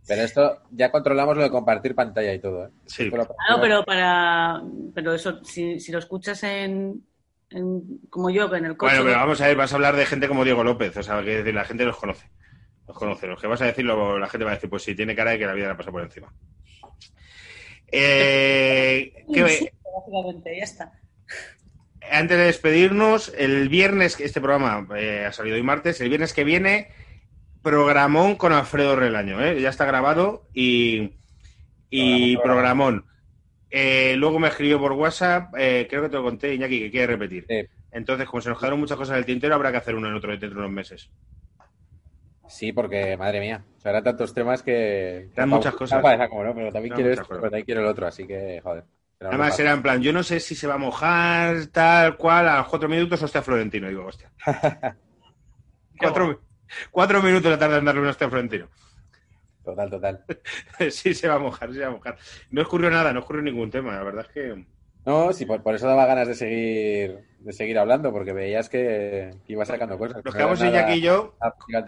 Pero 0.08 0.24
esto 0.24 0.62
ya 0.72 0.92
controlamos 0.92 1.38
lo 1.38 1.44
de 1.44 1.50
compartir 1.52 1.94
pantalla 1.96 2.34
y 2.34 2.40
todo, 2.40 2.66
¿eh? 2.66 2.70
Sí. 2.88 3.10
Pero- 3.12 3.28
Claro, 3.28 3.62
pero 3.62 3.84
para. 3.86 4.62
Pero 4.96 5.14
eso, 5.14 5.44
si, 5.46 5.80
si 5.80 5.92
lo 5.92 6.00
escuchas 6.00 6.44
en, 6.44 7.04
en- 7.52 8.00
Como 8.10 8.30
yo, 8.30 8.54
en 8.56 8.66
el 8.66 8.78
coche. 8.78 8.94
Bueno, 8.96 9.06
pero 9.10 9.20
vamos 9.20 9.40
a 9.42 9.48
ver, 9.48 9.56
vas 9.56 9.72
a 9.72 9.76
hablar 9.76 9.96
de 9.96 10.06
gente 10.06 10.28
como 10.28 10.44
Diego 10.44 10.64
López, 10.64 10.98
o 10.98 11.04
sea, 11.04 11.24
que 11.24 11.44
la 11.54 11.64
gente 11.66 11.86
los 11.86 11.98
conoce. 11.98 12.30
Los 12.88 12.98
conoce. 12.98 13.28
Los 13.28 13.40
que 13.40 13.48
vas 13.48 13.62
a 13.62 13.66
decir, 13.66 13.86
lo- 13.86 14.18
la 14.20 14.28
gente 14.28 14.44
va 14.44 14.52
a 14.52 14.56
decir, 14.56 14.70
pues 14.70 14.84
sí, 14.84 14.96
tiene 14.96 15.16
cara 15.16 15.32
de 15.32 15.40
que 15.40 15.46
la 15.46 15.54
vida 15.54 15.70
le 15.70 15.76
pasa 15.76 15.92
por 15.92 16.02
encima. 16.02 16.34
Eh, 17.92 19.14
¿qué- 19.34 19.48
Sí, 19.50 19.70
básicamente, 19.94 20.58
ya 20.58 20.64
está. 20.64 20.92
antes 22.12 22.38
de 22.38 22.46
despedirnos, 22.46 23.34
el 23.38 23.70
viernes, 23.70 24.20
este 24.20 24.42
programa 24.42 24.88
eh, 24.98 25.26
ha 25.26 25.32
salido 25.34 25.56
hoy 25.56 25.64
martes, 25.64 26.00
el 26.02 26.10
viernes 26.10 26.34
que 26.34 26.44
viene, 26.44 26.90
programón 27.62 28.36
con 28.36 28.54
Alfredo 28.54 28.96
Relaño, 28.96 29.44
¿eh? 29.44 29.62
ya 29.62 29.70
está 29.70 29.86
grabado 29.86 30.48
y, 30.54 31.12
y 31.90 32.38
Programón. 32.38 33.06
Eh, 33.70 34.16
luego 34.18 34.40
me 34.40 34.50
escribió 34.50 34.80
por 34.80 34.92
WhatsApp, 34.94 35.54
eh, 35.58 35.88
creo 35.90 36.04
que 36.04 36.10
te 36.10 36.16
lo 36.18 36.24
conté, 36.24 36.54
Iñaki, 36.54 36.80
que 36.80 36.92
quiere 36.92 37.08
repetir. 37.08 37.46
Sí. 37.48 37.66
Entonces, 37.92 38.28
como 38.28 38.42
se 38.42 38.50
nos 38.50 38.60
quedaron 38.60 38.80
muchas 38.80 38.98
cosas 38.98 39.14
en 39.14 39.20
el 39.20 39.26
tintero, 39.26 39.56
habrá 39.56 39.72
que 39.72 39.78
hacer 39.78 39.96
uno 39.96 40.08
en 40.08 40.16
otro 40.16 40.32
dentro 40.32 40.50
de 40.50 40.56
unos 40.56 40.72
meses. 40.72 41.10
Sí, 42.48 42.74
porque, 42.74 43.16
madre 43.16 43.40
mía, 43.40 43.64
o 43.78 43.80
sea, 43.80 43.92
eran 43.92 44.04
tantos 44.04 44.34
temas 44.34 44.62
que... 44.62 45.30
Eran 45.34 45.50
muchas 45.50 45.74
cosas. 45.74 46.02
como 46.30 46.44
no, 46.44 46.54
pero 46.54 46.72
también 46.72 46.94
quiero 46.94 47.10
muchas 47.10 47.24
esto, 47.24 47.30
pero 47.30 47.42
también 47.44 47.66
quiero 47.66 47.82
el 47.82 47.88
otro, 47.88 48.08
así 48.08 48.28
que, 48.28 48.60
joder. 48.62 48.84
Además, 49.22 49.60
era 49.60 49.72
en 49.72 49.82
plan, 49.82 50.02
yo 50.02 50.12
no 50.12 50.24
sé 50.24 50.40
si 50.40 50.56
se 50.56 50.68
va 50.68 50.74
a 50.74 50.80
mojar, 50.80 51.68
tal 51.68 52.18
cual, 52.18 52.50
a 52.50 52.58
los 52.58 52.68
cuatro 52.68 52.90
minutos, 52.90 53.22
hostia, 53.22 53.42
Florentino. 53.42 53.88
Digo, 53.88 54.06
hostia. 54.06 54.32
cuatro, 56.00 56.42
cuatro 56.92 57.22
minutos 57.22 57.58
tarde 57.60 57.78
en 57.78 57.86
darle 57.86 58.02
un 58.02 58.08
hostia 58.08 58.28
a 58.28 58.30
Florentino. 58.30 58.68
Total, 59.64 59.90
total. 59.90 60.26
sí, 60.92 61.14
se 61.14 61.28
va 61.28 61.36
a 61.36 61.40
mojar, 61.40 61.74
se 61.74 61.80
va 61.80 61.88
a 61.88 61.92
mojar. 61.92 62.18
No 62.50 62.62
ocurrió 62.62 62.90
nada, 62.90 63.14
no 63.14 63.20
ocurrió 63.20 63.42
ningún 63.42 63.70
tema. 63.70 63.94
La 63.96 64.04
verdad 64.04 64.26
es 64.28 64.34
que. 64.34 64.66
No, 65.06 65.34
sí, 65.34 65.46
por, 65.46 65.64
por 65.64 65.76
eso 65.76 65.88
daba 65.88 66.06
ganas 66.06 66.28
de 66.28 66.36
seguir 66.36 67.32
de 67.44 67.54
seguir 67.54 67.80
hablando, 67.80 68.12
porque 68.12 68.34
veías 68.34 68.70
que, 68.70 69.32
que 69.46 69.54
iba 69.54 69.66
sacando 69.66 69.98
cosas. 69.98 70.18
Nos 70.24 70.34
no 70.34 70.38
quedamos 70.38 70.60
nada 70.60 70.72
Iñaki 70.72 71.00
y 71.00 71.02
yo 71.02 71.36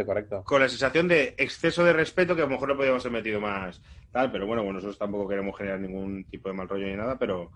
correcto. 0.05 0.43
con 0.43 0.61
la 0.61 0.69
sensación 0.69 1.07
de 1.07 1.35
exceso 1.37 1.83
de 1.83 1.93
respeto 1.93 2.35
que 2.35 2.41
a 2.41 2.45
lo 2.45 2.51
mejor 2.51 2.69
no 2.69 2.77
podíamos 2.77 3.05
haber 3.05 3.19
metido 3.19 3.39
más. 3.39 3.81
Tal, 4.11 4.31
pero 4.31 4.47
bueno, 4.47 4.63
bueno, 4.63 4.77
nosotros 4.77 4.97
tampoco 4.97 5.27
queremos 5.27 5.57
generar 5.57 5.79
ningún 5.79 6.25
tipo 6.25 6.49
de 6.49 6.55
mal 6.55 6.67
rollo 6.67 6.87
ni 6.87 6.95
nada, 6.95 7.17
pero, 7.17 7.51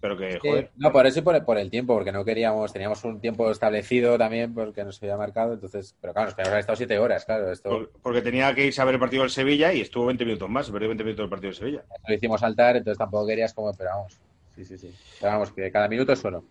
pero 0.00 0.16
que, 0.16 0.38
no, 0.76 0.90
por 0.92 1.06
eso 1.06 1.18
y 1.18 1.22
por, 1.22 1.34
el- 1.36 1.44
por 1.44 1.58
el 1.58 1.70
tiempo, 1.70 1.94
porque 1.94 2.12
no 2.12 2.24
queríamos, 2.24 2.72
teníamos 2.72 3.04
un 3.04 3.20
tiempo 3.20 3.50
establecido 3.50 4.16
también, 4.18 4.54
porque 4.54 4.82
nos 4.84 5.02
había 5.02 5.16
marcado, 5.16 5.52
entonces, 5.54 5.94
pero 6.00 6.12
claro, 6.12 6.26
nos 6.28 6.34
quedamos 6.34 6.48
haber 6.52 6.60
estado 6.60 6.76
siete 6.76 6.98
horas, 6.98 7.24
claro, 7.24 7.52
esto 7.52 7.68
por- 7.70 7.90
Porque 8.02 8.22
tenía 8.22 8.54
que 8.54 8.66
irse 8.66 8.80
a 8.80 8.84
ver 8.84 8.94
el 8.94 9.00
partido 9.00 9.22
del 9.22 9.30
Sevilla 9.30 9.72
y 9.72 9.80
estuvo 9.82 10.06
20 10.06 10.24
minutos 10.24 10.48
más, 10.48 10.70
perdió 10.70 10.88
20 10.88 11.04
minutos 11.04 11.24
del 11.24 11.30
partido 11.30 11.48
del 11.50 11.56
Sevilla. 11.58 11.84
lo 12.08 12.14
hicimos 12.14 12.40
saltar, 12.40 12.76
entonces 12.76 12.98
tampoco 12.98 13.26
querías 13.26 13.52
como, 13.54 13.72
pero 13.74 13.90
vamos, 13.90 14.18
sí, 14.54 14.64
sí, 14.64 14.78
sí, 14.78 14.90
pero 15.20 15.32
vamos, 15.32 15.52
que 15.52 15.70
cada 15.70 15.88
minuto 15.88 16.12
es 16.12 16.18
solo. 16.18 16.44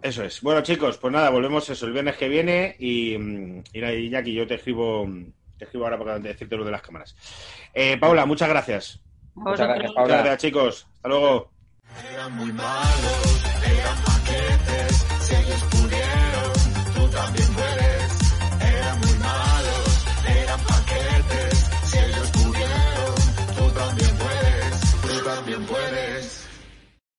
Eso 0.00 0.22
es. 0.22 0.40
Bueno, 0.42 0.62
chicos, 0.62 0.96
pues 0.98 1.12
nada, 1.12 1.28
volvemos 1.30 1.68
eso 1.70 1.86
el 1.86 1.92
viernes 1.92 2.16
que 2.16 2.28
viene 2.28 2.76
y, 2.78 3.18
mm, 3.18 3.62
y 3.72 3.80
Iñaki, 3.80 4.32
yo 4.32 4.46
te 4.46 4.54
escribo, 4.54 5.08
te 5.56 5.64
escribo 5.64 5.84
ahora 5.86 5.98
para 5.98 6.18
decirte 6.20 6.56
lo 6.56 6.64
de 6.64 6.70
las 6.70 6.82
cámaras. 6.82 7.16
Eh, 7.74 7.96
Paula, 7.98 8.24
muchas 8.24 8.48
gracias. 8.48 9.00
Muchas 9.34 9.66
gracias, 9.66 9.92
Paula. 9.92 10.02
Muchas 10.02 10.24
gracias, 10.24 10.38
chicos. 10.40 10.86
Hasta 10.94 11.08
luego. 11.08 11.57
Eran 11.96 12.36
muy 12.36 12.52
malos, 12.52 13.44
eran 13.64 13.96
paquetes, 14.04 14.57